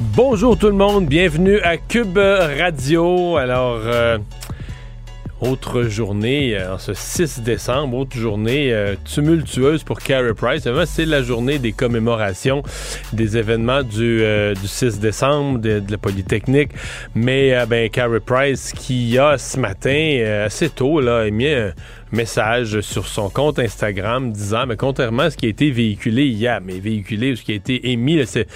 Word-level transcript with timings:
Bonjour 0.00 0.56
tout 0.56 0.68
le 0.68 0.74
monde, 0.74 1.06
bienvenue 1.06 1.58
à 1.58 1.76
Cube 1.76 2.18
Radio. 2.18 3.36
Alors, 3.36 3.80
euh, 3.84 4.16
autre 5.40 5.82
journée, 5.82 6.56
euh, 6.56 6.74
en 6.74 6.78
ce 6.78 6.94
6 6.94 7.40
décembre, 7.40 7.96
autre 7.96 8.16
journée 8.16 8.72
euh, 8.72 8.94
tumultueuse 9.04 9.82
pour 9.82 9.98
Carey 9.98 10.34
Price. 10.34 10.68
C'est 10.86 11.04
la 11.04 11.20
journée 11.24 11.58
des 11.58 11.72
commémorations 11.72 12.62
des 13.12 13.36
événements 13.36 13.82
du, 13.82 14.22
du 14.60 14.68
6 14.68 15.00
décembre 15.00 15.58
de, 15.58 15.82
la 15.90 15.98
Polytechnique. 15.98 16.70
Mais 17.16 17.66
ben, 17.66 17.90
Carey 17.90 18.20
Price 18.20 18.72
qui 18.72 19.18
a 19.18 19.36
ce 19.36 19.58
matin, 19.58 20.44
assez 20.44 20.68
tôt, 20.68 21.00
là, 21.00 21.24
émis 21.26 21.48
un 21.48 21.72
message 22.12 22.80
sur 22.82 23.06
son 23.06 23.28
compte 23.28 23.58
Instagram 23.58 24.32
disant, 24.32 24.66
mais 24.66 24.76
contrairement 24.76 25.24
à 25.24 25.30
ce 25.30 25.36
qui 25.36 25.46
a 25.46 25.48
été 25.48 25.70
véhiculé 25.70 26.26
hier, 26.26 26.60
mais 26.64 26.78
véhiculé, 26.78 27.34
ce 27.34 27.42
qui 27.42 27.52
a 27.52 27.56
été 27.56 27.90
émis, 27.90 28.24
c'est, 28.26 28.46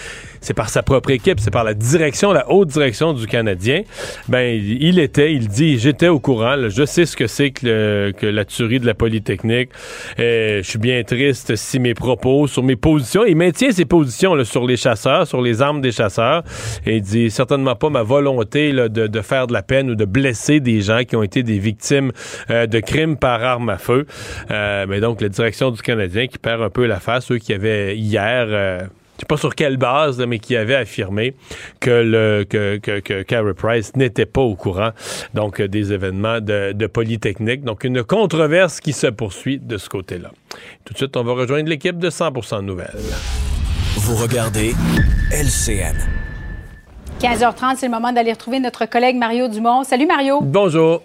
c'est 0.43 0.55
par 0.55 0.69
sa 0.69 0.83
propre 0.83 1.11
équipe, 1.11 1.41
c'est 1.41 1.51
par 1.51 1.65
la 1.65 1.73
direction, 1.75 2.33
la 2.33 2.51
haute 2.51 2.69
direction 2.69 3.15
du 3.15 3.27
Canadien. 3.27 3.83
Ben, 4.29 4.61
il 4.63 4.99
était, 4.99 5.33
il 5.33 5.49
dit, 5.49 5.79
j'étais 5.79 6.09
au 6.09 6.21
courant, 6.21 6.57
là, 6.57 6.69
je 6.69 6.85
sais 6.85 7.07
ce 7.07 7.17
que 7.17 7.27
c'est 7.27 7.51
que, 7.51 8.13
que 8.17 8.27
la 8.27 8.45
tuerie 8.45 8.81
de 8.81 8.87
la 8.87 8.95
Polytechnique. 8.95 9.71
Euh, 10.19 10.63
je 10.63 10.69
suis 10.69 10.79
bien 10.79 11.03
triste 11.05 11.57
si 11.57 11.79
mes 11.79 11.95
propos, 11.95 12.47
sur 12.47 12.63
mes 12.63 12.77
positions, 12.77 13.25
il 13.25 13.37
maintient 13.37 13.71
ses 13.71 13.85
positions 13.85 14.35
là, 14.35 14.45
sur 14.45 14.67
les 14.67 14.77
chasseurs, 14.77 15.27
sur 15.27 15.41
les 15.41 15.63
armes 15.63 15.81
des 15.81 15.93
chasseurs, 15.93 16.43
et 16.85 16.97
il 16.97 17.03
dit 17.03 17.31
certainement 17.31 17.77
pas 17.77 17.89
ma 17.89 18.03
volonté 18.03 18.73
là, 18.73 18.89
de, 18.89 19.07
de 19.07 19.21
faire 19.21 19.47
de 19.47 19.53
la 19.53 19.63
peine 19.63 19.91
ou 19.91 19.95
de 19.95 20.05
blesser 20.05 20.61
des 20.61 20.81
gens 20.81 21.05
qui 21.05 21.17
ont 21.17 21.23
été 21.23 21.43
des 21.43 21.59
victimes 21.59 22.13
euh, 22.51 22.67
de 22.67 22.81
crimes 22.81 23.17
par 23.17 23.43
arme 23.43 23.69
à 23.69 23.79
feu. 23.79 24.07
Euh, 24.51 24.87
mais 24.89 25.01
donc, 25.01 25.21
la 25.21 25.29
direction 25.29 25.71
du 25.71 25.81
Canadien 25.81 26.27
qui 26.27 26.39
perd 26.39 26.63
un 26.63 26.71
peu 26.71 26.87
la 26.87 26.99
face, 26.99 27.31
eux 27.31 27.39
qui 27.39 27.53
avaient 27.53 27.97
hier... 27.97 28.89
je 29.17 29.21
sais 29.23 29.27
pas 29.27 29.37
sur 29.37 29.55
quelle 29.55 29.77
base, 29.77 30.19
mais 30.27 30.39
qui 30.39 30.57
avait 30.57 30.75
affirmé 30.75 31.35
que 31.81 31.91
le 31.91 32.45
que, 32.45 32.79
que, 32.79 33.01
que 33.01 33.23
Carey 33.23 33.55
Price 33.55 33.95
n'était 33.95 34.27
pas 34.27 34.41
au 34.41 34.57
courant 34.57 34.91
donc 35.35 35.61
euh, 35.61 35.69
des 35.69 35.93
événements 35.93 36.41
de, 36.41 36.73
de 36.73 36.87
Polytechnique. 36.87 37.63
Donc 37.63 37.85
une 37.85 38.03
controverse 38.03 38.81
qui 38.81 38.93
se 38.93 39.07
poursuit 39.07 39.59
de 39.59 39.79
ce 39.79 39.89
côté-là. 39.89 40.31
Tout 40.85 40.93
de 40.95 40.99
suite, 40.99 41.17
on 41.17 41.25
va 41.25 41.33
rejoindre 41.33 41.69
l'équipe 41.69 41.99
de 41.99 42.11
100% 42.11 42.63
Nouvelles. 42.63 42.91
Vous 43.97 44.17
regardez 44.17 44.75
LCN. 45.31 45.97
15h30, 47.21 47.77
c'est 47.77 47.87
le 47.87 47.93
moment 47.93 48.13
d'aller 48.13 48.33
retrouver 48.33 48.59
notre 48.59 48.87
collègue 48.87 49.17
Mario 49.17 49.47
Dumont. 49.49 49.85
Salut 49.85 50.07
Mario. 50.07 50.41
Bonjour. 50.43 51.03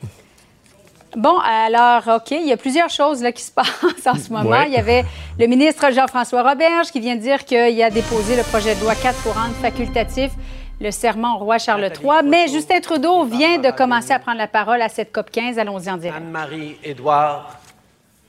Bon, 1.17 1.39
alors, 1.39 2.17
OK, 2.17 2.29
il 2.29 2.45
y 2.45 2.51
a 2.51 2.57
plusieurs 2.57 2.91
choses 2.91 3.23
là, 3.23 3.31
qui 3.31 3.41
se 3.41 3.51
passent 3.55 4.05
en 4.05 4.15
ce 4.15 4.31
moment. 4.31 4.51
Ouais. 4.51 4.67
Il 4.67 4.73
y 4.73 4.77
avait 4.77 5.03
le 5.39 5.47
ministre 5.47 5.91
Jean-François 5.91 6.47
Roberge 6.47 6.91
qui 6.91 6.99
vient 6.99 7.15
de 7.15 7.21
dire 7.21 7.43
qu'il 7.43 7.81
a 7.81 7.89
déposé 7.89 8.35
le 8.35 8.43
projet 8.43 8.75
de 8.75 8.81
loi 8.81 8.93
4 8.93 9.17
pour 9.23 9.33
rendre 9.33 9.55
facultatif 9.55 10.31
le 10.79 10.91
serment 10.91 11.37
au 11.37 11.39
roi 11.39 11.57
Charles 11.57 11.91
III. 11.91 12.23
Mais 12.23 12.47
Justin 12.49 12.79
Trudeau 12.81 13.25
vient 13.25 13.57
de 13.57 13.71
commencer 13.71 14.11
à 14.11 14.19
prendre 14.19 14.37
la 14.37 14.47
parole 14.47 14.79
à 14.79 14.89
cette 14.89 15.11
COP 15.11 15.31
15. 15.31 15.57
Allons-y 15.57 15.89
en 15.89 15.97
direct. 15.97 16.17
Anne-Marie 16.17 16.77
Édouard, 16.83 17.57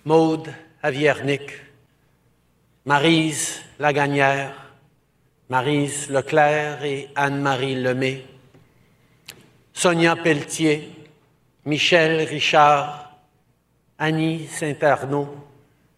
Maude 0.06 0.48
Aviernick, 0.82 1.42
Marise 2.86 3.60
Lagagnère, 3.78 4.54
Marise 5.50 6.08
Leclerc 6.08 6.82
et 6.84 7.10
Anne-Marie 7.14 7.74
Lemay, 7.74 8.24
Sonia 9.74 10.16
Pelletier, 10.16 10.97
Michel 11.68 12.26
Richard, 12.26 13.10
Annie 13.98 14.46
Saint-Arnaud, 14.46 15.28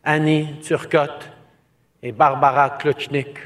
Annie 0.03 0.58
Turcotte 0.64 1.31
et 2.03 2.10
Barbara 2.10 2.70
Kluchnik. 2.70 3.38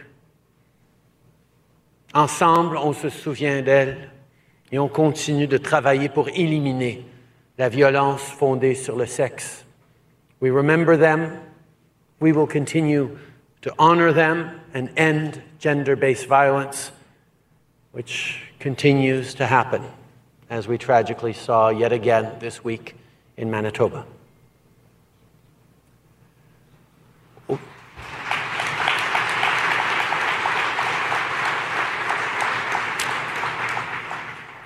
Ensemble, 2.15 2.79
on 2.79 2.95
se 2.95 3.11
souvient 3.11 3.61
d'elle 3.61 4.09
et 4.73 4.79
on 4.79 4.89
continue 4.89 5.47
de 5.47 5.59
travailler 5.59 6.09
pour 6.09 6.31
éliminer 6.31 7.05
la 7.59 7.69
violence 7.69 8.23
fondée 8.23 8.75
sur 8.75 8.97
le 8.97 9.05
sexe. 9.05 9.67
We 10.41 10.51
remember 10.51 10.97
them. 10.97 11.31
We 12.23 12.33
will 12.33 12.49
continue 12.49 13.19
to 13.61 13.71
honor 13.79 14.15
them 14.15 14.51
and 14.75 14.87
end 14.97 15.43
gender 15.61 15.95
based 15.95 16.27
violence, 16.27 16.91
which 17.93 18.51
continues 18.61 19.35
to 19.35 19.45
happen, 19.45 19.83
as 20.51 20.69
we 20.69 20.79
tragically 20.79 21.33
saw 21.33 21.69
yet 21.69 21.93
again 21.93 22.33
this 22.41 22.63
week 22.65 22.95
in 23.37 23.51
Manitoba. 23.51 24.05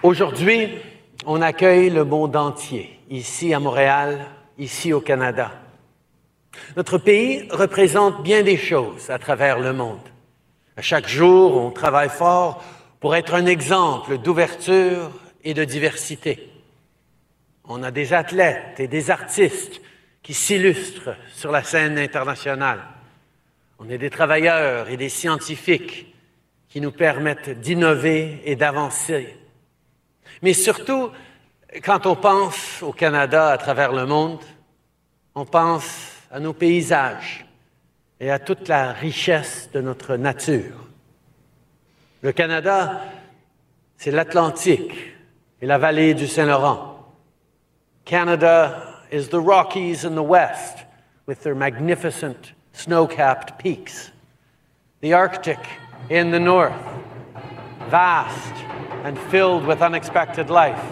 Aujourd'hui, 0.03 0.69
on 1.27 1.43
accueille 1.43 1.91
le 1.91 2.05
monde 2.05 2.37
entier, 2.37 2.99
ici 3.11 3.53
à 3.53 3.59
Montréal, 3.59 4.27
ici 4.57 4.93
au 4.93 5.01
Canada. 5.01 5.51
Notre 6.77 6.99
pays 6.99 7.49
représente 7.51 8.23
bien 8.23 8.43
des 8.43 8.57
choses 8.57 9.11
à 9.11 9.19
travers 9.19 9.59
le 9.59 9.73
monde. 9.73 9.99
À 10.77 10.83
chaque 10.83 11.09
jour, 11.09 11.57
on 11.57 11.71
travaille 11.71 12.09
fort 12.09 12.63
pour 13.01 13.17
être 13.17 13.35
un 13.35 13.47
exemple 13.47 14.19
d'ouverture 14.19 15.11
et 15.45 15.55
de 15.55 15.65
diversité. 15.65 16.51
On 17.65 17.83
a 17.83 17.91
des 17.91 18.13
athlètes 18.13 18.81
et 18.81 18.89
des 18.89 19.11
artistes 19.11 19.81
qui 20.23 20.35
s'illustrent 20.35 21.17
sur 21.33 21.51
la 21.51 21.63
scène 21.63 21.99
internationale. 21.99 22.81
On 23.79 23.89
est 23.89 23.99
des 23.99 24.11
travailleurs 24.11 24.89
et 24.89 24.97
des 24.97 25.09
scientifiques 25.09 26.15
qui 26.69 26.81
nous 26.81 26.93
permettent 26.93 27.61
d'innover 27.61 28.41
et 28.45 28.57
d'avancer. 28.57 29.37
Mais 30.43 30.53
surtout, 30.53 31.11
quand 31.85 32.07
on 32.07 32.17
pense 32.17 32.83
au 32.83 32.93
Canada 32.93 33.49
à 33.51 33.59
travers 33.59 33.93
le 33.93 34.07
monde, 34.07 34.43
on 35.35 35.45
pense 35.45 36.13
à 36.31 36.41
nos 36.41 36.53
paysages 36.53 37.47
et 38.21 38.31
à 38.31 38.39
toute 38.39 38.69
la 38.69 38.93
richesse 38.93 39.71
de 39.73 39.81
notre 39.81 40.17
nature. 40.17 40.89
Le 42.23 42.33
Canada, 42.33 43.03
c'est 43.97 44.11
l'Atlantique 44.11 44.93
et 45.61 45.67
la 45.67 45.79
vallée 45.79 46.15
du 46.15 46.27
Saint-Laurent. 46.27 47.05
Canada 48.05 48.97
is 49.11 49.29
the 49.29 49.41
Rockies 49.41 50.05
in 50.05 50.15
the 50.15 50.23
west 50.23 50.85
with 51.27 51.43
their 51.43 51.55
magnificent 51.55 52.53
snow-capped 52.73 53.59
peaks. 53.59 54.11
The 55.01 55.13
Arctic 55.13 55.59
in 56.09 56.31
the 56.31 56.41
north 56.41 56.73
vast 57.89 58.55
and 59.05 59.19
filled 59.19 59.65
with 59.65 59.83
unexpected 59.83 60.51
life. 60.51 60.83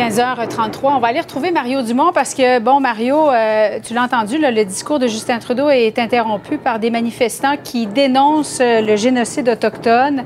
15h33. 0.00 0.96
On 0.96 0.98
va 0.98 1.08
aller 1.08 1.20
retrouver 1.20 1.50
Mario 1.50 1.82
Dumont 1.82 2.10
parce 2.14 2.32
que, 2.32 2.58
bon, 2.58 2.80
Mario, 2.80 3.28
euh, 3.28 3.80
tu 3.86 3.92
l'as 3.92 4.04
entendu, 4.04 4.38
le 4.38 4.64
discours 4.64 4.98
de 4.98 5.06
Justin 5.06 5.38
Trudeau 5.38 5.68
est 5.68 5.98
interrompu 5.98 6.56
par 6.56 6.78
des 6.78 6.88
manifestants 6.88 7.56
qui 7.62 7.86
dénoncent 7.86 8.60
euh, 8.62 8.80
le 8.80 8.96
génocide 8.96 9.50
autochtone, 9.50 10.24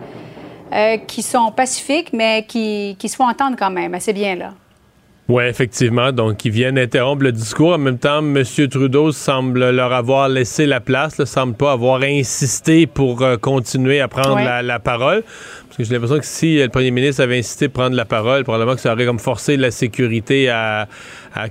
euh, 0.73 0.97
qui 0.99 1.23
sont 1.23 1.51
pacifiques, 1.51 2.13
mais 2.13 2.45
qui, 2.47 2.95
qui 3.01 3.09
se 3.09 3.17
font 3.17 3.29
entendre 3.29 3.57
quand 3.59 3.71
même 3.71 3.95
assez 3.95 4.13
bien, 4.13 4.37
là. 4.37 4.53
Oui, 5.27 5.45
effectivement. 5.45 6.13
Donc, 6.13 6.45
ils 6.45 6.51
viennent 6.51 6.79
interrompre 6.79 7.23
le 7.23 7.33
discours. 7.33 7.73
En 7.73 7.79
même 7.79 7.99
temps, 7.99 8.19
M. 8.19 8.45
Trudeau 8.71 9.11
semble 9.11 9.71
leur 9.71 9.91
avoir 9.95 10.29
laissé 10.29 10.67
la 10.67 10.81
place, 10.81 11.19
ne 11.19 11.25
semble 11.25 11.55
pas 11.55 11.73
avoir 11.73 12.03
insisté 12.03 12.87
pour 12.87 13.23
euh, 13.23 13.39
continuer 13.39 14.03
à 14.03 14.09
prendre 14.09 14.39
la, 14.63 14.79
parole. 14.79 15.23
Parce 15.23 15.79
que 15.79 15.85
j'ai 15.85 15.95
l'impression 15.95 16.19
que 16.19 16.27
si 16.27 16.59
le 16.59 16.69
premier 16.69 16.91
ministre 16.91 17.23
avait 17.23 17.39
insisté 17.39 17.69
pour 17.69 17.85
prendre 17.85 17.97
la 17.97 18.05
parole, 18.05 18.45
probablement 18.45 18.75
que 18.75 18.83
ça 18.83 18.93
aurait 18.93 19.07
comme 19.07 19.19
forcé 19.19 19.57
la 19.57 19.71
sécurité 19.71 20.51
à, 20.51 20.89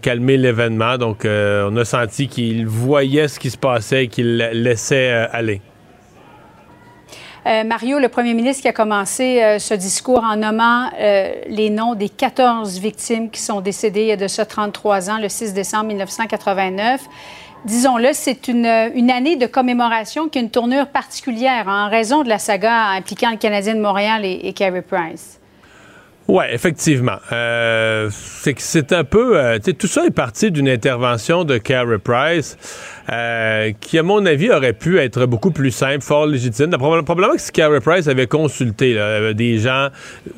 calmer 0.04 0.38
l'événement. 0.38 1.00
Donc, 1.00 1.26
euh, 1.26 1.68
on 1.72 1.76
a 1.76 1.84
senti 1.84 2.28
qu'il 2.28 2.68
voyait 2.68 3.28
ce 3.28 3.40
qui 3.40 3.50
se 3.50 3.58
passait 3.58 4.06
et 4.06 4.08
qu'il 4.08 4.38
laissait 4.38 5.12
euh, 5.12 5.26
aller. 5.32 5.62
Euh, 7.46 7.66
Mario, 7.66 8.00
le 8.00 8.08
premier 8.08 8.34
ministre 8.34 8.62
qui 8.62 8.70
a 8.70 8.74
commencé 8.74 9.44
euh, 9.44 9.60
ce 9.60 9.74
discours 9.74 10.24
en 10.24 10.38
nommant 10.38 10.90
euh, 10.98 11.34
les 11.48 11.70
noms 11.70 11.94
des 11.94 12.08
14 12.08 12.80
victimes 12.80 13.30
qui 13.30 13.42
sont 13.42 13.60
décédées 13.60 14.08
il 14.08 14.18
de 14.18 14.28
ça 14.28 14.46
33 14.46 15.10
ans, 15.10 15.18
le 15.18 15.28
6 15.28 15.54
décembre 15.54 15.86
1989. 15.86 17.02
Disons-le, 17.66 18.10
c'est 18.14 18.48
une, 18.48 18.66
année 18.66 19.36
de 19.36 19.46
commémoration 19.46 20.30
qui 20.30 20.38
a 20.38 20.42
une 20.42 20.50
tournure 20.50 20.88
particulière 20.88 21.68
en 21.68 21.90
raison 21.90 22.24
de 22.24 22.30
la 22.30 22.40
saga 22.40 22.90
impliquant 22.90 23.32
le 23.32 23.38
Canadien 23.38 23.76
de 23.76 23.82
Montréal 23.82 24.26
et, 24.26 24.40
et 24.44 24.82
Price. 24.82 25.40
Oui, 26.30 26.46
effectivement. 26.50 27.18
Euh, 27.34 28.10
c'est 28.12 28.54
que 28.54 28.62
c'est 28.62 28.94
un 28.94 29.04
peu... 29.04 29.38
Euh, 29.38 29.60
tout 29.60 29.88
ça 29.88 30.06
est 30.06 30.12
parti 30.12 30.52
d'une 30.52 30.70
intervention 30.70 31.44
de 31.44 31.58
Carey 31.58 31.98
Price 31.98 32.58
euh, 33.12 33.74
qui, 33.82 34.00
à 34.00 34.04
mon 34.04 34.26
avis, 34.26 34.50
aurait 34.50 34.72
pu 34.72 35.00
être 35.00 35.26
beaucoup 35.26 35.52
plus 35.52 35.72
simple, 35.72 36.02
fort 36.02 36.26
légitime. 36.26 36.70
Probablement 36.72 37.34
que 37.34 37.42
si 37.42 37.52
Carey 37.52 37.82
Price 37.82 38.08
avait 38.08 38.28
consulté 38.28 38.98
des 39.34 39.58
gens, 39.58 39.90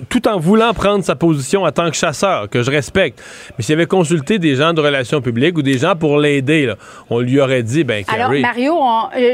tout 0.10 0.28
en 0.28 0.40
voulant 0.40 0.74
prendre 0.74 1.04
sa 1.04 1.16
position 1.16 1.64
en 1.64 1.72
tant 1.72 1.92
que 1.92 1.96
chasseur, 1.96 2.50
que 2.50 2.64
je 2.64 2.72
respecte, 2.72 3.22
mais 3.56 3.64
s'il 3.64 3.76
avait 3.76 3.86
consulté 3.86 4.40
des 4.40 4.56
gens 4.56 4.74
de 4.74 4.82
relations 4.82 5.22
publiques 5.22 5.56
ou 5.56 5.62
des 5.62 5.78
gens 5.78 5.96
pour 5.96 6.18
l'aider, 6.18 6.74
on 7.12 7.20
lui 7.20 7.40
aurait 7.40 7.64
dit, 7.64 7.84
ben 7.84 8.04
Carey... 8.04 8.20
Alors, 8.20 8.32
Mario, 8.42 8.76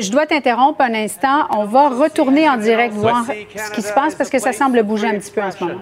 je 0.01 0.11
dois 0.11 0.25
t'interrompre 0.25 0.81
un 0.81 0.93
instant. 0.95 1.47
On 1.55 1.63
va 1.63 1.87
retourner 1.89 2.49
en 2.49 2.57
direct 2.57 2.93
voir 2.93 3.25
ce 3.25 3.71
qui 3.71 3.81
se 3.81 3.93
passe 3.93 4.15
parce 4.15 4.29
que 4.29 4.39
ça 4.39 4.51
semble 4.51 4.83
bouger 4.83 5.07
un 5.07 5.17
petit 5.17 5.31
peu 5.31 5.41
en 5.41 5.51
ce 5.51 5.63
moment. 5.63 5.79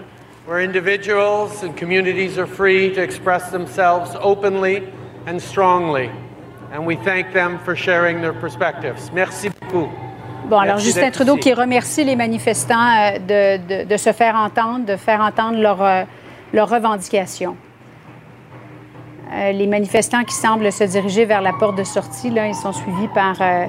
Where 0.49 0.63
individuals 0.63 1.61
and 1.61 1.77
communities 1.77 2.39
are 2.39 2.47
free 2.47 2.91
to 2.91 3.01
express 3.03 3.51
themselves 3.51 4.15
openly 4.19 4.81
and 5.27 5.39
strongly. 5.39 6.09
And 6.71 6.87
we 6.87 6.95
thank 6.95 7.33
them 7.33 7.59
for 7.59 7.75
sharing 7.75 8.21
their 8.21 8.33
perspectives. 8.33 9.11
Merci 9.13 9.49
beaucoup. 9.49 9.89
Bon, 10.49 10.57
alors 10.57 10.79
Justin 10.79 11.11
Trudeau 11.11 11.35
qui 11.35 11.53
remercie 11.53 12.03
les 12.03 12.15
manifestants 12.15 12.73
euh, 12.73 13.19
de, 13.19 13.83
de, 13.83 13.83
de, 13.87 13.97
se 13.97 14.11
faire 14.11 14.35
entendre, 14.35 14.85
de 14.85 14.95
faire 14.95 15.21
entendre 15.21 15.59
leurs 15.59 15.83
euh, 15.83 16.03
leur 16.51 16.67
revendications. 16.67 17.55
Euh, 19.31 19.51
les 19.51 19.67
manifestants 19.67 20.23
qui 20.23 20.33
semblent 20.33 20.71
se 20.71 20.83
diriger 20.85 21.25
vers 21.25 21.41
la 21.41 21.53
porte 21.53 21.77
de 21.77 21.83
sortie, 21.83 22.31
là, 22.31 22.47
ils 22.47 22.55
sont 22.55 22.73
suivis 22.73 23.07
par 23.13 23.35
euh, 23.39 23.67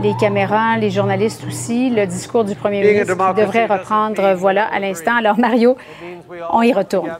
les 0.00 0.14
caméras, 0.16 0.76
les 0.78 0.90
journalistes 0.90 1.44
aussi, 1.46 1.90
le 1.90 2.06
discours 2.06 2.44
du 2.44 2.54
premier 2.54 2.82
ministre 2.82 3.14
qui 3.14 3.40
devrait 3.40 3.66
reprendre, 3.66 4.34
voilà, 4.34 4.66
à 4.66 4.78
l'instant. 4.78 5.16
Alors, 5.16 5.38
Mario, 5.38 5.76
on 6.50 6.62
y 6.62 6.72
retourne. 6.72 7.10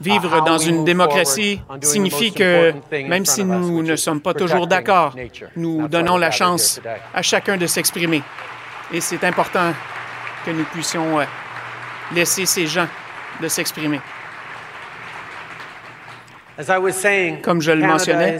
Vivre 0.00 0.44
dans 0.44 0.58
une 0.58 0.84
démocratie 0.84 1.60
signifie 1.80 2.32
que 2.32 2.74
même 2.90 3.24
si 3.24 3.44
nous 3.44 3.82
ne 3.82 3.96
sommes 3.96 4.20
pas 4.20 4.34
toujours 4.34 4.66
d'accord, 4.66 5.14
nous 5.56 5.88
donnons 5.88 6.16
la 6.16 6.30
chance 6.30 6.80
à 7.14 7.22
chacun 7.22 7.56
de 7.56 7.66
s'exprimer. 7.66 8.22
Et 8.92 9.00
c'est 9.00 9.24
important 9.24 9.72
que 10.44 10.50
nous 10.50 10.64
puissions 10.64 11.20
euh, 11.20 11.24
laisser 12.14 12.46
ces 12.46 12.66
gens 12.66 12.86
de 13.40 13.48
s'exprimer. 13.48 14.00
Comme 17.42 17.60
je 17.60 17.72
le 17.72 17.86
mentionnais, 17.86 18.38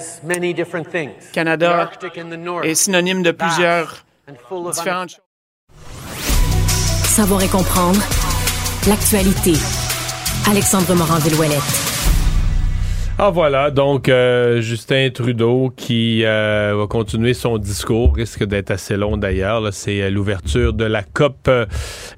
Canada 1.32 1.90
est 2.62 2.74
synonyme 2.74 3.22
de 3.22 3.30
plusieurs 3.30 4.04
différentes 4.72 5.10
choses. 5.10 5.20
Savoir 7.04 7.42
et 7.42 7.48
comprendre 7.48 8.00
l'actualité. 8.88 9.52
Alexandre 10.48 10.94
Morin-Villouellette. 10.94 11.91
Ah 13.24 13.30
voilà, 13.30 13.70
donc 13.70 14.08
euh, 14.08 14.60
Justin 14.60 15.08
Trudeau 15.14 15.72
qui 15.76 16.24
euh, 16.24 16.74
va 16.76 16.88
continuer 16.88 17.34
son 17.34 17.56
discours, 17.56 18.16
risque 18.16 18.42
d'être 18.42 18.72
assez 18.72 18.96
long 18.96 19.16
d'ailleurs. 19.16 19.72
C'est 19.72 20.02
euh, 20.02 20.10
l'ouverture 20.10 20.72
de 20.72 20.84
la 20.84 21.04
COP 21.04 21.48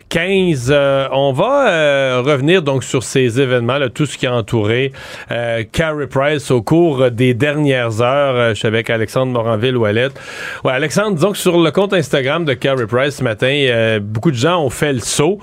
15. 0.09 0.71
on 1.13 1.33
va 1.35 2.23
revenir 2.23 2.63
donc 2.63 2.85
sur 2.85 3.03
ces 3.03 3.39
événements, 3.39 3.77
là, 3.77 3.91
tout 3.91 4.07
ce 4.07 4.17
qui 4.17 4.27
a 4.27 4.33
entouré 4.35 4.93
Carrie 5.73 6.07
Price 6.07 6.51
au 6.51 6.63
cours 6.63 7.11
des 7.11 7.35
dernières 7.35 8.01
heures. 8.01 8.55
je 8.55 8.55
suis 8.55 8.69
avec 8.69 8.89
Alexandre 8.89 9.31
Moranville-Ouellette. 9.33 10.19
Ouais, 10.65 10.73
Alexandre, 10.73 11.17
disons 11.17 11.33
que 11.33 11.39
sur 11.39 11.61
le 11.61 11.71
compte 11.71 11.93
Instagram 11.93 12.47
de 12.47 12.55
Carrie 12.55 12.87
Price 12.87 13.17
ce 13.17 13.25
matin, 13.25 13.99
beaucoup 14.01 14.31
de 14.31 14.37
gens 14.37 14.65
ont 14.65 14.71
fait 14.71 14.95
le 14.95 15.01
saut. 15.01 15.39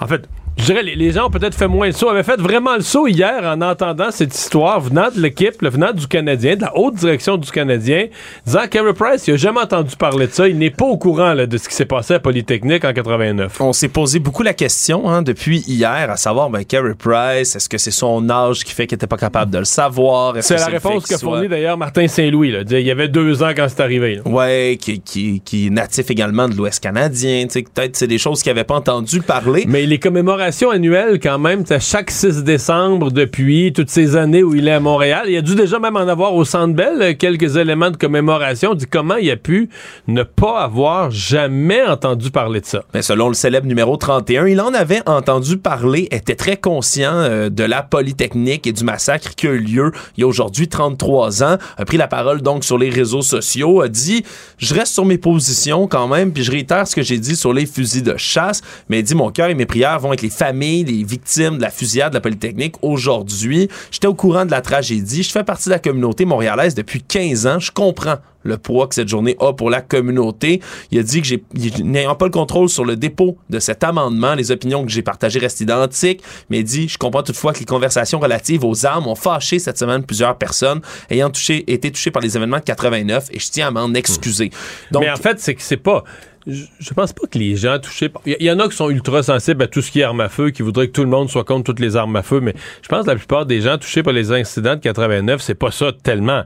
En 0.00 0.06
fait, 0.06 0.26
je 0.58 0.66
dirais, 0.66 0.82
les, 0.82 0.94
les 0.94 1.12
gens 1.12 1.26
ont 1.26 1.30
peut-être 1.30 1.56
fait 1.56 1.66
moins 1.66 1.86
le 1.86 1.92
saut, 1.92 2.08
avaient 2.08 2.22
fait 2.22 2.40
vraiment 2.40 2.74
le 2.74 2.82
saut 2.82 3.06
hier 3.06 3.42
en 3.44 3.60
entendant 3.62 4.10
cette 4.10 4.34
histoire 4.34 4.80
venant 4.80 5.08
de 5.14 5.20
l'équipe, 5.20 5.62
venant 5.62 5.92
du 5.92 6.06
Canadien, 6.06 6.56
de 6.56 6.62
la 6.62 6.76
haute 6.76 6.94
direction 6.94 7.36
du 7.36 7.50
Canadien, 7.50 8.06
disant 8.44 8.66
Carey 8.70 8.92
Price, 8.92 9.26
il 9.26 9.32
n'a 9.32 9.36
jamais 9.38 9.60
entendu 9.60 9.96
parler 9.96 10.26
de 10.26 10.32
ça, 10.32 10.48
il 10.48 10.58
n'est 10.58 10.70
pas 10.70 10.84
au 10.84 10.98
courant 10.98 11.34
de 11.34 11.56
ce 11.56 11.68
qui 11.68 11.74
s'est 11.74 11.86
passé 11.86 12.14
à 12.14 12.20
Polytechnique 12.20 12.84
en 12.84 12.92
89. 12.92 13.60
On 13.60 13.72
s'est 13.72 13.88
posé 13.88 14.18
beaucoup 14.18 14.42
la 14.42 14.52
question 14.52 15.08
hein, 15.08 15.22
depuis 15.22 15.60
hier, 15.66 16.10
à 16.10 16.16
savoir, 16.16 16.50
ben, 16.50 16.64
Carey 16.64 16.94
Price, 16.98 17.56
est-ce 17.56 17.68
que 17.68 17.78
c'est 17.78 17.90
son 17.90 18.28
âge 18.28 18.62
qui 18.62 18.72
fait 18.72 18.86
qu'il 18.86 18.96
n'était 18.96 19.06
pas 19.06 19.16
capable 19.16 19.50
de 19.50 19.58
le 19.58 19.64
savoir? 19.64 20.34
C'est 20.40 20.56
la 20.56 20.66
réponse 20.66 21.06
qu'a 21.06 21.18
fournie 21.18 21.48
d'ailleurs 21.48 21.78
Martin 21.78 22.06
Saint-Louis. 22.06 22.54
Il 22.70 22.80
y 22.80 22.90
avait 22.90 23.08
deux 23.08 23.42
ans 23.42 23.52
quand 23.56 23.66
c'est 23.68 23.80
arrivé. 23.80 24.20
Oui, 24.26 24.76
qui, 24.76 25.00
qui, 25.00 25.40
qui, 25.40 25.68
est 25.68 25.70
natif 25.70 26.10
également 26.10 26.48
de 26.48 26.54
l'Ouest 26.54 26.80
canadien. 26.80 27.46
Peut-être 27.46 27.96
c'est 27.96 28.06
des 28.06 28.18
choses 28.18 28.42
qu'il 28.42 28.50
n'avait 28.52 28.64
pas 28.64 28.76
entendu 28.76 29.20
parler. 29.22 29.64
Mais 29.66 29.86
les 29.86 29.98
commémorations 29.98 30.41
commémoration 30.42 30.70
annuelle 30.70 31.20
quand 31.20 31.38
même, 31.38 31.62
à 31.70 31.78
chaque 31.78 32.10
6 32.10 32.42
décembre 32.42 33.12
depuis 33.12 33.72
toutes 33.72 33.90
ces 33.90 34.16
années 34.16 34.42
où 34.42 34.56
il 34.56 34.66
est 34.66 34.72
à 34.72 34.80
Montréal. 34.80 35.26
Il 35.28 35.36
a 35.36 35.40
dû 35.40 35.54
déjà 35.54 35.78
même 35.78 35.94
en 35.94 36.08
avoir 36.08 36.34
au 36.34 36.44
Centre 36.44 36.74
Bell 36.74 37.00
euh, 37.00 37.14
quelques 37.16 37.56
éléments 37.56 37.92
de 37.92 37.96
commémoration. 37.96 38.72
On 38.72 38.74
dit 38.74 38.86
comment 38.90 39.14
il 39.14 39.30
a 39.30 39.36
pu 39.36 39.68
ne 40.08 40.24
pas 40.24 40.62
avoir 40.62 41.12
jamais 41.12 41.84
entendu 41.84 42.32
parler 42.32 42.60
de 42.60 42.66
ça. 42.66 42.82
Mais 42.92 43.02
selon 43.02 43.28
le 43.28 43.34
célèbre 43.34 43.68
numéro 43.68 43.96
31, 43.96 44.48
il 44.48 44.60
en 44.60 44.74
avait 44.74 45.02
entendu 45.06 45.58
parler, 45.58 46.08
était 46.10 46.34
très 46.34 46.56
conscient 46.56 47.14
euh, 47.14 47.48
de 47.48 47.62
la 47.62 47.84
Polytechnique 47.84 48.66
et 48.66 48.72
du 48.72 48.82
massacre 48.82 49.36
qui 49.36 49.46
a 49.46 49.52
eu 49.52 49.58
lieu 49.58 49.92
il 50.16 50.22
y 50.22 50.24
a 50.24 50.26
aujourd'hui 50.26 50.66
33 50.66 51.44
ans, 51.44 51.56
a 51.76 51.84
pris 51.84 51.98
la 51.98 52.08
parole 52.08 52.42
donc 52.42 52.64
sur 52.64 52.78
les 52.78 52.90
réseaux 52.90 53.22
sociaux, 53.22 53.80
a 53.80 53.88
dit 53.88 54.24
je 54.58 54.74
reste 54.74 54.92
sur 54.92 55.04
mes 55.04 55.18
positions 55.18 55.86
quand 55.86 56.08
même, 56.08 56.32
puis 56.32 56.42
je 56.42 56.50
réitère 56.50 56.88
ce 56.88 56.96
que 56.96 57.02
j'ai 57.02 57.18
dit 57.18 57.36
sur 57.36 57.52
les 57.52 57.66
fusils 57.66 58.02
de 58.02 58.16
chasse, 58.16 58.60
mais 58.88 59.04
dit 59.04 59.14
mon 59.14 59.30
cœur 59.30 59.48
et 59.48 59.54
mes 59.54 59.66
prières 59.66 60.00
vont 60.00 60.12
être 60.12 60.22
les 60.22 60.31
familles, 60.32 60.84
les 60.84 61.04
victimes 61.04 61.56
de 61.56 61.62
la 61.62 61.70
fusillade 61.70 62.12
de 62.12 62.16
la 62.16 62.20
Polytechnique 62.20 62.76
aujourd'hui. 62.82 63.68
J'étais 63.90 64.06
au 64.06 64.14
courant 64.14 64.44
de 64.44 64.50
la 64.50 64.60
tragédie, 64.60 65.22
je 65.22 65.30
fais 65.30 65.44
partie 65.44 65.66
de 65.66 65.74
la 65.74 65.78
communauté 65.78 66.24
montréalaise 66.24 66.74
depuis 66.74 67.02
15 67.02 67.46
ans, 67.46 67.58
je 67.58 67.70
comprends 67.70 68.16
le 68.44 68.58
poids 68.58 68.86
que 68.86 68.94
cette 68.94 69.08
journée 69.08 69.36
a 69.40 69.52
pour 69.52 69.70
la 69.70 69.80
communauté. 69.80 70.60
Il 70.90 70.98
a 70.98 71.02
dit 71.02 71.20
que 71.20 71.26
j'ai, 71.26 71.44
n'ayant 71.82 72.14
pas 72.14 72.26
le 72.26 72.30
contrôle 72.30 72.68
sur 72.68 72.84
le 72.84 72.96
dépôt 72.96 73.36
de 73.50 73.58
cet 73.58 73.84
amendement, 73.84 74.34
les 74.34 74.50
opinions 74.50 74.84
que 74.84 74.90
j'ai 74.90 75.02
partagées 75.02 75.38
restent 75.38 75.60
identiques, 75.60 76.22
mais 76.50 76.60
il 76.60 76.64
dit, 76.64 76.88
je 76.88 76.98
comprends 76.98 77.22
toutefois 77.22 77.52
que 77.52 77.60
les 77.60 77.64
conversations 77.64 78.18
relatives 78.18 78.64
aux 78.64 78.86
armes 78.86 79.06
ont 79.06 79.14
fâché 79.14 79.58
cette 79.58 79.78
semaine 79.78 80.04
plusieurs 80.04 80.36
personnes 80.36 80.80
ayant 81.10 81.30
touché, 81.30 81.70
été 81.72 81.90
touchées 81.90 82.10
par 82.10 82.22
les 82.22 82.36
événements 82.36 82.58
de 82.58 82.64
89 82.64 83.28
et 83.30 83.38
je 83.38 83.50
tiens 83.50 83.68
à 83.68 83.70
m'en 83.70 83.92
excuser. 83.94 84.50
Donc, 84.90 85.02
mais 85.02 85.10
en 85.10 85.16
fait, 85.16 85.38
c'est 85.40 85.54
que 85.54 85.62
c'est 85.62 85.76
pas, 85.76 86.04
je, 86.46 86.94
pense 86.94 87.12
pas 87.12 87.26
que 87.26 87.38
les 87.38 87.56
gens 87.56 87.78
touchés. 87.78 88.10
Il 88.26 88.42
y, 88.42 88.50
en 88.50 88.58
a 88.58 88.68
qui 88.68 88.76
sont 88.76 88.90
ultra 88.90 89.22
sensibles 89.22 89.62
à 89.62 89.68
tout 89.68 89.80
ce 89.80 89.90
qui 89.90 90.00
est 90.00 90.04
armes 90.04 90.20
à 90.20 90.28
feu, 90.28 90.50
qui 90.50 90.62
voudraient 90.62 90.88
que 90.88 90.92
tout 90.92 91.04
le 91.04 91.10
monde 91.10 91.30
soit 91.30 91.44
contre 91.44 91.64
toutes 91.64 91.80
les 91.80 91.96
armes 91.96 92.16
à 92.16 92.22
feu, 92.22 92.40
mais 92.40 92.54
je 92.82 92.88
pense 92.88 93.04
que 93.04 93.10
la 93.10 93.16
plupart 93.16 93.46
des 93.46 93.60
gens 93.60 93.78
touchés 93.78 94.02
par 94.02 94.12
les 94.12 94.32
incidents 94.32 94.74
de 94.74 94.80
89, 94.80 95.40
c'est 95.40 95.54
pas 95.54 95.70
ça 95.70 95.92
tellement 95.92 96.42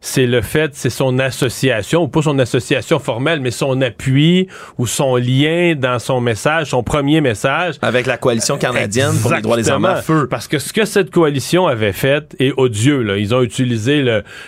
c'est 0.00 0.26
le 0.26 0.40
fait, 0.40 0.70
c'est 0.74 0.90
son 0.90 1.18
association, 1.18 2.04
ou 2.04 2.08
pas 2.08 2.22
son 2.22 2.38
association 2.38 2.98
formelle, 2.98 3.40
mais 3.40 3.50
son 3.50 3.80
appui 3.82 4.48
ou 4.78 4.86
son 4.86 5.16
lien 5.16 5.74
dans 5.76 5.98
son 5.98 6.20
message, 6.20 6.68
son 6.68 6.82
premier 6.82 7.20
message. 7.20 7.74
Avec 7.82 8.06
la 8.06 8.16
coalition 8.16 8.56
canadienne 8.56 9.12
pour 9.20 9.32
les 9.32 9.42
droits 9.42 9.56
des 9.56 9.68
armes 9.68 9.84
à 9.84 9.96
feu. 9.96 10.26
Parce 10.28 10.48
que 10.48 10.58
ce 10.58 10.72
que 10.72 10.86
cette 10.86 11.10
coalition 11.10 11.66
avait 11.66 11.92
fait 11.92 12.34
est 12.38 12.52
odieux. 12.56 13.02
Là. 13.02 13.18
Ils 13.18 13.34
ont 13.34 13.42
utilisé 13.42 14.02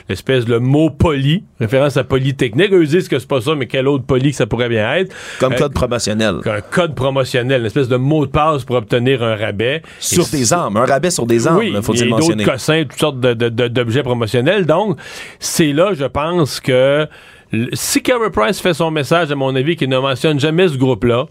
l'espèce 0.09 0.47
de 0.47 0.57
mot 0.57 0.89
poli, 0.89 1.45
référence 1.61 1.99
à 1.99 2.05
polytechnique. 2.05 2.73
Eux 2.73 2.87
disent 2.87 3.09
que 3.09 3.19
c'est 3.19 3.29
pas 3.29 3.41
ça, 3.41 3.55
mais 3.55 3.67
quel 3.67 3.89
autre 3.89 4.05
poli 4.05 4.31
que 4.31 4.37
ça 4.37 4.47
pourrait 4.47 4.71
bien 4.71 4.91
être. 4.95 5.15
Comme 5.39 5.53
euh, 5.53 5.59
code 5.59 5.75
promotionnel. 5.75 6.37
Un 6.47 6.61
code 6.63 6.95
promotionnel, 6.95 7.61
une 7.61 7.67
espèce 7.67 7.89
de 7.89 7.97
mot 7.97 8.25
de 8.25 8.31
passe 8.31 8.65
pour 8.65 8.77
obtenir 8.77 9.23
un 9.23 9.37
rabais. 9.37 9.83
Sur 9.99 10.27
des 10.27 10.53
armes, 10.53 10.79
un 10.79 10.87
rabais 10.87 11.11
sur 11.11 11.27
des 11.27 11.47
armes, 11.47 11.59
oui, 11.59 11.75
faut-il 11.83 12.09
mentionner. 12.09 12.45
d'autres 12.45 12.53
cossins, 12.53 12.83
toutes 12.83 12.99
sortes 12.99 13.21
d'objets 13.21 14.03
promotionnels. 14.03 14.65
Donc, 14.65 14.99
c'est 15.43 15.73
là, 15.73 15.93
je 15.93 16.05
pense 16.05 16.61
que 16.61 17.09
si 17.73 18.03
Carey 18.03 18.31
Price 18.31 18.61
fait 18.61 18.75
son 18.75 18.91
message, 18.91 19.31
à 19.31 19.35
mon 19.35 19.55
avis, 19.57 19.77
qu'il 19.77 19.89
ne 19.89 19.99
mentionne 19.99 20.39
jamais 20.39 20.69
ce 20.69 20.77
groupe-là, 20.77 21.27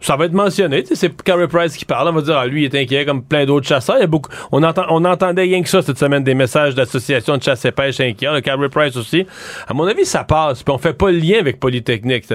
ça 0.00 0.14
va 0.14 0.26
être 0.26 0.32
mentionné. 0.32 0.84
C'est 0.92 1.10
Carey 1.24 1.48
Price 1.48 1.76
qui 1.76 1.84
parle. 1.84 2.08
On 2.08 2.12
va 2.12 2.22
dire, 2.22 2.36
ah, 2.38 2.46
lui, 2.46 2.62
il 2.62 2.64
est 2.66 2.80
inquiet 2.80 3.04
comme 3.04 3.24
plein 3.24 3.44
d'autres 3.44 3.66
chasseurs. 3.66 3.96
Il 3.96 4.02
y 4.02 4.04
a 4.04 4.06
beaucoup, 4.06 4.30
on, 4.52 4.62
entend, 4.62 4.84
on 4.90 5.04
entendait 5.04 5.42
rien 5.42 5.60
que 5.60 5.68
ça 5.68 5.82
cette 5.82 5.98
semaine, 5.98 6.22
des 6.22 6.34
messages 6.34 6.76
d'associations 6.76 7.36
de 7.36 7.42
chasse 7.42 7.64
et 7.64 7.72
pêche 7.72 7.98
inquiets. 7.98 8.28
Price 8.70 8.96
aussi. 8.96 9.26
À 9.66 9.74
mon 9.74 9.84
avis, 9.84 10.04
ça 10.04 10.22
passe. 10.22 10.62
Puis 10.62 10.72
on 10.72 10.78
fait 10.78 10.92
pas 10.92 11.10
le 11.10 11.18
lien 11.18 11.40
avec 11.40 11.58
Polytechnique. 11.58 12.26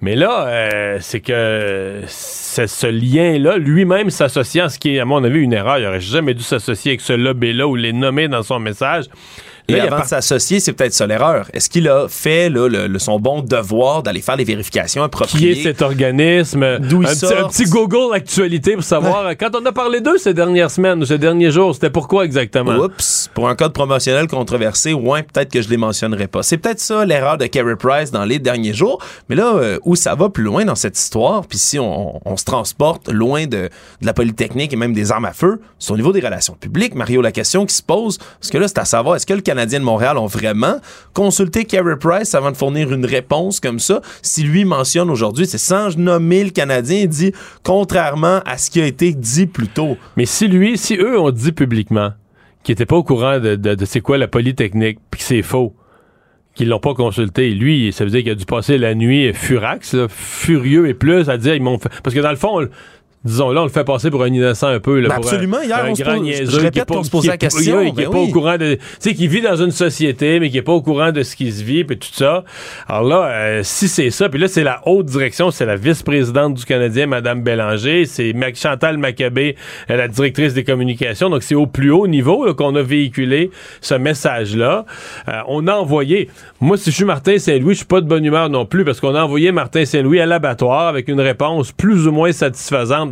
Mais 0.00 0.16
là, 0.16 0.46
euh, 0.46 0.96
c'est 1.00 1.20
que 1.20 2.00
ce 2.06 2.86
lien-là, 2.86 3.58
lui-même 3.58 4.08
s'associant 4.08 4.70
ce 4.70 4.78
qui 4.78 4.96
est, 4.96 5.00
à 5.00 5.04
mon 5.04 5.22
avis, 5.22 5.40
une 5.40 5.52
erreur. 5.52 5.78
Il 5.78 5.86
aurait 5.86 6.00
jamais 6.00 6.32
dû 6.32 6.42
s'associer 6.42 6.92
avec 6.92 7.02
ce 7.02 7.12
lobby-là 7.12 7.68
ou 7.68 7.76
les 7.76 7.92
nommer 7.92 8.28
dans 8.28 8.42
son 8.42 8.60
message. 8.60 9.04
Et 9.70 9.80
avant 9.80 10.00
de 10.00 10.06
s'associer, 10.06 10.60
c'est 10.60 10.72
peut-être 10.72 10.94
ça 10.94 11.06
l'erreur. 11.06 11.46
Est-ce 11.52 11.68
qu'il 11.68 11.88
a 11.88 12.08
fait 12.08 12.48
là, 12.48 12.68
le, 12.68 12.98
son 12.98 13.20
bon 13.20 13.42
devoir 13.42 14.02
d'aller 14.02 14.22
faire 14.22 14.36
les 14.36 14.44
vérifications 14.44 15.02
appropriées? 15.02 15.52
Qui 15.52 15.60
est 15.60 15.62
cet 15.62 15.82
organisme? 15.82 16.78
D'où 16.78 17.02
il 17.02 17.08
un, 17.08 17.12
petit, 17.12 17.26
un 17.26 17.48
petit 17.48 17.64
Google 17.64 18.14
actualité 18.14 18.74
pour 18.74 18.84
savoir. 18.84 19.36
quand 19.36 19.50
on 19.54 19.66
a 19.66 19.72
parlé 19.72 20.00
d'eux 20.00 20.16
ces 20.16 20.32
dernières 20.32 20.70
semaines 20.70 21.02
ou 21.02 21.04
ces 21.04 21.18
derniers 21.18 21.50
jours, 21.50 21.74
c'était 21.74 21.90
pourquoi 21.90 22.24
exactement? 22.24 22.76
Oups, 22.76 23.28
pour 23.34 23.46
un 23.46 23.54
code 23.54 23.74
promotionnel 23.74 24.26
controversé, 24.26 24.94
ouais, 24.94 25.22
peut-être 25.22 25.52
que 25.52 25.60
je 25.60 25.68
les 25.68 25.76
mentionnerai 25.76 26.28
pas. 26.28 26.42
C'est 26.42 26.56
peut-être 26.56 26.80
ça 26.80 27.04
l'erreur 27.04 27.36
de 27.36 27.44
Kerry 27.44 27.76
Price 27.76 28.10
dans 28.10 28.24
les 28.24 28.38
derniers 28.38 28.72
jours. 28.72 29.02
Mais 29.28 29.36
là, 29.36 29.54
euh, 29.56 29.78
où 29.84 29.96
ça 29.96 30.14
va 30.14 30.30
plus 30.30 30.44
loin 30.44 30.64
dans 30.64 30.76
cette 30.76 30.98
histoire, 30.98 31.46
puis 31.46 31.58
si 31.58 31.78
on, 31.78 32.26
on, 32.26 32.36
se 32.38 32.44
transporte 32.44 33.10
loin 33.12 33.44
de, 33.44 33.68
de, 33.68 34.06
la 34.06 34.14
Polytechnique 34.14 34.72
et 34.72 34.76
même 34.76 34.94
des 34.94 35.12
armes 35.12 35.26
à 35.26 35.34
feu, 35.34 35.60
c'est 35.78 35.92
au 35.92 35.96
niveau 35.96 36.12
des 36.12 36.20
relations 36.20 36.54
publiques, 36.54 36.94
Mario, 36.94 37.20
la 37.20 37.32
question 37.32 37.66
qui 37.66 37.74
se 37.74 37.82
pose, 37.82 38.16
parce 38.16 38.50
que 38.50 38.56
là, 38.56 38.66
c'est 38.66 38.78
à 38.78 38.86
savoir, 38.86 39.16
est-ce 39.16 39.26
que 39.26 39.34
le 39.34 39.42
Canada 39.42 39.57
Canadiens 39.58 39.80
de 39.80 39.84
Montréal 39.84 40.18
ont 40.18 40.26
vraiment 40.26 40.76
consulté 41.14 41.64
Carey 41.64 41.96
Price 41.98 42.32
avant 42.36 42.52
de 42.52 42.56
fournir 42.56 42.92
une 42.92 43.04
réponse 43.04 43.58
comme 43.58 43.80
ça. 43.80 44.02
Si 44.22 44.44
lui 44.44 44.64
mentionne 44.64 45.10
aujourd'hui, 45.10 45.48
c'est 45.48 45.58
sans 45.58 45.98
nommer 45.98 46.44
le 46.44 46.50
Canadien, 46.50 46.98
il 46.98 47.08
dit 47.08 47.32
contrairement 47.64 48.40
à 48.46 48.56
ce 48.56 48.70
qui 48.70 48.80
a 48.80 48.86
été 48.86 49.12
dit 49.12 49.46
plus 49.46 49.66
tôt. 49.66 49.96
Mais 50.16 50.26
si 50.26 50.46
lui, 50.46 50.78
si 50.78 50.94
eux 50.94 51.18
ont 51.18 51.32
dit 51.32 51.50
publiquement 51.50 52.12
qu'ils 52.62 52.74
n'étaient 52.74 52.86
pas 52.86 52.94
au 52.94 53.02
courant 53.02 53.40
de, 53.40 53.56
de, 53.56 53.84
c'est 53.84 54.00
quoi 54.00 54.16
la 54.16 54.28
polytechnique, 54.28 55.00
puis 55.10 55.18
que 55.18 55.26
c'est 55.26 55.42
faux, 55.42 55.74
qu'ils 56.54 56.68
l'ont 56.68 56.78
pas 56.78 56.94
consulté. 56.94 57.50
Lui, 57.50 57.92
ça 57.92 58.04
veut 58.04 58.10
dire 58.10 58.22
qu'il 58.22 58.30
a 58.30 58.36
dû 58.36 58.44
passer 58.44 58.78
la 58.78 58.94
nuit 58.94 59.32
furax, 59.32 59.96
furieux 60.06 60.88
et 60.88 60.94
plus 60.94 61.28
à 61.28 61.36
dire 61.36 61.56
ils 61.56 61.62
m'ont 61.62 61.78
fait... 61.78 61.88
parce 62.04 62.14
que 62.14 62.20
dans 62.20 62.30
le 62.30 62.36
fond, 62.36 62.68
disons 63.24 63.50
là, 63.50 63.62
on 63.62 63.64
le 63.64 63.70
fait 63.70 63.84
passer 63.84 64.10
pour 64.10 64.22
un 64.22 64.28
innocent 64.28 64.68
un 64.68 64.80
peu. 64.80 65.00
Là, 65.00 65.14
absolument. 65.14 65.60
Hier, 65.60 65.84
on 65.88 65.94
se 65.94 66.02
pose, 66.02 66.50
je 66.50 66.60
répète 66.60 66.86
qu'on 66.86 67.02
se 67.02 67.10
pose 67.10 67.26
la 67.26 67.36
question. 67.36 67.84
Qui, 67.86 67.92
ben 67.92 68.10
pas 68.10 68.18
au 68.18 68.28
courant 68.28 68.56
de, 68.56 68.74
tu 68.74 68.80
sais, 69.00 69.14
qui 69.14 69.28
vit 69.28 69.40
dans 69.40 69.56
une 69.56 69.70
société, 69.70 70.40
mais 70.40 70.50
qui 70.50 70.58
est 70.58 70.62
pas 70.62 70.72
au 70.72 70.82
courant 70.82 71.12
de 71.12 71.22
ce 71.22 71.36
qui 71.36 71.50
se 71.52 71.62
vit, 71.62 71.84
puis 71.84 71.98
tout 71.98 72.08
ça. 72.12 72.44
Alors 72.86 73.04
là, 73.04 73.28
euh, 73.28 73.60
si 73.64 73.88
c'est 73.88 74.10
ça, 74.10 74.28
puis 74.28 74.40
là, 74.40 74.48
c'est 74.48 74.62
la 74.62 74.80
haute 74.86 75.06
direction, 75.06 75.50
c'est 75.50 75.66
la 75.66 75.76
vice-présidente 75.76 76.54
du 76.54 76.64
Canadien, 76.64 77.06
Madame 77.06 77.42
Bélanger, 77.42 78.04
c'est 78.06 78.34
Chantal 78.54 78.98
Maccabé, 78.98 79.56
euh, 79.90 79.96
la 79.96 80.08
directrice 80.08 80.54
des 80.54 80.64
communications. 80.64 81.30
Donc 81.30 81.42
c'est 81.42 81.54
au 81.54 81.66
plus 81.66 81.90
haut 81.90 82.06
niveau 82.06 82.52
qu'on 82.54 82.74
a 82.76 82.82
véhiculé 82.82 83.50
ce 83.80 83.94
message-là. 83.94 84.84
Euh, 85.28 85.32
on 85.48 85.66
a 85.66 85.74
envoyé. 85.74 86.28
Moi, 86.60 86.76
si 86.76 86.90
je 86.90 86.96
suis 86.96 87.04
Martin 87.04 87.38
Saint-Louis, 87.38 87.74
je 87.74 87.78
suis 87.78 87.86
pas 87.86 88.00
de 88.00 88.06
bonne 88.06 88.24
humeur 88.24 88.48
non 88.48 88.66
plus, 88.66 88.84
parce 88.84 89.00
qu'on 89.00 89.14
a 89.14 89.22
envoyé 89.22 89.52
Martin 89.52 89.84
Saint-Louis 89.84 90.20
à 90.20 90.26
l'abattoir 90.26 90.88
avec 90.88 91.08
une 91.08 91.20
réponse 91.20 91.72
plus 91.72 92.06
ou 92.06 92.12
moins 92.12 92.32
satisfaisante 92.32 93.10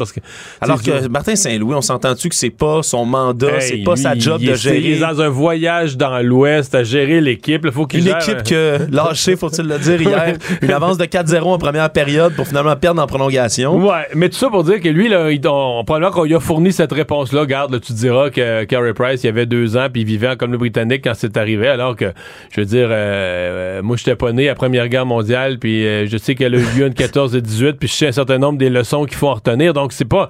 alors 0.61 0.83
que 0.83 1.09
Martin 1.09 1.37
Saint-Louis, 1.37 1.75
on 1.75 1.81
s'entend-tu 1.81 2.29
que 2.29 2.35
c'est 2.35 2.51
pas 2.51 2.83
son 2.83 3.05
mandat, 3.05 3.61
c'est 3.61 3.79
pas 3.79 3.97
sa 3.97 4.17
job 4.17 4.41
de 4.43 4.55
gérer? 4.55 4.79
Il 4.79 4.93
est 4.93 4.99
dans 5.01 5.21
un 5.21 5.29
voyage 5.29 5.97
dans 5.97 6.21
l'Ouest 6.21 6.75
à 6.75 6.85
gérer 6.85 7.21
l'équipe. 7.21 7.63
Il 7.65 7.73
faut 7.73 7.87
qu'il 7.87 8.01
Une 8.01 8.15
équipe 8.15 8.43
que 8.43 8.79
lâché, 8.91 9.37
faut-il 9.37 9.67
le 9.67 9.79
dire 9.79 10.01
hier, 10.01 10.37
une 10.63 10.73
avance 10.73 10.99
de 10.99 11.05
4-0 11.05 11.43
en 11.43 11.59
première 11.59 11.91
période 11.91 12.35
pour 12.35 12.47
finalement 12.47 12.77
perdre 12.77 13.03
en 13.03 13.07
prolongation. 13.07 13.77
Ouais, 13.77 14.07
mais 14.15 14.29
tout 14.29 14.37
ça 14.37 14.49
pour 14.49 14.65
dire 14.65 14.81
que 14.81 14.89
lui, 14.89 15.09
là, 15.09 15.31
il, 15.31 15.41
on, 15.47 15.85
probablement 15.85 16.13
qu'on 16.13 16.25
lui 16.25 16.35
a 16.35 16.41
fourni 16.41 16.73
cette 16.73 16.93
réponse-là. 16.93 17.47
Garde, 17.47 17.81
tu 17.81 17.93
diras 17.93 18.31
que 18.31 18.65
Carey 18.65 18.95
Price, 18.95 19.25
il 19.25 19.29
avait 19.29 19.47
deux 19.47 19.77
ans 19.77 19.89
puis 19.93 20.03
il 20.03 20.07
vivait 20.07 20.29
en 20.29 20.37
Colombie-Britannique 20.37 21.03
quand 21.05 21.15
c'est 21.15 21.37
arrivé, 21.37 21.69
alors 21.69 21.97
que, 21.97 22.13
je 22.53 22.61
veux 22.61 22.67
dire, 22.67 22.89
euh, 22.91 23.83
moi, 23.83 23.97
j'étais 23.97 24.17
pas 24.17 24.33
né 24.33 24.49
à 24.49 24.53
la 24.53 24.55
Première 24.55 24.89
Guerre 24.89 25.07
mondiale, 25.07 25.59
puis 25.59 25.87
euh, 25.87 26.07
je 26.07 26.17
sais 26.17 26.35
qu'elle 26.35 26.55
a 26.55 26.59
eu 26.59 26.67
lieu 26.77 26.87
en 26.87 26.91
14 26.91 27.35
et 27.37 27.41
18, 27.41 27.75
puis 27.79 27.89
je 27.89 27.95
sais 27.95 28.07
un 28.09 28.13
certain 28.13 28.39
nombre 28.39 28.59
des 28.59 28.71
leçons 28.71 29.05
qu'il 29.05 29.17
faut 29.17 29.29
en 29.29 29.35
retenir. 29.35 29.75
Donc, 29.75 29.86
c'est 29.95 30.05
pas. 30.05 30.29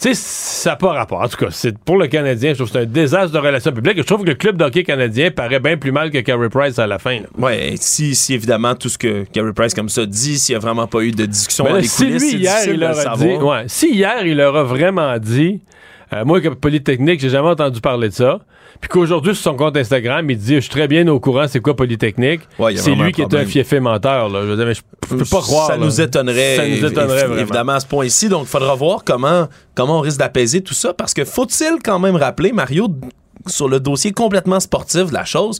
Tu 0.00 0.08
sais, 0.08 0.14
ça 0.14 0.70
n'a 0.70 0.76
pas 0.76 0.92
rapport. 0.92 1.20
En 1.20 1.28
tout 1.28 1.36
cas, 1.36 1.48
c'est 1.50 1.76
pour 1.78 1.96
le 1.96 2.06
Canadien, 2.06 2.50
je 2.50 2.58
trouve 2.58 2.68
que 2.68 2.72
c'est 2.72 2.84
un 2.84 2.86
désastre 2.86 3.32
de 3.32 3.38
relations 3.38 3.72
publiques. 3.72 3.98
Je 3.98 4.02
trouve 4.02 4.22
que 4.22 4.28
le 4.28 4.34
club 4.34 4.56
d'hockey 4.56 4.82
canadien 4.82 5.30
paraît 5.30 5.60
bien 5.60 5.76
plus 5.76 5.92
mal 5.92 6.10
que 6.10 6.18
Carey 6.18 6.48
Price 6.48 6.78
à 6.78 6.86
la 6.86 6.98
fin. 6.98 7.20
Oui, 7.38 7.76
si, 7.76 8.14
si 8.14 8.34
évidemment 8.34 8.74
tout 8.74 8.88
ce 8.88 8.98
que 8.98 9.24
Carey 9.32 9.52
Price 9.52 9.74
comme 9.74 9.88
ça 9.88 10.06
dit, 10.06 10.38
s'il 10.38 10.54
n'y 10.54 10.56
a 10.56 10.60
vraiment 10.60 10.86
pas 10.86 11.00
eu 11.00 11.10
de 11.10 11.26
discussion 11.26 11.64
ben, 11.64 11.70
dans 11.70 11.76
les 11.76 11.84
si 11.84 12.04
coulisses, 12.04 12.32
lui, 12.32 12.40
hier, 12.40 12.58
il 12.66 12.80
leur 12.80 12.98
a 12.98 13.16
dit, 13.16 13.36
ouais, 13.36 13.64
si 13.66 13.90
hier, 13.92 14.26
il 14.26 14.36
leur 14.36 14.56
a 14.56 14.64
vraiment 14.64 15.18
dit, 15.18 15.60
euh, 16.12 16.24
moi, 16.24 16.40
comme 16.40 16.56
Polytechnique, 16.56 17.20
j'ai 17.20 17.28
jamais 17.28 17.48
entendu 17.48 17.80
parler 17.80 18.08
de 18.08 18.14
ça. 18.14 18.38
Puis 18.80 18.88
qu'aujourd'hui, 18.88 19.34
sur 19.34 19.50
son 19.50 19.56
compte 19.56 19.76
Instagram, 19.76 20.30
il 20.30 20.38
dit 20.38 20.54
Je 20.54 20.60
suis 20.60 20.70
très 20.70 20.88
bien 20.88 21.06
au 21.08 21.20
courant, 21.20 21.46
c'est 21.48 21.60
quoi 21.60 21.74
Polytechnique? 21.74 22.42
c'est 22.76 22.94
lui 22.94 23.12
qui 23.12 23.22
est 23.22 23.34
un 23.34 23.44
fiefé 23.44 23.80
menteur. 23.80 24.28
Là. 24.28 24.42
Je, 24.42 24.52
veux 24.52 24.64
mais 24.64 24.74
je 24.74 24.82
peux 25.08 25.24
pas 25.24 25.40
croire. 25.40 25.66
Ça 25.66 25.76
nous 25.76 26.00
étonnerait. 26.00 26.56
Ça 26.56 26.68
nous 26.68 26.84
étonnerait 26.84 27.40
évidemment 27.40 27.72
à 27.72 27.80
ce 27.80 27.86
point-ci. 27.86 28.28
Donc, 28.28 28.44
il 28.44 28.48
faudra 28.48 28.74
voir 28.74 29.04
comment, 29.04 29.48
comment 29.74 29.98
on 29.98 30.00
risque 30.00 30.18
d'apaiser 30.18 30.62
tout 30.62 30.74
ça. 30.74 30.94
Parce 30.94 31.12
que 31.12 31.24
faut-il 31.24 31.78
quand 31.82 31.98
même 31.98 32.16
rappeler, 32.16 32.52
Mario, 32.52 32.88
sur 33.46 33.68
le 33.68 33.80
dossier 33.80 34.12
complètement 34.12 34.60
sportif 34.60 35.06
de 35.06 35.14
la 35.14 35.24
chose, 35.24 35.58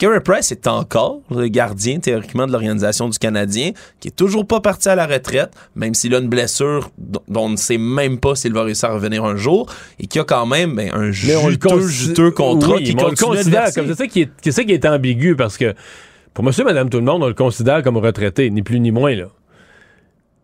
Carey 0.00 0.20
Price 0.20 0.50
est 0.50 0.66
encore 0.66 1.20
le 1.30 1.48
gardien 1.48 1.98
théoriquement 1.98 2.46
de 2.46 2.52
l'organisation 2.52 3.10
du 3.10 3.18
Canadien, 3.18 3.72
qui 4.00 4.08
est 4.08 4.16
toujours 4.16 4.46
pas 4.46 4.60
parti 4.60 4.88
à 4.88 4.94
la 4.94 5.06
retraite, 5.06 5.50
même 5.76 5.92
s'il 5.92 6.14
a 6.14 6.18
une 6.20 6.30
blessure 6.30 6.90
dont 6.96 7.20
on 7.28 7.50
ne 7.50 7.56
sait 7.56 7.76
même 7.76 8.18
pas 8.18 8.34
s'il 8.34 8.54
va 8.54 8.62
réussir 8.62 8.88
à 8.88 8.94
revenir 8.94 9.26
un 9.26 9.36
jour, 9.36 9.66
et 9.98 10.06
qui 10.06 10.18
a 10.18 10.24
quand 10.24 10.46
même 10.46 10.74
ben, 10.74 10.90
un 10.94 11.10
juteux, 11.10 11.86
juteux 11.86 12.30
contrat 12.30 12.78
qui 12.78 12.96
on 12.98 13.08
le 13.08 13.14
considère 13.14 13.74
comme 13.74 13.88
c'est 13.88 13.94
ça 13.94 14.06
qui 14.06 14.22
est, 14.22 14.50
ça 14.50 14.64
qui 14.64 14.72
est 14.72 14.86
ambigu 14.86 15.36
parce 15.36 15.58
que 15.58 15.74
pour 16.32 16.44
monsieur, 16.44 16.64
madame, 16.64 16.88
tout 16.88 16.98
le 16.98 17.04
monde, 17.04 17.22
on 17.22 17.28
le 17.28 17.34
considère 17.34 17.82
comme 17.82 17.98
retraité, 17.98 18.48
ni 18.48 18.62
plus 18.62 18.80
ni 18.80 18.92
moins 18.92 19.14
là. 19.14 19.26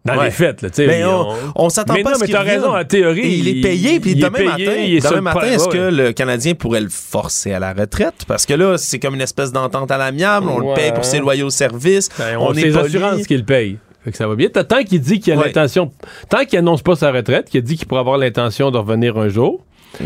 Dans 0.06 0.22
les 0.22 0.30
fêtes. 0.30 0.62
Là, 0.62 0.68
mais 0.78 1.04
on, 1.04 1.34
on, 1.54 1.68
s'attend 1.68 1.94
pas 1.94 2.02
non, 2.02 2.10
à 2.10 2.14
ce 2.14 2.20
mais 2.20 2.28
t'as 2.28 2.42
raison, 2.42 2.76
en 2.76 2.84
théorie. 2.84 3.20
Et 3.20 3.36
il 3.36 3.48
est 3.48 3.60
payé, 3.60 4.00
puis 4.00 4.14
demain 4.14 4.44
matin, 4.44 4.56
demain 4.56 5.20
matin 5.20 5.46
est-ce 5.46 5.68
que 5.68 5.90
le 5.90 6.12
Canadien 6.12 6.54
pourrait 6.54 6.80
le 6.80 6.88
forcer 6.88 7.52
à 7.52 7.58
la 7.58 7.72
retraite? 7.72 8.24
Parce 8.26 8.46
que 8.46 8.54
là, 8.54 8.78
c'est 8.78 8.98
comme 8.98 9.14
une 9.14 9.20
espèce 9.20 9.52
d'entente 9.52 9.90
à 9.90 9.98
l'amiable, 9.98 10.48
on 10.48 10.58
le 10.58 10.74
paye 10.74 10.92
pour 10.92 11.04
ses 11.04 11.18
loyaux 11.18 11.50
services. 11.50 12.08
Ben, 12.18 12.36
on, 12.38 12.48
on 12.48 12.54
est 12.54 12.76
assurances 12.76 13.26
qu'il 13.26 13.44
paye. 13.44 13.78
Fait 14.06 14.12
que 14.12 14.18
ça 14.18 14.28
va 14.28 14.36
bien. 14.36 14.48
Tant 14.48 14.84
qu'il 14.84 15.00
dit 15.00 15.18
qu'il 15.18 15.32
a 15.32 15.36
l'intention, 15.36 15.90
tant 16.28 16.44
qu'il 16.44 16.60
annonce 16.60 16.80
pas 16.80 16.94
sa 16.94 17.10
retraite, 17.10 17.50
qu'il 17.50 17.62
dit 17.62 17.76
qu'il 17.76 17.88
pourrait 17.88 18.02
avoir 18.02 18.18
l'intention 18.18 18.70
de 18.70 18.78
revenir 18.78 19.18
un 19.18 19.28
jour, 19.28 19.64
mm. 19.98 20.04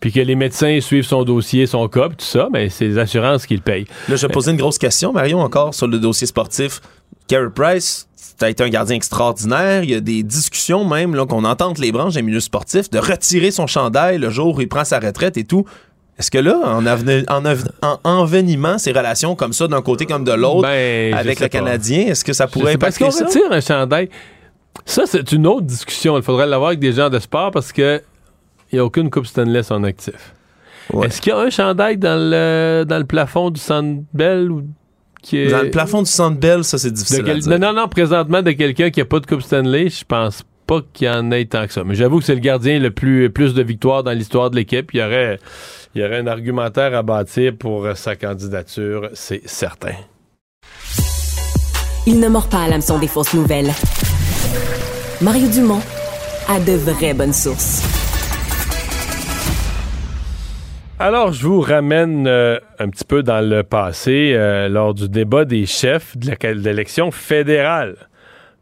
puis 0.00 0.10
que 0.10 0.20
les 0.20 0.34
médecins 0.34 0.80
suivent 0.80 1.04
son 1.04 1.22
dossier, 1.22 1.66
son 1.66 1.86
cas, 1.88 2.08
tout 2.08 2.14
ça, 2.24 2.48
mais 2.50 2.64
ben, 2.64 2.70
c'est 2.70 2.86
les 2.86 2.96
assurances 2.96 3.44
qu'il 3.44 3.60
paye. 3.60 3.84
Là, 4.08 4.16
je 4.16 4.26
vais 4.26 4.32
poser 4.32 4.52
une 4.52 4.56
grosse 4.56 4.78
question, 4.78 5.12
Marion, 5.12 5.40
encore 5.40 5.74
sur 5.74 5.86
le 5.86 5.98
dossier 5.98 6.26
sportif. 6.26 6.80
Carey 7.28 7.50
Price, 7.54 8.08
as 8.44 8.50
été 8.50 8.62
un 8.62 8.68
gardien 8.68 8.96
extraordinaire. 8.96 9.82
Il 9.82 9.90
y 9.90 9.94
a 9.94 10.00
des 10.00 10.22
discussions 10.22 10.84
même 10.84 11.14
là, 11.14 11.26
qu'on 11.26 11.44
entend 11.44 11.72
les 11.78 11.92
branches 11.92 12.14
des 12.14 12.22
milieux 12.22 12.40
sportifs 12.40 12.90
de 12.90 12.98
retirer 12.98 13.50
son 13.50 13.66
chandail 13.66 14.18
le 14.18 14.30
jour 14.30 14.56
où 14.56 14.60
il 14.60 14.68
prend 14.68 14.84
sa 14.84 14.98
retraite 14.98 15.36
et 15.36 15.44
tout. 15.44 15.64
Est-ce 16.18 16.30
que 16.30 16.38
là, 16.38 16.58
en, 16.64 16.84
en, 16.86 18.00
envenimant 18.04 18.78
ces 18.78 18.92
relations 18.92 19.34
comme 19.36 19.52
ça 19.52 19.68
d'un 19.68 19.82
côté 19.82 20.06
comme 20.06 20.24
de 20.24 20.32
l'autre 20.32 20.62
ben, 20.62 21.12
avec 21.12 21.40
le 21.40 21.48
Canadien, 21.48 22.06
est-ce 22.06 22.24
que 22.24 22.32
ça 22.32 22.46
pourrait 22.46 22.72
être 22.72 22.80
Parce 22.80 22.96
qu'on 22.96 23.10
retire 23.10 23.50
un 23.50 23.60
chandail? 23.60 24.08
Ça, 24.86 25.04
c'est 25.06 25.32
une 25.32 25.46
autre 25.46 25.66
discussion. 25.66 26.16
Il 26.16 26.22
faudrait 26.22 26.46
l'avoir 26.46 26.68
avec 26.68 26.80
des 26.80 26.92
gens 26.92 27.10
de 27.10 27.18
sport 27.18 27.50
parce 27.50 27.72
que 27.72 28.00
il 28.72 28.76
n'y 28.76 28.80
a 28.80 28.84
aucune 28.84 29.10
Coupe 29.10 29.26
Stanley 29.26 29.60
en 29.70 29.84
actif. 29.84 30.34
Est-ce 31.02 31.20
qu'il 31.20 31.30
y 31.30 31.34
a 31.34 31.38
un 31.38 31.50
chandail 31.50 31.98
dans 31.98 32.18
le, 32.18 32.84
dans 32.86 32.98
le 32.98 33.04
plafond 33.04 33.50
du 33.50 33.60
Centre 33.60 34.02
Bell 34.12 34.50
ou 34.50 34.62
dans 35.32 35.62
le 35.62 35.70
plafond 35.70 36.02
du 36.02 36.10
Centre 36.10 36.38
Bell, 36.38 36.64
ça, 36.64 36.78
c'est 36.78 36.90
difficile 36.90 37.28
à 37.28 37.34
dire. 37.34 37.58
Non, 37.58 37.72
non, 37.72 37.88
présentement, 37.88 38.42
de 38.42 38.52
quelqu'un 38.52 38.90
qui 38.90 39.00
n'a 39.00 39.06
pas 39.06 39.20
de 39.20 39.26
Coupe 39.26 39.42
Stanley, 39.42 39.88
je 39.88 40.04
pense 40.04 40.42
pas 40.66 40.80
qu'il 40.92 41.06
y 41.06 41.10
en 41.10 41.30
ait 41.30 41.44
tant 41.44 41.66
que 41.66 41.72
ça. 41.72 41.84
Mais 41.84 41.94
j'avoue 41.94 42.18
que 42.18 42.24
c'est 42.24 42.34
le 42.34 42.40
gardien 42.40 42.78
le 42.78 42.90
plus, 42.90 43.30
plus 43.30 43.54
de 43.54 43.62
victoires 43.62 44.02
dans 44.02 44.12
l'histoire 44.12 44.50
de 44.50 44.56
l'équipe. 44.56 44.90
Il 44.92 45.00
y 45.00 45.02
aurait, 45.02 45.38
il 45.94 46.02
y 46.02 46.04
aurait 46.04 46.18
un 46.18 46.26
argumentaire 46.26 46.94
à 46.94 47.02
bâtir 47.02 47.56
pour 47.56 47.88
sa 47.94 48.16
candidature, 48.16 49.10
c'est 49.14 49.42
certain. 49.48 49.94
Il 52.06 52.20
ne 52.20 52.28
mord 52.28 52.48
pas 52.48 52.62
à 52.62 52.68
l'hameçon 52.68 52.98
des 52.98 53.08
fausses 53.08 53.34
nouvelles. 53.34 53.72
Mario 55.20 55.48
Dumont 55.48 55.80
a 56.48 56.60
de 56.60 56.72
vraies 56.72 57.14
bonnes 57.14 57.32
sources. 57.32 57.95
Alors, 60.98 61.34
je 61.34 61.46
vous 61.46 61.60
ramène 61.60 62.26
euh, 62.26 62.58
un 62.78 62.88
petit 62.88 63.04
peu 63.04 63.22
dans 63.22 63.46
le 63.46 63.62
passé, 63.62 64.32
euh, 64.34 64.66
lors 64.70 64.94
du 64.94 65.10
débat 65.10 65.44
des 65.44 65.66
chefs 65.66 66.16
de 66.16 66.34
l'élection 66.48 67.10
fédérale. 67.10 67.96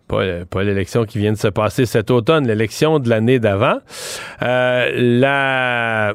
Pas, 0.08 0.44
pas 0.44 0.64
l'élection 0.64 1.04
qui 1.04 1.18
vient 1.18 1.32
de 1.32 1.38
se 1.38 1.46
passer 1.46 1.86
cet 1.86 2.10
automne, 2.10 2.44
l'élection 2.44 2.98
de 2.98 3.08
l'année 3.08 3.38
d'avant. 3.38 3.78
Euh, 4.42 4.90
la, 4.96 6.14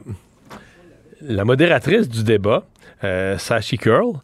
la 1.21 1.45
modératrice 1.45 2.09
du 2.09 2.25
débat, 2.25 2.65
Sashi 3.37 3.77
Curl, 3.77 4.17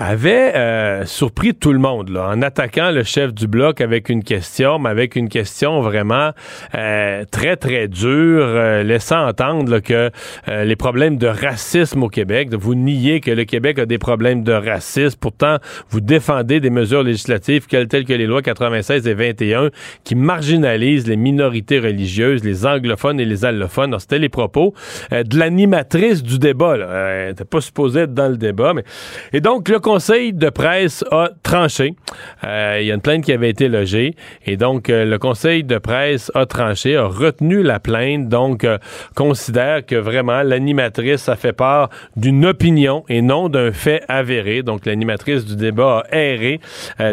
avait 0.00 0.56
euh, 0.56 1.04
surpris 1.04 1.54
tout 1.54 1.74
le 1.74 1.78
monde 1.78 2.08
là, 2.08 2.30
en 2.30 2.40
attaquant 2.40 2.90
le 2.90 3.02
chef 3.02 3.34
du 3.34 3.46
bloc 3.46 3.82
avec 3.82 4.08
une 4.08 4.24
question, 4.24 4.78
mais 4.78 4.88
avec 4.88 5.14
une 5.14 5.28
question 5.28 5.82
vraiment 5.82 6.30
euh, 6.74 7.24
très, 7.30 7.56
très 7.56 7.86
dure, 7.86 8.08
euh, 8.10 8.82
laissant 8.82 9.28
entendre 9.28 9.80
que 9.80 10.10
les 10.46 10.76
problèmes 10.76 11.18
de 11.18 11.26
racisme 11.26 12.02
au 12.02 12.08
Québec, 12.08 12.48
vous 12.54 12.74
niez 12.74 13.20
que 13.20 13.30
le 13.30 13.44
Québec 13.44 13.78
a 13.78 13.86
des 13.86 13.98
problèmes 13.98 14.42
de 14.42 14.52
racisme, 14.52 15.18
pourtant 15.20 15.58
vous 15.90 16.00
défendez 16.00 16.60
des 16.60 16.70
mesures 16.70 17.02
législatives 17.02 17.66
telles 17.66 18.04
que 18.04 18.12
les 18.12 18.26
lois 18.26 18.40
96 18.40 19.06
et 19.06 19.14
21 19.14 19.70
qui 20.04 20.14
marginalisent 20.14 21.06
les 21.06 21.16
minorités 21.16 21.78
religieuses, 21.78 22.42
les 22.42 22.64
anglophones 22.64 23.20
et 23.20 23.26
les 23.26 23.44
allophones. 23.44 23.94
C'était 23.98 24.18
les 24.18 24.28
propos 24.28 24.72
de 25.10 25.38
l'animatrice 25.38 26.22
du 26.22 26.38
débat. 26.38 26.76
Là. 26.76 26.86
elle 26.86 27.28
n'était 27.30 27.44
pas 27.44 27.60
supposée 27.60 28.00
être 28.00 28.14
dans 28.14 28.28
le 28.28 28.36
débat. 28.36 28.72
Mais... 28.72 28.84
Et 29.32 29.40
donc, 29.40 29.68
le 29.68 29.78
conseil 29.92 30.32
de 30.32 30.50
presse 30.50 31.04
a 31.10 31.30
tranché. 31.42 31.96
Euh, 32.44 32.78
il 32.80 32.86
y 32.86 32.92
a 32.92 32.94
une 32.94 33.00
plainte 33.00 33.24
qui 33.24 33.32
avait 33.32 33.50
été 33.50 33.68
logée 33.68 34.14
et 34.46 34.56
donc 34.56 34.88
euh, 34.88 35.04
le 35.04 35.18
conseil 35.18 35.64
de 35.64 35.78
presse 35.78 36.30
a 36.36 36.46
tranché, 36.46 36.94
a 36.94 37.06
retenu 37.06 37.64
la 37.64 37.80
plainte, 37.80 38.28
donc 38.28 38.62
euh, 38.62 38.78
considère 39.16 39.84
que 39.84 39.96
vraiment 39.96 40.42
l'animatrice 40.42 41.28
a 41.28 41.34
fait 41.34 41.52
part 41.52 41.88
d'une 42.14 42.46
opinion 42.46 43.02
et 43.08 43.20
non 43.20 43.48
d'un 43.48 43.72
fait 43.72 44.04
avéré. 44.06 44.62
Donc 44.62 44.86
l'animatrice 44.86 45.44
du 45.44 45.56
débat 45.56 46.04
a 46.08 46.16
erré 46.16 46.60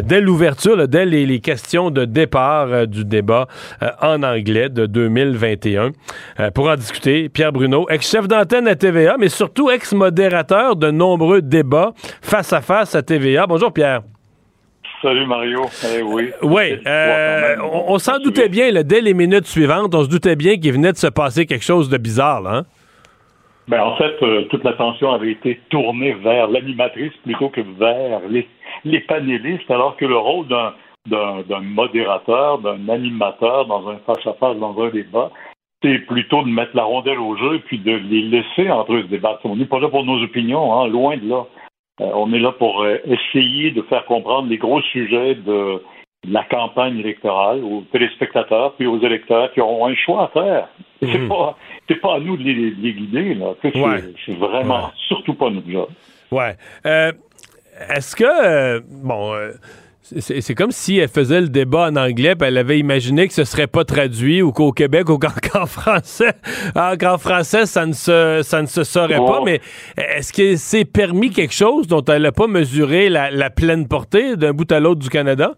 dès 0.04 0.20
l'ouverture, 0.20 0.86
dès 0.86 1.04
les, 1.04 1.40
questions 1.40 1.90
de 1.90 2.04
départ 2.04 2.86
du 2.86 3.04
débat 3.04 3.48
en 4.00 4.22
anglais 4.22 4.68
de 4.68 4.86
2021. 4.86 5.90
pour 6.54 6.68
en 6.68 6.76
discuter, 6.76 7.28
Pierre 7.28 7.52
Bruno, 7.52 7.88
ex-chef 7.88 8.28
d'antenne 8.28 8.68
à 8.68 8.76
TVA, 8.76 9.16
mais 9.18 9.28
surtout 9.28 9.68
ex-modérateur 9.70 10.76
de 10.76 10.90
nombreux 10.90 11.42
débats 11.42 11.92
face 12.22 12.52
à 12.52 12.60
face 12.60 12.67
à 12.70 13.02
TVA. 13.02 13.46
Bonjour 13.46 13.72
Pierre. 13.72 14.02
Salut 15.00 15.26
Mario. 15.26 15.62
Eh 15.84 16.02
oui. 16.02 16.30
Oui. 16.42 16.80
Euh, 16.86 17.56
on, 17.62 17.98
s'en 17.98 18.18
doutait 18.18 18.48
bien, 18.48 18.70
dès 18.82 19.00
les 19.00 19.14
minutes 19.14 19.46
suivantes, 19.46 19.94
on 19.94 20.04
se 20.04 20.08
doutait 20.08 20.36
bien 20.36 20.56
qu'il 20.56 20.72
venait 20.72 20.92
de 20.92 20.96
se 20.96 21.06
passer 21.06 21.46
quelque 21.46 21.64
chose 21.64 21.88
de 21.88 21.96
bizarre. 21.98 22.42
Là, 22.42 22.50
hein? 22.50 22.62
ben, 23.68 23.80
en 23.80 23.96
fait, 23.96 24.16
euh, 24.22 24.42
toute 24.50 24.64
l'attention 24.64 25.12
avait 25.12 25.30
été 25.30 25.60
tournée 25.70 26.12
vers 26.14 26.48
l'animatrice 26.48 27.12
plutôt 27.24 27.48
que 27.48 27.60
vers 27.78 28.20
les, 28.28 28.48
les 28.84 29.00
panélistes, 29.00 29.70
alors 29.70 29.96
que 29.96 30.04
le 30.04 30.16
rôle 30.16 30.48
d'un, 30.48 30.72
d'un, 31.06 31.60
modérateur, 31.60 32.58
d'un 32.58 32.88
animateur 32.88 33.66
dans 33.66 33.88
un 33.88 33.98
face-à-face, 34.04 34.56
dans 34.58 34.78
un 34.82 34.90
débat, 34.90 35.30
c'est 35.82 35.98
plutôt 36.00 36.42
de 36.42 36.48
mettre 36.48 36.74
la 36.74 36.82
rondelle 36.82 37.20
au 37.20 37.36
jeu 37.36 37.54
et 37.54 37.60
puis 37.60 37.78
de 37.78 37.92
les 37.92 38.22
laisser 38.22 38.68
entre 38.68 38.94
eux 38.94 39.02
se 39.02 39.06
débattre. 39.06 39.40
On 39.44 39.56
n'est 39.56 39.64
pas 39.64 39.78
là 39.78 39.88
pour 39.88 40.04
nos 40.04 40.20
opinions, 40.22 40.74
hein, 40.74 40.88
loin 40.88 41.16
de 41.16 41.28
là. 41.28 41.46
Euh, 42.00 42.10
on 42.14 42.32
est 42.32 42.38
là 42.38 42.52
pour 42.52 42.82
euh, 42.82 42.98
essayer 43.04 43.70
de 43.70 43.82
faire 43.82 44.04
comprendre 44.04 44.48
les 44.48 44.58
gros 44.58 44.80
sujets 44.82 45.34
de 45.34 45.82
la 46.28 46.44
campagne 46.44 46.98
électorale 46.98 47.62
aux 47.62 47.82
téléspectateurs 47.92 48.74
puis 48.74 48.86
aux 48.86 49.00
électeurs 49.00 49.52
qui 49.52 49.60
auront 49.60 49.86
un 49.86 49.94
choix 49.94 50.24
à 50.24 50.28
faire. 50.28 50.68
C'est 51.00 51.18
mhm. 51.18 51.28
pas 51.28 51.56
pas 52.02 52.16
à 52.16 52.20
nous 52.20 52.36
de 52.36 52.42
les, 52.42 52.92
guider 52.92 53.34
là. 53.34 53.54
C'est 53.62 54.36
vraiment 54.36 54.90
surtout 55.08 55.34
pas 55.34 55.50
notre 55.50 55.70
job. 55.70 55.88
Ouais. 56.30 56.56
Euh, 56.86 57.12
est-ce 57.88 58.14
que 58.16 58.80
bon 58.80 59.32
c'est 60.18 60.54
comme 60.54 60.70
si 60.70 60.98
elle 60.98 61.08
faisait 61.08 61.40
le 61.40 61.48
débat 61.48 61.88
en 61.90 61.96
anglais, 61.96 62.34
puis 62.34 62.48
elle 62.48 62.58
avait 62.58 62.78
imaginé 62.78 63.26
que 63.26 63.34
ce 63.34 63.44
serait 63.44 63.66
pas 63.66 63.84
traduit 63.84 64.42
ou 64.42 64.52
qu'au 64.52 64.72
Québec 64.72 65.08
ou 65.10 65.18
qu'en 65.18 65.28
français, 65.66 66.32
en 66.74 67.18
français 67.18 67.66
ça 67.66 67.86
ne 67.86 67.92
se 67.92 68.40
ça 68.42 68.62
ne 68.62 68.66
se 68.66 68.84
saurait 68.84 69.18
pas. 69.18 69.42
Mais 69.44 69.60
est-ce 69.96 70.32
que 70.32 70.56
c'est 70.56 70.84
permis 70.84 71.30
quelque 71.30 71.54
chose 71.54 71.86
dont 71.86 72.04
elle 72.04 72.22
n'a 72.22 72.32
pas 72.32 72.46
mesuré 72.46 73.08
la, 73.08 73.50
pleine 73.50 73.88
portée 73.88 74.36
d'un 74.36 74.52
bout 74.52 74.70
à 74.72 74.80
l'autre 74.80 75.00
du 75.00 75.08
Canada? 75.08 75.52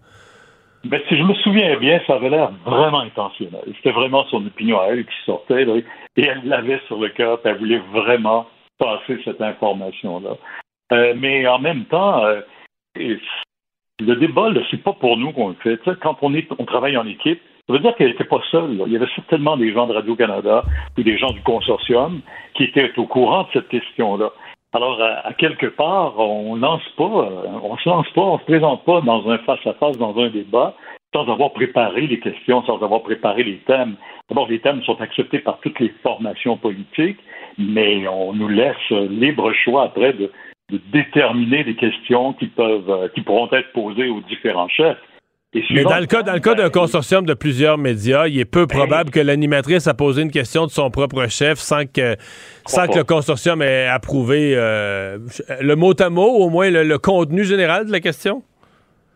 Ben, 0.84 1.00
si 1.08 1.16
je 1.16 1.22
me 1.22 1.34
souviens 1.34 1.76
bien, 1.78 2.00
ça 2.06 2.14
avait 2.14 2.30
l'air 2.30 2.52
vraiment 2.64 3.00
intentionnel. 3.00 3.60
C'était 3.76 3.92
vraiment 3.92 4.24
son 4.30 4.46
opinion 4.46 4.80
à 4.80 4.86
elle 4.86 5.04
qui 5.04 5.14
sortait, 5.26 5.62
et 5.62 5.84
elle 6.16 6.40
l'avait 6.44 6.80
sur 6.86 6.98
le 6.98 7.10
cœur, 7.10 7.38
elle 7.44 7.58
voulait 7.58 7.82
vraiment 7.92 8.46
passer 8.78 9.20
cette 9.24 9.42
information-là. 9.42 10.36
Euh, 10.92 11.14
mais 11.16 11.46
en 11.46 11.58
même 11.58 11.84
temps, 11.84 12.24
euh, 12.24 12.40
le 14.00 14.16
débat, 14.16 14.48
c'est 14.70 14.82
pas 14.82 14.92
pour 14.92 15.16
nous 15.16 15.32
qu'on 15.32 15.48
le 15.48 15.54
fait. 15.62 15.80
quand 16.00 16.16
on, 16.22 16.64
travaille 16.64 16.96
en 16.96 17.06
équipe, 17.06 17.40
ça 17.66 17.72
veut 17.72 17.78
dire 17.78 17.94
qu'elle 17.94 18.08
n'était 18.08 18.24
pas 18.24 18.40
seule. 18.50 18.82
Il 18.86 18.92
y 18.92 18.96
avait 18.96 19.06
certainement 19.14 19.56
des 19.56 19.72
gens 19.72 19.86
de 19.86 19.92
Radio-Canada 19.92 20.64
ou 20.98 21.02
des 21.02 21.18
gens 21.18 21.30
du 21.30 21.40
consortium 21.42 22.20
qui 22.54 22.64
étaient 22.64 22.90
au 22.96 23.06
courant 23.06 23.42
de 23.42 23.48
cette 23.52 23.68
question-là. 23.68 24.30
Alors, 24.72 25.00
à, 25.02 25.32
quelque 25.34 25.66
part, 25.66 26.18
on 26.18 26.54
lance 26.54 26.88
pas, 26.96 27.04
on 27.04 27.76
se 27.76 27.88
lance 27.88 28.08
pas, 28.14 28.22
on 28.22 28.38
se 28.38 28.44
présente 28.44 28.84
pas 28.84 29.00
dans 29.00 29.28
un 29.28 29.38
face-à-face, 29.38 29.98
dans 29.98 30.16
un 30.18 30.28
débat, 30.28 30.74
sans 31.12 31.28
avoir 31.28 31.52
préparé 31.52 32.06
les 32.06 32.20
questions, 32.20 32.62
sans 32.64 32.80
avoir 32.82 33.02
préparé 33.02 33.42
les 33.42 33.58
thèmes. 33.66 33.96
D'abord, 34.28 34.48
les 34.48 34.60
thèmes 34.60 34.82
sont 34.84 35.00
acceptés 35.00 35.40
par 35.40 35.58
toutes 35.58 35.80
les 35.80 35.92
formations 36.04 36.56
politiques, 36.56 37.18
mais 37.58 38.06
on 38.06 38.32
nous 38.32 38.48
laisse 38.48 38.90
libre 38.90 39.52
choix 39.52 39.84
après 39.84 40.12
de, 40.12 40.30
de 40.70 40.80
déterminer 40.92 41.64
les 41.64 41.74
questions 41.74 42.32
qui 42.34 42.46
peuvent, 42.46 42.90
euh, 42.90 43.08
qui 43.14 43.22
pourront 43.22 43.50
être 43.52 43.72
posées 43.72 44.08
aux 44.08 44.20
différents 44.20 44.68
chefs. 44.68 44.98
Mais 45.70 45.82
dans 45.82 45.98
le 45.98 46.06
cas, 46.06 46.22
dans 46.22 46.34
le 46.34 46.38
cas 46.38 46.54
d'un 46.54 46.70
consortium 46.70 47.26
de 47.26 47.34
plusieurs 47.34 47.76
médias, 47.76 48.28
il 48.28 48.38
est 48.38 48.44
peu 48.44 48.66
ben 48.66 48.76
probable 48.76 49.10
que 49.10 49.18
l'animatrice 49.18 49.88
a 49.88 49.94
posé 49.94 50.22
une 50.22 50.30
question 50.30 50.64
de 50.64 50.70
son 50.70 50.90
propre 50.90 51.26
chef 51.28 51.58
sans 51.58 51.86
que, 51.86 52.16
sans 52.66 52.86
que 52.86 52.98
le 52.98 53.04
consortium 53.04 53.60
ait 53.60 53.86
approuvé 53.86 54.52
euh, 54.54 55.18
le 55.60 55.74
mot 55.74 56.00
à 56.00 56.08
mot, 56.08 56.36
au 56.36 56.50
moins 56.50 56.70
le, 56.70 56.98
contenu 56.98 57.42
général 57.42 57.86
de 57.86 57.90
la 57.90 57.98
question? 57.98 58.44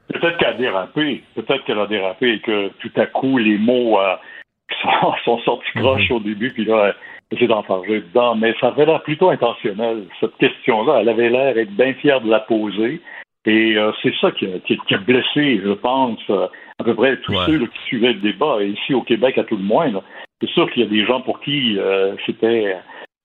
Peut-être 0.09 0.37
qu'elle 0.39 0.49
a 0.49 0.55
dérapé. 0.55 1.23
Peut-être 1.37 1.65
qu'elle 1.65 1.79
a 1.79 1.87
dérapé 1.87 2.33
et 2.33 2.41
que 2.41 2.69
tout 2.81 2.93
à 2.97 3.07
coup, 3.07 3.39
les 3.39 3.57
mots 3.57 4.01
euh, 4.01 4.17
sont, 5.25 5.39
sortis 5.39 5.69
mhm. 5.77 5.83
croches 5.83 6.11
au 6.11 6.19
début, 6.19 6.51
puis 6.51 6.65
là, 6.65 6.95
j'ai 7.33 7.47
d'enfarger 7.47 8.01
dedans, 8.01 8.35
mais 8.35 8.55
ça 8.61 8.69
avait 8.69 8.87
l'air 8.87 9.03
plutôt 9.03 9.31
intentionnel. 9.31 10.05
Cette 10.21 10.37
question-là, 10.37 10.99
elle 11.01 11.09
avait 11.09 11.31
l'air 11.31 11.55
d'être 11.55 11.73
bien 11.73 11.95
fière 11.95 12.21
de 12.21 12.31
la 12.31 12.41
poser. 12.41 13.01
Et 13.47 13.77
euh, 13.77 13.93
c'est 14.03 14.15
ça 14.21 14.31
qui 14.31 14.47
a, 14.47 14.99
blessé, 14.99 15.61
je 15.63 15.73
pense, 15.73 16.19
euh, 16.31 16.47
à 16.79 16.85
peu 16.85 16.95
près 16.95 17.19
tous 17.19 17.35
ceux 17.47 17.59
qui 17.59 17.79
suivaient 17.87 18.15
le 18.15 18.21
débat, 18.21 18.63
ici 18.63 18.95
au 18.95 19.03
Québec 19.03 19.37
à 19.37 19.45
tout 19.45 19.57
le 19.57 19.63
moins. 19.63 19.91
C'est 20.41 20.51
sûr 20.51 20.71
qu'il 20.71 20.83
y 20.83 20.87
a 20.87 20.89
des 20.89 21.05
gens 21.05 21.21
pour 21.21 21.41
qui 21.41 21.79
euh, 21.79 22.15
c'était, 22.25 22.77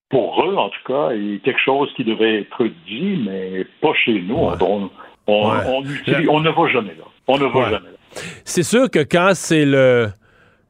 pour 0.10 0.44
eux 0.46 0.56
en 0.56 0.70
tout 0.70 0.84
cas, 0.86 1.10
quelque 1.44 1.60
chose 1.64 1.92
qui 1.96 2.04
devait 2.04 2.42
être 2.42 2.66
dit, 2.86 3.24
mais 3.26 3.66
pas 3.82 3.94
chez 3.94 4.22
nous. 4.22 4.36
On, 4.36 4.90
on, 5.28 6.42
ne 6.42 6.50
va 6.50 6.68
jamais 6.72 6.96
là. 6.98 7.06
On 7.28 7.38
ne 7.38 7.46
va 7.46 7.64
jamais 7.70 7.92
là. 7.92 7.98
C'est 8.44 8.64
sûr 8.64 8.90
que 8.90 9.00
quand 9.00 9.32
c'est 9.36 9.66
le 9.66 10.08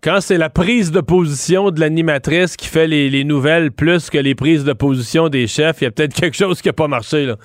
quand 0.01 0.21
c'est 0.21 0.37
la 0.37 0.49
prise 0.49 0.91
de 0.91 1.01
position 1.01 1.71
de 1.71 1.79
l'animatrice 1.79 2.55
qui 2.55 2.67
fait 2.67 2.87
les, 2.87 3.09
les, 3.09 3.23
nouvelles 3.23 3.71
plus 3.71 4.09
que 4.09 4.17
les 4.17 4.35
prises 4.35 4.63
de 4.63 4.73
position 4.73 5.29
des 5.29 5.47
chefs, 5.47 5.81
il 5.81 5.85
y 5.85 5.87
a 5.87 5.91
peut-être 5.91 6.13
quelque 6.13 6.37
chose 6.37 6.61
qui 6.61 6.69
n'a 6.69 6.73
pas 6.73 6.87
marché. 6.87 7.25
Là. 7.25 7.35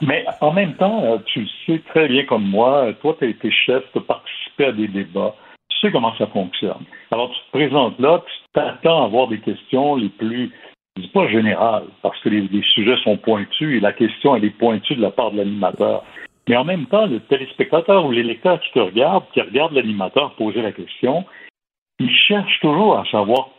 Mais 0.00 0.24
en 0.40 0.52
même 0.52 0.74
temps, 0.74 1.04
euh, 1.04 1.18
tu 1.26 1.46
sais 1.66 1.80
très 1.88 2.08
bien 2.08 2.24
comme 2.24 2.44
moi, 2.44 2.92
toi, 3.00 3.16
tu 3.18 3.24
as 3.24 3.28
été 3.28 3.50
chef, 3.50 3.82
tu 3.92 3.98
as 3.98 4.02
participé 4.02 4.64
à 4.66 4.72
des 4.72 4.88
débats, 4.88 5.34
tu 5.68 5.78
sais 5.80 5.92
comment 5.92 6.14
ça 6.16 6.26
fonctionne. 6.28 6.84
Alors, 7.10 7.30
tu 7.30 7.38
te 7.38 7.58
présentes 7.58 7.98
là, 7.98 8.22
tu 8.26 8.32
t'attends 8.54 9.02
à 9.02 9.06
avoir 9.06 9.28
des 9.28 9.40
questions 9.40 9.96
les 9.96 10.08
plus, 10.08 10.52
je 10.96 11.02
dis 11.02 11.08
pas 11.08 11.28
générales, 11.28 11.84
parce 12.02 12.18
que 12.20 12.28
les, 12.28 12.48
sujets 12.74 12.96
sont 13.02 13.16
pointus 13.16 13.76
et 13.76 13.80
la 13.80 13.92
question, 13.92 14.36
elle 14.36 14.44
est 14.44 14.58
pointue 14.58 14.94
de 14.94 15.02
la 15.02 15.10
part 15.10 15.32
de 15.32 15.38
l'animateur. 15.38 16.04
Mais 16.48 16.56
en 16.56 16.64
même 16.64 16.86
temps, 16.86 17.06
le 17.06 17.20
téléspectateur 17.20 18.06
ou 18.06 18.10
l'électeur 18.10 18.60
qui 18.60 18.72
te 18.72 18.78
regarde, 18.78 19.24
qui 19.32 19.40
regarde 19.40 19.72
l'animateur 19.74 20.34
poser 20.34 20.62
la 20.62 20.72
question, 20.72 21.24
il 21.98 22.10
cherche 22.10 22.60
toujours 22.60 22.98
à 22.98 23.04
savoir 23.06 23.50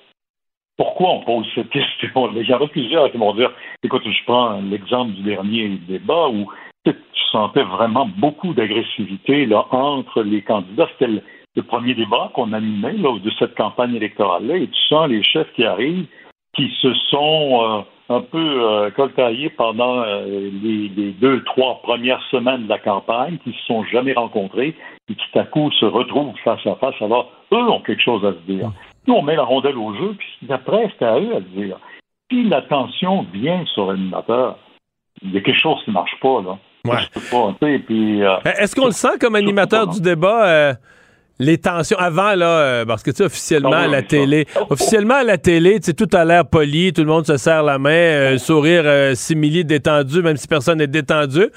pourquoi 0.77 1.09
on 1.09 1.19
pose 1.21 1.45
cette 1.55 1.69
question. 1.71 2.31
Il 2.35 2.47
y 2.47 2.53
en 2.53 2.61
a 2.61 2.67
plusieurs 2.67 3.11
qui 3.11 3.17
vont 3.17 3.33
dire, 3.33 3.51
écoute, 3.83 4.03
je 4.05 4.23
prends 4.25 4.61
l'exemple 4.61 5.11
du 5.11 5.23
dernier 5.23 5.69
débat 5.87 6.29
où 6.29 6.49
tu 6.85 6.93
sentais 7.31 7.63
vraiment 7.63 8.09
beaucoup 8.17 8.53
d'agressivité 8.53 9.47
entre 9.53 10.23
les 10.23 10.41
candidats. 10.41 10.87
C'était 10.93 11.21
le, 11.55 11.63
premier 11.67 11.93
débat 11.93 12.31
qu'on 12.33 12.53
animait 12.53 12.93
là, 12.93 13.19
de 13.19 13.29
cette 13.37 13.53
campagne 13.55 13.93
électorale-là, 13.93 14.55
et 14.55 14.67
tu 14.67 14.81
sens 14.87 15.09
les 15.09 15.21
chefs 15.23 15.51
qui 15.53 15.65
arrivent 15.65 16.07
qui 16.55 16.71
se 16.81 16.93
sont 17.09 17.59
euh, 17.61 17.81
un 18.09 18.21
peu 18.21 18.37
euh, 18.37 18.89
coltaillés 18.91 19.49
pendant 19.51 20.01
euh, 20.01 20.25
les, 20.25 20.89
les, 20.89 21.11
deux, 21.11 21.43
trois 21.43 21.79
premières 21.83 22.21
semaines 22.31 22.63
de 22.63 22.69
la 22.69 22.79
campagne, 22.79 23.37
qui 23.43 23.51
se 23.51 23.65
sont 23.65 23.83
jamais 23.85 24.13
rencontrés 24.13 24.75
et 25.09 25.13
qui, 25.13 25.23
tout 25.31 25.39
à 25.39 25.43
coup, 25.43 25.71
se 25.71 25.85
retrouvent 25.85 26.33
face 26.43 26.65
à 26.65 26.75
face. 26.75 26.95
Alors, 27.01 27.31
eux 27.51 27.69
ont 27.69 27.81
quelque 27.81 28.01
chose 28.01 28.25
à 28.25 28.33
se 28.33 28.51
dire. 28.51 28.71
Nous, 29.07 29.13
on 29.13 29.21
met 29.21 29.35
la 29.35 29.43
rondelle 29.43 29.77
au 29.77 29.93
jeu, 29.93 30.15
puis 30.17 30.51
après, 30.51 30.91
c'est 30.97 31.05
à 31.05 31.19
eux 31.19 31.35
à 31.35 31.39
le 31.39 31.63
dire. 31.63 31.79
Si 32.31 32.43
l'attention 32.43 33.25
vient 33.31 33.63
sur 33.73 33.91
l'animateur, 33.91 34.57
il 35.21 35.31
y 35.31 35.37
a 35.37 35.41
quelque 35.41 35.59
chose 35.59 35.77
qui 35.83 35.91
ne 35.91 35.95
marche 35.95 36.19
pas, 36.21 36.41
là. 36.41 36.57
Ouais. 36.85 36.97
Est-ce 38.57 38.75
qu'on 38.75 38.85
le 38.85 38.91
sent 38.91 39.19
comme 39.19 39.35
animateur 39.35 39.87
du 39.87 40.01
débat? 40.01 40.75
Les 41.39 41.57
tensions 41.57 41.97
avant 41.97 42.35
là 42.35 42.59
euh, 42.59 42.85
parce 42.85 43.01
que 43.01 43.11
tu 43.11 43.17
sais 43.17 43.25
officiellement 43.25 43.71
à 43.71 43.87
la 43.87 44.01
télé 44.01 44.45
officiellement 44.69 45.15
à 45.15 45.23
la 45.23 45.37
télé 45.37 45.79
tu 45.79 45.85
sais 45.85 45.93
tout 45.93 46.09
a 46.15 46.25
l'air 46.25 46.45
poli 46.45 46.91
tout 46.91 47.01
le 47.01 47.07
monde 47.07 47.25
se 47.25 47.37
serre 47.37 47.63
la 47.63 47.79
main 47.79 47.89
euh, 47.91 48.37
sourire 48.37 48.83
euh, 48.85 49.13
simili 49.15 49.63
détendu 49.63 50.21
même 50.21 50.35
si 50.35 50.47
personne 50.47 50.79
n'est 50.79 50.87
détendu. 50.87 51.47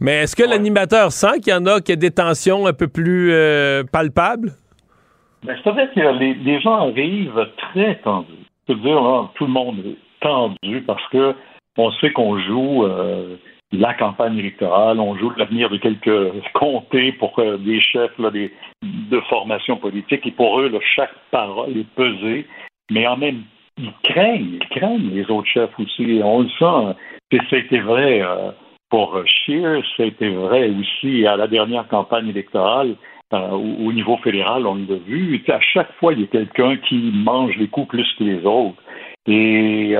Mais 0.00 0.22
est-ce 0.22 0.36
que 0.36 0.42
l'animateur 0.42 1.10
sent 1.10 1.40
qu'il 1.42 1.52
y 1.52 1.56
en 1.56 1.64
a 1.66 1.80
qui 1.80 1.92
a 1.92 1.96
des 1.96 2.10
tensions 2.10 2.66
un 2.66 2.74
peu 2.74 2.86
plus 2.86 3.32
palpables? 3.90 4.52
Ben, 5.42 5.56
c'est 5.64 5.70
vrai 5.70 5.88
que 5.94 6.00
les, 6.18 6.60
gens 6.60 6.90
arrivent 6.90 7.46
très 7.56 7.96
tendus. 8.04 8.28
Je 8.68 8.74
veux 8.74 8.80
dire 8.80 9.30
tout 9.36 9.46
le 9.46 9.52
monde 9.52 9.78
est 9.78 9.96
tendu 10.20 10.82
parce 10.86 11.02
que 11.10 11.34
on 11.78 11.90
sait 11.92 12.12
qu'on 12.12 12.38
joue 12.38 12.86
la 13.72 13.94
campagne 13.94 14.38
électorale, 14.38 15.00
on 15.00 15.16
joue 15.16 15.32
l'avenir 15.36 15.68
de 15.70 15.76
quelques 15.76 16.32
comtés 16.52 17.12
pour 17.12 17.38
euh, 17.38 17.56
des 17.58 17.80
chefs 17.80 18.18
de 18.20 19.20
formation 19.28 19.76
politique, 19.76 20.26
et 20.26 20.30
pour 20.30 20.60
eux, 20.60 20.72
chaque 20.94 21.14
parole 21.30 21.76
est 21.76 21.94
pesée, 21.94 22.46
mais 22.90 23.06
en 23.06 23.16
même 23.16 23.42
ils 23.78 23.92
craignent, 24.04 24.58
ils 24.60 24.68
craignent 24.70 25.10
les 25.10 25.30
autres 25.30 25.48
chefs 25.48 25.78
aussi. 25.78 26.20
On 26.24 26.42
le 26.42 26.48
sent. 26.58 26.96
C'était 27.50 27.80
vrai 27.80 28.22
euh, 28.22 28.50
pour 28.88 29.20
Scheer, 29.26 29.82
c'était 29.96 30.30
vrai 30.30 30.70
aussi 30.70 31.26
à 31.26 31.36
la 31.36 31.46
dernière 31.46 31.86
campagne 31.88 32.28
électorale. 32.28 32.94
Euh, 33.34 33.50
au, 33.50 33.92
niveau 33.92 34.16
fédéral, 34.18 34.66
on 34.66 34.76
l'a 34.76 34.96
vu. 35.04 35.42
À 35.48 35.60
chaque 35.60 35.92
fois, 35.94 36.12
il 36.12 36.20
y 36.20 36.24
a 36.24 36.28
quelqu'un 36.28 36.76
qui 36.76 37.10
mange 37.12 37.56
les 37.56 37.66
coups 37.66 37.88
plus 37.88 38.10
que 38.16 38.24
les 38.24 38.46
autres. 38.46 38.80
Et 39.26 39.96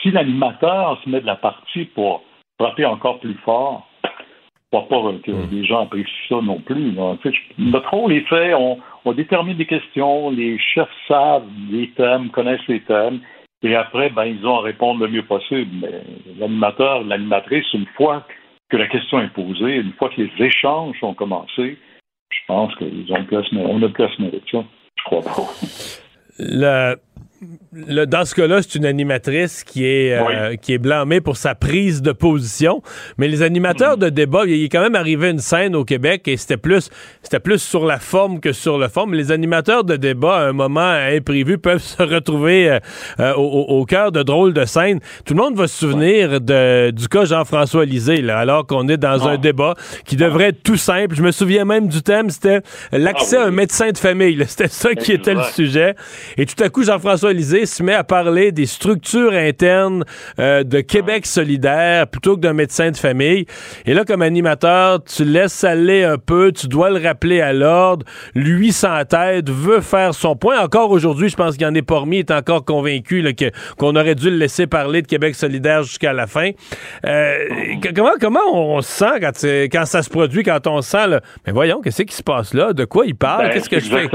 si 0.00 0.10
l'animateur 0.10 0.98
se 1.04 1.10
met 1.10 1.20
de 1.20 1.26
la 1.26 1.36
partie 1.36 1.84
pour 1.84 2.22
frapper 2.58 2.84
encore 2.84 3.20
plus 3.20 3.36
fort. 3.44 3.88
Je 4.04 4.78
ne 4.78 4.82
crois 4.82 4.88
pas 4.88 5.18
que 5.22 5.32
hmm. 5.32 5.48
les 5.52 5.64
gens 5.64 5.82
apprécient 5.82 6.12
ça 6.28 6.40
non 6.40 6.60
plus. 6.60 6.94
Notre 7.58 7.90
rôle 7.90 8.12
est 8.12 8.28
fait, 8.28 8.54
on, 8.54 8.78
détermine 9.12 9.56
des 9.56 9.66
questions, 9.66 10.30
les 10.30 10.58
chefs 10.58 10.88
savent 11.06 11.46
les 11.70 11.90
thèmes, 11.90 12.30
connaissent 12.30 12.66
les 12.68 12.80
thèmes, 12.80 13.20
et 13.62 13.76
après, 13.76 14.10
ben, 14.10 14.24
ils 14.24 14.44
ont 14.46 14.58
à 14.58 14.62
répondre 14.62 15.04
le 15.04 15.10
mieux 15.10 15.24
possible. 15.24 15.70
Mais 15.80 16.02
l'animateur, 16.38 17.04
l'animatrice, 17.04 17.66
une 17.74 17.86
fois 17.96 18.26
que 18.70 18.76
la 18.76 18.88
question 18.88 19.20
est 19.20 19.32
posée, 19.32 19.76
une 19.76 19.92
fois 19.92 20.08
que 20.08 20.20
les 20.20 20.46
échanges 20.46 20.96
ont 21.02 21.14
commencé, 21.14 21.78
je 22.30 22.38
pense 22.48 22.74
qu'ils 22.76 23.12
ont 23.12 23.24
plus, 23.24 23.36
on 23.56 23.82
a 23.82 23.88
plus 23.88 24.04
à 24.04 24.08
de 24.08 24.42
ça. 24.50 24.64
Je 24.96 25.04
crois 25.04 25.20
pas. 25.20 25.48
Le 27.72 28.04
dans 28.04 28.24
ce 28.24 28.36
cas-là, 28.36 28.62
c'est 28.62 28.76
une 28.76 28.86
animatrice 28.86 29.64
qui 29.64 29.84
est, 29.84 30.12
euh, 30.12 30.54
qui 30.54 30.74
est 30.74 30.78
blâmée 30.78 31.20
pour 31.20 31.36
sa 31.36 31.56
prise 31.56 32.00
de 32.00 32.12
position. 32.12 32.82
Mais 33.18 33.26
les 33.26 33.42
animateurs 33.42 33.96
de 33.96 34.10
débat, 34.10 34.42
il 34.46 34.64
est 34.64 34.68
quand 34.68 34.82
même 34.82 34.94
arrivé 34.94 35.30
une 35.30 35.40
scène 35.40 35.74
au 35.74 35.84
Québec 35.84 36.28
et 36.28 36.36
c'était 36.36 36.56
plus, 36.56 36.88
c'était 37.22 37.40
plus 37.40 37.58
sur 37.58 37.84
la 37.84 37.98
forme 37.98 38.38
que 38.38 38.52
sur 38.52 38.78
le 38.78 38.86
fond. 38.88 39.06
Mais 39.06 39.16
les 39.16 39.32
animateurs 39.32 39.82
de 39.82 39.96
débat, 39.96 40.36
à 40.36 40.48
un 40.48 40.52
moment 40.52 40.80
imprévu, 40.80 41.58
peuvent 41.58 41.82
se 41.82 42.02
retrouver 42.02 42.70
euh, 42.70 42.78
euh, 43.18 43.34
au, 43.34 43.84
cœur 43.86 44.12
de 44.12 44.22
drôles 44.22 44.52
de 44.52 44.64
scènes. 44.64 45.00
Tout 45.24 45.34
le 45.34 45.42
monde 45.42 45.56
va 45.56 45.66
se 45.66 45.78
souvenir 45.78 46.40
de, 46.40 46.90
du 46.90 47.08
cas 47.08 47.24
Jean-François 47.24 47.84
Lisée, 47.84 48.22
là, 48.22 48.38
alors 48.38 48.66
qu'on 48.66 48.86
est 48.88 48.96
dans 48.96 49.26
un 49.26 49.36
débat 49.36 49.74
qui 50.04 50.14
devrait 50.14 50.48
être 50.48 50.62
tout 50.62 50.76
simple. 50.76 51.16
Je 51.16 51.22
me 51.22 51.32
souviens 51.32 51.64
même 51.64 51.88
du 51.88 52.02
thème, 52.02 52.30
c'était 52.30 52.60
l'accès 52.92 53.36
ah 53.38 53.44
à 53.44 53.46
un 53.48 53.50
médecin 53.50 53.90
de 53.90 53.98
famille. 53.98 54.44
C'était 54.46 54.68
ça 54.68 54.94
qui 54.94 55.12
était 55.12 55.34
le 55.34 55.42
sujet. 55.54 55.96
Et 56.36 56.46
tout 56.46 56.62
à 56.62 56.68
coup, 56.68 56.84
Jean-François 56.84 57.31
Se 57.32 57.82
met 57.82 57.94
à 57.94 58.04
parler 58.04 58.52
des 58.52 58.66
structures 58.66 59.32
internes 59.32 60.04
euh, 60.38 60.64
de 60.64 60.80
Québec 60.80 61.24
solidaire 61.24 62.06
plutôt 62.06 62.36
que 62.36 62.40
d'un 62.40 62.52
médecin 62.52 62.90
de 62.90 62.96
famille. 62.96 63.46
Et 63.86 63.94
là, 63.94 64.04
comme 64.04 64.20
animateur, 64.20 65.02
tu 65.04 65.24
laisses 65.24 65.64
aller 65.64 66.04
un 66.04 66.18
peu, 66.18 66.52
tu 66.52 66.68
dois 66.68 66.90
le 66.90 67.02
rappeler 67.02 67.40
à 67.40 67.54
l'ordre. 67.54 68.04
Lui, 68.34 68.70
sans 68.70 69.04
tête, 69.06 69.48
veut 69.48 69.80
faire 69.80 70.14
son 70.14 70.36
point. 70.36 70.60
Encore 70.60 70.90
aujourd'hui, 70.90 71.30
je 71.30 71.36
pense 71.36 71.56
qu'il 71.56 71.66
en 71.66 71.74
est 71.74 71.80
parmi, 71.82 72.18
est 72.18 72.30
encore 72.30 72.64
convaincu 72.64 73.22
que, 73.34 73.50
qu'on 73.78 73.96
aurait 73.96 74.14
dû 74.14 74.30
le 74.30 74.36
laisser 74.36 74.66
parler 74.66 75.00
de 75.00 75.06
Québec 75.06 75.34
solidaire 75.34 75.82
jusqu'à 75.84 76.12
la 76.12 76.26
fin. 76.26 76.50
Euh, 77.06 77.36
comment, 77.94 78.12
comment 78.20 78.52
on 78.52 78.82
se 78.82 78.90
sent 78.90 79.20
quand, 79.20 79.32
quand 79.72 79.86
ça 79.86 80.02
se 80.02 80.10
produit, 80.10 80.42
quand 80.42 80.66
on 80.66 80.82
sent, 80.82 81.06
là, 81.06 81.20
mais 81.46 81.52
voyons, 81.52 81.80
qu'est-ce 81.80 82.02
qui 82.02 82.14
se 82.14 82.22
passe 82.22 82.52
là? 82.52 82.74
De 82.74 82.84
quoi 82.84 83.06
il 83.06 83.14
parle? 83.14 83.44
Ben, 83.44 83.52
Qu'est-ce 83.52 83.70
que 83.70 83.80
je 83.80 83.88
fais? 83.88 84.08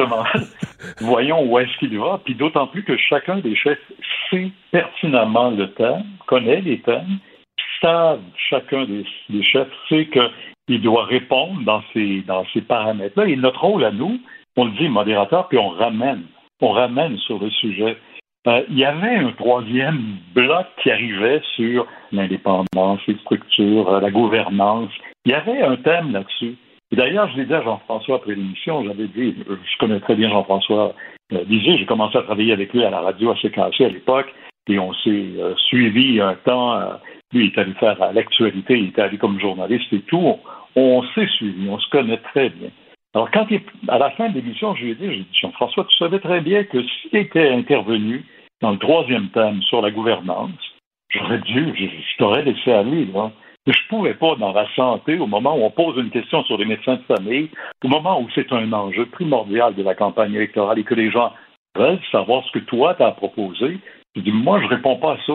voyons 1.02 1.44
où 1.44 1.58
est-ce 1.60 1.78
qu'il 1.80 1.98
va. 1.98 2.20
Puis 2.24 2.36
d'autant 2.36 2.68
plus 2.68 2.84
que 2.84 2.96
chacun 3.08 3.40
les 3.44 3.56
chefs 3.56 3.80
sait 4.30 4.52
pertinemment 4.72 5.52
le 5.52 5.72
thème, 5.74 6.04
connaît 6.26 6.62
les 6.62 6.80
thèmes, 6.80 7.20
savent, 7.82 8.22
chacun 8.50 8.86
des, 8.86 9.44
chefs 9.44 9.72
sait 9.90 10.08
qu'il 10.08 10.82
doit 10.82 11.06
répondre 11.06 11.62
dans 11.64 11.84
ces, 11.94 12.22
dans 12.22 12.46
ces 12.54 12.62
paramètres-là. 12.62 13.28
Et 13.28 13.36
notre 13.36 13.62
rôle 13.62 13.86
à 13.86 13.92
nous, 13.92 14.20
on 14.56 14.66
le 14.66 14.72
dit 14.72 14.90
modérateur, 14.90 15.48
puis 15.48 15.58
on 15.58 15.70
ramène, 15.70 16.24
on 16.62 16.72
ramène 16.72 17.18
sur 17.18 17.40
le 17.40 17.50
sujet. 17.50 17.98
Euh, 18.48 18.64
il 18.70 18.78
y 18.78 18.86
avait 18.86 19.16
un 19.16 19.32
troisième 19.34 20.18
bloc 20.34 20.66
qui 20.82 20.90
arrivait 20.90 21.42
sur 21.56 21.86
l'indépendance, 22.12 23.00
les 23.08 23.18
structures, 23.18 23.90
euh, 23.90 24.00
la 24.00 24.10
gouvernance. 24.10 24.90
Il 25.26 25.32
y 25.32 25.36
avait 25.36 25.62
un 25.62 25.76
thème 25.76 26.14
là-dessus. 26.14 26.56
D'ailleurs, 26.94 27.30
je 27.32 27.38
l'ai 27.38 27.46
dit 27.46 27.54
à 27.54 27.62
Jean-François 27.62 28.16
après 28.16 28.36
l'émission, 28.36 28.86
j'avais 28.86 29.08
dit, 29.08 29.36
je 29.46 29.78
connais 29.78 30.00
très 30.00 30.16
bien 30.16 30.30
Jean-François 30.30 30.96
euh, 31.34 31.44
j'ai 31.50 31.86
commencé 31.86 32.18
à 32.18 32.24
travailler 32.24 32.54
avec 32.54 32.74
lui 32.74 32.84
à 32.84 32.90
la 32.90 33.02
radio 33.02 33.32
à 33.32 33.36
CKC 33.36 33.84
à 33.84 33.90
l'époque, 33.90 34.34
et 34.70 34.80
on 34.80 34.94
s'est 34.94 35.10
euh, 35.38 35.56
suivi 35.56 36.22
un 36.22 36.36
temps. 36.36 36.74
Euh, 36.74 36.94
lui, 37.34 37.46
il 37.46 37.52
est 37.52 37.58
allé 37.58 37.74
faire 37.74 37.98
l'actualité, 38.14 38.78
il 38.78 38.90
était 38.90 39.02
allé 39.02 39.18
comme 39.18 39.40
journaliste 39.40 39.92
et 39.92 40.02
tout. 40.02 40.38
On, 40.76 41.04
s'est 41.14 41.28
suivi, 41.28 41.68
on 41.70 41.80
se 41.80 41.90
connaît 41.90 42.18
très 42.18 42.50
bien. 42.50 42.70
Alors, 43.14 43.32
quand 43.32 43.48
il, 43.50 43.62
à 43.88 43.98
la 43.98 44.12
fin 44.12 44.30
de 44.30 44.36
l'émission, 44.36 44.76
je 44.76 44.84
lui 44.84 44.92
ai 44.92 44.96
dit, 44.96 45.06
j'ai 45.06 45.18
dit, 45.18 45.40
Jean-François, 45.42 45.86
tu 45.86 45.98
savais 45.98 46.20
très 46.20 46.40
bien 46.42 46.64
que 46.64 46.82
s'il 46.84 47.16
était 47.18 47.50
intervenu 47.50 48.24
dans 48.62 48.72
le 48.72 48.78
troisième 48.78 49.30
thème 49.30 49.62
sur 49.64 49.82
la 49.82 49.92
gouvernance, 49.92 50.52
j'aurais 51.10 51.40
dû, 51.40 51.74
je, 51.76 51.86
je 51.86 52.18
t'aurais 52.18 52.44
laissé 52.44 52.72
aller, 52.72 53.06
là. 53.06 53.32
Je 53.68 53.72
ne 53.72 53.90
pourrais 53.90 54.14
pas, 54.14 54.36
dans 54.38 54.54
la 54.54 54.66
santé, 54.76 55.18
au 55.20 55.28
moment 55.28 55.58
où 55.58 55.64
on 55.64 55.70
pose 55.70 55.98
une 55.98 56.10
question 56.10 56.42
sur 56.46 56.58
les 56.58 56.64
médecins 56.64 56.96
de 56.96 57.16
famille, 57.16 57.50
au 57.84 57.90
moment 57.90 58.22
où 58.22 58.28
c'est 58.34 58.52
un 58.54 58.72
enjeu 58.72 59.06
primordial 59.08 59.76
de 59.76 59.84
la 59.84 59.94
campagne 59.94 60.34
électorale 60.34 60.80
et 60.80 60.86
que 60.86 60.96
les 60.96 61.12
gens 61.12 61.34
veulent 61.76 62.00
savoir 62.10 62.46
ce 62.46 62.52
que 62.54 62.66
toi 62.66 62.96
tu 62.96 63.04
as 63.04 63.12
proposé, 63.12 63.78
je 64.16 64.22
dis, 64.22 64.32
moi, 64.32 64.62
je 64.62 64.68
réponds 64.68 64.96
pas 64.96 65.14
à 65.14 65.18
ça. 65.28 65.34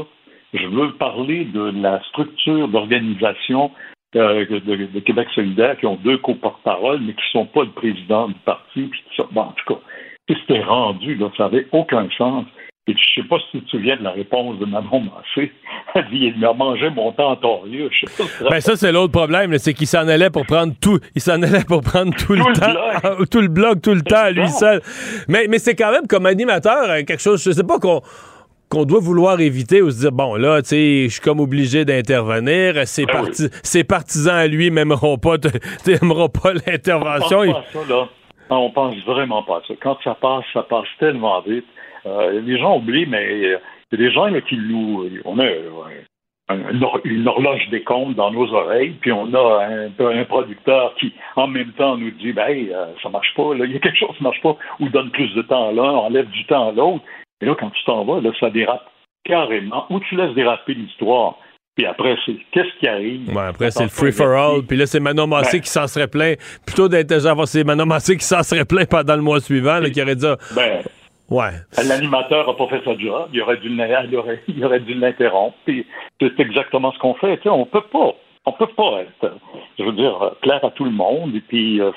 Je 0.54 0.66
veux 0.66 0.92
parler 0.94 1.44
de 1.44 1.72
la 1.82 2.02
structure 2.04 2.68
d'organisation 2.68 3.70
euh, 4.16 4.46
de, 4.46 5.00
Québec 5.00 5.28
solidaire 5.34 5.78
qui 5.78 5.86
ont 5.86 5.96
deux 5.96 6.18
co-porte-parole, 6.18 7.00
mais 7.00 7.12
qui 7.12 7.22
ne 7.34 7.40
sont 7.40 7.46
pas 7.46 7.64
le 7.64 7.70
président 7.70 8.28
du 8.28 8.34
parti. 8.44 8.82
Puis. 8.84 9.02
Bon, 9.30 9.42
en 9.42 9.52
tout 9.52 9.74
cas, 9.74 9.80
c'était 10.28 10.62
rendu, 10.62 11.18
ça 11.36 11.44
n'avait 11.44 11.66
aucun 11.72 12.08
sens. 12.16 12.46
Et 12.88 12.94
je 12.94 13.20
ne 13.20 13.22
sais 13.22 13.28
pas 13.28 13.36
si 13.38 13.58
tu 13.58 13.64
te 13.64 13.70
souviens 13.70 13.96
de 13.96 14.02
la 14.02 14.10
réponse 14.10 14.58
de 14.58 14.64
Manon 14.64 15.02
Massé. 15.02 15.52
Elle 15.94 16.08
dit 16.10 16.32
il 16.34 16.38
m'a 16.40 16.52
mangé 16.52 16.90
mon 16.90 17.12
temps 17.12 17.38
en 17.40 17.62
Je 17.66 17.88
sais 18.06 18.24
pas 18.40 18.50
ben 18.50 18.60
ça, 18.60 18.74
c'est 18.74 18.90
l'autre 18.90 19.12
problème, 19.12 19.56
c'est 19.58 19.72
qu'il 19.72 19.86
s'en 19.86 20.08
allait 20.08 20.30
pour 20.30 20.44
prendre 20.46 20.72
tout. 20.80 20.98
Il 21.14 21.20
s'en 21.20 21.40
allait 21.42 21.62
pour 21.62 21.82
prendre 21.82 22.12
tout, 22.16 22.32
le, 22.32 22.42
temps. 22.58 23.24
tout 23.30 23.40
le 23.40 23.46
blog, 23.46 23.80
tout 23.82 23.94
le 23.94 24.02
temps, 24.02 24.30
lui 24.30 24.48
seul. 24.48 24.80
Mais, 25.28 25.46
mais 25.48 25.60
c'est 25.60 25.76
quand 25.76 25.92
même 25.92 26.08
comme 26.08 26.26
animateur, 26.26 26.90
euh, 26.90 27.02
quelque 27.04 27.22
chose, 27.22 27.40
je 27.44 27.52
sais 27.52 27.62
pas 27.62 27.78
qu'on 27.78 28.00
qu'on 28.68 28.84
doit 28.84 29.00
vouloir 29.00 29.38
éviter 29.38 29.82
ou 29.82 29.90
se 29.90 30.00
dire 30.00 30.12
bon 30.12 30.34
là 30.34 30.62
tu 30.62 30.68
sais 30.68 31.04
je 31.04 31.08
suis 31.12 31.20
comme 31.20 31.40
obligé 31.40 31.84
d'intervenir 31.84 32.88
ses, 32.88 33.04
ben 33.04 33.26
ses 33.62 33.84
partisans 33.84 34.34
à 34.34 34.46
lui 34.46 34.70
m'aimeront 34.70 35.18
pas 35.18 35.36
t'aimeront 35.84 36.30
pas 36.30 36.54
l'intervention 36.54 37.40
on 37.40 37.52
pense 37.52 37.52
pas 37.52 37.80
à 37.80 37.84
ça 37.84 37.88
là 37.90 38.08
on 38.48 38.70
pense 38.70 38.96
vraiment 39.04 39.42
pas 39.42 39.58
à 39.58 39.60
ça 39.68 39.74
quand 39.78 39.98
ça 40.02 40.14
passe 40.14 40.44
ça 40.54 40.62
passe 40.62 40.88
tellement 40.98 41.42
vite 41.42 41.66
euh, 42.06 42.40
les 42.40 42.58
gens 42.58 42.78
oublient, 42.78 43.06
mais 43.06 43.38
il 43.38 43.48
y 43.50 43.54
a 43.54 43.58
des 43.96 44.10
gens 44.10 44.28
qui 44.48 44.56
nous. 44.56 45.08
On 45.24 45.38
a 45.38 45.46
une 47.04 47.28
horloge 47.28 47.68
des 47.70 47.82
comptes 47.82 48.16
dans 48.16 48.30
nos 48.30 48.52
oreilles, 48.52 48.94
puis 49.00 49.12
on 49.12 49.32
a 49.34 49.66
un, 49.98 50.24
producteur 50.24 50.94
qui, 50.98 51.12
en 51.36 51.46
même 51.46 51.72
temps, 51.72 51.96
nous 51.96 52.10
dit 52.10 52.32
ben, 52.32 52.48
hey, 52.48 52.72
euh, 52.72 52.86
ça 53.02 53.08
marche 53.08 53.32
pas, 53.34 53.50
il 53.54 53.72
y 53.72 53.76
a 53.76 53.78
quelque 53.78 53.98
chose 53.98 54.16
qui 54.16 54.22
marche 54.22 54.40
pas, 54.42 54.56
ou 54.80 54.88
donne 54.88 55.10
plus 55.10 55.32
de 55.34 55.42
temps 55.42 55.68
à 55.68 55.72
l'un, 55.72 55.82
enlève 55.82 56.28
du 56.30 56.44
temps 56.46 56.68
à 56.68 56.72
l'autre. 56.72 57.04
Et 57.40 57.46
là, 57.46 57.54
quand 57.58 57.70
tu 57.70 57.84
t'en 57.84 58.04
vas, 58.04 58.20
là, 58.20 58.30
ça 58.38 58.50
dérape 58.50 58.88
carrément, 59.24 59.86
ou 59.90 60.00
tu 60.00 60.16
laisses 60.16 60.34
déraper 60.34 60.74
l'histoire. 60.74 61.36
Puis 61.76 61.86
après, 61.86 62.16
c'est 62.26 62.36
qu'est-ce 62.50 62.78
qui 62.78 62.86
arrive? 62.86 63.34
Ouais, 63.34 63.46
après, 63.46 63.70
c'est 63.70 63.84
le 63.84 63.88
free 63.88 64.12
for 64.12 64.28
all. 64.28 64.62
Puis 64.62 64.76
là, 64.76 64.84
c'est 64.84 65.00
Manon 65.00 65.26
Massé 65.26 65.56
ben 65.56 65.62
qui 65.62 65.70
s'en 65.70 65.86
serait 65.86 66.08
plein. 66.08 66.34
Plutôt 66.66 66.86
d'être 66.86 67.18
genre, 67.18 67.48
c'est 67.48 67.64
Manon 67.64 67.86
Massé 67.86 68.16
qui 68.18 68.26
s'en 68.26 68.42
serait 68.42 68.66
plein 68.66 68.84
pendant 68.84 69.16
le 69.16 69.22
mois 69.22 69.40
suivant, 69.40 69.78
là, 69.78 69.88
qui 69.88 70.02
aurait 70.02 70.16
dit. 70.16 70.26
Ben, 70.54 70.82
Ouais. 71.32 71.52
L'animateur 71.88 72.46
n'a 72.46 72.52
pas 72.52 72.66
fait 72.66 72.84
sa 72.84 72.96
job, 72.98 73.30
il 73.32 73.40
aurait 73.40 73.56
dû, 73.56 73.70
il 73.70 74.16
aurait, 74.16 74.42
il 74.48 74.62
aurait 74.62 74.80
dû 74.80 74.92
l'interrompre. 74.92 75.56
c'est 75.66 76.40
exactement 76.40 76.92
ce 76.92 76.98
qu'on 76.98 77.14
fait. 77.14 77.38
Tu 77.38 77.44
sais, 77.44 77.48
on 77.48 77.64
peut 77.64 77.84
pas, 77.90 78.12
on 78.44 78.52
peut 78.52 78.66
pas 78.76 79.00
être, 79.00 79.38
je 79.78 79.84
veux 79.84 79.92
dire, 79.92 80.34
clair 80.42 80.62
à 80.62 80.70
tout 80.72 80.84
le 80.84 80.90
monde. 80.90 81.34
Et 81.34 81.40
puis, 81.40 81.80
euh, 81.80 81.90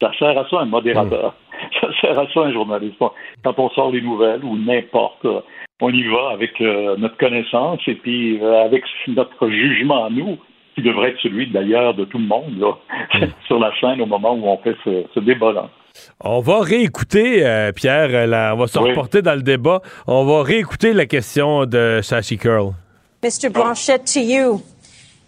ça 0.00 0.10
sert 0.18 0.38
à 0.38 0.48
ça 0.48 0.60
un 0.60 0.64
modérateur. 0.64 1.34
Mm. 1.34 1.58
Ça 1.80 1.88
sert 2.00 2.18
à 2.18 2.26
ça 2.32 2.40
un 2.40 2.52
journaliste. 2.52 2.96
Quand 3.44 3.58
on 3.58 3.68
sort 3.70 3.90
les 3.90 4.00
nouvelles 4.00 4.44
ou 4.44 4.56
n'importe, 4.56 5.24
euh, 5.24 5.40
on 5.82 5.90
y 5.90 6.04
va 6.04 6.30
avec 6.30 6.58
euh, 6.60 6.96
notre 6.96 7.18
connaissance 7.18 7.80
et 7.88 7.96
puis 7.96 8.40
avec 8.42 8.84
notre 9.08 9.50
jugement 9.50 10.06
à 10.06 10.10
nous, 10.10 10.38
qui 10.76 10.82
devrait 10.82 11.10
être 11.10 11.20
celui 11.20 11.48
d'ailleurs 11.48 11.94
de 11.94 12.04
tout 12.04 12.18
le 12.18 12.26
monde 12.26 12.58
là, 12.58 12.72
mm. 13.14 13.26
sur 13.48 13.58
la 13.58 13.70
scène 13.80 14.00
au 14.00 14.06
moment 14.06 14.32
où 14.34 14.46
on 14.46 14.56
fait 14.58 14.76
ce, 14.84 15.04
ce 15.14 15.20
débat-là. 15.20 15.68
On 16.20 16.40
va 16.40 16.60
réécouter, 16.60 17.46
euh, 17.46 17.72
Pierre, 17.72 18.08
euh, 18.10 18.54
on 18.54 18.58
va 18.58 18.66
se 18.66 18.78
reporter 18.78 19.22
dans 19.22 19.34
le 19.34 19.42
débat. 19.42 19.82
On 20.06 20.24
va 20.24 20.42
réécouter 20.42 20.92
la 20.92 21.06
question 21.06 21.66
de 21.66 22.00
Sashi 22.02 22.38
Curl. 22.38 22.74
Mr. 23.22 23.50
Blanchette, 23.50 24.04
to 24.04 24.20
you. 24.20 24.62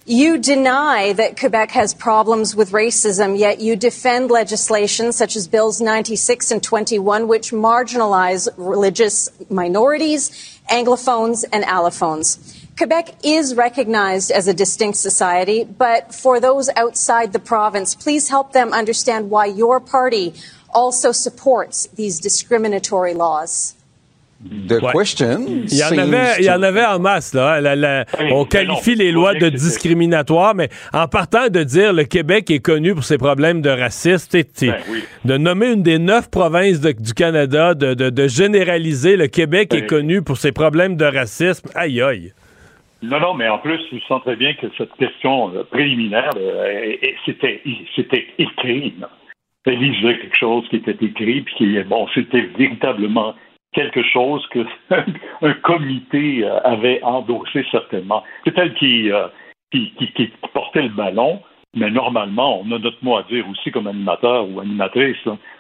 You 0.07 0.39
deny 0.39 1.13
that 1.13 1.37
Quebec 1.37 1.71
has 1.73 1.95
problems 1.95 2.57
with 2.57 2.73
racism, 2.73 3.39
yet 3.39 3.61
you 3.61 3.77
defend 3.77 4.31
legislation 4.31 5.13
such 5.13 5.37
as 5.37 5.47
Bills 5.47 5.81
96 5.81 6.51
and 6.51 6.63
21, 6.63 7.29
which 7.29 7.53
marginalize 7.53 8.49
religious 8.57 9.29
minorities, 9.51 10.59
Anglophones, 10.69 11.45
and 11.53 11.63
allophones. 11.65 12.39
Quebec 12.77 13.15
is 13.23 13.55
recognized 13.55 14.31
as 14.31 14.49
a 14.49 14.55
distinct 14.55 14.97
society, 14.97 15.65
but 15.65 16.15
for 16.15 16.41
those 16.41 16.71
outside 16.77 17.33
the 17.33 17.39
province, 17.39 17.95
please 17.95 18.31
help 18.31 18.53
them 18.53 18.73
understand 18.73 19.31
why 19.31 19.45
your 19.45 19.81
party 19.81 20.33
also 20.75 21.13
supports 21.13 21.89
these 21.97 22.21
discriminatory 22.21 23.15
laws. 23.15 23.75
The 24.43 24.81
question 24.93 25.67
il 25.71 25.77
y 25.77 25.85
en 25.85 25.99
avait, 25.99 26.37
il 26.39 26.47
y 26.47 26.51
en 26.51 26.63
avait 26.63 26.87
en 26.87 26.99
masse 26.99 27.35
là. 27.35 28.07
on 28.33 28.47
qualifie 28.47 28.95
les 28.95 29.13
lois 29.13 29.35
de 29.35 29.51
discriminatoires, 29.51 30.55
mais 30.55 30.71
en 30.95 31.09
partant 31.09 31.49
de 31.49 31.63
dire 31.63 31.93
le 31.93 32.05
Québec 32.05 32.51
est 32.51 32.61
connu 32.61 32.95
pour 32.95 33.05
ses 33.05 33.19
problèmes 33.19 33.61
de 33.61 33.69
racisme, 33.69 34.43
ben 34.63 34.75
de 35.27 35.37
nommer 35.37 35.73
une 35.73 35.83
des 35.83 35.99
neuf 35.99 36.31
provinces 36.31 36.81
du 36.81 37.13
Canada, 37.13 37.75
de, 37.75 38.29
généraliser 38.29 39.17
le 39.17 39.27
Québec 39.27 39.75
est 39.75 39.85
connu 39.85 40.23
pour 40.23 40.39
ses 40.39 40.53
problèmes 40.53 40.97
de 40.97 41.05
racisme. 41.05 41.69
Aïe 41.75 42.01
aïe. 42.01 42.33
Non, 43.03 43.21
non, 43.21 43.35
mais 43.35 43.49
en 43.49 43.59
plus, 43.59 43.81
je 43.93 43.99
sens 44.07 44.23
très 44.23 44.37
bien 44.37 44.53
que 44.55 44.67
cette 44.77 44.93
question 44.99 45.55
euh, 45.55 45.65
préliminaire, 45.65 46.31
euh, 46.37 46.93
c'était, 47.25 47.63
c'était 47.97 48.27
écrit. 48.39 48.95
Elle 49.67 49.79
lisait 49.79 50.19
quelque 50.19 50.39
chose 50.39 50.67
qui 50.69 50.77
était 50.77 50.97
écrit, 51.05 51.43
puis 51.43 51.55
qui, 51.57 51.79
bon, 51.85 52.09
c'était 52.15 52.49
véritablement 52.59 53.35
quelque 53.73 54.03
chose 54.03 54.45
que 54.51 54.65
un 55.43 55.53
comité 55.63 56.45
euh, 56.45 56.61
avait 56.65 57.03
endossé 57.03 57.65
certainement. 57.71 58.25
C'est 58.45 58.57
elle 58.59 58.75
qui, 58.75 59.11
qui, 59.71 59.93
qui, 59.97 60.33
portait 60.53 60.83
le 60.83 60.89
ballon, 60.89 61.41
mais 61.75 61.91
normalement, 61.91 62.61
on 62.61 62.73
a 62.73 62.79
notre 62.79 63.03
mot 63.03 63.17
à 63.17 63.23
dire 63.25 63.45
aussi 63.49 63.71
comme 63.71 63.87
animateur 63.87 64.49
ou 64.49 64.61
animatrice. 64.61 65.17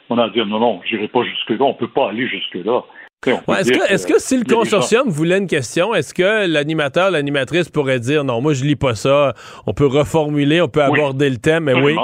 On 0.08 0.18
a 0.18 0.24
à 0.24 0.30
dire 0.30 0.46
non, 0.46 0.58
non, 0.58 0.80
j'irai 0.84 1.08
pas 1.08 1.22
jusque-là, 1.22 1.64
on 1.64 1.74
peut 1.74 1.88
pas 1.88 2.10
aller 2.10 2.26
jusque-là. 2.26 2.82
est-ce, 3.26 4.06
que, 4.06 4.18
si 4.18 4.36
le 4.36 4.44
consortium 4.44 5.08
voulait 5.08 5.38
une 5.38 5.46
question, 5.46 5.94
est-ce 5.94 6.12
que 6.12 6.48
l'animateur, 6.48 7.10
l'animatrice 7.10 7.68
pourrait 7.68 8.00
dire 8.00 8.24
non, 8.24 8.40
moi 8.40 8.54
je 8.54 8.64
lis 8.64 8.76
pas 8.76 8.96
ça, 8.96 9.34
on 9.66 9.72
peut 9.72 9.86
reformuler, 9.86 10.60
on 10.60 10.68
peut 10.68 10.82
aborder 10.82 11.30
le 11.30 11.36
thème, 11.36 11.64
mais 11.64 11.74
oui. 11.74 11.94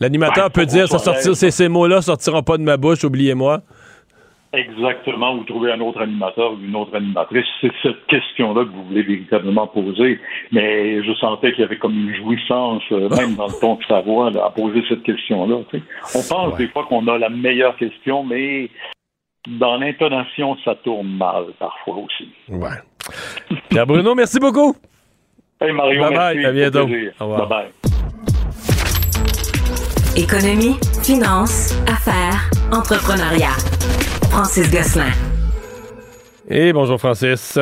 L'animateur 0.00 0.50
peut 0.50 0.66
dire 0.66 0.88
ça 0.88 0.98
sortir, 0.98 1.34
ces, 1.34 1.50
ces 1.50 1.68
mots-là 1.68 2.02
sortiront 2.02 2.42
pas 2.42 2.56
de 2.56 2.62
ma 2.62 2.76
bouche, 2.76 3.04
oubliez-moi. 3.04 3.62
Exactement, 4.52 5.36
vous 5.36 5.44
trouvez 5.44 5.72
un 5.72 5.80
autre 5.80 6.00
animateur 6.00 6.54
ou 6.54 6.58
une 6.64 6.74
autre 6.74 6.96
animatrice. 6.96 7.44
C'est 7.60 7.72
cette 7.82 8.06
question-là 8.06 8.64
que 8.64 8.70
vous 8.70 8.84
voulez 8.84 9.02
véritablement 9.02 9.66
poser. 9.66 10.18
Mais 10.52 11.02
je 11.02 11.12
sentais 11.14 11.52
qu'il 11.52 11.60
y 11.60 11.64
avait 11.64 11.76
comme 11.76 11.92
une 11.92 12.14
jouissance, 12.14 12.82
euh, 12.92 13.10
même 13.16 13.34
dans 13.34 13.46
le 13.46 13.60
ton 13.60 13.74
de 13.74 13.84
sa 13.86 14.00
voix, 14.00 14.28
à 14.42 14.50
poser 14.50 14.82
cette 14.88 15.02
question-là. 15.02 15.56
On 16.14 16.22
pense 16.22 16.56
des 16.56 16.68
fois 16.68 16.86
qu'on 16.88 17.06
a 17.08 17.18
la 17.18 17.28
meilleure 17.28 17.76
question, 17.76 18.24
mais 18.24 18.70
dans 19.46 19.76
l'intonation, 19.76 20.56
ça 20.64 20.74
tourne 20.76 21.08
mal 21.08 21.44
parfois 21.58 21.96
aussi. 21.96 22.30
Ouais. 22.48 22.68
Pierre 23.68 23.86
Bruno, 23.86 24.14
merci 24.14 24.38
beaucoup. 24.40 24.74
Hey 25.60 25.72
Mario, 25.72 26.00
bye 26.02 26.10
merci. 26.10 26.36
Bye, 26.36 26.46
à 26.46 26.52
bientôt. 26.52 26.88
Au 27.20 27.24
revoir. 27.24 27.48
Bye 27.48 27.70
bye. 27.84 27.97
Économie, 30.16 30.76
finance, 31.02 31.74
affaires, 31.86 32.50
entrepreneuriat. 32.72 33.56
Francis 34.30 34.70
Gosselin. 34.70 35.12
Et 36.48 36.72
bonjour 36.72 36.98
Francis. 36.98 37.58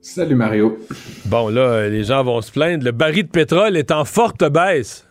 Salut 0.00 0.34
Mario. 0.34 0.78
Bon 1.26 1.48
là, 1.48 1.88
les 1.88 2.04
gens 2.04 2.24
vont 2.24 2.40
se 2.40 2.50
plaindre. 2.50 2.84
Le 2.84 2.92
baril 2.92 3.24
de 3.24 3.30
pétrole 3.30 3.76
est 3.76 3.90
en 3.90 4.04
forte 4.04 4.44
baisse. 4.50 5.06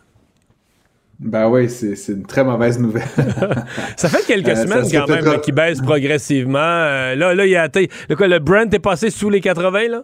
Ben 1.20 1.48
oui, 1.48 1.70
c'est 1.70 2.12
une 2.12 2.26
très 2.26 2.42
mauvaise 2.42 2.80
nouvelle. 2.80 3.06
ça 3.96 4.08
fait 4.08 4.26
quelques 4.26 4.48
euh, 4.48 4.62
semaines 4.64 4.86
quand 4.90 5.08
même 5.08 5.40
qu'il 5.40 5.54
baisse 5.54 5.80
progressivement. 5.80 6.58
Euh, 6.58 7.14
là, 7.14 7.32
là, 7.32 7.46
il 7.46 7.54
a 7.54 7.62
atteint. 7.62 7.84
Le, 8.08 8.16
quoi, 8.16 8.26
le 8.26 8.40
Brent 8.40 8.72
est 8.72 8.80
passé 8.80 9.08
sous 9.08 9.30
les 9.30 9.40
80, 9.40 9.88
là? 9.88 10.02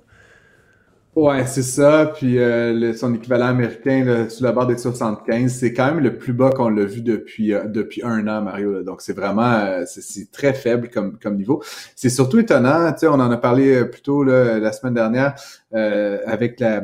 Ouais, 1.18 1.46
c'est 1.46 1.64
ça. 1.64 2.12
Puis 2.14 2.38
euh, 2.38 2.92
son 2.94 3.12
équivalent 3.12 3.46
américain 3.46 4.28
sous 4.28 4.44
la 4.44 4.52
barre 4.52 4.68
des 4.68 4.78
75, 4.78 5.52
c'est 5.52 5.72
quand 5.72 5.86
même 5.86 5.98
le 5.98 6.16
plus 6.16 6.32
bas 6.32 6.50
qu'on 6.50 6.68
l'a 6.68 6.84
vu 6.84 7.02
depuis 7.02 7.52
depuis 7.66 8.04
un 8.04 8.28
an, 8.28 8.40
Mario. 8.40 8.84
Donc 8.84 9.02
c'est 9.02 9.14
vraiment 9.14 9.84
c'est 9.84 10.30
très 10.30 10.54
faible 10.54 10.90
comme 10.90 11.18
comme 11.18 11.36
niveau. 11.36 11.60
C'est 11.96 12.08
surtout 12.08 12.38
étonnant. 12.38 12.92
Tu 12.92 13.00
sais, 13.00 13.08
on 13.08 13.14
en 13.14 13.32
a 13.32 13.36
parlé 13.36 13.84
plus 13.86 14.02
tôt 14.02 14.22
la 14.22 14.70
semaine 14.70 14.94
dernière 14.94 15.34
avec 15.72 16.60
la 16.60 16.82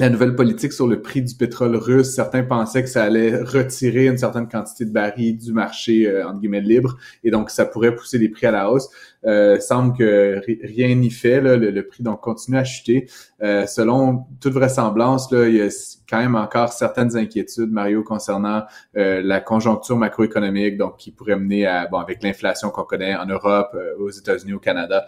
la 0.00 0.08
nouvelle 0.08 0.34
politique 0.34 0.72
sur 0.72 0.86
le 0.86 1.02
prix 1.02 1.20
du 1.20 1.34
pétrole 1.34 1.76
russe, 1.76 2.14
certains 2.14 2.42
pensaient 2.42 2.82
que 2.82 2.88
ça 2.88 3.04
allait 3.04 3.36
retirer 3.36 4.06
une 4.06 4.16
certaine 4.16 4.48
quantité 4.48 4.86
de 4.86 4.90
barils 4.90 5.36
du 5.36 5.52
marché 5.52 6.08
euh, 6.08 6.26
entre 6.26 6.40
guillemets 6.40 6.62
libre 6.62 6.96
et 7.22 7.30
donc 7.30 7.50
ça 7.50 7.66
pourrait 7.66 7.94
pousser 7.94 8.16
les 8.16 8.30
prix 8.30 8.46
à 8.46 8.50
la 8.50 8.70
hausse. 8.70 8.88
Euh, 9.26 9.60
semble 9.60 9.96
que 9.96 10.40
rien 10.46 10.94
n'y 10.94 11.10
fait, 11.10 11.40
là, 11.40 11.56
le, 11.56 11.86
prix 11.86 12.02
donc 12.02 12.20
continue 12.20 12.56
à 12.56 12.64
chuter. 12.64 13.08
Euh, 13.42 13.66
selon 13.66 14.24
toute 14.40 14.52
vraisemblance, 14.52 15.30
là, 15.30 15.46
il 15.46 15.56
y 15.56 15.62
a 15.62 15.68
quand 16.08 16.18
même 16.18 16.34
encore 16.34 16.72
certaines 16.72 17.16
inquiétudes, 17.16 17.70
Mario, 17.70 18.02
concernant 18.02 18.62
euh, 18.96 19.22
la 19.22 19.40
conjoncture 19.40 19.96
macroéconomique, 19.96 20.76
donc 20.76 20.96
qui 20.96 21.12
pourrait 21.12 21.36
mener 21.36 21.66
à, 21.66 21.86
bon, 21.86 21.98
avec 21.98 22.22
l'inflation 22.22 22.70
qu'on 22.70 22.84
connaît 22.84 23.14
en 23.14 23.26
Europe, 23.26 23.76
aux 23.98 24.10
États-Unis, 24.10 24.54
au 24.54 24.58
Canada, 24.58 25.06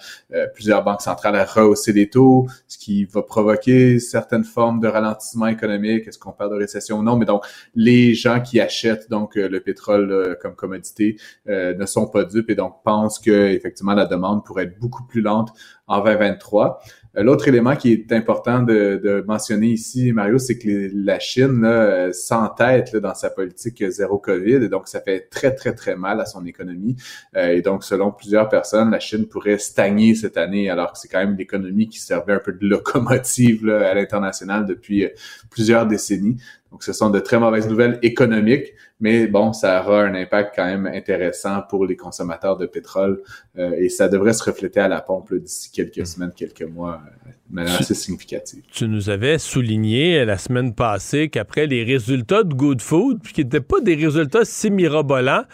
plusieurs 0.55 0.85
banques 0.85 1.03
centrales 1.03 1.37
à 1.37 1.45
rehausser 1.45 1.93
les 1.93 2.09
taux, 2.09 2.47
ce 2.69 2.79
qui 2.79 3.05
va 3.05 3.23
provoquer 3.23 3.99
certaines 3.99 4.45
formes 4.45 4.81
de 4.81 4.89
ralentissement 4.89 5.47
économique. 5.47 6.07
Est-ce 6.07 6.19
qu'on 6.19 6.33
parle 6.33 6.51
de 6.51 6.57
récession 6.57 6.99
ou 6.99 7.03
non? 7.03 7.17
Mais 7.17 7.27
donc, 7.27 7.45
les 7.75 8.15
gens 8.15 8.41
qui 8.41 8.61
achètent 8.61 9.11
donc 9.11 9.35
le 9.35 9.61
pétrole 9.61 10.37
comme 10.41 10.55
commodité 10.55 11.17
ne 11.47 11.87
sont 11.87 12.07
pas 12.07 12.25
dupes 12.25 12.51
et 12.51 12.55
donc 12.55 12.83
pensent 12.85 13.19
que 13.19 13.49
effectivement 13.49 13.95
la 13.95 14.02
demande 14.07 14.45
pourrait 14.45 14.65
être 14.65 14.79
beaucoup 14.79 15.05
plus 15.05 15.21
lente 15.21 15.53
en 15.87 16.03
2023. 16.03 16.81
Euh, 17.17 17.23
l'autre 17.23 17.49
élément 17.49 17.77
qui 17.77 17.93
est 17.93 18.13
important 18.13 18.63
de, 18.63 19.25
mentionner 19.27 19.69
ici, 19.69 20.13
Mario, 20.13 20.39
c'est 20.39 20.59
que 20.59 20.91
la 20.95 21.19
Chine 21.19 21.63
là, 21.63 22.13
s'entête 22.13 22.97
dans 22.97 23.15
sa 23.15 23.31
politique 23.31 23.85
zéro 23.91 24.19
COVID, 24.19 24.55
et 24.55 24.69
donc 24.69 24.89
ça 24.89 25.01
fait 25.01 25.29
très, 25.31 25.55
très, 25.55 25.75
très 25.75 25.97
mal 25.97 26.21
à 26.21 26.27
son 26.27 26.47
économie. 26.47 26.97
et 27.37 27.61
donc, 27.63 27.85
selon 27.85 28.13
plusieurs 28.13 28.49
personnes, 28.49 28.91
la 28.91 29.01
Chine 29.01 29.27
pourrait 29.27 29.59
stagner 29.59 30.15
cette 30.15 30.37
année, 30.37 30.71
alors 30.71 30.93
que 30.93 30.99
c'est 30.99 31.09
quand 31.09 31.19
même 31.19 31.37
l'économie 31.37 31.89
qui 31.89 32.01
servait 32.01 32.35
un 32.35 32.39
peu 32.39 32.53
de 32.53 32.67
locomotive 32.67 33.69
à 33.69 33.95
l'international 33.95 34.67
depuis 34.67 35.07
plusieurs 35.51 35.87
décennies. 35.87 36.39
Donc, 36.73 36.83
ce 36.85 36.95
sont 36.95 37.11
de 37.11 37.21
très 37.21 37.39
mauvaises 37.39 37.69
nouvelles 37.69 37.99
économiques, 38.03 38.73
mais 38.99 39.27
bon, 39.27 39.53
ça 39.53 39.83
aura 39.83 40.05
un 40.05 40.15
impact 40.15 40.55
quand 40.57 40.65
même 40.65 40.87
intéressant 40.87 41.61
pour 41.69 41.85
les 41.85 41.97
consommateurs 41.97 42.57
de 42.57 42.65
pétrole 42.65 43.23
euh, 43.59 43.73
et 43.79 43.91
ça 43.91 44.09
devrait 44.09 44.33
se 44.33 44.43
refléter 44.43 44.81
à 44.81 44.89
la 44.89 45.03
pompe 45.03 45.35
d'ici 45.35 45.71
quelques 45.71 45.99
hmm. 45.99 46.05
semaines, 46.07 46.33
quelques 46.35 46.63
mois, 46.63 47.03
euh, 47.05 47.31
de 47.51 47.55
manière 47.55 47.79
assez 47.79 47.95
significative. 47.95 48.63
Tu 48.73 48.89
nous 48.89 49.11
avais 49.11 49.39
souligné 49.39 50.25
la 50.25 50.39
semaine 50.39 50.75
passée 50.75 51.29
qu'après 51.29 51.67
les 51.67 51.85
résultats 51.85 52.43
de 52.43 52.55
Good 52.55 52.81
Food, 52.81 53.21
puis 53.23 53.35
qui 53.35 53.45
n'étaient 53.45 53.61
pas 53.61 53.81
des 53.81 53.95
résultats 53.95 54.47
si 54.47 54.71
mirobolants, 54.71 55.45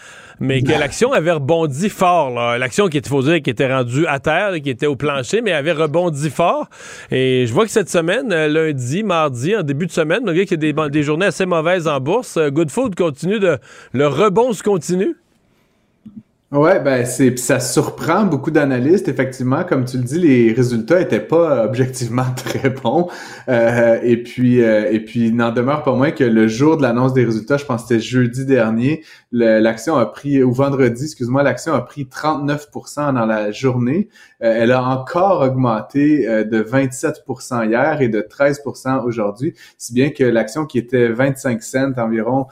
mais 0.41 0.63
que 0.63 0.73
l'action 0.73 1.13
avait 1.13 1.33
rebondi 1.33 1.89
fort. 1.89 2.31
L'action 2.59 2.89
qui 2.89 2.99
était, 2.99 3.09
faut 3.09 3.23
dire, 3.23 3.43
qui 3.43 3.51
était 3.51 3.73
rendue 3.73 4.07
à 4.07 4.21
terre, 4.21 4.53
qui 4.63 4.71
était 4.71 4.87
au 4.87 4.97
plancher, 4.97 5.41
mais 5.41 5.53
avait 5.53 5.73
rebondi 5.73 6.31
fort. 6.31 6.69
Et 7.11 7.47
je 7.47 7.53
vois 7.53 7.65
que 7.65 7.71
cette 7.71 7.91
semaine, 7.91 8.33
euh, 8.33 8.49
lundi, 8.49 9.03
mardi, 9.03 9.57
en 9.57 9.63
début 9.63 9.87
de 9.87 9.93
semaine, 9.93 10.23
malgré 10.25 10.47
qu'il 10.47 10.63
y 10.63 10.69
a 10.69 10.73
des, 10.73 10.91
des 10.91 11.03
journées 11.03 11.27
assez 11.27 11.47
mauvaises 11.47 11.89
en 11.89 12.01
bourse, 12.01 12.37
euh, 12.37 12.51
Good 12.51 12.71
Food 12.71 12.95
continue 12.95 13.41
de... 13.41 13.59
Le 13.93 14.07
rebond 14.07 14.53
se 14.53 14.63
continue? 14.63 15.17
Ouais, 16.51 16.81
ben 16.81 17.05
c'est 17.05 17.39
ça 17.39 17.61
surprend 17.61 18.25
beaucoup 18.25 18.51
d'analystes. 18.51 19.07
Effectivement, 19.07 19.65
comme 19.65 19.85
tu 19.85 19.99
le 19.99 20.03
dis, 20.05 20.19
les 20.19 20.53
résultats 20.55 20.99
étaient 20.99 21.21
pas 21.21 21.63
objectivement 21.67 22.25
très 22.37 22.71
bons. 22.71 23.11
Euh, 23.51 23.99
et 24.03 24.23
puis 24.23 24.63
euh, 24.63 24.91
et 24.91 25.01
puis 25.01 25.31
n'en 25.31 25.53
demeure 25.53 25.83
pas 25.83 25.93
moins 25.93 26.11
que 26.11 26.25
le 26.25 26.49
jour 26.49 26.79
de 26.79 26.83
l'annonce 26.83 27.13
des 27.13 27.27
résultats, 27.27 27.59
je 27.59 27.67
pense 27.67 27.83
que 27.83 27.89
c'était 27.89 28.01
jeudi 28.01 28.47
dernier, 28.47 29.05
l'action 29.31 29.97
a 29.97 30.07
pris 30.07 30.43
ou 30.43 30.51
vendredi, 30.51 31.05
excuse-moi, 31.05 31.43
l'action 31.43 31.75
a 31.75 31.83
pris 31.83 32.05
39% 32.07 33.13
dans 33.13 33.27
la 33.27 33.51
journée. 33.51 34.09
Euh, 34.43 34.55
elle 34.57 34.73
a 34.73 34.83
encore 34.83 35.43
augmenté 35.43 36.27
de 36.27 36.63
27% 36.63 37.69
hier 37.69 38.01
et 38.01 38.09
de 38.09 38.23
13% 38.23 39.05
aujourd'hui, 39.05 39.53
si 39.77 39.93
bien 39.93 40.09
que 40.09 40.25
l'action 40.25 40.65
qui 40.65 40.79
était 40.79 41.09
25 41.11 41.63
cents 41.63 41.93
environ 41.99 42.47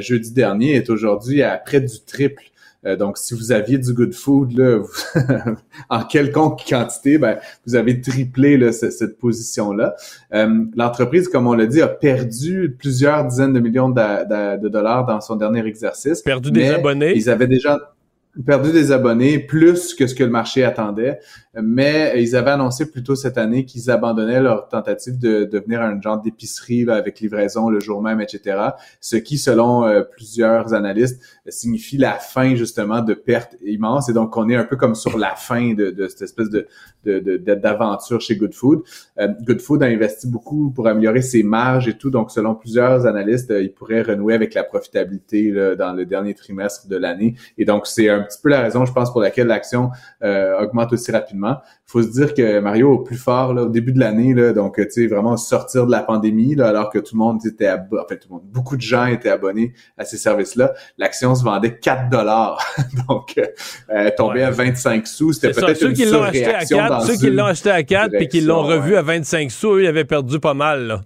jeudi 0.00 0.32
dernier 0.32 0.74
est 0.74 0.90
aujourd'hui 0.90 1.44
à 1.44 1.56
près 1.56 1.80
du 1.80 2.00
triple. 2.04 2.42
Euh, 2.86 2.96
donc, 2.96 3.18
si 3.18 3.34
vous 3.34 3.50
aviez 3.50 3.78
du 3.78 3.92
good 3.92 4.14
food 4.14 4.56
là, 4.56 4.82
en 5.88 6.04
quelconque 6.04 6.62
quantité, 6.68 7.18
ben, 7.18 7.38
vous 7.66 7.74
avez 7.74 8.00
triplé 8.00 8.56
là, 8.56 8.72
cette, 8.72 9.18
position-là. 9.18 9.94
Euh, 10.32 10.64
l'entreprise, 10.76 11.28
comme 11.28 11.46
on 11.46 11.54
l'a 11.54 11.66
dit, 11.66 11.82
a 11.82 11.88
perdu 11.88 12.76
plusieurs 12.78 13.24
dizaines 13.24 13.52
de 13.52 13.60
millions 13.60 13.88
de, 13.88 14.68
dollars 14.68 15.06
dans 15.06 15.20
son 15.20 15.36
dernier 15.36 15.66
exercice. 15.66 16.22
Perdu 16.22 16.52
des 16.52 16.68
abonnés. 16.68 17.14
Ils 17.16 17.28
avaient 17.30 17.48
déjà 17.48 17.94
perdu 18.46 18.72
des 18.72 18.92
abonnés 18.92 19.38
plus 19.38 19.94
que 19.94 20.06
ce 20.06 20.14
que 20.14 20.22
le 20.22 20.30
marché 20.30 20.62
attendait, 20.62 21.18
mais 21.62 22.22
ils 22.22 22.36
avaient 22.36 22.50
annoncé 22.50 22.90
plus 22.90 23.02
tôt 23.02 23.14
cette 23.14 23.38
année 23.38 23.64
qu'ils 23.64 23.90
abandonnaient 23.90 24.40
leur 24.40 24.68
tentative 24.68 25.18
de, 25.18 25.44
devenir 25.44 25.82
un 25.82 26.00
genre 26.00 26.20
d'épicerie 26.20 26.88
avec 26.88 27.20
livraison 27.20 27.68
le 27.68 27.80
jour 27.80 28.02
même, 28.02 28.20
etc. 28.20 28.58
Ce 29.00 29.16
qui, 29.16 29.38
selon 29.38 29.84
euh, 29.84 30.02
plusieurs 30.02 30.74
analystes, 30.74 31.20
signifie 31.48 31.96
la 31.96 32.12
fin 32.12 32.54
justement 32.54 33.00
de 33.00 33.14
pertes 33.14 33.56
immenses 33.64 34.08
et 34.08 34.12
donc 34.12 34.36
on 34.36 34.48
est 34.48 34.56
un 34.56 34.64
peu 34.64 34.76
comme 34.76 34.94
sur 34.94 35.18
la 35.18 35.34
fin 35.34 35.74
de, 35.74 35.90
de 35.90 36.08
cette 36.08 36.22
espèce 36.22 36.50
de 36.50 36.66
d'aventure 37.04 38.20
chez 38.20 38.36
Good 38.36 38.54
Food. 38.54 38.82
Euh, 39.18 39.28
Good 39.46 39.60
Food 39.60 39.82
a 39.82 39.86
investi 39.86 40.28
beaucoup 40.28 40.70
pour 40.70 40.86
améliorer 40.86 41.22
ses 41.22 41.42
marges 41.42 41.88
et 41.88 41.96
tout, 41.96 42.10
donc 42.10 42.30
selon 42.30 42.54
plusieurs 42.54 43.06
analystes, 43.06 43.50
euh, 43.50 43.62
il 43.62 43.72
pourrait 43.72 44.02
renouer 44.02 44.34
avec 44.34 44.54
la 44.54 44.64
profitabilité 44.64 45.50
là, 45.50 45.74
dans 45.74 45.92
le 45.92 46.04
dernier 46.04 46.34
trimestre 46.34 46.88
de 46.88 46.96
l'année 46.96 47.34
et 47.56 47.64
donc 47.64 47.86
c'est 47.86 48.08
un 48.08 48.22
petit 48.22 48.38
peu 48.42 48.48
la 48.48 48.60
raison, 48.60 48.84
je 48.84 48.92
pense, 48.92 49.10
pour 49.10 49.20
laquelle 49.20 49.46
l'action 49.46 49.90
euh, 50.22 50.60
augmente 50.60 50.92
aussi 50.92 51.10
rapidement. 51.12 51.47
Il 51.56 51.90
faut 51.90 52.02
se 52.02 52.08
dire 52.08 52.34
que 52.34 52.60
Mario, 52.60 52.92
au 52.92 52.98
plus 52.98 53.16
fort, 53.16 53.54
là, 53.54 53.62
au 53.62 53.68
début 53.68 53.92
de 53.92 53.98
l'année, 53.98 54.34
là, 54.34 54.52
donc 54.52 54.76
tu 54.76 54.90
sais, 54.90 55.06
vraiment 55.06 55.36
sortir 55.36 55.86
de 55.86 55.90
la 55.90 56.02
pandémie, 56.02 56.54
là, 56.54 56.68
alors 56.68 56.90
que 56.90 56.98
tout 56.98 57.14
le 57.14 57.18
monde 57.18 57.44
était 57.46 57.70
en 57.70 57.78
fait, 58.08 58.18
tout 58.18 58.28
le 58.28 58.34
monde, 58.34 58.44
beaucoup 58.44 58.76
de 58.76 58.82
gens 58.82 59.06
étaient 59.06 59.30
abonnés 59.30 59.72
à 59.96 60.04
ces 60.04 60.18
services-là, 60.18 60.74
l'action 60.98 61.34
se 61.34 61.42
vendait 61.44 61.78
4 61.78 62.10
dollars. 62.10 62.62
donc, 63.08 63.40
euh, 63.90 64.10
tombait 64.16 64.42
à 64.42 64.50
25 64.50 65.06
sous. 65.06 65.32
C'était 65.32 65.52
peut-être 65.52 65.82
une 65.82 65.96
surréaction 65.96 66.86
dans 66.88 67.00
Ceux 67.00 67.16
qui 67.16 67.30
l'ont 67.30 67.46
acheté 67.46 67.70
à 67.70 67.82
4 67.82 68.10
puis 68.16 68.28
qui 68.28 68.40
l'ont 68.40 68.62
revu 68.62 68.96
à 68.96 69.02
25 69.02 69.50
sous, 69.50 69.74
eux, 69.74 69.82
ils 69.84 69.86
avaient 69.86 70.04
perdu 70.04 70.38
pas 70.40 70.54
mal, 70.54 70.86
là. 70.86 71.00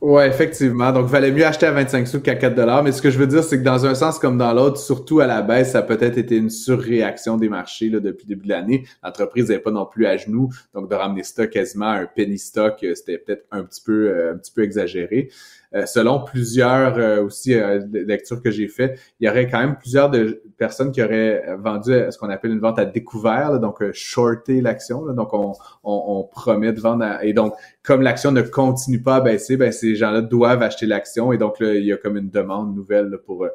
Ouais, 0.00 0.28
effectivement. 0.28 0.92
Donc, 0.92 1.06
valait 1.06 1.32
mieux 1.32 1.44
acheter 1.44 1.66
à 1.66 1.72
25 1.72 2.06
sous 2.06 2.20
qu'à 2.20 2.36
4 2.36 2.54
dollars. 2.54 2.84
Mais 2.84 2.92
ce 2.92 3.02
que 3.02 3.10
je 3.10 3.18
veux 3.18 3.26
dire, 3.26 3.42
c'est 3.42 3.58
que 3.58 3.64
dans 3.64 3.84
un 3.84 3.96
sens 3.96 4.20
comme 4.20 4.38
dans 4.38 4.52
l'autre, 4.52 4.78
surtout 4.78 5.18
à 5.18 5.26
la 5.26 5.42
baisse, 5.42 5.72
ça 5.72 5.78
a 5.78 5.82
peut-être 5.82 6.16
été 6.16 6.36
une 6.36 6.50
surréaction 6.50 7.36
des 7.36 7.48
marchés 7.48 7.88
là, 7.88 7.98
depuis 7.98 8.24
le 8.28 8.36
début 8.36 8.46
de 8.46 8.50
l'année. 8.50 8.84
L'entreprise 9.02 9.48
n'est 9.48 9.58
pas 9.58 9.72
non 9.72 9.86
plus 9.86 10.06
à 10.06 10.16
genoux. 10.16 10.50
Donc, 10.72 10.88
de 10.88 10.94
ramener 10.94 11.24
ça 11.24 11.48
quasiment 11.48 11.86
à 11.88 11.96
un 11.96 12.06
penny 12.06 12.38
stock, 12.38 12.78
euh, 12.84 12.94
c'était 12.94 13.18
peut-être 13.18 13.44
un 13.50 13.64
petit 13.64 13.82
peu, 13.84 14.10
euh, 14.10 14.34
un 14.34 14.36
petit 14.36 14.52
peu 14.52 14.62
exagéré. 14.62 15.30
Euh, 15.74 15.84
selon 15.84 16.24
plusieurs 16.24 16.96
euh, 16.98 17.22
aussi 17.22 17.54
euh, 17.54 17.80
lectures 17.92 18.42
que 18.42 18.50
j'ai 18.50 18.68
fait, 18.68 18.98
il 19.20 19.26
y 19.26 19.30
aurait 19.30 19.50
quand 19.50 19.58
même 19.58 19.76
plusieurs 19.76 20.08
de 20.08 20.42
personnes 20.56 20.92
qui 20.92 21.02
auraient 21.02 21.44
vendu 21.58 21.92
ce 22.10 22.16
qu'on 22.16 22.30
appelle 22.30 22.52
une 22.52 22.60
vente 22.60 22.78
à 22.78 22.86
découvert, 22.86 23.60
donc 23.60 23.82
shorter 23.92 24.62
l'action. 24.62 25.04
Donc 25.12 25.34
on, 25.34 25.52
on, 25.84 26.04
on, 26.06 26.24
promet 26.24 26.72
de 26.72 26.80
vendre 26.80 27.04
et 27.22 27.32
donc 27.32 27.54
comme 27.82 28.00
l'action 28.00 28.32
ne 28.32 28.42
continue 28.42 29.02
pas 29.02 29.16
à 29.16 29.20
baisser, 29.20 29.56
ben 29.56 29.70
ces 29.70 29.94
gens-là 29.94 30.22
doivent 30.22 30.62
acheter 30.62 30.86
l'action 30.86 31.32
et 31.32 31.38
donc 31.38 31.60
là, 31.60 31.74
il 31.74 31.84
y 31.84 31.92
a 31.92 31.96
comme 31.96 32.16
une 32.16 32.30
demande 32.30 32.74
nouvelle 32.74 33.18
pour 33.26 33.46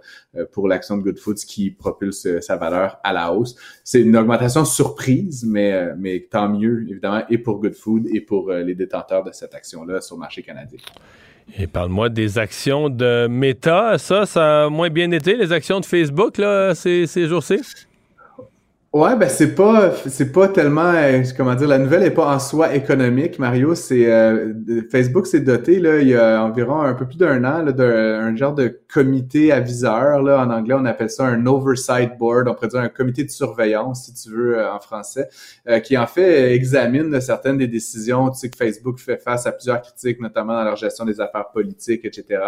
pour 0.52 0.68
l'action 0.68 0.98
de 0.98 1.04
Good 1.04 1.20
Foods 1.20 1.46
qui 1.48 1.72
propulse 1.72 2.28
sa 2.42 2.58
valeur 2.58 3.00
à 3.04 3.14
la 3.14 3.34
hausse. 3.34 3.56
C'est 3.84 4.02
une 4.02 4.16
augmentation 4.16 4.66
surprise, 4.66 5.44
mais 5.46 5.94
mais 5.98 6.28
tant 6.30 6.50
mieux 6.50 6.86
évidemment 6.90 7.24
et 7.30 7.38
pour 7.38 7.60
Good 7.60 7.76
Food 7.76 8.08
et 8.14 8.22
pour 8.22 8.52
les 8.52 8.76
détenteurs 8.76 9.24
de 9.24 9.32
cette 9.32 9.56
action-là 9.56 10.02
sur 10.02 10.16
le 10.16 10.22
marché 10.22 10.44
canadien. 10.44 10.80
Et 11.58 11.68
parle-moi 11.68 12.10
des 12.10 12.38
actions 12.38 12.90
de 12.90 13.28
Meta. 13.28 13.98
Ça, 13.98 14.26
ça 14.26 14.66
a 14.66 14.70
moins 14.70 14.90
bien 14.90 15.12
été, 15.12 15.36
les 15.36 15.52
actions 15.52 15.80
de 15.80 15.86
Facebook, 15.86 16.38
là, 16.38 16.74
ces, 16.76 17.06
ces 17.08 17.28
jours-ci? 17.28 17.60
Ouais, 18.94 19.16
ben 19.16 19.28
c'est 19.28 19.56
pas 19.56 19.92
c'est 20.08 20.32
pas 20.32 20.48
tellement 20.48 20.94
euh, 20.94 21.24
comment 21.36 21.56
dire 21.56 21.68
la 21.68 21.80
nouvelle 21.80 22.04
est 22.04 22.12
pas 22.12 22.28
en 22.32 22.38
soi 22.38 22.76
économique 22.76 23.40
Mario, 23.40 23.74
c'est 23.74 24.06
euh, 24.06 24.54
Facebook 24.92 25.26
s'est 25.26 25.40
doté 25.40 25.80
là 25.80 26.00
il 26.00 26.10
y 26.10 26.16
a 26.16 26.44
environ 26.44 26.80
un 26.80 26.94
peu 26.94 27.08
plus 27.08 27.18
d'un 27.18 27.44
an 27.44 27.64
d'un 27.72 28.36
genre 28.36 28.54
de 28.54 28.82
comité 28.94 29.52
aviseur 29.52 30.22
là. 30.22 30.46
En 30.46 30.52
anglais 30.52 30.76
on 30.78 30.86
appelle 30.86 31.10
ça 31.10 31.26
un 31.26 31.44
oversight 31.48 32.20
board, 32.20 32.48
on 32.48 32.54
pourrait 32.54 32.68
dire 32.68 32.82
un 32.82 32.90
comité 32.90 33.24
de 33.24 33.32
surveillance 33.32 34.06
si 34.06 34.14
tu 34.14 34.30
veux 34.30 34.60
euh, 34.60 34.72
en 34.72 34.80
français 34.80 35.28
qui 35.84 35.98
en 35.98 36.06
fait 36.06 36.54
examine 36.54 37.20
certaines 37.20 37.58
des 37.58 37.68
décisions, 37.68 38.30
tu 38.30 38.38
sais 38.38 38.50
que 38.52 38.58
Facebook 38.58 39.00
fait 39.00 39.18
face 39.18 39.48
à 39.48 39.54
plusieurs 39.54 39.82
critiques 39.82 40.22
notamment 40.22 40.54
dans 40.54 40.66
leur 40.66 40.76
gestion 40.76 41.04
des 41.04 41.20
affaires 41.20 41.50
politiques 41.52 42.06
etc. 42.06 42.44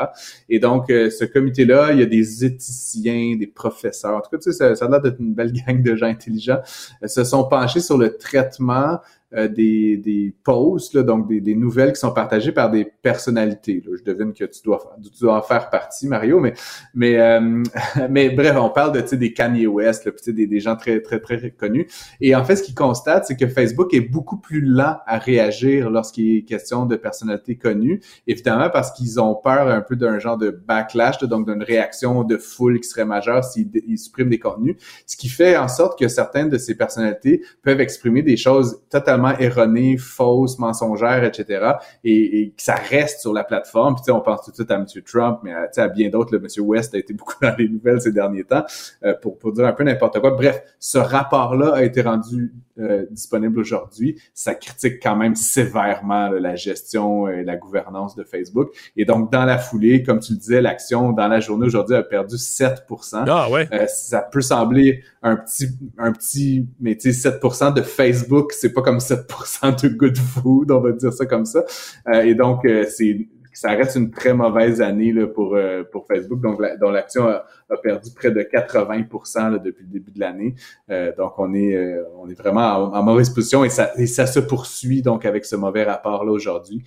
Et 0.48 0.60
donc 0.60 0.90
ce 0.90 1.26
comité 1.26 1.66
là, 1.66 1.92
il 1.92 2.02
y 2.02 2.04
a 2.04 2.06
des 2.06 2.46
éthiciens, 2.46 3.36
des 3.36 3.48
professeurs, 3.48 4.18
en 4.18 4.22
tout 4.22 4.30
cas 4.30 4.38
tu 4.38 4.52
sais 4.52 4.54
ça, 4.54 4.76
ça 4.76 4.86
a 4.86 4.90
l'air 4.90 5.02
d'être 5.02 5.20
une 5.20 5.34
belle 5.34 5.52
gang 5.68 5.82
de 5.82 5.96
gens 5.96 6.06
intelligents 6.06 6.35
euh, 6.50 7.08
se 7.08 7.24
sont 7.24 7.46
penchés 7.46 7.80
sur 7.80 7.98
le 7.98 8.18
traitement 8.18 9.00
euh, 9.36 9.48
des, 9.48 9.98
des 9.98 10.34
posts, 10.44 10.94
là, 10.94 11.04
donc 11.04 11.28
des, 11.28 11.42
des, 11.42 11.56
nouvelles 11.56 11.92
qui 11.94 12.00
sont 12.00 12.14
partagées 12.14 12.52
par 12.52 12.72
des 12.72 12.86
personnalités. 12.86 13.84
Là. 13.86 13.98
Je 13.98 14.04
devine 14.04 14.34
que 14.34 14.46
tu 14.46 14.62
dois, 14.64 14.96
tu 15.04 15.20
dois 15.20 15.38
en 15.38 15.42
faire 15.42 15.70
partie, 15.70 16.08
Mario, 16.08 16.40
mais 16.40 16.54
mais 16.94 17.20
euh, 17.20 17.64
mais 18.10 18.30
bref, 18.30 18.56
on 18.58 18.70
parle 18.70 18.94
de 18.94 19.16
des 19.16 19.34
Kanye 19.34 19.68
West, 19.68 20.06
là, 20.06 20.12
des, 20.28 20.48
des 20.48 20.60
gens 20.60 20.76
très 20.76 21.02
très 21.02 21.20
très 21.20 21.52
connus. 21.52 21.88
Et 22.22 22.36
en 22.36 22.44
fait, 22.44 22.56
ce 22.56 22.64
qu'ils 22.64 22.76
constatent, 22.76 23.26
c'est 23.26 23.36
que 23.36 23.48
Facebook 23.48 23.94
est 23.94 24.02
beaucoup 24.02 24.38
plus 24.38 24.62
lent 24.62 24.98
à 25.06 25.18
réagir 25.18 25.90
lorsqu'il 25.90 26.38
est 26.38 26.42
question 26.44 26.86
de 26.86 26.96
personnalités 26.96 27.58
connues, 27.58 28.02
évidemment 28.28 28.70
parce 28.70 28.92
qu'ils 28.92 29.20
ont 29.20 29.36
peur 29.36 29.68
un 29.68 29.82
peu 29.82 29.96
d'un 29.96 30.20
genre 30.20 30.38
de 30.38 30.50
backlash, 30.50 31.20
donc 31.20 31.50
d'une 31.50 31.64
réaction 31.64 32.24
de 32.24 32.38
foule 32.38 32.80
qui 32.80 32.88
serait 32.88 33.06
majeure 33.06 33.44
s'ils 33.44 33.70
suppriment 33.98 34.30
des 34.30 34.40
contenus, 34.40 34.78
ce 35.06 35.18
qui 35.18 35.30
fait 35.30 35.58
en 35.58 35.68
sorte 35.68 36.00
que 36.00 36.08
certaines 36.08 36.50
de 36.50 36.58
ces 36.58 36.76
personnalités 36.76 37.42
peuvent 37.64 37.82
exprimer 37.82 38.22
des 38.22 38.38
choses 38.38 38.82
totalement 38.90 39.25
erronées, 39.32 39.98
fausses, 39.98 40.60
mensongères, 40.60 41.24
etc. 41.24 41.74
Et, 42.04 42.42
et, 42.42 42.50
que 42.50 42.62
ça 42.62 42.76
reste 42.76 43.22
sur 43.22 43.34
la 43.34 43.44
plateforme. 43.44 43.96
Puis 43.96 44.12
on 44.12 44.22
pense 44.22 44.44
tout 44.44 44.52
de 44.52 44.56
suite 44.56 44.72
à 44.72 44.76
M. 44.76 44.86
Trump, 45.06 45.40
mais 45.44 45.54
à, 45.54 45.70
à 45.76 45.88
bien 45.88 46.10
d'autres. 46.10 46.36
M. 46.36 46.48
West 46.66 46.94
a 46.96 46.98
été 46.98 47.14
beaucoup 47.16 47.36
dans 47.42 47.56
les 47.58 47.68
nouvelles 47.70 48.02
ces 48.02 48.12
derniers 48.12 48.44
temps 48.44 48.66
euh, 49.04 49.14
pour, 49.22 49.38
pour 49.38 49.52
dire 49.52 49.66
un 49.66 49.74
peu 49.74 49.84
n'importe 49.84 50.20
quoi. 50.20 50.32
Bref, 50.32 50.62
ce 50.80 50.98
rapport-là 50.98 51.74
a 51.76 51.84
été 51.84 52.02
rendu 52.02 52.52
euh, 52.78 53.06
disponible 53.10 53.60
aujourd'hui, 53.60 54.22
ça 54.34 54.54
critique 54.54 55.02
quand 55.02 55.16
même 55.16 55.36
sévèrement 55.36 56.30
la 56.30 56.56
gestion 56.56 57.28
et 57.30 57.44
la 57.44 57.56
gouvernance 57.56 58.16
de 58.16 58.24
Facebook. 58.24 58.70
Et 58.98 59.06
donc, 59.06 59.32
dans 59.32 59.46
la 59.46 59.58
foulée, 59.58 60.04
comme 60.04 60.20
tu 60.20 60.34
le 60.34 60.40
disais, 60.40 60.62
l'action 60.62 61.12
dans 61.12 61.28
la 61.28 61.40
journée 61.40 61.66
aujourd'hui 61.66 61.96
a 61.96 62.04
perdu 62.04 62.38
7 62.38 62.86
Ah 63.14 63.50
ouais. 63.50 63.68
Euh, 63.72 63.88
ça 63.88 64.22
peut 64.22 64.42
sembler 64.42 65.04
un 65.24 65.38
petit, 65.38 65.70
un 65.98 66.12
petit, 66.12 66.68
mais 66.80 66.98
tu 66.98 67.14
sais, 67.14 67.30
7% 67.30 67.74
de 67.74 67.82
Facebook, 67.82 68.52
c'est 68.52 68.74
pas 68.74 68.82
comme 68.82 68.98
7% 68.98 69.82
de 69.82 69.88
Good 69.90 70.18
Food, 70.18 70.72
on 70.72 70.82
va 70.82 70.92
dire 70.92 71.14
ça 71.14 71.26
comme 71.26 71.46
ça. 71.46 71.64
Euh, 72.10 72.22
et 72.22 72.36
donc, 72.36 72.68
c'est 72.90 73.28
ça 73.56 73.70
reste 73.72 73.96
une 73.96 74.12
très 74.12 74.34
mauvaise 74.34 74.82
année 74.82 75.12
là, 75.12 75.28
pour, 75.28 75.56
euh, 75.56 75.84
pour 75.84 76.06
Facebook, 76.08 76.42
donc 76.42 76.62
dont 76.80 76.92
l'action 76.92 77.28
a, 77.28 77.46
perdu 77.82 78.12
près 78.14 78.32
de 78.32 78.42
80% 78.42 79.62
depuis 79.62 79.86
le 79.86 79.90
début 79.90 80.12
de 80.12 80.20
l'année. 80.20 80.56
Euh, 80.90 81.14
donc 81.18 81.34
on 81.38 81.54
est 81.54 81.76
euh, 81.76 82.04
on 82.18 82.30
est 82.30 82.38
vraiment 82.38 82.94
en, 82.94 83.04
mauvaise 83.04 83.30
position 83.30 83.64
et 83.64 83.70
ça, 83.70 83.92
et 83.98 84.08
ça 84.08 84.28
se 84.28 84.40
poursuit 84.40 85.02
donc 85.02 85.26
avec 85.26 85.46
ce 85.46 85.56
mauvais 85.56 85.84
rapport 85.84 86.26
là 86.26 86.32
aujourd'hui. 86.32 86.84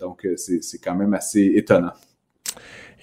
donc 0.00 0.26
c'est 0.36 0.78
quand 0.82 0.94
même 0.94 1.14
assez 1.14 1.52
étonnant. 1.54 1.92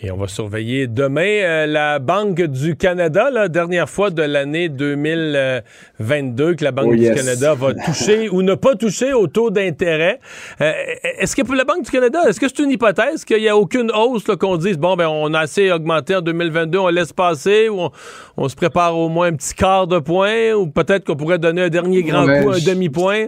Et 0.02 0.12
on 0.12 0.16
va 0.16 0.30
surveiller 0.30 0.88
demain 0.88 1.42
euh, 1.42 1.66
la 1.66 2.00
Banque 2.00 2.42
du 2.44 2.78
Canada, 2.78 3.30
la 3.30 3.50
dernière 3.50 3.90
fois 3.90 4.12
de 4.12 4.22
l'année 4.22 4.70
2022 4.70 6.54
que 6.56 6.64
la 6.64 6.72
Banque 6.72 6.92
oh, 6.92 6.96
du 6.96 7.12
Canada 7.12 7.54
va 7.54 7.74
toucher 7.86 8.30
ou 8.30 8.42
ne 8.42 8.56
pas 8.56 8.76
toucher 8.76 9.12
au 9.12 9.28
taux 9.28 9.50
d'intérêt. 9.50 10.22
Euh, 10.62 10.72
est-ce 11.18 11.36
que 11.36 11.42
pour 11.42 11.56
la 11.56 11.66
Banque 11.66 11.84
du 11.84 11.92
Canada, 11.92 12.22
est-ce 12.30 12.40
que 12.40 12.48
c'est 12.48 12.64
une 12.64 12.72
hypothèse 12.72 13.26
qu'il 13.26 13.42
n'y 13.42 13.50
a 13.50 13.58
aucune 13.58 13.92
hausse 13.92 14.24
qu'on 14.24 14.56
dise 14.56 14.78
bon 14.78 14.96
ben 14.96 15.10
on 15.10 15.34
a 15.34 15.40
assez 15.40 15.70
augmenté 15.70 16.16
en 16.16 16.22
2022, 16.22 16.78
on 16.78 16.88
laisse 16.88 17.12
passer 17.12 17.68
ou 17.68 17.90
on, 18.38 18.48
se 18.48 18.56
prépare 18.56 18.98
au 18.98 19.10
moins 19.10 19.28
un 19.28 19.34
petit 19.34 19.54
quart 19.54 19.86
de 19.86 20.00
point 20.00 20.54
ou 20.54 20.68
peut-être 20.68 21.04
qu'on 21.04 21.18
pourrait 21.18 21.40
donner 21.40 21.64
un 21.64 21.70
dernier 21.70 22.04
grand 22.04 22.24
coup, 22.24 22.52
un 22.52 22.60
demi-point? 22.60 23.28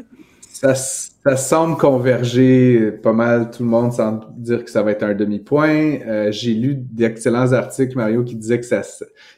Ça, 0.53 0.73
ça 1.23 1.37
semble 1.37 1.77
converger 1.77 2.91
pas 2.91 3.13
mal. 3.13 3.51
Tout 3.51 3.61
le 3.61 3.69
monde 3.69 3.93
semble 3.93 4.25
dire 4.37 4.65
que 4.65 4.71
ça 4.71 4.81
va 4.81 4.91
être 4.91 5.03
un 5.03 5.13
demi-point. 5.13 5.99
Euh, 6.07 6.31
j'ai 6.31 6.55
lu 6.55 6.73
d'excellents 6.75 7.53
articles, 7.53 7.95
Mario, 7.95 8.23
qui 8.23 8.35
disaient 8.35 8.59
que 8.59 8.65
ça, 8.65 8.81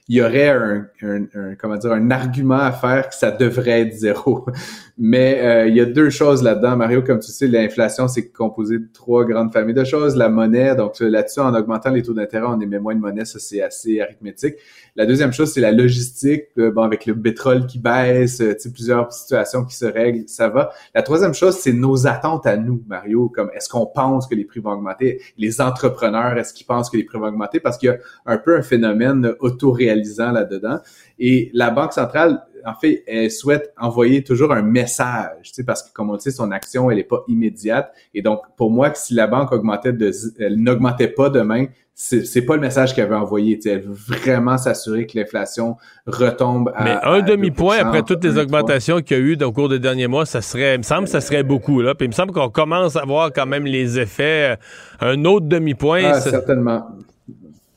il 0.08 0.16
y 0.16 0.22
aurait 0.22 0.48
un, 0.50 0.86
un, 1.02 1.56
comment 1.60 1.76
dire, 1.76 1.92
un 1.92 2.10
argument 2.10 2.60
à 2.60 2.72
faire 2.72 3.10
que 3.10 3.16
ça 3.16 3.32
devrait 3.32 3.82
être 3.82 3.94
zéro. 3.96 4.46
Mais 4.98 5.40
euh, 5.42 5.68
il 5.68 5.76
y 5.76 5.82
a 5.82 5.86
deux 5.86 6.10
choses 6.10 6.42
là-dedans, 6.42 6.78
Mario. 6.78 7.02
Comme 7.02 7.20
tu 7.20 7.32
sais, 7.32 7.48
l'inflation, 7.48 8.08
c'est 8.08 8.30
composé 8.30 8.80
de 8.80 8.88
trois 8.94 9.26
grandes 9.26 9.52
familles 9.52 9.74
de 9.74 9.84
choses. 9.84 10.16
La 10.16 10.30
monnaie, 10.30 10.76
donc 10.76 11.00
là-dessus, 11.00 11.42
en 11.42 11.54
augmentant 11.54 11.90
les 11.90 12.04
taux 12.04 12.14
d'intérêt, 12.14 12.46
on 12.48 12.62
émet 12.62 12.80
moins 12.80 12.96
de 12.96 13.02
monnaie. 13.02 13.26
Ça, 13.26 13.40
c'est 13.40 13.62
assez 13.62 14.00
arithmétique. 14.00 14.56
La 14.96 15.06
deuxième 15.06 15.34
chose, 15.34 15.52
c'est 15.52 15.62
la 15.62 15.72
logistique. 15.72 16.44
Euh, 16.60 16.72
bon, 16.72 16.84
avec 16.84 17.08
le 17.08 17.20
pétrole 17.20 17.66
qui 17.66 17.80
baisse, 17.80 18.38
tu 18.38 18.46
sais, 18.58 18.72
plusieurs 18.72 19.12
situations 19.12 19.66
qui 19.66 19.76
se 19.76 19.86
règlent, 19.86 20.24
ça 20.28 20.48
va. 20.48 20.72
La 20.94 21.02
troisième 21.02 21.34
chose, 21.34 21.58
c'est 21.58 21.73
nos 21.74 22.08
attentes 22.08 22.46
à 22.46 22.58
nous, 22.58 22.84
Mario, 22.88 23.30
comme 23.30 23.50
est-ce 23.56 23.70
qu'on 23.70 23.86
pense 23.86 24.28
que 24.28 24.36
les 24.36 24.46
prix 24.46 24.60
vont 24.60 24.72
augmenter? 24.72 25.22
Les 25.38 25.62
entrepreneurs, 25.62 26.38
est-ce 26.38 26.54
qu'ils 26.54 26.66
pensent 26.66 26.90
que 26.90 26.98
les 26.98 27.04
prix 27.04 27.20
vont 27.20 27.28
augmenter? 27.28 27.60
Parce 27.60 27.78
qu'il 27.78 27.88
y 27.88 27.92
a 27.92 27.98
un 28.26 28.38
peu 28.38 28.58
un 28.58 28.62
phénomène 28.62 29.34
autoréalisant 29.40 30.32
là-dedans. 30.32 30.80
Et 31.20 31.50
la 31.54 31.72
Banque 31.72 31.94
centrale, 31.94 32.44
en 32.66 32.74
fait, 32.76 33.04
elle 33.08 33.30
souhaite 33.30 33.74
envoyer 33.78 34.24
toujours 34.24 34.54
un 34.54 34.62
message, 34.62 35.44
tu 35.44 35.54
sais, 35.54 35.64
parce 35.64 35.84
que 35.84 35.94
comme 35.94 36.10
on 36.10 36.16
dit, 36.16 36.32
son 36.32 36.52
action, 36.52 36.90
elle 36.90 37.00
est 37.00 37.04
pas 37.04 37.24
immédiate. 37.28 37.94
Et 38.14 38.22
donc, 38.22 38.42
pour 38.56 38.72
moi, 38.72 38.94
si 38.94 39.14
la 39.14 39.28
banque 39.28 39.52
augmentait 39.52 39.94
de, 39.94 40.12
elle 40.40 40.56
n'augmentait 40.56 41.10
pas 41.10 41.30
demain, 41.30 41.66
c'est 41.96 42.41
pas 42.41 42.56
le 42.56 42.62
message 42.62 42.96
qu'elle 42.96 43.08
veut 43.08 43.16
envoyer. 43.16 43.60
Elle 43.66 43.82
veut 43.82 43.94
vraiment 43.94 44.58
s'assurer 44.58 45.06
que 45.06 45.18
l'inflation 45.18 45.78
retombe 46.08 46.72
à. 46.76 46.84
Mais 46.84 46.98
un 47.04 47.22
demi-point 47.22 47.78
après 47.78 48.02
toutes 48.04 48.24
les 48.24 48.38
augmentations 48.38 49.02
qu'il 49.02 49.18
y 49.18 49.20
a 49.20 49.24
eu 49.24 49.38
au 49.44 49.52
cours 49.52 49.70
des 49.70 49.80
derniers 49.80 50.08
mois, 50.08 50.26
ça 50.26 50.41
serait, 50.41 50.76
il 50.76 50.80
me 50.80 50.84
semble, 50.84 51.08
ça 51.08 51.22
serait 51.22 51.44
beaucoup 51.44 51.82
là. 51.82 51.94
Puis 51.94 52.06
il 52.06 52.10
me 52.10 52.14
semble 52.14 52.32
qu'on 52.32 52.50
commence 52.50 52.96
à 52.96 53.06
voir 53.06 53.32
quand 53.34 53.46
même 53.46 53.66
les 53.66 54.00
effets. 54.00 54.58
Un 55.00 55.24
autre 55.26 55.46
demi-point. 55.46 56.04
Ah, 56.06 56.22
certainement. 56.22 56.88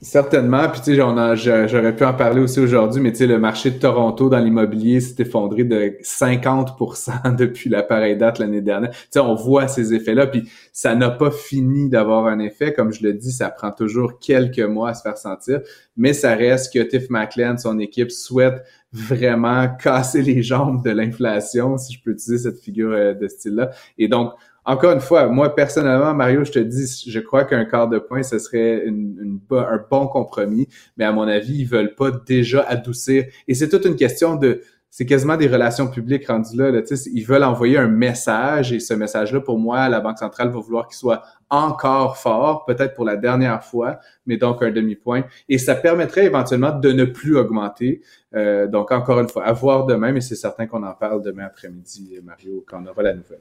Certainement. 0.02 0.68
Puis 0.68 0.82
tu 0.82 0.94
sais, 0.94 1.68
j'aurais 1.68 1.96
pu 1.96 2.04
en 2.04 2.12
parler 2.12 2.42
aussi 2.42 2.60
aujourd'hui, 2.60 3.00
mais 3.00 3.12
tu 3.12 3.18
sais, 3.18 3.26
le 3.26 3.38
marché 3.38 3.70
de 3.70 3.78
Toronto 3.78 4.28
dans 4.28 4.38
l'immobilier 4.38 5.00
s'est 5.00 5.22
effondré 5.22 5.64
de 5.64 5.96
50% 6.02 7.34
depuis 7.36 7.70
la 7.70 7.82
pareille 7.82 8.16
date 8.16 8.38
l'année 8.38 8.60
dernière. 8.60 8.90
Tu 8.90 9.06
sais, 9.10 9.20
on 9.20 9.34
voit 9.34 9.68
ces 9.68 9.94
effets-là, 9.94 10.26
puis 10.26 10.50
ça 10.70 10.94
n'a 10.94 11.08
pas 11.08 11.30
fini 11.30 11.88
d'avoir 11.88 12.26
un 12.26 12.40
effet. 12.40 12.74
Comme 12.74 12.92
je 12.92 13.02
le 13.02 13.14
dis, 13.14 13.32
ça 13.32 13.48
prend 13.48 13.70
toujours 13.72 14.18
quelques 14.18 14.60
mois 14.60 14.90
à 14.90 14.94
se 14.94 15.00
faire 15.00 15.16
sentir, 15.16 15.60
mais 15.96 16.12
ça 16.12 16.34
reste 16.34 16.74
que 16.74 16.80
Tiff 16.80 17.08
McLean, 17.08 17.56
son 17.56 17.78
équipe, 17.78 18.10
souhaite 18.10 18.64
vraiment 18.92 19.66
casser 19.82 20.20
les 20.20 20.42
jambes 20.42 20.84
de 20.84 20.90
l'inflation, 20.90 21.78
si 21.78 21.94
je 21.94 22.02
peux 22.02 22.10
utiliser 22.10 22.50
cette 22.50 22.60
figure 22.60 22.92
euh, 22.92 23.14
de 23.14 23.28
style-là. 23.28 23.70
Et 23.96 24.08
donc, 24.08 24.32
encore 24.66 24.92
une 24.92 25.00
fois, 25.00 25.28
moi 25.28 25.54
personnellement, 25.54 26.12
Mario, 26.12 26.44
je 26.44 26.52
te 26.52 26.58
dis, 26.58 27.04
je 27.06 27.20
crois 27.20 27.44
qu'un 27.44 27.64
quart 27.64 27.88
de 27.88 27.98
point, 27.98 28.22
ce 28.22 28.38
serait 28.38 28.84
une, 28.84 29.40
un 29.50 29.84
bon 29.90 30.08
compromis, 30.08 30.68
mais 30.96 31.04
à 31.04 31.12
mon 31.12 31.22
avis, 31.22 31.58
ils 31.58 31.66
veulent 31.66 31.94
pas 31.94 32.10
déjà 32.10 32.62
adoucir. 32.62 33.24
Et 33.46 33.54
c'est 33.54 33.68
toute 33.68 33.84
une 33.84 33.96
question 33.96 34.34
de, 34.34 34.62
c'est 34.90 35.06
quasiment 35.06 35.36
des 35.36 35.46
relations 35.46 35.88
publiques 35.88 36.26
rendues 36.26 36.56
là. 36.56 36.70
là 36.70 36.80
ils 37.12 37.24
veulent 37.24 37.44
envoyer 37.44 37.78
un 37.78 37.86
message 37.86 38.72
et 38.72 38.80
ce 38.80 38.94
message-là, 38.94 39.40
pour 39.40 39.58
moi, 39.58 39.88
la 39.88 40.00
Banque 40.00 40.18
centrale 40.18 40.48
va 40.48 40.58
vouloir 40.58 40.88
qu'il 40.88 40.96
soit 40.96 41.22
encore 41.48 42.16
fort, 42.16 42.64
peut-être 42.64 42.94
pour 42.94 43.04
la 43.04 43.16
dernière 43.16 43.62
fois, 43.62 44.00
mais 44.26 44.36
donc 44.36 44.62
un 44.62 44.70
demi-point. 44.70 45.24
Et 45.48 45.58
ça 45.58 45.76
permettrait 45.76 46.24
éventuellement 46.24 46.72
de 46.72 46.90
ne 46.90 47.04
plus 47.04 47.36
augmenter. 47.36 48.02
Euh, 48.34 48.66
donc 48.66 48.90
encore 48.90 49.20
une 49.20 49.28
fois, 49.28 49.44
à 49.44 49.52
voir 49.52 49.86
demain, 49.86 50.10
mais 50.10 50.20
c'est 50.20 50.34
certain 50.34 50.66
qu'on 50.66 50.82
en 50.82 50.94
parle 50.94 51.22
demain 51.22 51.44
après-midi, 51.44 52.18
Mario, 52.24 52.64
quand 52.66 52.82
on 52.82 52.86
aura 52.86 53.02
la 53.04 53.14
nouvelle. 53.14 53.40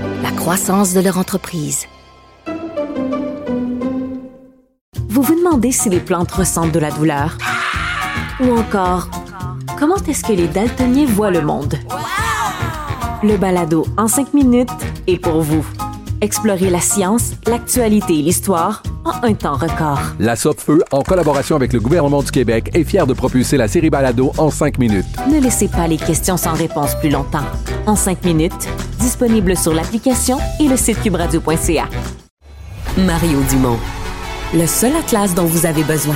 la 0.21 0.31
croissance 0.31 0.93
de 0.93 0.99
leur 0.99 1.17
entreprise. 1.17 1.87
Vous 5.09 5.21
vous 5.21 5.35
demandez 5.35 5.71
si 5.71 5.89
les 5.89 5.99
plantes 5.99 6.31
ressentent 6.31 6.71
de 6.71 6.79
la 6.79 6.91
douleur? 6.91 7.37
Ou 8.39 8.57
encore, 8.57 9.09
comment 9.79 9.97
est-ce 10.07 10.23
que 10.23 10.33
les 10.33 10.47
daltoniens 10.47 11.05
voient 11.05 11.31
le 11.31 11.41
monde? 11.41 11.75
Le 13.23 13.37
balado 13.37 13.85
en 13.97 14.07
cinq 14.07 14.33
minutes 14.33 14.69
est 15.07 15.17
pour 15.17 15.41
vous. 15.41 15.65
Explorez 16.21 16.69
la 16.69 16.79
science, 16.79 17.31
l'actualité 17.47 18.19
et 18.19 18.21
l'histoire 18.21 18.83
en 19.05 19.27
un 19.27 19.33
temps 19.33 19.55
record. 19.55 19.99
La 20.19 20.35
Feu, 20.35 20.83
en 20.91 21.01
collaboration 21.01 21.55
avec 21.55 21.73
le 21.73 21.79
gouvernement 21.79 22.21
du 22.21 22.29
Québec, 22.29 22.69
est 22.75 22.83
fière 22.83 23.07
de 23.07 23.13
propulser 23.13 23.57
la 23.57 23.67
série 23.67 23.89
Balado 23.89 24.31
en 24.37 24.51
cinq 24.51 24.77
minutes. 24.77 25.07
Ne 25.27 25.39
laissez 25.41 25.67
pas 25.67 25.87
les 25.87 25.97
questions 25.97 26.37
sans 26.37 26.53
réponse 26.53 26.93
plus 26.99 27.09
longtemps. 27.09 27.45
En 27.87 27.95
cinq 27.95 28.23
minutes, 28.23 28.69
disponible 28.99 29.57
sur 29.57 29.73
l'application 29.73 30.37
et 30.59 30.67
le 30.67 30.77
site 30.77 31.01
cubradio.ca. 31.01 31.89
Mario 32.97 33.39
Dumont, 33.49 33.79
le 34.53 34.67
seul 34.67 34.95
atlas 34.95 35.33
dont 35.33 35.45
vous 35.45 35.65
avez 35.65 35.83
besoin. 35.83 36.15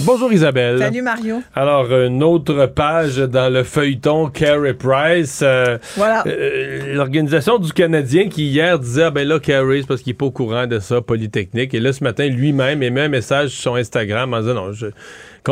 Bonjour 0.00 0.30
Isabelle. 0.30 0.78
Salut 0.78 1.00
Mario. 1.00 1.42
Alors, 1.54 1.90
une 1.90 2.22
autre 2.22 2.66
page 2.66 3.16
dans 3.16 3.50
le 3.50 3.62
feuilleton 3.62 4.28
Carey 4.28 4.74
Price. 4.74 5.40
Euh, 5.42 5.78
voilà. 5.96 6.22
Euh, 6.26 6.94
L'organisation 6.94 7.58
du 7.58 7.72
Canadien 7.72 8.28
qui 8.28 8.46
hier 8.46 8.78
disait, 8.78 9.04
ah 9.04 9.10
ben 9.10 9.26
là, 9.26 9.38
Carey, 9.40 9.78
c'est 9.80 9.86
parce 9.86 10.02
qu'il 10.02 10.10
n'est 10.10 10.16
pas 10.18 10.26
au 10.26 10.30
courant 10.30 10.66
de 10.66 10.80
ça, 10.80 11.00
Polytechnique. 11.00 11.72
Et 11.72 11.80
là, 11.80 11.94
ce 11.94 12.04
matin, 12.04 12.26
lui-même 12.26 12.82
émet 12.82 13.02
un 13.02 13.08
message 13.08 13.50
sur 13.50 13.72
son 13.72 13.76
Instagram 13.76 14.34
en 14.34 14.40
disant, 14.40 14.54
non, 14.54 14.72
je... 14.72 14.86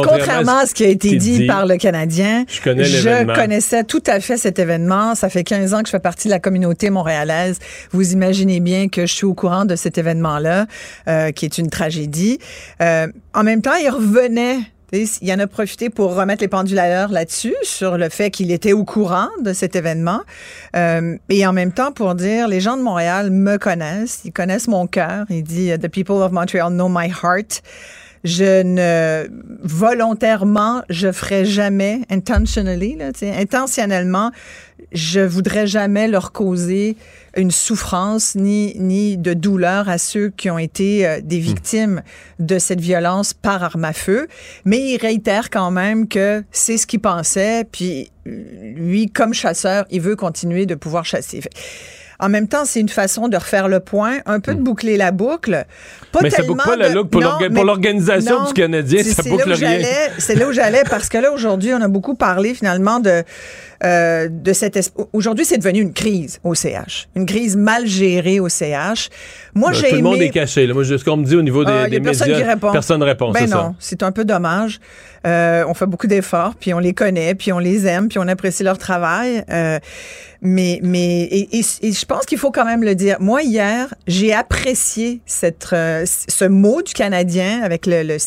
Contrairement 0.03 0.59
à 0.59 0.67
ce 0.67 0.75
qui 0.75 0.85
a 0.85 0.89
été 0.89 1.17
dit, 1.17 1.47
par 1.47 1.67
le 1.67 1.77
Canadien, 1.77 2.45
je, 2.49 2.61
connais 2.61 2.85
je 2.85 3.35
connaissais 3.35 3.85
tout 3.85 4.03
à 4.07 4.21
fait 4.21 4.37
cet 4.37 4.59
événement. 4.59 5.15
Ça 5.15 5.29
fait 5.29 5.45
15 5.45 5.75
ans 5.75 5.81
que 5.81 5.87
je 5.87 5.91
fais 5.91 6.01
partie 6.01 6.29
de 6.29 6.33
la 6.33 6.41
communauté 6.41 6.91
montréalaise. 6.91 7.59
Vous 7.93 8.13
imaginez 8.13 8.61
bien 8.61 8.89
que 8.89 9.07
je 9.07 9.13
suis 9.13 9.27
au 9.27 9.35
courant 9.35 9.65
de 9.65 9.77
cet 9.77 9.99
événement-là, 9.99 10.67
euh, 11.09 11.31
qui 11.33 11.45
est 11.45 11.59
une 11.59 11.71
tragédie. 11.71 12.39
Euh, 12.81 13.09
en 13.35 13.43
même 13.43 13.63
temps, 13.63 13.75
il 13.75 13.89
revenait 13.89 14.59
il 15.21 15.33
en 15.33 15.39
a 15.39 15.47
profité 15.47 15.91
pour 15.91 16.15
remettre 16.15 16.43
les 16.43 16.49
pendules 16.49 16.79
à 16.79 16.89
l'heure 16.89 17.11
là-dessus, 17.11 17.55
sur 17.63 17.99
le 17.99 18.09
fait 18.09 18.31
qu'il 18.31 18.53
était 18.53 18.73
au 18.73 18.85
courant 18.85 19.29
de 19.43 19.53
cet 19.53 19.75
événement. 19.77 20.21
Euh, 20.77 21.17
et 21.29 21.47
en 21.47 21.53
même 21.53 21.73
temps, 21.73 21.91
pour 21.91 22.15
dire, 22.15 22.49
les 22.49 22.61
gens 22.61 22.77
de 22.77 22.83
Montréal 22.83 23.31
me 23.31 23.57
connaissent, 23.57 24.21
ils 24.25 24.33
connaissent 24.33 24.69
mon 24.69 24.87
cœur. 24.87 25.27
Il 25.31 25.43
dit, 25.43 25.73
The 25.79 25.89
people 25.89 26.17
of 26.17 26.33
Montreal 26.33 26.71
know 26.71 26.89
my 26.89 27.09
heart 27.09 27.63
je 28.25 28.63
ne 28.63 29.29
volontairement, 29.63 30.83
je 30.89 31.13
ferai 31.13 31.45
jamais 31.45 32.01
intentionally, 32.11 32.97
là, 32.97 33.11
intentionnellement, 33.39 34.33
je 34.93 35.21
voudrais 35.21 35.67
jamais 35.67 36.09
leur 36.09 36.33
causer 36.33 36.97
une 37.37 37.51
souffrance 37.51 38.35
ni 38.35 38.75
ni 38.79 39.17
de 39.17 39.35
douleur 39.35 39.89
à 39.89 39.99
ceux 39.99 40.31
qui 40.31 40.51
ont 40.51 40.59
été 40.59 41.07
euh, 41.07 41.21
des 41.23 41.39
hmm. 41.39 41.43
victimes 41.43 42.03
de 42.39 42.59
cette 42.59 42.81
violence 42.81 43.35
par 43.35 43.63
arme 43.63 43.85
à 43.85 43.93
feu, 43.93 44.29
mais 44.65 44.79
il 44.79 44.97
réitère 44.99 45.51
quand 45.51 45.71
même 45.71 46.09
que 46.09 46.45
c'est 46.51 46.77
ce 46.77 46.87
qu'il 46.87 47.01
pensait 47.01 47.67
puis 47.71 48.11
lui 48.25 49.09
comme 49.09 49.35
chasseur, 49.35 49.85
il 49.91 50.01
veut 50.01 50.17
continuer 50.17 50.65
de 50.65 50.75
pouvoir 50.75 51.05
chasser. 51.05 51.41
En 52.21 52.29
même 52.29 52.49
temps, 52.49 52.65
c'est 52.65 52.81
une 52.81 52.89
façon 52.89 53.29
de 53.29 53.37
refaire 53.37 53.69
le 53.69 53.81
point, 53.81 54.19
un 54.27 54.41
peu 54.41 54.55
de 54.55 54.61
hmm. 54.61 54.65
boucler 54.65 54.97
la 54.97 55.11
boucle. 55.11 55.65
Pas 56.13 56.21
mais 56.23 56.31
ça 56.31 56.43
boucle 56.43 56.65
pas 56.65 56.77
la 56.77 56.91
boucle 56.93 57.51
pour 57.51 57.65
l'organisation 57.65 58.45
du 58.45 58.53
Canadien, 58.53 59.03
ça 59.03 59.23
boucle 59.23 59.53
rien. 59.53 59.81
C'est 60.19 60.35
là 60.35 60.49
où 60.49 60.53
j'allais, 60.53 60.83
parce 60.89 61.09
que 61.09 61.19
là, 61.19 61.33
aujourd'hui, 61.33 61.73
on 61.75 61.81
a 61.81 61.89
beaucoup 61.89 62.15
parlé 62.15 62.55
finalement 62.55 63.01
de 63.01 63.23
euh, 63.83 64.29
de 64.31 64.53
cette 64.53 64.93
aujourd'hui 65.13 65.45
c'est 65.45 65.59
devenu 65.59 65.81
une 65.81 65.93
crise 65.93 66.39
au 66.45 66.55
CH, 66.55 67.09
une 67.17 67.27
crise 67.27 67.57
mal 67.57 67.87
gérée 67.87 68.41
au 68.41 68.49
CH. 68.49 69.11
Moi 69.55 69.71
ben, 69.71 69.79
j'ai 69.79 69.89
tout 69.91 69.97
le 69.97 70.03
monde 70.03 70.21
est 70.21 70.31
caché. 70.31 70.67
Là. 70.67 70.75
Moi, 70.75 70.85
ce 70.85 71.03
qu'on 71.05 71.17
me 71.17 71.25
dit 71.25 71.37
au 71.37 71.43
niveau 71.43 71.65
des, 71.65 71.73
ah, 71.73 71.89
des 71.89 72.01
personne 72.01 72.29
médias, 72.29 72.45
qui 72.45 72.51
répond. 72.51 72.73
personne 72.73 73.01
ne 73.01 73.05
répond. 73.05 73.33
Ben 73.33 73.49
non, 73.49 73.75
c'est 73.79 74.03
un 74.03 74.13
peu 74.13 74.25
dommage. 74.25 74.81
Euh, 75.27 75.65
on 75.67 75.75
fait 75.75 75.87
beaucoup 75.87 76.07
d'efforts, 76.07 76.55
puis 76.55 76.75
on 76.75 76.79
les 76.79 76.93
connaît, 76.93 77.35
puis 77.35 77.51
on 77.53 77.59
les 77.59 77.87
aime, 77.87 78.09
puis 78.09 78.19
on 78.19 78.29
apprécie 78.29 78.63
leur 78.63 78.77
travail. 78.77 79.43
Euh, 79.51 79.79
mais 80.43 80.79
mais 80.83 81.23
et, 81.23 81.49
et, 81.59 81.93
je 81.93 82.05
pense 82.05 82.27
qu'il 82.27 82.37
faut 82.37 82.51
quand 82.51 82.67
même 82.67 82.83
le 82.85 82.95
dire. 82.95 83.17
Moi 83.21 83.43
hier, 83.43 83.95
j'ai 84.07 84.35
apprécié 84.35 85.23
cette 85.25 85.71
euh, 85.73 86.05
ce 86.05 86.45
mot 86.45 86.83
du 86.83 86.93
Canadien 86.93 87.63
avec 87.63 87.87
le, 87.87 88.03
le, 88.03 88.19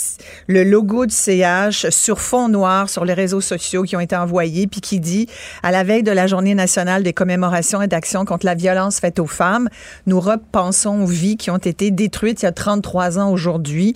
le 0.47 0.63
logo 0.63 1.05
du 1.05 1.13
CH 1.13 1.89
sur 1.91 2.19
fond 2.19 2.49
noir 2.49 2.89
sur 2.89 3.05
les 3.05 3.13
réseaux 3.13 3.41
sociaux 3.41 3.83
qui 3.83 3.95
ont 3.95 3.99
été 3.99 4.15
envoyés, 4.15 4.65
puis 4.65 4.81
qui 4.81 4.99
dit 4.99 5.27
à 5.63 5.71
la 5.71 5.83
veille 5.83 6.03
de 6.03 6.11
la 6.11 6.27
Journée 6.27 6.55
nationale 6.55 7.03
des 7.03 7.13
commémorations 7.13 7.81
et 7.81 7.87
d'actions 7.87 8.25
contre 8.25 8.45
la 8.45 8.55
violence 8.55 8.99
faite 8.99 9.19
aux 9.19 9.27
femmes, 9.27 9.69
nous 10.05 10.19
repensons 10.19 11.03
aux 11.03 11.07
vies 11.07 11.37
qui 11.37 11.51
ont 11.51 11.57
été 11.57 11.91
détruites 11.91 12.41
il 12.41 12.45
y 12.45 12.47
a 12.47 12.51
33 12.51 13.19
ans 13.19 13.31
aujourd'hui 13.31 13.93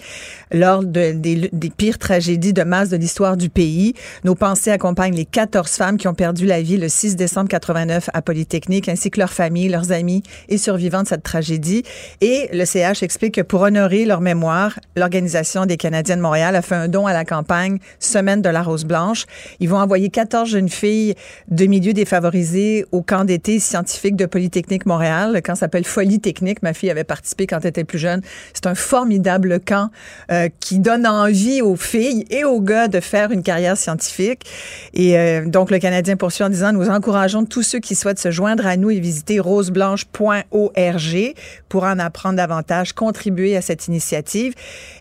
lors 0.52 0.84
de, 0.84 1.12
des, 1.12 1.50
des, 1.52 1.70
pires 1.70 1.98
tragédies 1.98 2.54
de 2.54 2.64
masse 2.64 2.90
de 2.90 2.98
l'histoire 2.98 3.38
du 3.38 3.50
pays. 3.50 3.94
Nos 4.24 4.36
pensées 4.36 4.72
accompagnent 4.72 5.16
les 5.16 5.26
14 5.26 5.70
femmes 5.72 5.98
qui 5.98 6.08
ont 6.08 6.14
perdu 6.14 6.46
la 6.46 6.62
vie 6.62 6.78
le 6.78 6.90
6 6.90 7.16
décembre 7.16 7.50
89 7.50 8.10
à 8.14 8.22
Polytechnique, 8.22 8.90
ainsi 8.90 9.12
que 9.12 9.20
leurs 9.20 9.34
familles, 9.34 9.70
leurs 9.70 9.92
amis 9.92 10.24
et 10.50 10.58
survivants 10.58 11.04
de 11.04 11.08
cette 11.08 11.24
tragédie. 11.24 11.84
Et 12.20 12.50
le 12.54 12.66
CH 12.66 13.04
explique 13.04 13.36
que 13.36 13.42
pour 13.42 13.62
honorer 13.62 14.06
leur 14.06 14.22
mémoire, 14.22 14.80
l'Organisation 14.96 15.66
des 15.66 15.78
Canadiens 15.78 16.18
de 16.18 16.22
Montréal 16.22 16.56
a 16.56 16.62
fait 16.62 16.76
un 16.76 16.88
don 16.88 17.08
à 17.08 17.14
la 17.14 17.26
campagne 17.26 17.80
Semaine 18.00 18.42
de 18.42 18.50
la 18.50 18.64
Rose 18.64 18.86
Blanche. 18.86 19.26
Ils 19.60 19.70
vont 19.70 19.78
envoyer 19.78 20.10
14 20.10 20.50
jeunes 20.50 20.70
filles 20.70 21.16
de 21.50 21.66
milieux 21.66 21.94
défavorisés 21.94 22.86
au 22.92 23.02
camp 23.02 23.26
d'été 23.26 23.60
scientifique 23.60 24.16
de 24.16 24.26
Polytechnique 24.26 24.86
Montréal. 24.86 25.34
Le 25.34 25.42
camp 25.42 25.56
s'appelle 25.56 25.86
Folie 25.86 26.20
Technique. 26.20 26.62
Ma 26.64 26.74
fille 26.74 26.90
avait 26.90 27.04
participé 27.04 27.48
quand 27.48 27.60
elle 27.62 27.70
était 27.70 27.84
plus 27.84 28.00
jeune. 28.00 28.22
C'est 28.54 28.68
un 28.68 28.76
formidable 28.76 29.60
camp 29.60 29.90
euh, 30.32 30.50
qui 30.60 30.80
donne 30.80 31.06
envie 31.08 31.62
aux 31.62 31.76
filles 31.76 32.26
et 32.30 32.44
aux 32.44 32.62
gars 32.62 32.88
de 32.88 33.00
faire 33.00 33.32
une 33.32 33.44
carrière 33.44 33.78
scientifique. 33.78 34.46
Et 34.94 35.18
euh, 35.18 35.46
donc, 35.46 35.72
le 35.72 35.80
Canadien 35.80 36.16
poursuit 36.16 36.44
en 36.44 36.50
disant, 36.50 36.74
nous 36.74 36.90
encourageons 36.90 37.46
tous 37.46 37.64
ceux 37.64 37.80
qui 37.80 37.96
souhaitent 37.96 38.20
se 38.20 38.32
joindre 38.32 38.66
à 38.66 38.78
nous 38.78 38.90
et 38.92 39.00
visiter 39.00 39.40
roseblanche.org 39.40 41.34
pour 41.70 41.84
en 41.84 42.00
apprendre 42.00 42.36
davantage, 42.36 42.94
contribuer 42.94 43.56
à 43.58 43.62
cette 43.62 43.88
initiative. 43.88 44.54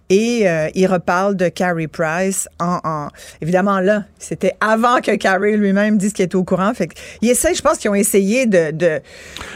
Et 0.09 0.49
euh, 0.49 0.69
il 0.75 0.87
reparle 0.89 1.37
de 1.37 1.49
Carrie 1.49 1.87
Price 1.87 2.49
en, 2.59 3.09
évidemment 3.41 3.79
là, 3.79 4.05
c'était 4.19 4.55
avant 4.61 5.01
que 5.01 5.15
Carrie 5.15 5.57
lui-même 5.57 5.99
dise 5.99 6.13
qu'il 6.21 6.27
était 6.27 6.37
au 6.37 6.45
courant. 6.45 6.73
Fait 6.75 6.89
il 7.23 7.31
essaie, 7.31 7.55
je 7.55 7.63
pense 7.63 7.79
qu'ils 7.79 7.91
ont 7.91 7.95
essayé 7.95 8.47
de 8.47 8.71
de, 8.71 9.01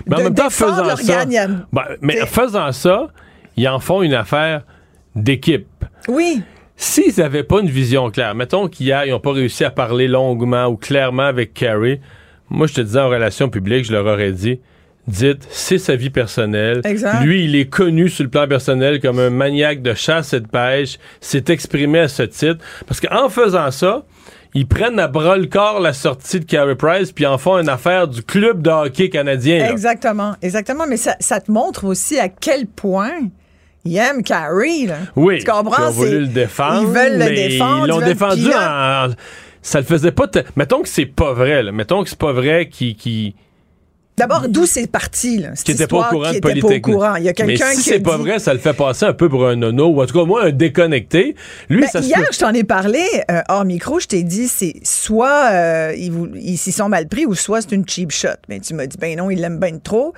mais 0.07 0.17
en 0.17 0.19
même 0.25 0.35
temps, 0.35 0.51
faisant 0.51 0.97
ça, 0.97 1.25
ben, 1.27 1.85
mais 2.01 2.27
faisant 2.27 2.73
ça, 2.73 3.09
ils 3.57 3.69
en 3.69 3.79
font 3.79 4.03
une 4.03 4.15
affaire 4.15 4.63
d'équipe. 5.15 5.67
Oui. 6.09 6.43
S'ils 6.77 7.19
n'avaient 7.19 7.45
pas 7.45 7.61
une 7.61 7.71
vision 7.71 8.11
claire, 8.11 8.35
mettons 8.35 8.69
qu'ils 8.69 8.95
n'ont 9.09 9.21
pas 9.21 9.33
réussi 9.33 9.65
à 9.65 9.71
parler 9.71 10.09
longuement 10.09 10.67
ou 10.67 10.77
clairement 10.77 11.23
avec 11.23 11.55
Carrie, 11.55 12.01
moi 12.51 12.67
je 12.67 12.75
te 12.75 12.81
disais 12.81 12.99
en 12.99 13.09
relation 13.09 13.49
publique, 13.49 13.85
je 13.85 13.93
leur 13.93 14.07
aurais 14.07 14.33
dit 14.33 14.61
dites, 15.07 15.47
c'est 15.51 15.79
sa 15.79 15.97
vie 15.97 16.11
personnelle. 16.11 16.81
Lui, 17.23 17.45
il 17.45 17.57
est 17.57 17.67
connu 17.67 18.09
sur 18.09 18.25
le 18.25 18.31
plan 18.31 18.49
personnel 18.49 19.01
comme 19.01 19.19
un 19.19 19.31
maniaque 19.31 19.83
de 19.83 19.95
chasse 19.95 20.33
et 20.33 20.41
de 20.41 20.47
pêche, 20.47 20.99
s'est 21.21 21.45
exprimé 21.49 22.01
à 22.01 22.09
ce 22.09 22.23
titre. 22.23 22.65
Parce 22.87 23.01
qu'en 23.01 23.29
faisant 23.29 23.71
ça, 23.71 24.05
ils 24.55 24.67
prennent 24.67 24.99
à 24.99 25.09
bras 25.09 25.37
le 25.37 25.47
corps 25.47 25.81
la 25.81 25.93
sortie 25.93 26.41
de 26.41 26.45
Carey 26.45 26.77
Price 26.77 27.13
puis 27.13 27.27
en 27.27 27.39
font 27.39 27.59
une 27.59 27.69
affaire 27.69 28.09
du 28.09 28.23
club 28.23 28.63
de 28.63 28.71
hockey 28.71 29.11
canadien. 29.11 29.69
Exactement, 29.69 30.35
exactement. 30.43 30.85
Mais 30.89 30.97
ça, 30.97 31.41
te 31.41 31.51
montre 31.51 31.85
aussi 31.85 32.19
à 32.19 32.29
quel 32.29 32.67
point 32.67 33.13
ils 33.85 33.97
aiment 33.97 34.23
Carey. 34.23 34.87
Oui, 35.17 35.41
tu 35.41 35.45
comprends? 35.45 35.83
Ils 35.83 35.89
ont 35.89 35.91
voulu 35.91 36.21
le 36.21 36.27
défendre. 36.29 36.83
Ils 36.83 36.87
veulent 36.87 37.19
le 37.19 37.35
défendre. 37.35 37.87
Ils 37.87 37.91
l'ont 37.91 38.01
défendu 38.01 38.49
en, 38.55 39.09
Ça 39.61 39.81
le 39.81 39.85
faisait 39.85 40.13
pas... 40.13 40.29
Mettons 40.57 40.83
que 40.83 40.89
c'est 40.89 41.07
pas 41.07 41.33
vrai. 41.33 41.63
Là. 41.63 41.73
Mettons 41.73 42.03
que 42.03 42.09
c'est 42.09 42.19
pas 42.19 42.33
vrai 42.33 42.69
qui 42.69 43.35
D'abord, 44.17 44.49
d'où 44.49 44.65
c'est 44.65 44.87
parti, 44.87 45.39
là? 45.39 45.51
Cette 45.55 45.67
qui 45.67 45.73
n'était 45.73 45.89
pas 45.89 46.09
au 46.09 46.11
courant 46.11 46.33
de 46.33 46.39
politique. 46.39 46.87
Il 46.87 47.25
y 47.25 47.29
a 47.29 47.33
quelqu'un 47.33 47.71
si 47.71 47.83
qui. 47.83 47.89
c'est 47.91 48.01
pas 48.01 48.17
vrai, 48.17 48.39
ça 48.39 48.53
le 48.53 48.61
fait 48.61 48.73
passer 48.73 49.07
un 49.07 49.13
peu 49.13 49.29
pour 49.29 49.47
un 49.47 49.57
nono, 49.57 49.89
ou 49.89 50.01
en 50.01 50.07
tout 50.07 50.17
cas, 50.17 50.25
moi, 50.25 50.45
un 50.45 50.51
déconnecté. 50.53 51.35
Lui, 51.69 51.81
ben, 51.81 51.89
ça 51.89 52.01
Hier, 52.01 52.25
je 52.33 52.39
t'en 52.39 52.53
ai 52.53 52.63
parlé, 52.63 53.05
euh, 53.31 53.41
hors 53.49 53.65
micro, 53.65 53.99
je 53.99 54.07
t'ai 54.07 54.23
dit, 54.23 54.47
c'est 54.47 54.75
soit 54.85 55.51
euh, 55.51 55.95
ils 55.97 56.59
s'y 56.59 56.71
sont 56.71 56.89
mal 56.89 57.09
pris, 57.09 57.27
ou 57.27 57.35
soit 57.35 57.63
c'est 57.63 57.73
une 57.73 57.89
cheap 57.89 58.13
shot. 58.13 58.29
Mais 58.49 58.61
tu 58.61 58.75
m'as 58.75 58.87
dit, 58.87 58.97
ben 58.99 59.19
non, 59.19 59.31
il 59.31 59.41
l'aime 59.41 59.59
bien 59.59 59.79
trop. 59.79 60.15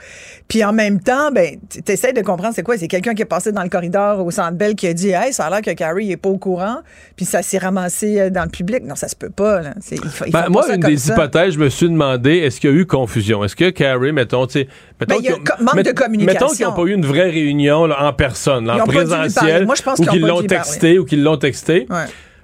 Puis 0.47 0.63
en 0.63 0.75
même 0.75 1.01
temps, 1.01 1.31
ben, 1.33 1.57
tu 1.71 1.91
essaies 1.91 2.13
de 2.13 2.21
comprendre 2.21 2.55
c'est 2.55 2.63
quoi. 2.63 2.77
C'est 2.77 2.89
quelqu'un 2.89 3.15
qui 3.15 3.23
est 3.23 3.27
passé 3.27 3.51
dans 3.51 3.63
le 3.63 3.71
corridor 3.71 4.25
au 4.25 4.31
centre 4.31 4.57
Bell 4.57 4.75
qui 4.75 4.89
a 4.89 4.93
dit, 4.93 5.11
hey, 5.11 5.33
ça 5.33 5.47
a 5.47 5.51
l'air 5.51 5.63
que 5.63 5.71
Carrie 5.71 6.13
est 6.13 6.19
pas 6.19 6.29
au 6.29 6.39
courant, 6.39 6.81
puis 7.17 7.25
ça 7.25 7.41
s'est 7.41 7.59
ramassé 7.59 8.21
euh, 8.21 8.31
dans 8.31 8.45
le 8.45 8.51
public. 8.51 8.85
Non, 8.85 8.95
ça 8.95 9.09
se 9.09 9.17
peut 9.17 9.31
pas, 9.31 9.63
là. 9.63 9.75
Il 9.91 9.99
faut, 10.09 10.27
ben, 10.31 10.49
moi, 10.51 10.67
une 10.71 10.81
des 10.81 11.09
hypothèses, 11.09 11.55
je 11.55 11.59
me 11.59 11.71
suis 11.71 11.89
demandé, 11.89 12.37
est-ce 12.39 12.61
qu'il 12.61 12.71
y 12.71 12.73
a 12.75 12.77
eu 12.77 12.85
confusion? 12.85 13.43
Est-ce 13.43 13.57
que 13.57 13.71
Carrie, 13.87 14.13
mettons, 14.13 14.47
tu 14.47 14.61
sais, 14.61 14.69
ben, 14.99 15.17
y 15.21 15.29
a 15.29 15.37
manque 15.61 15.83
de 15.83 15.93
communication. 15.93 16.47
Mettons 16.47 16.55
qu'ils 16.55 16.67
n'ont 16.67 16.73
pas 16.73 16.83
eu 16.83 16.93
une 16.93 17.07
vraie 17.07 17.31
réunion 17.31 17.89
en 17.91 18.13
personne, 18.13 18.69
en 18.69 18.85
présentiel, 18.85 19.67
ou 19.99 20.05
qu'ils 20.05 20.23
l'ont 20.23 20.43
texté, 20.43 20.99
ou 20.99 21.05
qu'ils 21.05 21.23
l'ont 21.23 21.37
texté. 21.37 21.87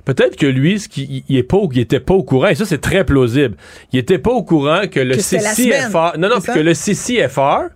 Peut-être 0.04 0.36
que 0.36 0.46
lui, 0.46 0.80
ce 0.80 0.88
qui, 0.88 1.24
il, 1.28 1.36
est 1.36 1.44
pas, 1.44 1.58
il 1.70 1.78
était 1.78 2.00
pas 2.00 2.14
au 2.14 2.24
courant, 2.24 2.48
et 2.48 2.56
ça 2.56 2.64
c'est 2.64 2.80
très 2.80 3.04
plausible. 3.04 3.56
Il 3.92 4.00
était 4.00 4.18
pas 4.18 4.32
au 4.32 4.42
courant 4.42 4.82
que 4.90 4.98
le 4.98 5.14
CCFR, 5.14 6.18
non 6.18 6.28
non, 6.28 6.40
que 6.40 6.58
le 6.58 6.74
CCFR, 6.74 7.70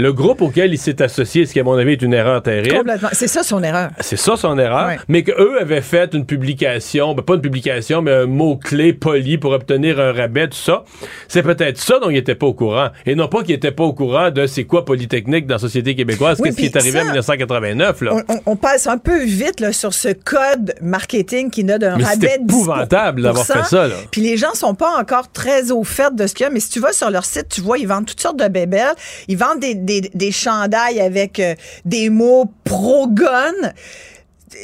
le 0.00 0.12
groupe 0.12 0.42
auquel 0.42 0.72
il 0.72 0.78
s'est 0.78 1.02
associé, 1.02 1.46
ce 1.46 1.52
qui, 1.52 1.60
à 1.60 1.64
mon 1.64 1.76
avis, 1.76 1.92
est 1.92 2.02
une 2.02 2.14
erreur 2.14 2.42
terrible. 2.42 2.78
Complètement. 2.78 3.08
C'est 3.12 3.28
ça 3.28 3.42
son 3.42 3.62
erreur. 3.62 3.90
C'est 4.00 4.16
ça 4.16 4.36
son 4.36 4.58
erreur. 4.58 5.04
Mais 5.08 5.22
qu'eux 5.22 5.58
avaient 5.60 5.80
fait 5.80 6.14
une 6.14 6.26
publication, 6.26 7.14
ben, 7.14 7.22
pas 7.22 7.34
une 7.34 7.40
publication, 7.40 8.02
mais 8.02 8.12
un 8.12 8.26
mot-clé 8.26 8.92
poli 8.92 9.38
pour 9.38 9.52
obtenir 9.52 10.00
un 10.00 10.12
rabais, 10.12 10.48
tout 10.48 10.56
ça. 10.56 10.84
C'est 11.28 11.42
peut-être 11.42 11.78
ça 11.78 11.98
dont 11.98 12.10
il 12.10 12.14
n'était 12.14 12.34
pas 12.34 12.46
au 12.46 12.54
courant. 12.54 12.88
Et 13.06 13.14
non 13.14 13.28
pas 13.28 13.42
qu'il 13.42 13.54
n'était 13.54 13.72
pas 13.72 13.84
au 13.84 13.92
courant 13.92 14.30
de 14.30 14.46
c'est 14.46 14.64
quoi 14.64 14.84
Polytechnique 14.84 15.46
dans 15.46 15.56
la 15.56 15.60
société 15.60 15.94
québécoise, 15.94 16.40
qu'est-ce 16.42 16.56
qui 16.56 16.66
est 16.66 16.76
arrivé 16.76 17.00
en 17.00 17.04
1989. 17.04 18.00
Là. 18.00 18.22
On, 18.46 18.56
passe 18.56 18.86
un 18.86 18.98
peu 18.98 19.22
vite 19.24 19.60
là, 19.60 19.72
sur 19.72 19.94
ce 19.94 20.08
code 20.08 20.74
marketing 20.80 21.50
qui 21.50 21.64
n'a 21.64 21.78
d'un 21.78 21.92
rabais 21.92 22.16
C'est 22.20 22.40
épouvantable 22.42 23.22
d'avoir 23.22 23.46
fait 23.46 23.64
ça. 23.64 23.88
Là. 23.88 23.94
Puis 24.10 24.20
les 24.20 24.36
gens 24.36 24.54
sont 24.54 24.74
pas 24.74 24.98
encore 24.98 25.30
très 25.30 25.70
au 25.70 25.84
fait 25.84 26.14
de 26.14 26.26
ce 26.26 26.34
qu'il 26.34 26.44
y 26.44 26.46
a. 26.46 26.50
Mais 26.50 26.60
si 26.60 26.70
tu 26.70 26.80
vas 26.80 26.92
sur 26.92 27.10
leur 27.10 27.24
site, 27.24 27.48
tu 27.50 27.60
vois, 27.60 27.78
ils 27.78 27.86
vendent 27.86 28.06
toutes 28.06 28.20
sortes 28.20 28.38
de 28.38 28.48
bébelles. 28.48 28.94
Ils 29.28 29.36
vendent 29.36 29.60
des 29.60 29.74
des, 29.74 29.89
chandails 30.32 31.00
avec 31.00 31.38
euh, 31.40 31.54
des 31.84 32.10
mots 32.10 32.46
pro-gun 32.64 33.52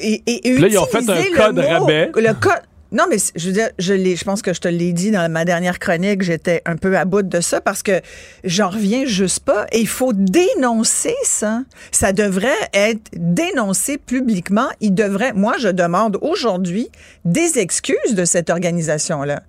et, 0.03 0.23
et 0.27 0.59
Là, 0.59 0.69
ils 0.69 0.79
ont 0.79 0.87
fait 0.87 1.09
un 1.09 1.23
code 1.37 1.57
mot- 1.57 1.63
rabais. 1.69 2.11
Le 2.15 2.33
code. 2.35 2.61
Non, 2.93 3.05
mais 3.11 3.17
je 3.35 3.47
veux 3.49 3.53
dire, 3.53 3.69
je, 3.81 3.95
je 3.95 4.25
pense 4.25 4.43
que 4.43 4.55
je 4.55 4.61
te 4.61 4.69
l'ai 4.69 4.93
dit 4.93 5.11
dans 5.11 5.31
ma 5.31 5.45
dernière 5.45 5.81
chronique, 5.81 6.23
j'étais 6.23 6.63
un 6.67 6.77
peu 6.77 6.97
à 6.97 7.05
bout 7.05 7.23
de 7.23 7.41
ça 7.41 7.61
parce 7.61 7.83
que 7.83 8.01
j'en 8.45 8.69
reviens 8.71 9.05
juste 9.07 9.41
pas. 9.41 9.67
Et 9.73 9.81
il 9.81 9.89
faut 9.89 10.13
dénoncer 10.13 11.15
ça. 11.25 11.63
Ça 11.91 12.13
devrait 12.13 12.55
être 12.73 13.11
dénoncé 13.17 13.99
publiquement. 13.99 14.69
Il 14.81 14.95
devrait, 14.95 15.33
moi, 15.33 15.55
je 15.59 15.69
demande 15.69 16.17
aujourd'hui 16.23 16.89
des 17.25 17.59
excuses 17.59 18.15
de 18.15 18.25
cette 18.25 18.51
organisation-là. 18.51 19.43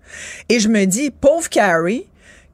Et 0.49 0.59
je 0.59 0.67
me 0.67 0.85
dis, 0.85 1.11
pauvre 1.11 1.47
Carrie, 1.47 2.07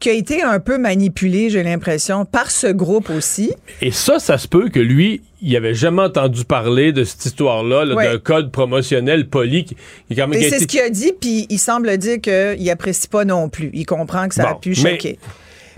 qui 0.03 0.09
a 0.09 0.13
été 0.13 0.43
un 0.43 0.59
peu 0.59 0.77
manipulée, 0.77 1.49
j'ai 1.49 1.63
l'impression, 1.63 2.25
par 2.25 2.51
ce 2.51 2.67
groupe 2.67 3.09
aussi. 3.09 3.53
Et 3.81 3.91
ça, 3.91 4.19
ça 4.19 4.37
se 4.37 4.49
peut 4.49 4.67
que 4.67 4.81
lui, 4.81 5.21
il 5.41 5.55
avait 5.55 5.73
jamais 5.73 6.01
entendu 6.01 6.43
parler 6.43 6.91
de 6.91 7.05
cette 7.05 7.25
histoire-là, 7.25 7.85
là, 7.85 7.95
Ouais. 7.95 8.11
d'un 8.11 8.19
code 8.19 8.51
promotionnel 8.51 9.29
poli 9.29 9.63
qui, 9.63 9.77
qui 10.09 10.15
quand 10.17 10.27
même 10.27 10.37
Et 10.37 10.49
c'est 10.49 10.55
été- 10.57 10.59
ce 10.59 10.67
qu'il 10.67 10.81
a 10.81 10.89
dit, 10.89 11.13
puis 11.19 11.45
il 11.49 11.57
semble 11.57 11.95
dire 11.97 12.19
qu'il 12.19 12.69
apprécie 12.69 13.07
pas 13.07 13.23
non 13.23 13.47
plus. 13.47 13.69
Il 13.73 13.85
comprend 13.85 14.27
que 14.27 14.35
ça 14.35 14.49
a 14.49 14.55
pu 14.55 14.75
choquer. 14.75 15.17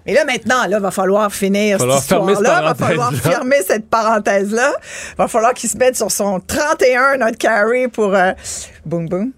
Mais 0.08 0.14
là, 0.16 0.26
maintenant, 0.26 0.66
là, 0.68 0.80
va 0.80 0.90
falloir 0.90 1.32
finir 1.32 1.80
cette 1.80 1.90
histoire-là. 2.00 2.62
Va 2.64 2.74
falloir 2.76 3.14
fermer 3.14 3.58
cette 3.68 3.88
parenthèse-là. 3.92 4.74
Va 5.20 5.28
falloir 5.28 5.54
qu'il 5.54 5.70
se 5.70 5.78
mette 5.78 5.96
sur 5.96 6.10
son 6.10 6.40
31, 6.40 7.18
notre 7.18 7.38
carré, 7.38 7.88
pour... 7.90 8.16
euh, 8.16 8.32
boum, 8.88 9.08
boum. 9.08 9.32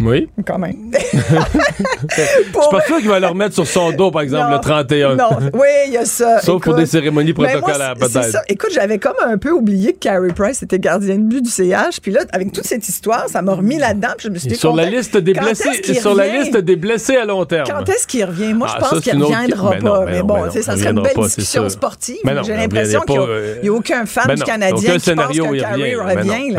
Oui. 0.00 0.28
Quand 0.46 0.58
même. 0.58 0.76
Je 0.92 2.22
suis 2.22 2.50
pas 2.70 2.80
sûr 2.82 2.98
qu'il 2.98 3.08
va 3.08 3.18
le 3.20 3.26
remettre 3.28 3.54
sur 3.54 3.66
son 3.66 3.92
dos, 3.92 4.10
par 4.10 4.22
exemple, 4.22 4.50
Non. 4.50 4.56
le 4.56 4.60
31. 4.60 5.16
Non, 5.16 5.30
oui, 5.54 5.68
il 5.86 5.92
y 5.94 5.96
a 5.96 6.04
ça. 6.04 6.40
Sauf 6.40 6.62
pour 6.62 6.74
des 6.74 6.86
cérémonies 6.86 7.32
ben, 7.32 7.46
protocolaires, 7.60 7.94
peut-être. 7.94 8.42
Écoute, 8.48 8.70
j'avais 8.74 8.98
comme 8.98 9.14
un 9.24 9.38
peu 9.38 9.50
oublié 9.50 9.92
que 9.94 9.98
Carrie 9.98 10.32
Price 10.32 10.62
était 10.62 10.78
gardien 10.78 11.16
de 11.16 11.22
but 11.22 11.42
du 11.42 11.50
CH. 11.50 12.00
Puis 12.02 12.12
là, 12.12 12.20
avec 12.32 12.52
toute 12.52 12.64
cette 12.66 12.86
histoire, 12.88 13.28
ça 13.28 13.40
m'a 13.42 13.54
remis 13.54 13.78
là-dedans. 13.78 14.08
Puis 14.18 14.28
je 14.28 14.32
me 14.32 14.38
suis 14.38 14.48
dit, 14.48 14.56
sur 14.56 14.74
la 14.74 14.84
liste 14.84 15.16
des 15.16 15.32
blessés, 15.32 15.94
sur 15.94 16.14
la 16.14 16.26
liste 16.28 16.56
des 16.56 16.76
blessés 16.76 17.16
à 17.16 17.24
long 17.24 17.44
terme. 17.46 17.66
Quand 17.66 17.88
est-ce 17.88 18.06
qu'il 18.06 18.24
revient? 18.24 18.52
Moi, 18.52 18.68
Ah, 18.70 18.76
je 18.78 18.84
ça, 18.84 18.90
pense 18.90 19.00
qu'il 19.00 19.22
autre- 19.22 19.34
reviendra 19.34 19.70
pas. 19.78 20.04
mais 20.04 20.18
non, 20.20 20.24
bon, 20.26 20.44
non, 20.44 20.50
sais, 20.50 20.62
ça 20.62 20.76
serait 20.76 20.90
une 20.90 21.02
belle 21.02 21.12
pas, 21.14 21.24
discussion 21.24 21.68
sportive. 21.68 22.16
J'ai 22.44 22.54
l'impression 22.54 23.00
qu'il 23.00 23.16
n'y 23.18 23.22
a, 23.24 23.28
euh, 23.28 23.62
a 23.64 23.70
aucun 23.70 24.06
fan 24.06 24.34
du 24.34 24.42
Canadien 24.42 24.98
qui 24.98 25.14
pense 25.14 25.28
que 25.28 25.58
Carrie 25.60 25.94
revient, 25.96 26.54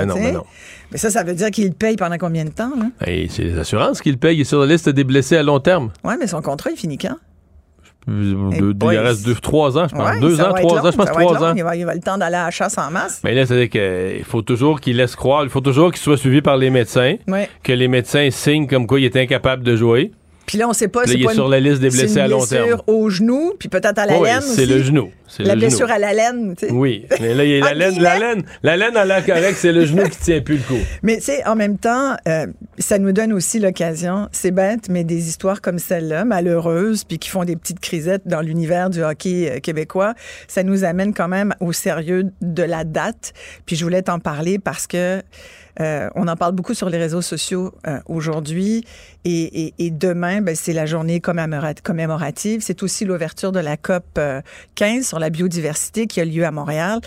Ben 0.92 0.94
ben 0.94 0.94
ben. 0.94 0.94
Mais 0.94 0.98
ça, 0.98 1.10
ça 1.10 1.24
veut 1.24 1.34
dire 1.34 1.52
qu'il 1.52 1.68
le 1.68 1.74
paye 1.74 1.96
pendant 1.96 2.18
combien 2.18 2.44
de 2.46 2.50
temps? 2.50 2.72
Et 3.08 3.28
c'est 3.30 3.44
les 3.44 3.58
assurances 3.58 4.02
qui 4.02 4.12
le 4.12 4.18
payent. 4.18 4.38
Il 4.38 4.42
est 4.42 4.46
sur 4.46 4.60
la 4.60 4.66
liste 4.66 4.90
des 4.90 5.04
blessés 5.04 5.38
à 5.38 5.44
long 5.44 5.60
terme. 5.60 5.92
Oui, 6.04 6.14
mais 6.20 6.28
son 6.28 6.42
contrat, 6.42 6.70
il 6.72 6.78
finit 6.78 6.98
quand? 6.98 7.18
Deux- 8.08 8.74
boy, 8.74 8.96
il 8.96 8.98
reste 9.00 9.24
deux, 9.26 9.36
trois 9.36 9.78
ans, 9.78 9.88
je 9.88 9.96
pense. 9.96 10.10
Ouais, 10.16 10.20
deux 10.20 10.42
ans, 10.42 10.54
trois 10.54 10.62
long, 10.82 10.88
ans, 10.88 10.92
je 10.92 10.98
pense 10.98 11.06
trois 11.12 11.44
ans. 11.44 11.54
Il 11.56 11.64
va, 11.64 11.76
il 11.76 11.86
va 11.86 11.94
le 11.94 12.02
temps 12.02 12.18
d'aller 12.18 12.36
à 12.36 12.46
la 12.46 12.52
chasse 12.52 12.76
en 12.80 12.90
masse. 12.90 13.22
Mais 13.24 13.34
là, 13.36 13.46
c'est-à-dire 13.46 13.70
qu'il 13.70 14.24
faut 14.26 14.42
toujours 14.42 14.82
qu'il 14.82 14.98
laisse 14.98 15.16
croire, 15.16 15.44
il 15.44 15.50
faut 15.52 15.62
toujours 15.62 15.92
qu'il 15.92 16.02
soit 16.02 16.18
suivi 16.18 16.42
par 16.42 16.58
les 16.58 16.72
médecins, 16.72 17.16
Ouais. 17.28 17.48
que 17.64 17.72
les 17.74 17.88
médecins 17.88 18.30
signent 18.32 18.66
comme 18.68 18.88
quoi 18.88 19.00
il 19.00 19.06
est 19.06 19.16
incapable 19.16 19.64
de 19.64 19.76
jouer. 19.76 20.12
Puis 20.52 20.58
là, 20.58 20.68
on 20.68 20.74
sait 20.74 20.90
pas. 20.90 21.06
Là, 21.06 21.14
il 21.14 21.22
est 21.22 21.26
pas 21.26 21.34
sur 21.34 21.48
la 21.48 21.62
liste 21.62 21.80
des 21.80 21.90
blessés 21.90 22.20
à 22.20 22.28
long 22.28 22.40
blessure 22.40 22.66
terme. 22.66 22.82
au 22.88 23.10
genou, 23.10 23.54
puis 23.58 23.70
peut-être 23.70 23.98
à 24.00 24.06
la 24.06 24.20
Oui, 24.20 24.28
laine 24.28 24.42
c'est 24.42 24.66
le 24.66 24.84
genou. 24.84 25.10
La 25.40 25.56
le 25.56 25.62
blessure 25.62 25.88
genou. 25.88 25.96
à 25.96 25.98
la 26.00 26.14
laine, 26.14 26.56
tu 26.58 26.66
sais. 26.68 26.74
Oui, 26.74 27.06
mais 27.22 27.34
là, 27.34 27.46
il 27.46 27.52
y 27.52 27.56
a 27.56 27.60
la 27.62 27.68
Ah, 27.72 27.74
laine, 27.74 28.00
la 28.02 28.20
laine, 28.20 28.44
la 28.64 28.76
laine 28.76 28.98
à 28.98 29.06
la 29.06 29.22
correcte, 29.22 29.58
c'est 29.60 29.72
le 29.72 29.86
genou 29.86 30.04
qui 30.10 30.18
tient 30.20 30.42
plus 30.42 30.58
le 30.58 30.64
coup. 30.64 30.82
Mais 31.04 31.20
tu 31.20 31.24
sais, 31.24 31.46
en 31.48 31.56
même 31.56 31.78
temps, 31.78 32.18
euh, 32.28 32.48
ça 32.80 33.00
nous 33.00 33.14
donne 33.14 33.32
aussi 33.32 33.60
l'occasion, 33.60 34.28
c'est 34.34 34.52
bête, 34.52 34.90
mais 34.90 35.06
des 35.06 35.30
histoires 35.30 35.62
comme 35.62 35.80
celle-là, 35.80 36.26
malheureuses, 36.26 37.06
puis 37.06 37.18
qui 37.18 37.30
font 37.30 37.46
des 37.46 37.56
petites 37.56 37.80
crisettes 37.80 38.24
dans 38.26 38.42
l'univers 38.42 38.90
du 38.90 39.02
hockey 39.04 39.50
euh, 39.50 39.60
québécois, 39.62 40.16
ça 40.50 40.64
nous 40.64 40.84
amène 40.84 41.14
quand 41.14 41.30
même 41.30 41.56
au 41.62 41.72
sérieux 41.72 42.26
de 42.42 42.64
la 42.64 42.84
date. 42.84 43.32
Puis 43.66 43.78
je 43.78 43.86
voulais 43.86 44.02
t'en 44.02 44.20
parler 44.20 44.60
parce 44.60 44.86
que 44.86 45.22
euh, 45.80 46.10
on 46.16 46.28
en 46.28 46.36
parle 46.36 46.54
beaucoup 46.54 46.74
sur 46.74 46.90
les 46.90 46.98
réseaux 46.98 47.22
sociaux 47.22 47.74
euh, 47.88 48.00
aujourd'hui 48.08 48.86
et, 49.24 49.92
demain, 49.92 50.42
ben, 50.42 50.56
c'est 50.56 50.74
la 50.74 50.86
journée 50.88 51.20
commémora- 51.20 51.80
commémorative. 51.82 52.62
C'est 52.64 52.82
aussi 52.82 53.06
l'ouverture 53.06 53.52
de 53.52 53.60
la 53.60 53.78
COP 53.78 54.04
euh, 54.18 54.42
15 54.76 55.06
sur 55.06 55.20
la 55.20 55.30
biodiversité 55.30 56.08
qui 56.08 56.20
a 56.22 56.26
lieu 56.26 56.44
à 56.44 56.52
Montréal. 56.52 57.02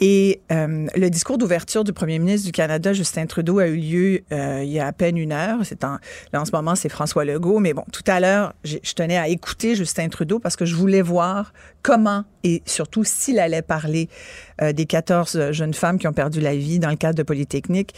Et 0.00 0.40
euh, 0.50 0.86
le 0.96 1.10
discours 1.10 1.38
d'ouverture 1.38 1.84
du 1.84 1.92
premier 1.92 2.18
ministre 2.18 2.46
du 2.46 2.52
Canada, 2.52 2.92
Justin 2.92 3.26
Trudeau, 3.26 3.60
a 3.60 3.68
eu 3.68 3.76
lieu 3.76 4.20
euh, 4.32 4.62
il 4.64 4.70
y 4.70 4.80
a 4.80 4.86
à 4.86 4.92
peine 4.92 5.16
une 5.16 5.32
heure. 5.32 5.58
C'est 5.62 5.84
en, 5.84 5.98
là, 6.32 6.40
en 6.40 6.44
ce 6.44 6.50
moment, 6.52 6.74
c'est 6.74 6.88
François 6.88 7.24
Legault. 7.24 7.60
Mais 7.60 7.72
bon, 7.72 7.84
tout 7.92 8.04
à 8.08 8.18
l'heure, 8.18 8.52
je 8.64 8.92
tenais 8.94 9.16
à 9.16 9.28
écouter 9.28 9.76
Justin 9.76 10.08
Trudeau 10.08 10.40
parce 10.40 10.56
que 10.56 10.64
je 10.64 10.74
voulais 10.74 11.02
voir 11.02 11.52
comment 11.82 12.24
et 12.44 12.62
surtout 12.66 13.04
s'il 13.04 13.38
allait 13.38 13.62
parler 13.62 14.08
euh, 14.62 14.72
des 14.72 14.86
14 14.86 15.50
jeunes 15.52 15.74
femmes 15.74 15.98
qui 15.98 16.08
ont 16.08 16.12
perdu 16.12 16.40
la 16.40 16.54
vie 16.54 16.78
dans 16.78 16.90
le 16.90 16.96
cadre 16.96 17.16
de 17.16 17.22
Polytechnique. 17.22 17.94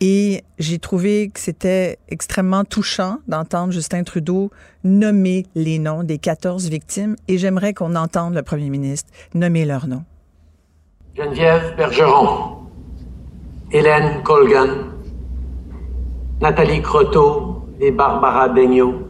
Et 0.00 0.44
j'ai 0.58 0.78
trouvé 0.78 1.28
que 1.28 1.40
c'était 1.40 1.98
extrêmement 2.08 2.64
touchant 2.64 3.18
d'entendre 3.28 3.72
Justin 3.72 4.02
Trudeau 4.02 4.50
nommer 4.84 5.46
les 5.54 5.78
noms 5.78 6.02
des 6.02 6.18
14 6.18 6.68
victimes 6.68 7.16
et 7.28 7.38
j'aimerais 7.38 7.74
qu'on 7.74 7.94
entende 7.96 8.34
le 8.34 8.42
premier 8.42 8.70
ministre 8.70 9.10
nommer 9.34 9.64
leurs 9.64 9.86
noms. 9.86 10.04
Geneviève 11.16 11.76
Bergeron, 11.76 12.58
Hélène 13.72 14.22
Colgan, 14.22 14.68
Nathalie 16.40 16.80
Croteau 16.80 17.66
et 17.80 17.90
Barbara 17.90 18.48
Daigneault, 18.48 19.08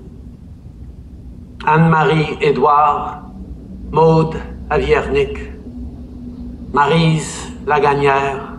Anne-Marie 1.64 2.38
Édouard, 2.40 3.19
Maude 3.92 4.36
Aviernick, 4.70 5.36
Marise 6.72 7.50
Lagagnère, 7.66 8.54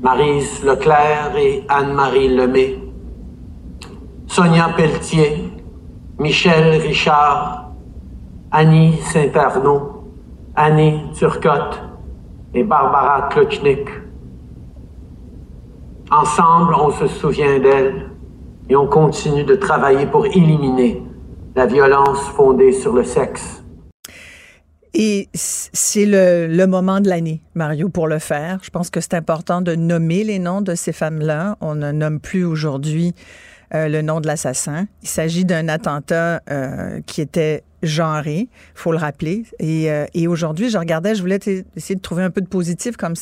Marise 0.00 0.64
Leclerc 0.64 1.36
et 1.36 1.62
Anne-Marie 1.68 2.34
Lemay, 2.34 2.78
Sonia 4.26 4.70
Pelletier, 4.74 5.52
Michel 6.18 6.80
Richard, 6.80 7.72
Annie 8.50 8.96
Saint-Arnaud, 9.12 10.04
Annie 10.54 11.02
Turcotte 11.12 11.78
et 12.54 12.64
Barbara 12.64 13.28
Kluchnik. 13.28 13.90
Ensemble, 16.10 16.74
on 16.80 16.92
se 16.92 17.08
souvient 17.08 17.58
d'elle 17.58 18.10
et 18.70 18.76
on 18.76 18.86
continue 18.86 19.44
de 19.44 19.54
travailler 19.54 20.06
pour 20.06 20.24
éliminer 20.24 21.02
la 21.54 21.66
violence 21.66 22.20
fondée 22.30 22.72
sur 22.72 22.94
le 22.94 23.04
sexe. 23.04 23.55
Et 24.98 25.28
c'est 25.34 26.06
le, 26.06 26.46
le 26.46 26.66
moment 26.66 27.02
de 27.02 27.08
l'année, 27.10 27.42
Mario, 27.54 27.90
pour 27.90 28.08
le 28.08 28.18
faire. 28.18 28.60
Je 28.62 28.70
pense 28.70 28.88
que 28.88 29.02
c'est 29.02 29.12
important 29.12 29.60
de 29.60 29.74
nommer 29.74 30.24
les 30.24 30.38
noms 30.38 30.62
de 30.62 30.74
ces 30.74 30.92
femmes-là. 30.92 31.58
On 31.60 31.74
ne 31.74 31.92
nomme 31.92 32.18
plus 32.18 32.44
aujourd'hui 32.44 33.14
euh, 33.74 33.88
le 33.88 34.00
nom 34.00 34.20
de 34.20 34.26
l'assassin. 34.26 34.86
Il 35.02 35.08
s'agit 35.08 35.44
d'un 35.44 35.68
attentat 35.68 36.40
euh, 36.50 37.00
qui 37.04 37.20
était 37.20 37.64
genré, 37.82 38.48
faut 38.74 38.92
le 38.92 38.98
rappeler. 38.98 39.44
Et, 39.58 39.90
euh, 39.90 40.06
et 40.14 40.28
aujourd'hui, 40.28 40.70
je 40.70 40.78
regardais, 40.78 41.14
je 41.14 41.20
voulais 41.20 41.40
essayer 41.76 41.94
de 41.94 42.00
trouver 42.00 42.22
un 42.22 42.30
peu 42.30 42.40
de 42.40 42.46
positif, 42.46 42.96
comme 42.96 43.14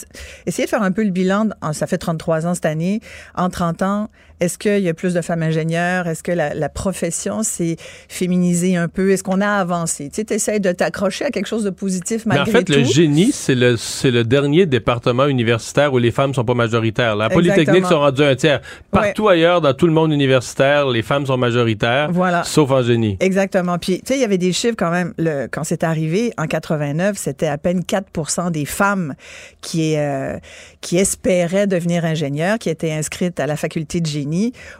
essayer 0.47 0.67
de 0.67 0.71
faire 0.71 0.83
un 0.83 0.93
peu 0.93 1.03
le 1.03 1.11
bilan. 1.11 1.49
ça 1.73 1.87
fait 1.87 1.99
33 1.99 2.47
ans 2.47 2.55
cette 2.55 2.67
année. 2.67 3.01
En 3.35 3.49
30 3.49 3.83
ans, 3.83 4.11
est-ce 4.45 4.59
qu'il 4.59 4.81
y 4.81 4.89
a 4.89 4.95
plus 4.95 5.15
de 5.15 5.21
femmes 5.21 5.43
ingénieures? 5.43 6.07
Est-ce 6.07 6.23
que 6.23 6.33
la, 6.33 6.55
la 6.55 6.69
profession 6.69 7.43
s'est 7.43 7.77
féminisée 8.09 8.77
un 8.77 8.89
peu? 8.89 9.11
Est-ce 9.11 9.23
qu'on 9.23 9.41
a 9.41 9.49
avancé? 9.49 10.11
Tu 10.13 10.23
sais, 10.27 10.35
essaies 10.35 10.61
de 10.61 10.73
t'accrocher 10.73 11.25
à 11.25 11.31
quelque 11.31 11.47
chose 11.47 11.65
de 11.65 11.71
positif 11.71 12.25
Mais 12.27 12.35
en 12.35 12.39
malgré 12.39 12.59
fait, 12.59 12.65
tout. 12.65 12.73
le 12.73 12.85
génie, 12.85 13.33
c'est 13.33 13.55
le, 13.55 13.77
c'est 13.77 14.11
le 14.11 14.25
dernier 14.25 14.67
département 14.67 15.27
universitaire 15.27 15.93
où 15.93 15.99
les 15.99 16.11
femmes 16.11 16.35
sont 16.35 16.45
pas 16.45 16.55
majoritaires. 16.55 17.17
La 17.17 17.29
Polytechnique 17.31 17.87
sont 17.87 17.99
rendues 17.99 18.23
un 18.25 18.35
tiers. 18.37 18.61
Partout 18.91 19.29
ailleurs, 19.29 19.61
dans 19.61 19.75
tout 19.75 19.87
le 19.87 19.93
monde 19.93 20.13
universitaire, 20.13 20.87
les 20.89 21.03
femmes 21.03 21.27
sont 21.27 21.37
majoritaires, 21.39 22.11
Voilà. 22.13 22.45
sauf 22.45 22.71
en 22.71 22.83
génie. 22.83 23.17
Exactement. 23.21 23.79
Puis, 23.79 23.99
tu 24.01 24.09
sais, 24.09 24.15
il 24.19 24.21
y 24.21 24.25
avait 24.25 24.39
des 24.39 24.53
chiffres 24.53 24.77
quand 24.79 24.91
même. 24.91 25.15
Le, 25.19 25.47
quand 25.51 25.65
c'est 25.65 25.85
arrivé, 25.85 26.33
en 26.39 26.47
89, 26.47 27.17
c'était 27.17 27.47
à 27.47 27.59
peine 27.59 27.81
4% 27.81 28.51
des 28.51 28.65
femmes 28.65 29.15
qui, 29.61 29.97
euh, 29.97 30.37
qui 30.81 30.99
espéraient 30.99 31.67
devenir 31.67 32.05
ingénieurs, 32.05 32.59
qui 32.59 32.71
étaient 32.71 32.93
inscrites 32.93 33.41
à 33.41 33.47
la 33.47 33.57
faculté 33.57 34.01
de 34.01 34.07
génie. 34.07 34.34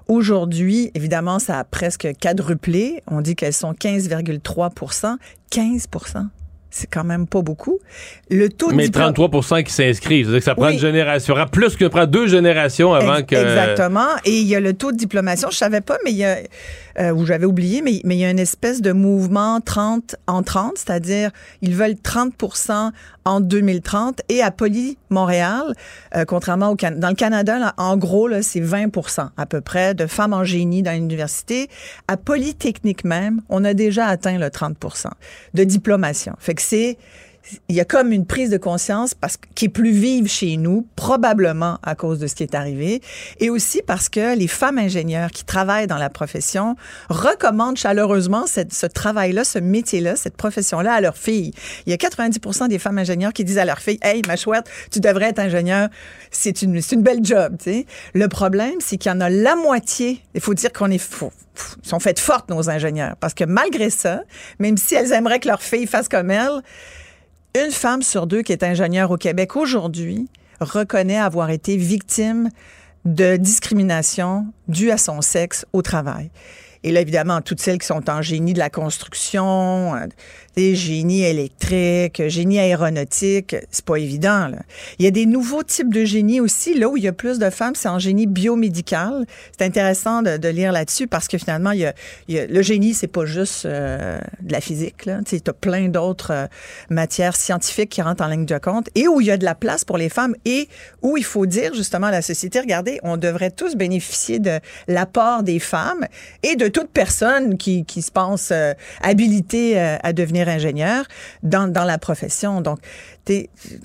Aujourd'hui, 0.09 0.91
évidemment, 0.95 1.39
ça 1.39 1.59
a 1.59 1.65
presque 1.65 2.09
quadruplé. 2.21 3.03
On 3.07 3.21
dit 3.21 3.35
qu'elles 3.37 3.53
sont 3.53 3.73
15,3 3.73 5.17
15 5.51 5.87
c'est 6.71 6.91
quand 6.91 7.05
même 7.05 7.29
pas 7.29 7.41
beaucoup. 7.41 7.79
Le 8.31 8.49
taux 8.49 8.73
Mais 8.73 8.87
diplôme- 8.87 9.15
33 9.15 9.63
qui 9.63 9.73
s'inscrivent. 9.73 10.25
C'est-à-dire 10.27 10.41
que 10.41 10.45
ça 10.45 10.57
prend 10.57 10.67
Oui. 10.67 10.73
une 10.75 10.81
génération. 10.81 11.33
Il 11.33 11.37
y 11.39 11.41
aura 11.41 11.49
plus 11.49 11.77
que 11.77 11.85
prend 11.85 12.05
deux 12.07 12.27
générations 12.27 12.93
avant 12.95 13.23
que. 13.23 13.37
Exactement. 13.37 14.09
Et 14.25 14.41
il 14.41 14.47
y 14.49 14.57
a 14.57 14.61
le 14.61 14.73
taux 14.73 14.91
de 14.91 14.97
diplomation. 14.97 15.51
Je 15.53 15.57
savais 15.57 15.81
pas, 15.83 15.99
mais 16.05 16.11
il 16.11 16.17
y 16.17 16.25
a, 16.25 16.39
euh, 16.99 17.13
ou 17.13 17.27
j'avais 17.27 17.47
oublié, 17.47 17.83
mais, 17.83 18.01
mais 18.05 18.17
il 18.17 18.21
y 18.21 18.25
a 18.25 18.31
une 18.31 18.39
espèce 18.39 18.81
de 18.81 18.93
mouvement 18.93 19.61
30 19.61 20.17
en 20.27 20.43
30, 20.43 20.73
c'est-à-dire 20.77 21.31
ils 21.63 21.75
veulent 21.75 21.93
30% 21.95 22.91
en 23.25 23.41
2030. 23.41 24.21
Et 24.29 24.43
à 24.43 24.51
Poly 24.51 24.99
Montréal, 25.11 25.75
euh, 26.17 26.25
contrairement 26.25 26.71
au 26.71 26.77
Can- 26.77 26.97
dans 26.97 27.09
le 27.09 27.15
Canada, 27.15 27.59
là, 27.59 27.75
en 27.79 27.97
gros, 27.97 28.29
c'est 28.43 28.61
20 28.61 29.31
à 29.37 29.47
peu 29.47 29.61
près 29.61 29.95
de 29.95 30.07
femmes 30.07 30.33
en 30.33 30.45
génie 30.45 30.83
dans 30.83 30.93
l'université. 30.93 31.69
À 32.09 32.17
Polytechnique 32.17 33.05
même, 33.05 33.43
on 33.49 33.65
a 33.65 33.75
déjà 33.75 34.07
atteint 34.07 34.39
le 34.39 34.49
30% 34.49 35.09
de 35.55 35.65
diplomation. 35.65 36.35
Fait 36.39 36.55
que 36.55 36.63
c'est 36.63 36.99
il 37.69 37.77
y 37.77 37.81
a 37.81 37.85
comme 37.85 38.13
une 38.13 38.27
prise 38.27 38.51
de 38.51 38.57
conscience 38.57 39.15
parce 39.15 39.37
qui 39.55 39.67
est 39.67 39.69
plus 39.69 39.91
vive 39.91 40.29
chez 40.29 40.57
nous, 40.57 40.87
probablement 40.97 41.79
à 41.83 41.95
cause 41.95 42.19
de 42.19 42.27
ce 42.27 42.35
qui 42.35 42.43
est 42.43 42.55
arrivé, 42.55 43.03
et 43.41 43.51
aussi 43.51 43.83
parce 43.87 44.09
que 44.09 44.37
les 44.37 44.49
femmes 44.49 44.79
ingénieurs 44.79 45.31
qui 45.31 45.45
travaillent 45.45 45.87
dans 45.87 45.99
la 45.99 46.11
profession 46.11 46.77
recommandent 47.09 47.77
chaleureusement 47.77 48.45
ce 48.47 48.87
travail-là, 48.87 49.45
ce 49.45 49.59
métier-là, 49.59 50.17
cette 50.17 50.37
profession-là 50.37 50.95
à 50.95 51.01
leurs 51.01 51.19
filles. 51.19 51.53
Il 51.87 51.91
y 51.91 51.93
a 51.93 51.97
90% 51.97 52.69
des 52.69 52.79
femmes 52.79 52.99
ingénieurs 52.99 53.33
qui 53.33 53.45
disent 53.45 53.59
à 53.59 53.65
leurs 53.65 53.81
filles, 53.81 53.99
hey, 54.03 54.23
ma 54.27 54.37
chouette, 54.37 54.69
tu 54.91 55.01
devrais 55.01 55.27
être 55.27 55.39
ingénieur, 55.39 55.89
c'est 56.31 56.63
une, 56.63 56.81
c'est 56.81 56.95
une 56.95 57.03
belle 57.03 57.25
job. 57.25 57.57
Tu 57.59 57.65
sais. 57.65 57.87
Le 58.15 58.29
problème, 58.29 58.75
c'est 58.81 58.97
qu'il 58.97 59.11
y 59.11 59.15
en 59.15 59.21
a 59.21 59.29
la 59.31 59.57
moitié. 59.57 60.23
Il 60.35 60.41
faut 60.41 60.55
dire 60.55 60.73
qu'on 60.73 60.91
est 60.91 60.99
fou 60.99 61.31
sont 61.83 62.01
faites 62.01 62.19
fortes, 62.19 62.51
nos 62.51 62.69
ingénieurs. 62.69 63.15
Parce 63.21 63.33
que 63.33 63.45
malgré 63.45 63.89
ça, 63.89 64.23
même 64.59 64.77
si 64.77 64.97
elles 64.97 65.13
aimeraient 65.13 65.39
que 65.39 65.47
leurs 65.47 65.63
filles 65.63 65.87
fassent 65.87 66.09
comme 66.09 66.33
elles, 66.33 66.63
une 67.55 67.71
femme 67.71 68.03
sur 68.03 68.27
deux 68.27 68.43
qui 68.43 68.53
est 68.53 68.65
ingénieure 68.65 69.13
au 69.13 69.17
Québec 69.17 69.55
aujourd'hui 69.55 70.29
reconnaît 70.61 71.19
avoir 71.19 71.51
été 71.51 71.77
victime 71.77 72.51
de 73.05 73.37
discrimination 73.37 74.47
due 74.67 74.91
à 74.91 74.99
son 74.99 75.21
sexe 75.21 75.65
au 75.73 75.81
travail. 75.81 76.31
Et 76.83 76.91
là, 76.91 77.01
évidemment, 77.01 77.41
toutes 77.41 77.61
celles 77.61 77.79
qui 77.79 77.87
sont 77.87 78.11
en 78.11 78.23
génie 78.23 78.55
de 78.55 78.59
la 78.59 78.71
construction, 78.71 79.95
des 80.57 80.75
génies 80.75 81.25
électriques, 81.25 82.23
génie 82.29 82.59
aéronautique, 82.59 83.57
c'est 83.71 83.85
pas 83.85 83.97
évident. 83.97 84.51
Il 84.99 85.05
y 85.05 85.09
a 85.09 85.11
des 85.11 85.27
nouveaux 85.27 85.63
types 85.63 85.93
de 85.93 86.05
génie 86.05 86.41
aussi. 86.41 86.75
Là 86.75 86.89
où 86.89 86.97
il 86.97 87.05
y 87.05 87.09
a 87.09 87.13
plus 87.13 87.39
de 87.39 87.51
femmes, 87.51 87.75
c'est 87.75 87.89
en 87.89 87.99
génie 87.99 88.27
biomédical. 88.27 89.27
C'est 89.57 89.65
intéressant 89.65 90.23
de, 90.23 90.49
lire 90.49 90.73
là-dessus 90.73 91.07
parce 91.07 91.27
que 91.27 91.39
finalement, 91.39 91.73
le 92.29 92.63
génie, 92.63 92.95
c'est 92.95 93.09
pas 93.09 93.25
juste 93.25 93.67
euh, 93.67 94.19
de 94.41 94.53
la 94.53 94.61
physique. 94.61 95.09
Tu 95.27 95.37
as 95.47 95.53
plein 95.53 95.89
d'autres 95.89 96.33
euh, 96.33 96.47
matières 96.91 97.37
scientifiques 97.37 97.91
qui 97.91 98.03
rentrent 98.03 98.23
en 98.23 98.29
ligne 98.29 98.47
de 98.47 98.59
compte 98.59 98.89
et 98.95 99.09
où 99.09 99.21
il 99.21 99.27
y 99.27 99.31
a 99.31 99.37
de 99.37 99.45
la 99.45 99.55
place 99.55 99.85
pour 99.85 99.99
les 99.99 100.09
femmes 100.09 100.35
et 100.45 100.69
où 101.03 101.17
il 101.17 101.25
faut 101.25 101.47
dire 101.47 101.75
justement 101.75 102.09
à 102.09 102.11
la 102.11 102.23
société, 102.23 102.61
regardez, 102.61 103.01
on 103.03 103.17
devrait 103.17 103.51
tous 103.51 103.75
bénéficier 103.75 104.39
de 104.39 104.61
l'apport 104.87 105.43
des 105.43 105.59
femmes 105.59 106.07
et 106.43 106.57
de 106.57 106.69
toute 106.69 106.91
personne 106.91 107.57
qui, 107.59 107.85
qui 107.85 108.03
se 108.03 108.11
pense 108.11 108.51
euh, 108.53 108.75
habilitée 109.03 109.79
euh, 109.79 109.97
à 110.03 110.13
devenir 110.13 110.44
ingénieur 110.49 111.05
dans, 111.43 111.71
dans 111.71 111.85
la 111.85 111.99
profession. 111.99 112.61
Donc, 112.61 112.79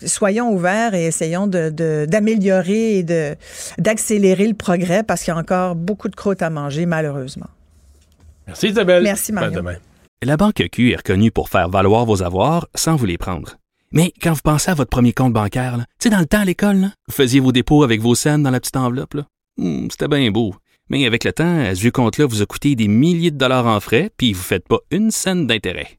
soyons 0.05 0.51
ouverts 0.51 0.93
et 0.93 1.05
essayons 1.05 1.47
d'améliorer 1.47 3.03
de, 3.03 3.13
et 3.13 3.37
d'accélérer 3.81 4.47
le 4.47 4.55
progrès 4.55 5.03
parce 5.03 5.23
qu'il 5.23 5.33
y 5.33 5.37
a 5.37 5.39
encore 5.39 5.75
beaucoup 5.75 6.09
de 6.09 6.15
croûte 6.15 6.41
à 6.41 6.49
manger, 6.49 6.85
malheureusement. 6.85 7.47
Merci 8.47 8.69
Isabelle. 8.69 9.03
Merci 9.03 9.31
Mario. 9.31 9.61
La 10.21 10.35
Banque 10.35 10.67
Q 10.71 10.91
est 10.91 10.97
reconnue 10.97 11.31
pour 11.31 11.47
faire 11.47 11.69
valoir 11.69 12.05
vos 12.05 12.23
avoirs 12.23 12.67
sans 12.75 12.95
vous 12.95 13.05
les 13.05 13.17
prendre. 13.17 13.55
Mais 13.91 14.13
quand 14.21 14.33
vous 14.33 14.41
pensez 14.43 14.69
à 14.69 14.73
votre 14.73 14.89
premier 14.89 15.13
compte 15.13 15.33
bancaire, 15.33 15.77
tu 15.77 15.85
sais, 16.03 16.09
dans 16.09 16.19
le 16.19 16.25
temps 16.25 16.41
à 16.41 16.45
l'école, 16.45 16.89
vous 17.07 17.13
faisiez 17.13 17.39
vos 17.39 17.51
dépôts 17.51 17.83
avec 17.83 18.01
vos 18.01 18.15
scènes 18.15 18.43
dans 18.43 18.51
la 18.51 18.59
petite 18.59 18.75
enveloppe. 18.77 19.15
Hmm, 19.57 19.87
c'était 19.89 20.07
bien 20.07 20.29
beau. 20.29 20.53
Mais 20.89 21.05
avec 21.05 21.23
le 21.23 21.31
temps, 21.31 21.63
ce 21.73 21.79
vieux 21.79 21.91
compte-là 21.91 22.25
vous 22.25 22.41
a 22.41 22.45
coûté 22.45 22.75
des 22.75 22.87
milliers 22.87 23.31
de 23.31 23.37
dollars 23.37 23.67
en 23.67 23.79
frais, 23.79 24.09
puis 24.17 24.33
vous 24.33 24.39
ne 24.39 24.43
faites 24.43 24.67
pas 24.67 24.79
une 24.91 25.11
scène 25.11 25.47
d'intérêt. 25.47 25.98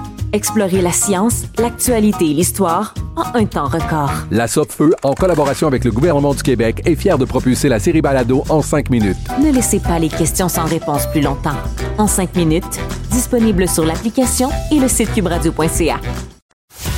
Explorez 0.33 0.81
la 0.81 0.91
science, 0.93 1.43
l'actualité 1.59 2.31
et 2.31 2.33
l'histoire 2.33 2.93
en 3.17 3.37
un 3.37 3.45
temps 3.45 3.67
record. 3.67 4.11
La 4.31 4.47
Feu, 4.47 4.93
en 5.03 5.13
collaboration 5.13 5.67
avec 5.67 5.83
le 5.83 5.91
gouvernement 5.91 6.33
du 6.33 6.41
Québec, 6.41 6.81
est 6.85 6.95
fière 6.95 7.17
de 7.17 7.25
propulser 7.25 7.67
la 7.67 7.79
série 7.79 8.01
Balado 8.01 8.43
en 8.47 8.61
cinq 8.61 8.89
minutes. 8.89 9.17
Ne 9.43 9.51
laissez 9.51 9.79
pas 9.79 9.99
les 9.99 10.07
questions 10.07 10.47
sans 10.47 10.65
réponse 10.65 11.05
plus 11.07 11.21
longtemps. 11.21 11.57
En 11.97 12.07
cinq 12.07 12.35
minutes, 12.35 12.79
disponible 13.11 13.67
sur 13.67 13.85
l'application 13.85 14.49
et 14.71 14.79
le 14.79 14.87
site 14.87 15.13
cubradio.ca. 15.13 15.99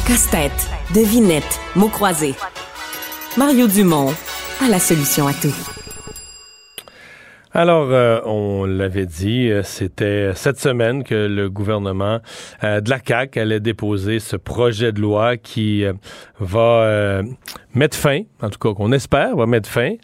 Casse-tête, 0.07 0.69
devinette, 0.93 1.59
mots 1.75 1.89
croisés. 1.89 2.35
Mario 3.35 3.67
Dumont 3.67 4.13
a 4.63 4.69
la 4.69 4.79
solution 4.79 5.27
à 5.27 5.33
tout. 5.33 5.82
Alors, 7.55 7.91
euh, 7.91 8.19
on 8.25 8.65
l'avait 8.65 9.05
dit, 9.05 9.51
euh, 9.51 9.61
c'était 9.61 10.31
cette 10.33 10.59
semaine 10.59 11.03
que 11.03 11.13
le 11.13 11.51
gouvernement 11.51 12.19
euh, 12.63 12.81
de 12.81 12.89
la 12.89 12.97
CAQ 12.97 13.39
allait 13.39 13.59
déposer 13.59 14.17
ce 14.17 14.35
projet 14.37 14.91
de 14.91 14.99
loi 14.99 15.37
qui 15.37 15.85
va 16.43 17.21
mettre 17.73 17.97
fin, 17.97 18.21
en 18.41 18.49
tout 18.49 18.59
cas 18.59 18.73
qu'on 18.75 18.91
espère, 18.91 19.35
va 19.35 19.45
mettre 19.45 19.69
fin 19.69 19.95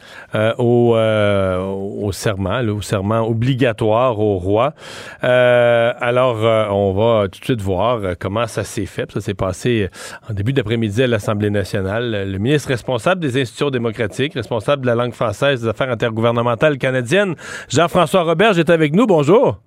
au, 0.57 0.95
au, 0.95 2.11
serment, 2.11 2.61
au 2.61 2.81
serment 2.81 3.27
obligatoire 3.27 4.19
au 4.19 4.37
roi. 4.37 4.73
alors, 5.21 6.37
on 6.73 6.93
va 6.93 7.27
tout 7.27 7.39
de 7.39 7.45
suite 7.45 7.61
voir 7.61 7.99
comment 8.19 8.47
ça 8.47 8.63
s'est 8.63 8.85
fait. 8.85 9.11
Ça 9.11 9.21
s'est 9.21 9.33
passé 9.33 9.89
en 10.29 10.33
début 10.33 10.53
d'après-midi 10.53 11.03
à 11.03 11.07
l'Assemblée 11.07 11.49
nationale. 11.49 12.29
Le 12.31 12.37
ministre 12.37 12.69
responsable 12.69 13.21
des 13.21 13.39
institutions 13.39 13.69
démocratiques, 13.69 14.33
responsable 14.33 14.83
de 14.83 14.87
la 14.87 14.95
langue 14.95 15.13
française, 15.13 15.61
des 15.61 15.67
affaires 15.67 15.89
intergouvernementales 15.89 16.77
canadiennes, 16.77 17.35
Jean-François 17.69 18.23
Robert 18.23 18.57
est 18.57 18.69
avec 18.69 18.93
nous. 18.93 19.05
Bonjour. 19.05 19.59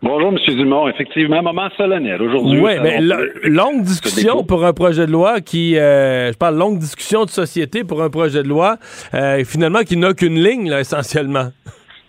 Bonjour, 0.00 0.28
M. 0.28 0.54
Dumont. 0.56 0.88
Effectivement, 0.88 1.42
moment 1.42 1.68
solennel 1.76 2.22
aujourd'hui. 2.22 2.60
Oui, 2.60 2.72
mais 2.80 3.00
longue 3.42 3.82
discussion 3.82 4.44
pour 4.44 4.64
un 4.64 4.72
projet 4.72 5.06
de 5.06 5.10
loi 5.10 5.40
qui, 5.40 5.76
euh, 5.76 6.32
je 6.32 6.38
parle 6.38 6.56
longue 6.56 6.78
discussion 6.78 7.24
de 7.24 7.30
société 7.30 7.82
pour 7.82 8.00
un 8.02 8.08
projet 8.08 8.44
de 8.44 8.48
loi, 8.48 8.76
euh, 9.14 9.42
finalement, 9.44 9.80
qui 9.80 9.96
n'a 9.96 10.14
qu'une 10.14 10.40
ligne, 10.40 10.70
là, 10.70 10.80
essentiellement. 10.80 11.48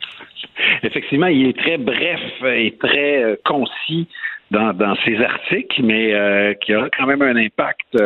Effectivement, 0.83 1.27
il 1.27 1.47
est 1.47 1.57
très 1.57 1.79
bref 1.79 2.19
et 2.43 2.77
très 2.79 3.23
euh, 3.23 3.35
concis 3.43 4.07
dans, 4.51 4.71
dans, 4.73 4.95
ses 5.03 5.17
articles, 5.17 5.81
mais 5.81 6.57
qui 6.61 6.73
a 6.73 6.89
quand 6.95 7.07
même 7.07 7.23
un 7.23 7.35
impact 7.35 7.97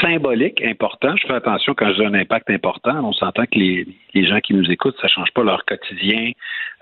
symbolique 0.00 0.62
important. 0.64 1.14
Je 1.16 1.26
fais 1.26 1.34
attention 1.34 1.74
quand 1.74 1.92
dis 1.92 2.04
un 2.04 2.14
impact 2.14 2.50
important. 2.50 3.04
On 3.04 3.12
s'entend 3.12 3.44
que 3.44 3.58
les, 3.58 3.86
gens 4.14 4.40
qui 4.40 4.54
nous 4.54 4.70
écoutent, 4.70 4.96
ça 5.00 5.06
ne 5.06 5.12
change 5.12 5.30
pas 5.32 5.42
leur 5.42 5.64
quotidien, 5.64 6.32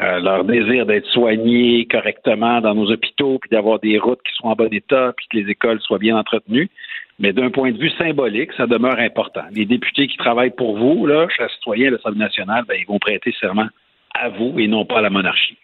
euh, 0.01 0.21
leur 0.21 0.45
désir 0.45 0.87
d'être 0.87 1.07
soignés 1.07 1.87
correctement 1.91 2.61
dans 2.61 2.75
nos 2.75 2.91
hôpitaux, 2.91 3.39
puis 3.41 3.51
d'avoir 3.51 3.79
des 3.81 3.99
routes 3.99 4.21
qui 4.23 4.33
soient 4.35 4.51
en 4.51 4.55
bon 4.55 4.73
état, 4.73 5.13
puis 5.17 5.27
que 5.31 5.37
les 5.39 5.51
écoles 5.51 5.81
soient 5.81 5.99
bien 5.99 6.17
entretenues. 6.17 6.71
Mais 7.19 7.33
d'un 7.33 7.51
point 7.51 7.73
de 7.73 7.79
vue 7.79 7.91
symbolique, 7.99 8.51
ça 8.57 8.67
demeure 8.67 8.99
important. 8.99 9.43
Les 9.53 9.67
députés 9.67 10.07
qui 10.07 10.17
travaillent 10.17 10.55
pour 10.57 10.79
vous, 10.79 11.07
là, 11.07 11.27
chers 11.37 11.51
citoyens 11.51 11.91
l'Assemblée 11.91 12.21
nationale, 12.21 12.65
ben, 12.67 12.77
ils 12.81 12.87
vont 12.87 12.99
prêter 12.99 13.35
serment 13.39 13.69
à 14.15 14.29
vous 14.31 14.59
et 14.59 14.67
non 14.67 14.87
pas 14.87 14.99
à 14.99 15.03
la 15.03 15.11
monarchie. 15.11 15.57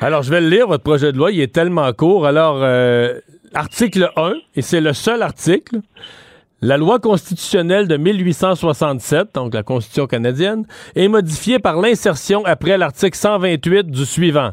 Alors, 0.00 0.22
je 0.22 0.30
vais 0.30 0.40
le 0.40 0.48
lire, 0.48 0.66
votre 0.66 0.84
projet 0.84 1.12
de 1.12 1.18
loi. 1.18 1.32
Il 1.32 1.40
est 1.40 1.52
tellement 1.52 1.92
court. 1.92 2.24
Alors, 2.24 2.62
euh, 2.62 3.20
article 3.52 4.10
1, 4.16 4.34
et 4.56 4.62
c'est 4.62 4.80
le 4.80 4.92
seul 4.92 5.22
article. 5.22 5.80
La 6.60 6.76
loi 6.76 6.98
constitutionnelle 6.98 7.86
de 7.86 7.96
1867, 7.96 9.28
donc 9.34 9.54
la 9.54 9.62
Constitution 9.62 10.08
canadienne, 10.08 10.66
est 10.96 11.06
modifiée 11.06 11.60
par 11.60 11.80
l'insertion 11.80 12.44
après 12.44 12.76
l'article 12.76 13.16
128 13.16 13.84
du 13.84 14.04
suivant. 14.04 14.50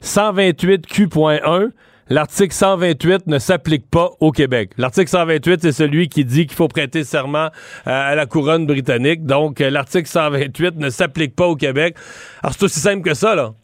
128 0.00 0.86
Q.1 0.86 1.70
L'article 2.08 2.54
128 2.54 3.26
ne 3.26 3.38
s'applique 3.40 3.90
pas 3.90 4.10
au 4.20 4.30
Québec. 4.30 4.70
L'article 4.76 5.08
128, 5.08 5.62
c'est 5.62 5.72
celui 5.72 6.08
qui 6.08 6.24
dit 6.24 6.46
qu'il 6.46 6.54
faut 6.54 6.68
prêter 6.68 7.02
serment 7.02 7.48
à 7.84 8.14
la 8.14 8.26
couronne 8.26 8.64
britannique. 8.64 9.24
Donc, 9.24 9.60
euh, 9.60 9.70
l'article 9.70 10.06
128 10.08 10.76
ne 10.76 10.88
s'applique 10.88 11.34
pas 11.34 11.46
au 11.46 11.56
Québec. 11.56 11.96
Alors, 12.44 12.54
c'est 12.54 12.62
aussi 12.62 12.78
simple 12.78 13.02
que 13.02 13.14
ça, 13.14 13.34
là. 13.34 13.54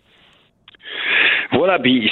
Voilà, 1.52 1.78
puis 1.78 2.10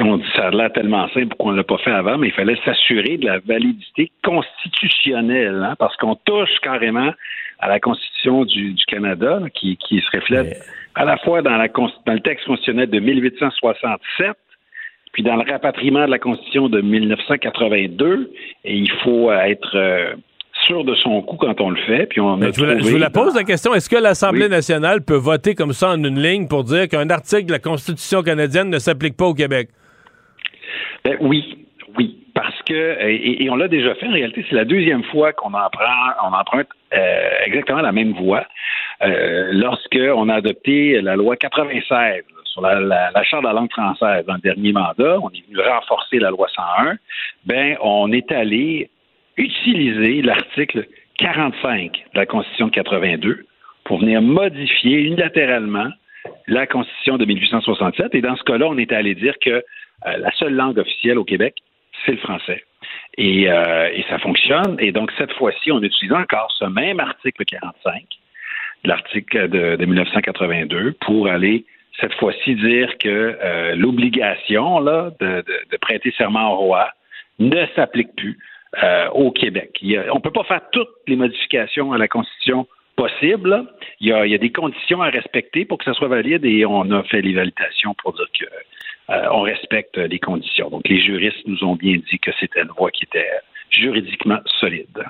on 0.00 0.16
dit 0.18 0.26
ça 0.36 0.46
a 0.46 0.50
l'air 0.50 0.72
tellement 0.72 1.08
simple 1.08 1.34
qu'on 1.36 1.52
ne 1.52 1.56
l'a 1.56 1.64
pas 1.64 1.78
fait 1.78 1.90
avant, 1.90 2.18
mais 2.18 2.28
il 2.28 2.32
fallait 2.32 2.58
s'assurer 2.64 3.16
de 3.16 3.26
la 3.26 3.38
validité 3.40 4.12
constitutionnelle, 4.22 5.62
hein, 5.64 5.74
parce 5.78 5.96
qu'on 5.96 6.14
touche 6.14 6.58
carrément 6.62 7.12
à 7.58 7.68
la 7.68 7.80
Constitution 7.80 8.44
du, 8.44 8.74
Canada, 8.86 9.40
qui, 9.54 9.76
se 9.90 10.16
reflète 10.16 10.62
à 10.94 11.04
la 11.04 11.16
fois 11.18 11.42
dans, 11.42 11.56
la, 11.56 11.68
dans 11.68 12.12
le 12.12 12.20
texte 12.20 12.46
constitutionnel 12.46 12.90
de 12.90 13.00
1867, 13.00 14.36
puis 15.12 15.22
dans 15.22 15.36
le 15.36 15.50
rapatriement 15.50 16.06
de 16.06 16.10
la 16.10 16.18
Constitution 16.18 16.68
de 16.68 16.80
1982, 16.80 18.32
et 18.64 18.76
il 18.76 18.90
faut 19.02 19.32
être 19.32 19.76
euh, 19.76 20.14
sûr 20.66 20.84
de 20.84 20.94
son 20.96 21.22
coup 21.22 21.36
quand 21.36 21.60
on 21.60 21.70
le 21.70 21.80
fait. 21.86 22.06
Puis 22.06 22.20
on 22.20 22.40
je, 22.40 22.90
vous 22.90 22.98
la, 22.98 23.10
pose 23.10 23.34
la 23.34 23.44
question 23.44 23.74
est-ce 23.74 23.88
que 23.88 23.96
l'Assemblée 23.96 24.48
nationale 24.48 25.02
peut 25.02 25.16
voter 25.16 25.54
comme 25.54 25.72
ça 25.72 25.90
en 25.90 26.02
une 26.02 26.20
ligne 26.20 26.48
pour 26.48 26.64
dire 26.64 26.88
qu'un 26.88 27.08
article 27.10 27.46
de 27.46 27.52
la 27.52 27.58
Constitution 27.58 28.22
canadienne 28.22 28.70
ne 28.70 28.78
s'applique 28.78 29.16
pas 29.16 29.26
au 29.26 29.34
Québec? 29.34 29.68
Ben, 31.04 31.16
oui, 31.20 31.58
oui. 31.98 32.18
Parce 32.34 32.60
que, 32.62 32.96
et, 33.00 33.48
on 33.48 33.56
l'a 33.56 33.68
déjà 33.68 33.94
fait, 33.94 34.06
en 34.06 34.12
réalité, 34.12 34.44
c'est 34.48 34.56
la 34.56 34.64
deuxième 34.64 35.04
fois 35.04 35.32
qu'on 35.32 35.54
emprunte, 35.54 36.16
on 36.24 36.32
emprunte 36.32 36.66
euh, 36.92 37.28
exactement 37.46 37.80
la 37.80 37.92
même 37.92 38.12
voie. 38.12 38.44
Euh, 39.02 39.50
Lorsqu'on 39.52 40.28
a 40.28 40.34
adopté 40.34 41.00
la 41.00 41.14
loi 41.14 41.36
96 41.36 42.22
sur 42.44 42.60
la, 42.60 42.80
la, 42.80 43.24
Charte 43.24 43.42
de 43.42 43.48
la 43.48 43.54
langue 43.54 43.70
française 43.70 44.24
dans 44.26 44.34
le 44.34 44.40
dernier 44.40 44.72
mandat, 44.72 45.18
on 45.20 45.28
est 45.30 45.44
venu 45.48 45.60
renforcer 45.60 46.18
la 46.18 46.30
loi 46.30 46.46
101, 46.54 46.94
ben 47.46 47.76
on 47.82 48.12
est 48.12 48.30
allé 48.30 48.88
utiliser 49.36 50.22
l'article 50.22 50.86
45 51.18 51.92
de 51.92 52.18
la 52.18 52.26
Constitution 52.26 52.66
de 52.66 52.72
82 52.72 53.46
pour 53.84 53.98
venir 53.98 54.22
modifier 54.22 55.02
unilatéralement 55.02 55.90
la 56.46 56.66
Constitution 56.66 57.18
de 57.18 57.24
1867. 57.24 58.14
Et 58.14 58.20
dans 58.20 58.36
ce 58.36 58.42
cas-là, 58.44 58.66
on 58.68 58.78
est 58.78 58.92
allé 58.92 59.14
dire 59.14 59.34
que 59.40 59.50
euh, 59.50 59.62
la 60.02 60.30
seule 60.32 60.54
langue 60.54 60.78
officielle 60.78 61.18
au 61.18 61.24
Québec, 61.24 61.54
c'est 62.04 62.12
le 62.12 62.18
français. 62.18 62.64
Et, 63.16 63.50
euh, 63.50 63.90
et, 63.92 64.04
ça 64.08 64.18
fonctionne. 64.18 64.76
Et 64.80 64.92
donc, 64.92 65.12
cette 65.16 65.32
fois-ci, 65.34 65.70
on 65.70 65.82
utilise 65.82 66.12
encore 66.12 66.52
ce 66.58 66.64
même 66.64 67.00
article 67.00 67.44
45, 67.44 68.02
l'article 68.84 69.48
de, 69.48 69.76
de, 69.76 69.84
1982, 69.84 70.92
pour 71.00 71.28
aller 71.28 71.64
cette 72.00 72.14
fois-ci 72.14 72.56
dire 72.56 72.98
que 72.98 73.08
euh, 73.40 73.74
l'obligation 73.76 74.80
de, 74.80 75.76
prêter 75.80 76.12
serment 76.16 76.52
au 76.52 76.56
roi 76.56 76.90
ne 77.38 77.66
s'applique 77.76 78.14
plus 78.16 78.38
euh, 78.82 79.08
au 79.10 79.30
Québec. 79.30 79.78
on 79.82 80.16
ne 80.16 80.20
peut 80.20 80.30
pas 80.30 80.44
faire 80.44 80.62
toutes 80.72 80.88
les 81.06 81.16
modifications 81.16 81.92
à 81.92 81.98
la 81.98 82.08
Constitution 82.08 82.66
possibles. 82.96 83.66
Il 84.00 84.08
y, 84.08 84.12
a, 84.12 84.38
des 84.38 84.52
conditions 84.52 85.02
à 85.02 85.10
respecter 85.10 85.64
pour 85.64 85.78
que 85.78 85.84
ça 85.84 85.94
soit 85.94 86.08
valide 86.08 86.44
et 86.44 86.64
on 86.64 86.90
a 86.90 87.02
fait 87.04 87.20
les 87.20 87.34
validations 87.34 87.94
pour 87.94 88.12
dire 88.14 88.26
que 88.38 88.44
euh, 89.12 89.28
on 89.32 89.42
respecte 89.42 89.96
les 89.96 90.18
conditions. 90.18 90.70
Donc 90.70 90.88
les 90.88 91.00
juristes 91.00 91.46
nous 91.46 91.62
ont 91.64 91.76
bien 91.76 91.98
dit 92.10 92.18
que 92.18 92.30
c'était 92.38 92.62
une 92.62 92.70
voie 92.76 92.90
qui 92.90 93.04
était 93.04 93.28
juridiquement 93.70 94.38
solide. 94.60 95.04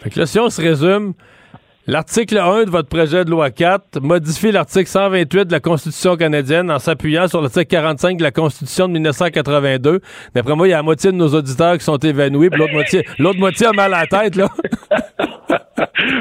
Fait 0.00 0.10
que 0.10 0.24
si 0.24 0.38
on 0.38 0.48
se 0.48 0.62
résume, 0.62 1.14
L'article 1.88 2.38
1 2.38 2.64
de 2.64 2.70
votre 2.70 2.88
projet 2.88 3.24
de 3.24 3.30
loi 3.30 3.52
4 3.52 4.00
modifie 4.00 4.50
l'article 4.50 4.88
128 4.88 5.44
de 5.44 5.52
la 5.52 5.60
Constitution 5.60 6.16
canadienne 6.16 6.68
en 6.68 6.80
s'appuyant 6.80 7.28
sur 7.28 7.40
l'article 7.40 7.66
45 7.66 8.16
de 8.16 8.24
la 8.24 8.32
Constitution 8.32 8.88
de 8.88 8.94
1982. 8.94 10.00
D'après 10.34 10.56
moi, 10.56 10.66
il 10.66 10.72
y 10.72 10.74
a 10.74 10.78
la 10.78 10.82
moitié 10.82 11.12
de 11.12 11.16
nos 11.16 11.28
auditeurs 11.28 11.78
qui 11.78 11.84
sont 11.84 11.98
évanouis, 11.98 12.50
puis 12.50 12.58
l'autre 12.58 12.72
moitié, 12.72 13.04
l'autre 13.20 13.38
moitié 13.38 13.68
a 13.68 13.72
mal 13.72 13.94
à 13.94 14.00
la 14.00 14.06
tête, 14.08 14.34
là. 14.34 14.48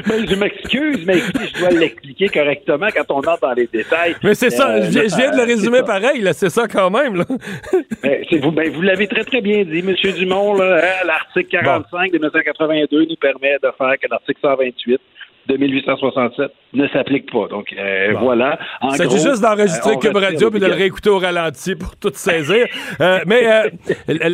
mais 0.05 0.27
je 0.27 0.35
m'excuse, 0.35 1.03
mais 1.03 1.17
je 1.17 1.59
dois 1.59 1.71
l'expliquer 1.71 2.29
correctement 2.29 2.87
quand 2.95 3.09
on 3.09 3.17
entre 3.17 3.39
dans 3.41 3.53
les 3.53 3.65
détails. 3.65 4.15
Mais 4.23 4.35
c'est 4.35 4.51
ça, 4.51 4.83
je, 4.83 4.89
viens 4.89 5.31
de 5.31 5.37
le 5.37 5.45
résumer 5.45 5.81
pareil, 5.81 6.21
là, 6.21 6.33
c'est 6.33 6.51
ça 6.51 6.67
quand 6.67 6.91
même, 6.91 7.15
là. 7.15 7.25
vous, 8.39 8.51
ben, 8.51 8.69
vous 8.69 8.81
l'avez 8.83 9.07
très 9.07 9.23
très 9.23 9.41
bien 9.41 9.63
dit, 9.63 9.79
M. 9.79 9.95
Dumont, 10.13 10.61
hein, 10.61 10.79
l'article 11.07 11.49
45 11.49 12.11
de 12.11 12.17
1982 12.17 13.05
nous 13.05 13.15
permet 13.15 13.57
de 13.63 13.69
faire 13.75 13.95
que 13.99 14.07
l'article 14.07 14.39
128 14.43 15.01
de 15.47 15.57
1867 15.57 16.51
ne 16.73 16.87
s'applique 16.89 17.31
pas. 17.31 17.47
Donc 17.47 17.67
euh, 17.77 18.13
voilà. 18.19 18.59
C'est 18.95 19.09
juste 19.11 19.41
d'enregistrer 19.41 19.93
euh, 19.93 19.99
Cube 19.99 20.15
Radio 20.15 20.51
puis 20.51 20.59
de 20.59 20.65
le 20.65 20.73
réécouter 20.73 21.09
au 21.09 21.19
ralenti 21.19 21.75
pour 21.75 21.95
tout 21.95 22.11
saisir. 22.13 22.65
Euh, 23.01 23.19
mais 23.25 23.71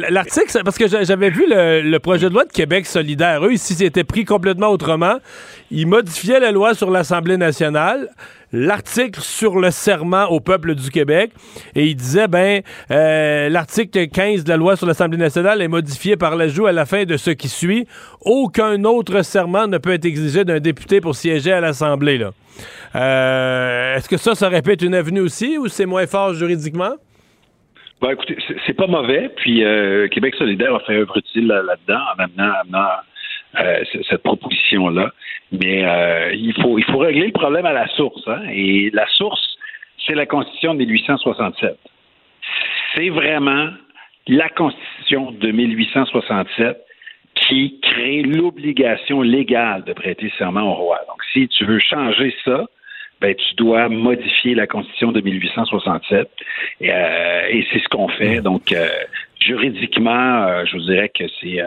l'article, 0.09 0.61
parce 0.63 0.77
que 0.77 0.87
j'avais 0.87 1.29
vu 1.29 1.45
le, 1.49 1.97
projet 1.99 2.29
de 2.29 2.33
loi 2.33 2.45
de 2.45 2.51
Québec 2.51 2.85
solidaire, 2.85 3.45
eux, 3.45 3.53
ici, 3.53 3.73
c'était 3.73 4.03
pris 4.03 4.25
complètement 4.25 4.69
autrement. 4.69 5.17
Ils 5.69 5.87
modifiaient 5.87 6.39
la 6.39 6.51
loi 6.51 6.73
sur 6.73 6.89
l'Assemblée 6.89 7.37
nationale 7.37 8.09
l'article 8.53 9.21
sur 9.21 9.59
le 9.59 9.71
serment 9.71 10.25
au 10.25 10.39
peuple 10.39 10.75
du 10.75 10.89
Québec 10.89 11.31
et 11.75 11.85
il 11.85 11.95
disait 11.95 12.27
ben 12.27 12.61
euh, 12.91 13.49
l'article 13.49 14.07
15 14.07 14.43
de 14.43 14.49
la 14.49 14.57
loi 14.57 14.75
sur 14.75 14.87
l'Assemblée 14.87 15.17
nationale 15.17 15.61
est 15.61 15.67
modifié 15.67 16.17
par 16.17 16.35
l'ajout 16.35 16.67
à 16.67 16.71
la 16.71 16.85
fin 16.85 17.05
de 17.05 17.17
ce 17.17 17.31
qui 17.31 17.47
suit 17.47 17.87
aucun 18.21 18.83
autre 18.83 19.23
serment 19.23 19.67
ne 19.67 19.77
peut 19.77 19.93
être 19.93 20.05
exigé 20.05 20.43
d'un 20.43 20.59
député 20.59 21.01
pour 21.01 21.15
siéger 21.15 21.51
à 21.51 21.61
l'Assemblée 21.61 22.17
là. 22.17 22.31
Euh, 22.95 23.95
est-ce 23.95 24.09
que 24.09 24.17
ça 24.17 24.35
ça 24.35 24.49
répète 24.49 24.81
une 24.81 24.95
avenue 24.95 25.21
aussi 25.21 25.57
ou 25.57 25.67
c'est 25.67 25.85
moins 25.85 26.05
fort 26.07 26.33
juridiquement? 26.33 26.95
Ben, 28.01 28.11
écoutez, 28.11 28.35
c'est 28.65 28.73
pas 28.73 28.87
mauvais. 28.87 29.29
Puis 29.37 29.63
euh, 29.63 30.07
Québec 30.07 30.33
solidaire 30.35 30.73
a 30.73 30.79
fait 30.79 30.95
œuvre 30.95 31.17
utile 31.17 31.47
là-dedans 31.47 32.01
en 32.17 32.23
amenant 32.23 32.87
euh, 33.59 33.83
cette 34.09 34.23
proposition-là. 34.23 35.11
Mais 35.51 35.85
euh, 35.85 36.33
il, 36.33 36.53
faut, 36.61 36.77
il 36.77 36.85
faut 36.85 36.99
régler 36.99 37.27
le 37.27 37.33
problème 37.33 37.65
à 37.65 37.73
la 37.73 37.87
source. 37.89 38.21
Hein? 38.27 38.41
Et 38.51 38.89
la 38.93 39.05
source, 39.07 39.57
c'est 40.05 40.15
la 40.15 40.25
Constitution 40.25 40.73
de 40.73 40.85
1867. 40.85 41.77
C'est 42.95 43.09
vraiment 43.09 43.69
la 44.27 44.49
Constitution 44.49 45.31
de 45.31 45.51
1867 45.51 46.77
qui 47.35 47.79
crée 47.81 48.21
l'obligation 48.21 49.21
légale 49.21 49.83
de 49.83 49.93
prêter 49.93 50.31
serment 50.37 50.63
au 50.63 50.73
roi. 50.73 50.99
Donc, 51.07 51.23
si 51.33 51.47
tu 51.47 51.65
veux 51.65 51.79
changer 51.79 52.33
ça, 52.45 52.65
ben, 53.19 53.35
tu 53.35 53.55
dois 53.55 53.89
modifier 53.89 54.55
la 54.55 54.67
Constitution 54.67 55.11
de 55.11 55.21
1867. 55.21 56.29
Euh, 56.81 57.47
et 57.49 57.65
c'est 57.71 57.79
ce 57.79 57.87
qu'on 57.89 58.07
fait. 58.07 58.41
Donc, 58.41 58.73
juridiquement, 59.45 60.65
je 60.65 60.77
vous 60.77 60.83
dirais 60.83 61.11
que 61.13 61.25
c'est 61.39 61.59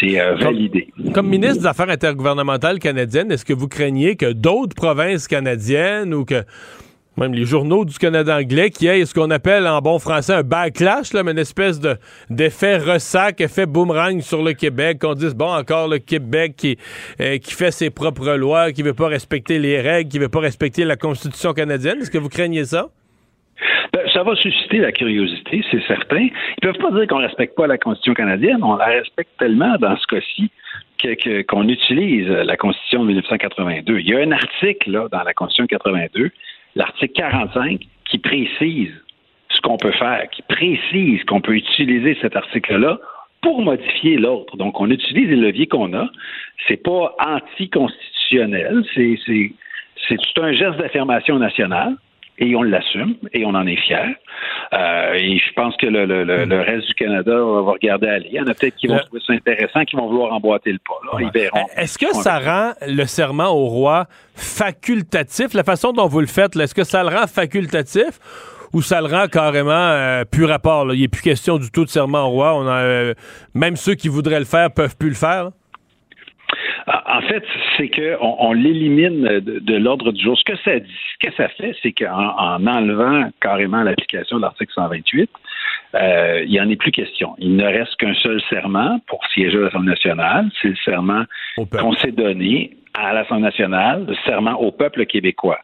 c'est 0.00 0.20
euh, 0.20 0.34
validé. 0.34 0.88
Comme, 1.12 1.28
ministre 1.28 1.60
des 1.60 1.66
Affaires 1.66 1.90
intergouvernementales 1.90 2.78
canadiennes, 2.78 3.32
est-ce 3.32 3.44
que 3.44 3.52
vous 3.52 3.68
craignez 3.68 4.16
que 4.16 4.32
d'autres 4.32 4.74
provinces 4.74 5.26
canadiennes 5.26 6.14
ou 6.14 6.24
que 6.24 6.44
même 7.16 7.34
les 7.34 7.46
journaux 7.46 7.84
du 7.84 7.98
Canada 7.98 8.36
anglais 8.36 8.70
qui 8.70 8.86
aient 8.86 9.04
ce 9.04 9.12
qu'on 9.12 9.30
appelle 9.30 9.66
en 9.66 9.80
bon 9.80 9.98
français 9.98 10.34
un 10.34 10.44
backlash, 10.44 11.12
là, 11.12 11.24
mais 11.24 11.32
une 11.32 11.38
espèce 11.38 11.80
de, 11.80 11.96
d'effet 12.30 12.76
ressac, 12.76 13.40
effet 13.40 13.66
boomerang 13.66 14.20
sur 14.20 14.40
le 14.40 14.52
Québec, 14.52 15.00
qu'on 15.00 15.14
dise, 15.14 15.34
bon, 15.34 15.52
encore 15.52 15.88
le 15.88 15.98
Québec 15.98 16.54
qui, 16.56 16.78
euh, 17.20 17.38
qui 17.38 17.54
fait 17.54 17.72
ses 17.72 17.90
propres 17.90 18.34
lois, 18.34 18.70
qui 18.70 18.82
veut 18.82 18.94
pas 18.94 19.08
respecter 19.08 19.58
les 19.58 19.80
règles, 19.80 20.08
qui 20.08 20.20
veut 20.20 20.28
pas 20.28 20.38
respecter 20.38 20.84
la 20.84 20.94
Constitution 20.94 21.54
canadienne? 21.54 21.98
Est-ce 22.00 22.10
que 22.10 22.18
vous 22.18 22.28
craignez 22.28 22.64
ça? 22.64 22.88
Ben, 23.92 24.02
ça 24.12 24.22
va 24.22 24.36
susciter 24.36 24.78
la 24.78 24.92
curiosité, 24.92 25.64
c'est 25.70 25.82
certain. 25.86 26.28
Ils 26.28 26.60
peuvent 26.62 26.78
pas 26.78 26.90
dire 26.92 27.06
qu'on 27.06 27.18
respecte 27.18 27.56
pas 27.56 27.66
la 27.66 27.78
Constitution 27.78 28.14
canadienne. 28.14 28.58
On 28.62 28.76
la 28.76 28.86
respecte 28.86 29.30
tellement 29.38 29.76
dans 29.78 29.96
ce 29.96 30.06
cas-ci 30.06 30.50
qu'on 31.48 31.68
utilise 31.68 32.28
la 32.28 32.56
Constitution 32.56 33.02
de 33.02 33.08
1982. 33.08 33.98
Il 34.00 34.08
y 34.08 34.14
a 34.14 34.20
un 34.20 34.32
article 34.32 34.90
là, 34.90 35.08
dans 35.10 35.22
la 35.22 35.34
Constitution 35.34 35.64
de 35.64 35.68
82, 35.70 36.30
l'article 36.74 37.12
45, 37.14 37.80
qui 38.04 38.18
précise 38.18 38.92
ce 39.50 39.60
qu'on 39.60 39.76
peut 39.76 39.92
faire, 39.92 40.28
qui 40.30 40.42
précise 40.42 41.24
qu'on 41.24 41.40
peut 41.40 41.54
utiliser 41.54 42.16
cet 42.20 42.36
article-là 42.36 42.98
pour 43.40 43.62
modifier 43.62 44.16
l'autre. 44.16 44.56
Donc, 44.56 44.80
on 44.80 44.90
utilise 44.90 45.28
les 45.30 45.36
leviers 45.36 45.66
qu'on 45.66 45.94
a. 45.94 46.08
C'est 46.66 46.82
pas 46.82 47.14
anticonstitutionnel, 47.20 48.84
c'est 48.94 50.16
tout 50.16 50.42
un 50.42 50.52
geste 50.52 50.78
d'affirmation 50.78 51.38
nationale 51.38 51.96
et 52.38 52.54
on 52.56 52.62
l'assume 52.62 53.16
et 53.32 53.44
on 53.44 53.50
en 53.50 53.66
est 53.66 53.76
fier. 53.76 54.14
Euh, 54.72 55.14
et 55.14 55.38
je 55.38 55.52
pense 55.54 55.76
que 55.76 55.86
le, 55.86 56.04
le, 56.04 56.24
le, 56.24 56.60
reste 56.60 56.86
du 56.86 56.94
Canada 56.94 57.32
va 57.32 57.72
regarder 57.72 58.08
aller. 58.08 58.28
Il 58.30 58.36
y 58.36 58.40
en 58.40 58.46
a 58.46 58.54
peut-être 58.54 58.76
qui 58.76 58.86
vont 58.86 58.98
trouver 58.98 59.22
ça 59.26 59.32
intéressant, 59.32 59.84
qui 59.84 59.96
vont 59.96 60.06
vouloir 60.06 60.32
emboîter 60.32 60.72
le 60.72 60.78
pas. 60.78 61.20
Ils 61.20 61.30
verront. 61.32 61.66
Est-ce 61.76 61.98
que 61.98 62.12
ça 62.14 62.38
rend 62.38 62.72
le 62.86 63.04
serment 63.04 63.48
au 63.48 63.66
roi 63.66 64.06
facultatif? 64.34 65.54
La 65.54 65.64
façon 65.64 65.92
dont 65.92 66.06
vous 66.06 66.20
le 66.20 66.26
faites, 66.26 66.54
est-ce 66.56 66.74
que 66.74 66.84
ça 66.84 67.02
le 67.02 67.08
rend 67.08 67.26
facultatif? 67.26 68.20
ou 68.74 68.82
ça 68.82 69.00
le 69.00 69.06
rend 69.06 69.28
carrément 69.28 69.70
euh, 69.72 70.24
plus 70.24 70.44
rapport. 70.44 70.92
Il 70.92 71.00
n'est 71.00 71.08
plus 71.08 71.22
question 71.22 71.56
du 71.56 71.70
tout 71.70 71.86
de 71.86 71.90
serment 71.90 72.26
au 72.26 72.30
roi. 72.30 72.54
On 72.54 72.66
a, 72.66 72.82
euh, 72.82 73.14
même 73.54 73.76
ceux 73.76 73.94
qui 73.94 74.08
voudraient 74.08 74.38
le 74.38 74.44
faire 74.44 74.70
peuvent 74.70 74.94
plus 74.94 75.08
le 75.08 75.14
faire. 75.14 75.52
En 77.06 77.20
fait, 77.22 77.44
c'est 77.76 77.88
qu'on 77.88 78.36
on, 78.38 78.52
l'élimine 78.52 79.40
de, 79.40 79.76
l'ordre 79.76 80.12
du 80.12 80.22
jour. 80.22 80.38
Ce 80.38 80.44
que 80.44 80.56
ça 80.64 80.78
dit, 80.78 80.96
ce 81.20 81.28
que 81.28 81.34
ça 81.34 81.48
fait, 81.48 81.76
c'est 81.82 81.92
qu'en 81.92 82.34
en 82.36 82.66
enlevant 82.66 83.30
carrément 83.40 83.82
l'application 83.82 84.38
de 84.38 84.42
l'article 84.42 84.72
128, 84.72 85.30
euh, 85.94 86.42
il 86.44 86.50
n'y 86.50 86.60
en 86.60 86.68
est 86.68 86.76
plus 86.76 86.90
question. 86.90 87.34
Il 87.38 87.56
ne 87.56 87.64
reste 87.64 87.96
qu'un 87.96 88.14
seul 88.14 88.40
serment 88.48 89.00
pour 89.06 89.20
siéger 89.34 89.58
à 89.58 89.62
l'Assemblée 89.62 89.90
nationale. 89.90 90.50
C'est 90.62 90.68
le 90.68 90.76
serment 90.76 91.24
qu'on 91.56 91.92
s'est 91.94 92.12
donné 92.12 92.76
à 92.94 93.12
l'Assemblée 93.12 93.44
nationale, 93.44 94.06
le 94.08 94.14
serment 94.24 94.54
au 94.54 94.72
peuple 94.72 95.04
québécois. 95.06 95.58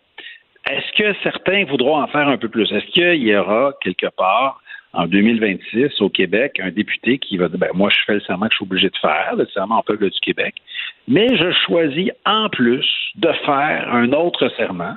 Est-ce 0.70 0.92
que 0.96 1.14
certains 1.22 1.64
voudront 1.64 2.00
en 2.02 2.06
faire 2.06 2.28
un 2.28 2.38
peu 2.38 2.48
plus? 2.48 2.70
Est-ce 2.72 2.86
qu'il 2.86 3.22
y 3.22 3.36
aura 3.36 3.72
quelque 3.82 4.06
part 4.06 4.60
en 4.94 5.06
2026 5.06 6.00
au 6.00 6.08
Québec 6.08 6.60
un 6.62 6.70
député 6.70 7.18
qui 7.18 7.36
va 7.36 7.48
dire 7.48 7.58
ben, 7.58 7.70
moi 7.74 7.90
je 7.90 7.98
fais 8.06 8.14
le 8.14 8.20
serment 8.20 8.46
que 8.46 8.52
je 8.52 8.56
suis 8.56 8.64
obligé 8.64 8.88
de 8.88 8.96
faire, 8.96 9.34
le 9.36 9.46
serment 9.52 9.80
au 9.80 9.82
peuple 9.82 10.10
du 10.10 10.20
Québec, 10.20 10.54
mais 11.08 11.36
je 11.36 11.50
choisis 11.66 12.10
en 12.24 12.48
plus 12.48 12.86
de 13.16 13.32
faire 13.44 13.88
un 13.92 14.12
autre 14.12 14.48
serment 14.56 14.94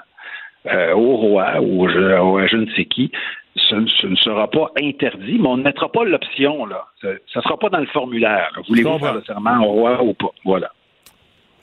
euh, 0.67 0.93
au 0.93 1.17
roi 1.17 1.59
ou 1.61 1.85
à 1.85 2.47
je 2.47 2.57
ne 2.57 2.69
sais 2.75 2.85
qui. 2.85 3.11
Ce, 3.55 3.75
ne 3.75 4.15
sera 4.15 4.49
pas 4.49 4.71
interdit, 4.79 5.39
mais 5.39 5.47
on 5.47 5.57
ne 5.57 5.63
mettra 5.63 5.91
pas 5.91 6.05
l'option 6.05 6.65
là. 6.67 6.85
Ça 7.01 7.09
ne 7.09 7.41
sera 7.41 7.57
pas 7.57 7.69
dans 7.69 7.79
le 7.79 7.87
formulaire. 7.87 8.51
Voulez-vous 8.69 8.99
faire 8.99 9.15
le 9.15 9.23
serment 9.23 9.59
au 9.65 9.71
roi 9.71 10.03
ou 10.03 10.13
pas? 10.13 10.31
Voilà 10.45 10.71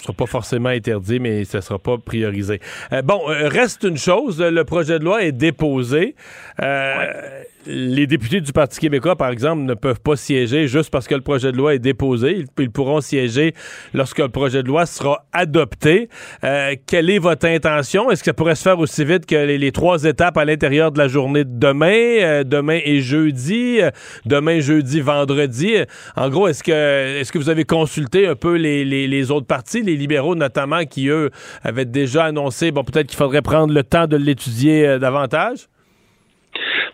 sera 0.05 0.12
pas 0.12 0.26
forcément 0.26 0.68
interdit, 0.68 1.18
mais 1.18 1.45
ça 1.45 1.61
sera 1.61 1.78
pas 1.78 1.97
priorisé. 1.99 2.61
Euh, 2.93 3.03
bon, 3.03 3.20
euh, 3.28 3.49
reste 3.49 3.85
une 3.85 3.97
chose, 3.97 4.41
le 4.41 4.64
projet 4.64 4.99
de 4.99 5.05
loi 5.05 5.22
est 5.22 5.32
déposé. 5.32 6.14
Euh, 6.61 7.43
les 7.67 8.07
députés 8.07 8.41
du 8.41 8.53
Parti 8.53 8.79
québécois, 8.79 9.17
par 9.17 9.31
exemple, 9.31 9.62
ne 9.62 9.75
peuvent 9.75 10.01
pas 10.01 10.17
siéger 10.17 10.69
juste 10.69 10.91
parce 10.91 11.09
que 11.09 11.15
le 11.15 11.21
projet 11.21 11.53
de 11.53 11.57
loi 11.57 11.75
est 11.75 11.79
déposé. 11.79 12.45
Ils, 12.59 12.71
pourront 12.71 13.01
siéger 13.01 13.55
lorsque 13.93 14.19
le 14.19 14.29
projet 14.29 14.62
de 14.62 14.69
loi 14.69 14.87
sera 14.87 15.27
adopté. 15.33 16.09
Euh, 16.43 16.75
quelle 16.87 17.11
est 17.11 17.19
votre 17.19 17.47
intention? 17.47 18.11
Est-ce 18.11 18.23
que 18.23 18.27
ça 18.27 18.33
pourrait 18.33 18.55
se 18.55 18.62
faire 18.62 18.79
aussi 18.79 19.05
vite 19.05 19.27
que 19.27 19.35
les, 19.35 19.73
trois 19.73 20.05
étapes 20.05 20.37
à 20.37 20.45
l'intérieur 20.45 20.93
de 20.93 20.99
la 20.99 21.09
journée 21.09 21.45
de 21.45 21.59
demain, 21.59 21.93
euh, 21.93 22.45
demain 22.45 22.81
et 22.85 23.01
jeudi, 23.01 23.81
euh, 23.81 23.91
demain, 24.27 24.61
jeudi, 24.61 25.01
vendredi? 25.01 25.77
En 26.17 26.29
gros, 26.29 26.49
est-ce 26.49 26.62
que, 26.62 27.21
est-ce 27.21 27.33
que 27.33 27.39
vous 27.39 27.51
avez 27.51 27.65
consulté 27.65 28.27
un 28.27 28.35
peu 28.35 28.57
les, 28.57 28.85
les 28.85 29.31
autres 29.31 29.47
partis, 29.47 29.83
les 29.83 29.97
libéraux 29.97 30.35
notamment, 30.35 30.85
qui, 30.85 31.09
eux, 31.09 31.31
avaient 31.62 31.85
déjà 31.85 32.25
annoncé, 32.25 32.71
bon, 32.71 32.85
peut-être 32.85 33.07
qu'il 33.07 33.19
faudrait 33.19 33.43
prendre 33.43 33.73
le 33.73 33.83
temps 33.83 34.07
de 34.07 34.17
l'étudier 34.17 34.99
davantage? 34.99 35.69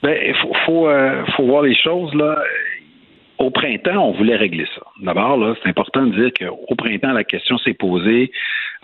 Ben, 0.02 0.16
il 0.26 0.34
faut, 0.34 0.52
faut, 0.64 0.88
euh, 0.88 1.24
faut, 1.36 1.44
voir 1.44 1.62
les 1.62 1.74
choses 1.74 2.14
là. 2.14 2.42
Au 3.38 3.50
printemps, 3.50 3.96
on 3.96 4.12
voulait 4.12 4.36
régler 4.36 4.66
ça. 4.74 4.82
D'abord, 5.00 5.38
là, 5.38 5.54
c'est 5.62 5.68
important 5.70 6.02
de 6.04 6.12
dire 6.12 6.30
qu'au 6.38 6.74
printemps, 6.74 7.12
la 7.12 7.24
question 7.24 7.56
s'est 7.56 7.72
posée 7.72 8.30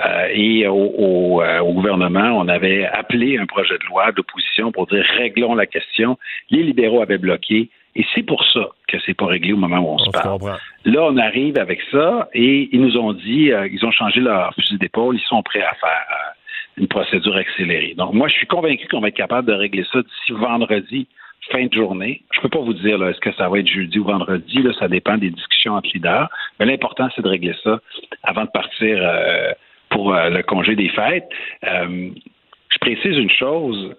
euh, 0.01 0.29
et 0.33 0.67
au, 0.67 1.43
euh, 1.43 1.61
au, 1.61 1.75
gouvernement, 1.75 2.39
on 2.39 2.49
avait 2.49 2.87
appelé 2.87 3.37
un 3.37 3.45
projet 3.45 3.77
de 3.77 3.85
loi 3.87 4.13
d'opposition 4.13 4.73
pour 4.73 4.87
dire 4.87 5.05
réglons 5.19 5.55
la 5.55 5.67
question. 5.67 6.19
Les 6.51 6.63
libéraux 6.63 7.03
avaient 7.03 7.19
bloqué. 7.19 7.69
Et 7.99 8.05
c'est 8.15 8.23
pour 8.23 8.45
ça 8.51 8.69
que 8.89 8.99
c'est 9.05 9.15
pas 9.15 9.27
réglé 9.27 9.55
au 9.55 9.57
moment 9.57 9.79
où 9.79 9.95
on, 9.95 9.99
se 9.99 10.11
parle. 10.11 10.39
Là, 10.85 11.03
on 11.03 11.17
arrive 11.17 11.59
avec 11.59 11.81
ça 11.91 12.29
et 12.35 12.69
ils 12.71 12.81
nous 12.81 12.99
ont 12.99 13.15
dit, 13.15 13.51
ils 13.73 13.87
ont 13.87 13.91
changé 13.91 14.21
leur 14.21 14.55
fusil 14.55 14.77
d'épaule, 14.77 15.17
ils 15.17 15.27
sont 15.27 15.43
prêts 15.43 15.63
à 15.63 15.75
faire 15.75 16.35
une 16.77 16.89
procédure 16.89 17.37
accélérée. 17.37 17.95
Donc, 17.97 18.13
moi, 18.13 18.29
je 18.29 18.35
suis 18.35 18.47
convaincu 18.47 18.87
qu'on 18.89 19.01
va 19.01 19.09
être 19.09 19.17
capable 19.17 19.49
de 19.49 19.55
régler 19.55 19.85
ça 19.93 20.03
d'ici 20.03 20.33
vendredi, 20.33 21.07
fin 21.51 21.67
de 21.67 21.73
journée. 21.73 22.23
Je 22.33 22.39
ne 22.39 22.43
peux 22.43 22.49
pas 22.49 22.61
vous 22.61 22.75
dire 22.75 23.03
est-ce 23.05 23.21
que 23.21 23.33
ça 23.33 23.49
va 23.49 23.59
être 23.61 23.69
jeudi 23.69 23.99
ou 23.99 24.05
vendredi, 24.05 24.63
là, 24.63 24.73
ça 24.79 24.89
dépend 24.89 25.17
des 25.17 25.31
discussions 25.31 25.75
entre 25.75 25.89
leaders. 25.95 26.29
Mais 26.59 26.67
l'important, 26.67 27.09
c'est 27.15 27.23
de 27.23 27.29
régler 27.29 27.55
ça 27.63 27.81
avant 28.23 28.45
de 28.45 28.51
partir 28.51 28.99
euh, 29.01 29.53
pour 29.91 30.15
euh, 30.15 30.29
le 30.29 30.43
congé 30.43 30.75
des 30.77 30.89
fêtes. 30.89 31.29
Euh, 31.65 32.11
je 32.69 32.79
précise 32.79 33.17
une 33.17 33.31
chose, 33.31 33.95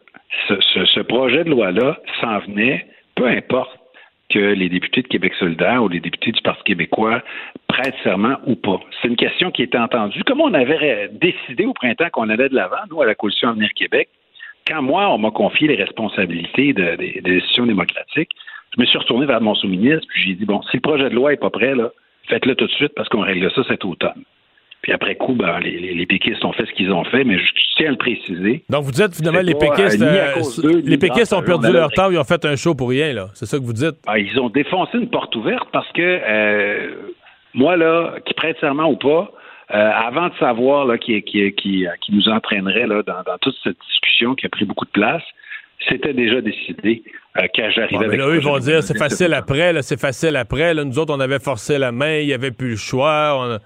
ce 0.49 0.99
projet 0.99 1.43
de 1.43 1.49
loi-là 1.49 1.97
s'en 2.21 2.39
venait, 2.39 2.85
peu 3.15 3.25
importe 3.27 3.76
que 4.29 4.39
les 4.39 4.69
députés 4.69 5.01
de 5.01 5.07
Québec 5.07 5.33
solidaire 5.39 5.83
ou 5.83 5.87
les 5.87 5.99
députés 5.99 6.31
du 6.31 6.41
Parti 6.41 6.63
québécois 6.63 7.21
prêtent 7.67 7.95
serment 8.03 8.37
ou 8.45 8.55
pas. 8.55 8.79
C'est 9.01 9.07
une 9.07 9.15
question 9.15 9.51
qui 9.51 9.63
était 9.63 9.77
entendue. 9.77 10.23
Comme 10.23 10.41
on 10.41 10.53
avait 10.53 11.09
décidé 11.13 11.65
au 11.65 11.73
printemps 11.73 12.09
qu'on 12.11 12.29
allait 12.29 12.49
de 12.49 12.55
l'avant, 12.55 12.77
nous, 12.89 13.01
à 13.01 13.05
la 13.05 13.15
Coalition 13.15 13.49
Avenir 13.49 13.69
Québec, 13.73 14.09
quand 14.67 14.81
moi, 14.81 15.09
on 15.09 15.17
m'a 15.17 15.31
confié 15.31 15.67
les 15.67 15.75
responsabilités 15.75 16.73
des 16.73 17.21
décisions 17.23 17.65
démocratiques, 17.65 18.31
je 18.75 18.81
me 18.81 18.85
suis 18.85 18.97
retourné 18.97 19.25
vers 19.25 19.39
mon 19.39 19.55
sous-ministre, 19.55 20.05
puis 20.09 20.23
j'ai 20.23 20.33
dit, 20.35 20.45
bon, 20.45 20.61
si 20.63 20.77
le 20.77 20.81
projet 20.81 21.09
de 21.09 21.15
loi 21.15 21.31
n'est 21.31 21.37
pas 21.37 21.49
prêt, 21.49 21.73
faites-le 22.27 22.55
tout 22.55 22.67
de 22.67 22.71
suite 22.71 22.93
parce 22.95 23.07
qu'on 23.07 23.21
règle 23.21 23.49
ça 23.51 23.63
cet 23.63 23.85
automne. 23.85 24.23
Puis 24.87 24.93
après 24.93 25.15
coup, 25.15 25.33
ben, 25.33 25.59
les, 25.59 25.93
les, 25.93 26.05
péquistes 26.05 26.45
ont 26.45 26.53
fait 26.53 26.65
ce 26.65 26.71
qu'ils 26.71 26.93
ont 26.93 27.03
fait, 27.03 27.25
mais 27.25 27.37
je, 27.37 27.43
tiens 27.75 27.87
à 27.87 27.91
le 27.91 27.97
préciser. 27.97 28.63
Donc 28.69 28.85
vous 28.85 28.91
dites 28.91 29.17
finalement 29.17 29.41
les 29.41 29.53
péquistes, 29.53 30.01
euh, 30.01 30.81
les 30.81 30.97
péquistes 30.97 31.33
ont 31.33 31.41
perdu 31.41 31.73
leur 31.73 31.91
temps, 31.91 32.09
ils 32.09 32.17
ont 32.17 32.23
fait 32.23 32.45
un 32.45 32.55
show 32.55 32.73
pour 32.73 32.87
rien, 32.87 33.11
là. 33.11 33.27
C'est 33.33 33.45
ça 33.45 33.57
que 33.57 33.63
vous 33.63 33.73
dites? 33.73 33.95
Ah, 34.07 34.17
ils 34.17 34.39
ont 34.39 34.47
défoncé 34.47 34.97
une 34.97 35.09
porte 35.09 35.35
ouverte 35.35 35.67
parce 35.73 35.91
que 35.91 36.01
euh, 36.01 37.11
moi, 37.53 37.75
là, 37.75 38.13
qui 38.25 38.33
prête 38.33 38.57
serment 38.61 38.89
ou 38.89 38.95
pas, 38.95 39.29
euh, 39.75 39.91
avant 39.93 40.29
de 40.29 40.33
savoir 40.39 40.85
là, 40.85 40.97
qui, 40.97 41.21
qui, 41.23 41.51
qui, 41.51 41.85
qui 41.99 42.15
nous 42.15 42.29
entraînerait 42.29 42.87
là, 42.87 43.03
dans, 43.03 43.23
dans, 43.25 43.37
toute 43.41 43.57
cette 43.65 43.75
discussion 43.89 44.35
qui 44.35 44.45
a 44.45 44.49
pris 44.49 44.63
beaucoup 44.63 44.85
de 44.85 44.91
place, 44.91 45.23
c'était 45.89 46.13
déjà 46.13 46.39
décidé 46.39 47.03
euh, 47.35 47.45
quand 47.53 47.69
j'arrivais 47.75 48.05
avec. 48.05 48.19
Là, 48.19 48.27
eux, 48.29 48.37
ils 48.37 48.41
vont 48.41 48.59
dire 48.59 48.81
c'est 48.81 48.97
facile 48.97 49.33
après, 49.33 49.81
c'est 49.81 49.99
facile 49.99 50.37
après. 50.37 50.73
Là, 50.73 50.85
nous 50.85 50.97
autres, 50.97 51.13
on 51.13 51.19
avait 51.19 51.39
forcé 51.39 51.77
la 51.77 51.91
main, 51.91 52.19
il 52.19 52.27
n'y 52.27 52.33
avait 52.33 52.51
plus 52.51 52.69
le 52.69 52.75
choix. 52.77 53.59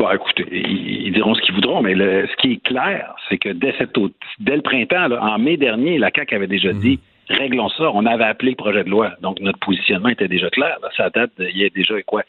Bon, 0.00 0.10
écoutez, 0.12 0.46
ils, 0.50 1.12
diront 1.12 1.34
ce 1.34 1.42
qu'ils 1.42 1.54
voudront, 1.54 1.82
mais 1.82 1.94
ce 1.94 2.36
qui 2.36 2.52
est 2.52 2.62
clair, 2.66 3.14
c'est 3.28 3.36
que 3.36 3.50
dès, 3.50 3.74
cette, 3.76 3.94
dès 4.38 4.56
le 4.56 4.62
printemps, 4.62 5.10
en 5.12 5.38
mai 5.38 5.58
dernier, 5.58 5.98
la 5.98 6.10
CAQ 6.10 6.36
avait 6.36 6.46
déjà 6.46 6.72
mhm. 6.72 6.80
dit 6.80 7.00
réglons 7.28 7.68
ça. 7.68 7.90
On 7.92 8.06
avait 8.06 8.24
appelé 8.24 8.52
le 8.52 8.56
projet 8.56 8.82
de 8.82 8.88
loi. 8.88 9.12
Donc, 9.20 9.38
notre 9.40 9.58
positionnement 9.58 10.08
était 10.08 10.26
déjà 10.26 10.48
clair. 10.48 10.78
Ça 10.96 11.10
date, 11.10 11.32
il 11.38 11.54
y 11.54 11.66
a 11.66 11.68
déjà 11.68 12.00
quoi, 12.04 12.22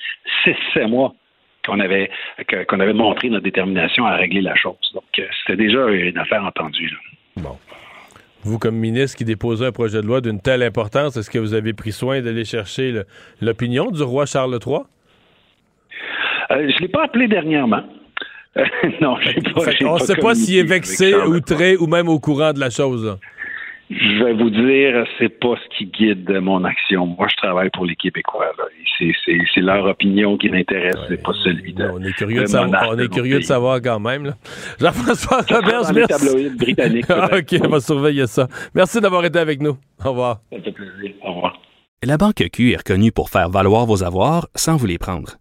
six, 0.43 0.53
sept 0.73 0.89
mois 0.89 1.13
qu'on 1.65 1.79
avait, 1.79 2.11
qu'on 2.67 2.81
avait 2.81 2.91
montré 2.91 3.29
notre 3.29 3.45
détermination 3.45 4.05
à 4.05 4.17
régler 4.17 4.41
la 4.41 4.55
chose. 4.55 4.75
Donc, 4.93 5.05
euh, 5.19 5.23
c'était 5.39 5.63
déjà 5.63 5.87
une 5.87 6.17
affaire 6.17 6.43
entendue. 6.43 6.91
Bon. 7.37 7.57
Vous, 8.43 8.59
comme 8.59 8.75
ministre 8.75 9.17
qui 9.17 9.23
déposait 9.23 9.67
un 9.67 9.71
projet 9.71 10.01
de 10.01 10.07
loi 10.07 10.19
d'une 10.19 10.41
telle 10.41 10.63
importance, 10.63 11.15
est-ce 11.15 11.29
que 11.29 11.39
vous 11.39 11.53
avez 11.53 11.71
pris 11.71 11.93
soin 11.93 12.19
d'aller 12.19 12.43
chercher 12.43 13.03
l'opinion 13.39 13.91
du 13.91 14.03
roi 14.03 14.25
Charles 14.25 14.59
III? 14.65 14.81
Euh, 16.51 16.69
je 16.69 16.75
ne 16.75 16.79
l'ai 16.81 16.87
pas 16.87 17.05
appelé 17.05 17.27
dernièrement. 17.27 17.83
non, 19.01 19.15
pas, 19.55 19.61
On 19.85 19.93
ne 19.95 19.99
sait 19.99 20.15
pas 20.15 20.35
s'il 20.35 20.57
est 20.57 20.63
vexé, 20.63 21.15
outré 21.15 21.77
ou 21.77 21.87
même 21.87 22.09
au 22.09 22.19
courant 22.19 22.51
de 22.51 22.59
la 22.59 22.69
chose. 22.69 23.17
Je 23.89 24.23
vais 24.23 24.33
vous 24.33 24.49
dire, 24.49 25.05
c'est 25.19 25.39
pas 25.39 25.55
ce 25.55 25.77
qui 25.77 25.85
guide 25.85 26.29
mon 26.41 26.63
action. 26.63 27.05
Moi, 27.05 27.27
je 27.29 27.35
travaille 27.35 27.69
pour 27.71 27.85
les 27.85 27.95
Québécois. 27.95 28.51
C'est 28.97 29.61
leur 29.61 29.85
opinion 29.85 30.37
qui 30.37 30.49
m'intéresse, 30.49 30.95
c'est 31.09 31.21
pas 31.21 31.33
celui 31.43 31.73
de. 31.73 31.85
On 31.85 32.01
est 32.03 32.13
curieux, 32.13 32.41
de, 32.41 32.45
savoir, 32.45 32.89
on 32.89 32.99
est 32.99 33.11
curieux 33.11 33.39
de 33.39 33.43
savoir 33.43 33.81
quand 33.81 33.99
même. 33.99 34.33
Jean-François 34.79 35.41
Roberge, 35.49 35.91
merci. 35.93 36.49
britannique. 36.57 37.05
OK, 37.09 37.59
on 37.63 37.67
va 37.67 37.79
surveiller 37.79 38.27
ça. 38.27 38.47
Merci 38.75 39.01
d'avoir 39.01 39.25
été 39.25 39.39
avec 39.39 39.61
nous. 39.61 39.77
Au 40.05 40.09
revoir. 40.09 40.39
Ça 40.51 40.61
fait 40.61 40.71
plaisir. 40.71 41.11
Au 41.23 41.33
revoir. 41.33 41.59
La 42.03 42.17
Banque 42.17 42.43
Q 42.51 42.71
est 42.71 42.77
reconnue 42.77 43.11
pour 43.11 43.29
faire 43.29 43.49
valoir 43.49 43.85
vos 43.85 44.03
avoirs 44.03 44.47
sans 44.55 44.77
vous 44.77 44.87
les 44.87 44.97
prendre. 44.97 45.40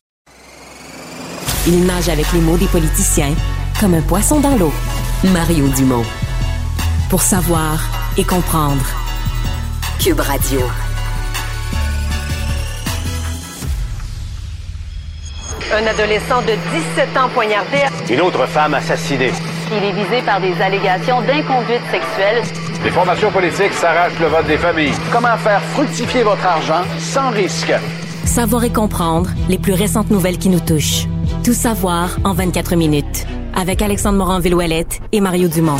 Il 1.67 1.85
nage 1.85 2.09
avec 2.09 2.31
les 2.33 2.41
mots 2.41 2.57
des 2.57 2.65
politiciens 2.65 3.35
comme 3.79 3.93
un 3.93 4.01
poisson 4.01 4.39
dans 4.39 4.55
l'eau. 4.55 4.73
Mario 5.25 5.67
Dumont. 5.67 6.03
Pour 7.07 7.21
savoir 7.21 7.79
et 8.17 8.23
comprendre. 8.23 8.83
Cube 9.99 10.19
Radio. 10.19 10.59
Un 15.71 15.85
adolescent 15.85 16.41
de 16.41 16.55
17 16.95 17.17
ans 17.17 17.29
poignardé. 17.31 17.77
Une 18.09 18.21
autre 18.21 18.47
femme 18.47 18.73
assassinée. 18.73 19.31
Il 19.71 19.83
est 19.83 19.93
visé 19.93 20.23
par 20.25 20.41
des 20.41 20.59
allégations 20.59 21.21
d'inconduite 21.21 21.83
sexuelle. 21.91 22.41
Les 22.83 22.89
formations 22.89 23.31
politiques 23.31 23.73
s'arrachent 23.73 24.19
le 24.19 24.27
vote 24.27 24.47
des 24.47 24.57
familles. 24.57 24.93
Comment 25.11 25.37
faire 25.37 25.61
fructifier 25.73 26.23
votre 26.23 26.43
argent 26.43 26.83
sans 26.97 27.29
risque? 27.29 27.71
Savoir 28.25 28.63
et 28.63 28.71
comprendre 28.71 29.29
les 29.47 29.59
plus 29.59 29.73
récentes 29.73 30.09
nouvelles 30.09 30.39
qui 30.39 30.49
nous 30.49 30.59
touchent. 30.59 31.05
Tout 31.43 31.55
savoir 31.55 32.19
en 32.23 32.33
24 32.35 32.75
minutes. 32.75 33.25
Avec 33.55 33.81
Alexandre 33.81 34.19
Morin-Villouellette 34.19 34.99
et 35.11 35.21
Mario 35.21 35.47
Dumont. 35.47 35.77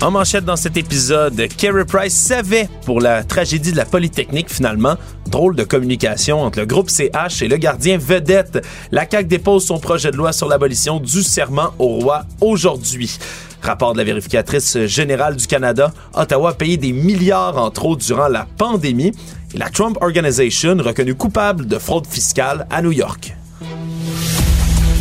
En 0.00 0.10
manchette 0.10 0.46
dans 0.46 0.56
cet 0.56 0.78
épisode, 0.78 1.46
Kerry 1.58 1.84
Price 1.84 2.14
savait 2.14 2.70
pour 2.86 3.02
la 3.02 3.22
tragédie 3.22 3.72
de 3.72 3.76
la 3.76 3.84
Polytechnique 3.84 4.48
finalement. 4.48 4.94
Drôle 5.26 5.56
de 5.56 5.64
communication 5.64 6.40
entre 6.40 6.60
le 6.60 6.64
groupe 6.64 6.88
CH 6.88 7.42
et 7.42 7.48
le 7.48 7.58
gardien 7.58 7.98
vedette. 7.98 8.66
La 8.90 9.06
CAQ 9.06 9.28
dépose 9.28 9.66
son 9.66 9.78
projet 9.78 10.10
de 10.10 10.16
loi 10.16 10.32
sur 10.32 10.48
l'abolition 10.48 11.00
du 11.00 11.22
serment 11.22 11.74
au 11.78 11.98
roi 11.98 12.24
aujourd'hui. 12.40 13.18
Rapport 13.60 13.92
de 13.92 13.98
la 13.98 14.04
vérificatrice 14.04 14.86
générale 14.86 15.36
du 15.36 15.46
Canada, 15.46 15.92
Ottawa 16.14 16.50
a 16.50 16.54
payé 16.54 16.78
des 16.78 16.94
milliards 16.94 17.58
en 17.58 17.70
trop 17.70 17.94
durant 17.94 18.28
la 18.28 18.46
pandémie 18.56 19.12
et 19.54 19.58
la 19.58 19.68
Trump 19.68 19.98
Organization 20.00 20.78
reconnue 20.78 21.14
coupable 21.14 21.66
de 21.66 21.78
fraude 21.78 22.06
fiscale 22.06 22.66
à 22.70 22.80
New 22.80 22.92
York. 22.92 23.37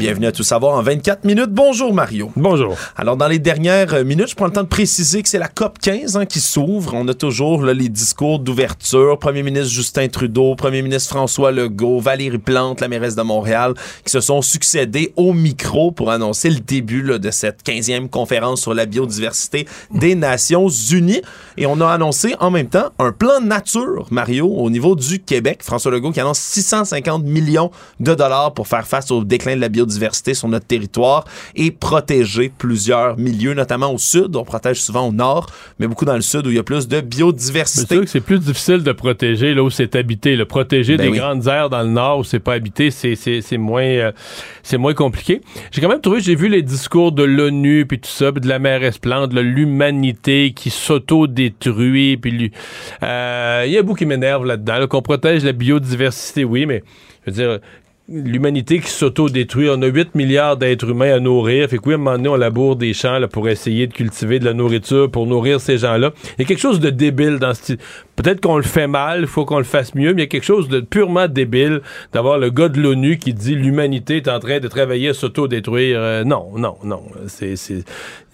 Bienvenue 0.00 0.28
à 0.28 0.32
Tout 0.32 0.44
savoir 0.44 0.78
en 0.78 0.82
24 0.82 1.24
minutes. 1.24 1.50
Bonjour 1.50 1.92
Mario. 1.92 2.32
Bonjour. 2.34 2.74
Alors 2.96 3.18
dans 3.18 3.28
les 3.28 3.38
dernières 3.38 4.02
minutes, 4.02 4.30
je 4.30 4.34
prends 4.34 4.46
le 4.46 4.50
temps 4.50 4.62
de 4.62 4.66
préciser 4.66 5.22
que 5.22 5.28
c'est 5.28 5.38
la 5.38 5.46
COP 5.46 5.78
15 5.78 6.16
hein, 6.16 6.24
qui 6.24 6.40
s'ouvre. 6.40 6.94
On 6.94 7.06
a 7.06 7.12
toujours 7.12 7.62
là, 7.62 7.74
les 7.74 7.90
discours 7.90 8.38
d'ouverture. 8.38 9.18
Premier 9.18 9.42
ministre 9.42 9.68
Justin 9.68 10.08
Trudeau, 10.08 10.54
Premier 10.54 10.80
ministre 10.80 11.10
François 11.10 11.52
Legault, 11.52 12.00
Valérie 12.00 12.38
Plante, 12.38 12.80
la 12.80 12.88
mairesse 12.88 13.14
de 13.14 13.20
Montréal, 13.20 13.74
qui 14.02 14.10
se 14.10 14.20
sont 14.20 14.40
succédés 14.40 15.12
au 15.16 15.34
micro 15.34 15.92
pour 15.92 16.10
annoncer 16.10 16.48
le 16.48 16.60
début 16.60 17.02
là, 17.02 17.18
de 17.18 17.30
cette 17.30 17.62
15e 17.62 18.08
conférence 18.08 18.62
sur 18.62 18.72
la 18.72 18.86
biodiversité 18.86 19.68
des 19.90 20.14
Nations 20.14 20.70
Unies. 20.70 21.20
Et 21.58 21.66
on 21.66 21.78
a 21.82 21.86
annoncé 21.86 22.34
en 22.40 22.50
même 22.50 22.70
temps 22.70 22.88
un 22.98 23.12
plan 23.12 23.42
nature, 23.42 24.06
Mario, 24.10 24.46
au 24.48 24.70
niveau 24.70 24.96
du 24.96 25.18
Québec. 25.18 25.58
François 25.62 25.92
Legault 25.92 26.12
qui 26.12 26.20
annonce 26.20 26.38
650 26.38 27.22
millions 27.24 27.70
de 27.98 28.14
dollars 28.14 28.54
pour 28.54 28.66
faire 28.66 28.86
face 28.86 29.10
au 29.10 29.24
déclin 29.24 29.56
de 29.56 29.60
la 29.60 29.68
biodiversité 29.68 29.89
biodiversité 29.90 30.34
sur 30.34 30.48
notre 30.48 30.66
territoire 30.66 31.24
et 31.56 31.70
protéger 31.70 32.50
plusieurs 32.56 33.18
milieux, 33.18 33.54
notamment 33.54 33.92
au 33.92 33.98
sud. 33.98 34.36
On 34.36 34.44
protège 34.44 34.80
souvent 34.80 35.08
au 35.08 35.12
nord, 35.12 35.50
mais 35.78 35.86
beaucoup 35.86 36.04
dans 36.04 36.14
le 36.14 36.20
sud 36.20 36.46
où 36.46 36.50
il 36.50 36.56
y 36.56 36.58
a 36.58 36.62
plus 36.62 36.88
de 36.88 37.00
biodiversité. 37.00 37.86
C'est 37.88 37.94
sûr 37.94 38.04
que 38.04 38.10
c'est 38.10 38.20
plus 38.20 38.38
difficile 38.38 38.82
de 38.82 38.92
protéger 38.92 39.54
là 39.54 39.62
où 39.62 39.70
c'est 39.70 39.96
habité. 39.96 40.36
Le 40.36 40.44
protéger 40.44 40.96
Ben 40.96 41.04
des 41.04 41.12
oui. 41.12 41.18
grandes 41.18 41.46
aires 41.46 41.70
dans 41.70 41.82
le 41.82 41.88
nord 41.88 42.18
où 42.18 42.24
c'est 42.24 42.40
pas 42.40 42.54
habité, 42.54 42.90
c'est 42.90 43.58
moins 43.58 43.82
euh, 43.82 44.12
c'est 44.62 44.78
moins 44.78 44.94
compliqué. 44.94 45.40
J'ai 45.70 45.80
quand 45.80 45.88
même 45.88 46.00
trouvé, 46.00 46.20
j'ai 46.20 46.34
vu 46.34 46.48
les 46.48 46.62
discours 46.62 47.12
de 47.12 47.22
l'ONU 47.22 47.86
puis 47.86 47.98
tout 47.98 48.10
ça, 48.10 48.32
puis 48.32 48.40
de 48.40 48.48
la 48.48 48.58
mairesse 48.58 48.98
Plante, 48.98 49.32
là, 49.32 49.42
l'humanité 49.42 50.52
qui 50.54 50.70
s'auto-détruit, 50.70 52.16
puis 52.16 52.52
euh, 53.02 53.64
il 53.66 53.72
y 53.72 53.78
a 53.78 53.82
beaucoup 53.82 53.98
qui 53.98 54.06
m'énerve 54.06 54.44
là-dedans, 54.44 54.78
là, 54.78 54.86
qu'on 54.86 55.02
protège 55.02 55.44
la 55.44 55.52
biodiversité, 55.52 56.44
oui, 56.44 56.66
mais 56.66 56.82
je 57.26 57.30
veux 57.30 57.36
dire 57.36 57.60
l'humanité 58.10 58.80
qui 58.80 58.90
s'auto-détruit. 58.90 59.68
On 59.70 59.80
a 59.82 59.86
8 59.86 60.14
milliards 60.14 60.56
d'êtres 60.56 60.90
humains 60.90 61.14
à 61.14 61.20
nourrir. 61.20 61.68
Fait 61.68 61.78
que 61.78 61.88
oui, 61.88 61.94
un 61.94 61.98
moment 61.98 62.16
donné, 62.16 62.28
on 62.28 62.36
laboure 62.36 62.76
des 62.76 62.92
champs 62.92 63.20
pour 63.30 63.48
essayer 63.48 63.86
de 63.86 63.92
cultiver 63.92 64.38
de 64.38 64.44
la 64.44 64.52
nourriture, 64.52 65.10
pour 65.10 65.26
nourrir 65.26 65.60
ces 65.60 65.78
gens-là. 65.78 66.12
Il 66.36 66.42
y 66.42 66.44
a 66.44 66.44
quelque 66.46 66.60
chose 66.60 66.80
de 66.80 66.90
débile 66.90 67.38
dans 67.38 67.54
ce 67.54 67.74
Peut-être 68.22 68.42
qu'on 68.42 68.58
le 68.58 68.62
fait 68.62 68.86
mal, 68.86 69.22
il 69.22 69.26
faut 69.26 69.46
qu'on 69.46 69.56
le 69.56 69.64
fasse 69.64 69.94
mieux, 69.94 70.12
mais 70.12 70.20
il 70.20 70.24
y 70.24 70.26
a 70.26 70.28
quelque 70.28 70.44
chose 70.44 70.68
de 70.68 70.80
purement 70.80 71.26
débile 71.26 71.80
d'avoir 72.12 72.36
le 72.36 72.50
gars 72.50 72.68
de 72.68 72.78
l'ONU 72.78 73.16
qui 73.16 73.32
dit 73.32 73.54
l'humanité 73.54 74.18
est 74.18 74.28
en 74.28 74.38
train 74.38 74.60
de 74.60 74.68
travailler 74.68 75.08
à 75.08 75.14
s'auto-détruire. 75.14 75.98
Euh, 75.98 76.22
non, 76.22 76.50
non, 76.54 76.76
non. 76.84 77.00
C'est, 77.28 77.56
c'est, 77.56 77.76
il 77.76 77.84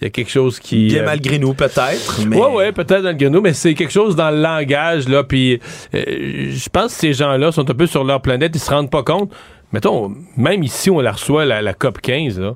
y 0.01 0.05
a 0.05 0.09
quelque 0.09 0.29
chose 0.29 0.59
qui... 0.59 0.87
Bien 0.87 1.03
euh, 1.03 1.05
malgré 1.05 1.39
nous, 1.39 1.53
peut-être. 1.53 2.19
Mais... 2.27 2.35
Ouais, 2.35 2.51
ouais, 2.53 2.71
peut-être 2.73 3.03
le 3.03 3.13
guéno, 3.13 3.39
mais 3.39 3.53
c'est 3.53 3.75
quelque 3.75 3.93
chose 3.93 4.17
dans 4.17 4.29
le 4.29 4.41
langage, 4.41 5.07
là. 5.07 5.23
Puis, 5.23 5.61
euh, 5.95 6.51
je 6.51 6.67
pense 6.67 6.93
que 6.93 6.99
ces 6.99 7.13
gens-là 7.13 7.53
sont 7.53 7.69
un 7.69 7.73
peu 7.73 7.87
sur 7.87 8.03
leur 8.03 8.21
planète, 8.21 8.51
ils 8.55 8.59
se 8.59 8.69
rendent 8.69 8.91
pas 8.91 9.03
compte. 9.03 9.31
Mettons, 9.71 10.13
même 10.35 10.63
ici, 10.63 10.89
on 10.89 10.99
la 10.99 11.13
reçoit, 11.13 11.45
la, 11.45 11.61
la 11.61 11.73
COP 11.73 12.01
15, 12.01 12.41
là. 12.41 12.55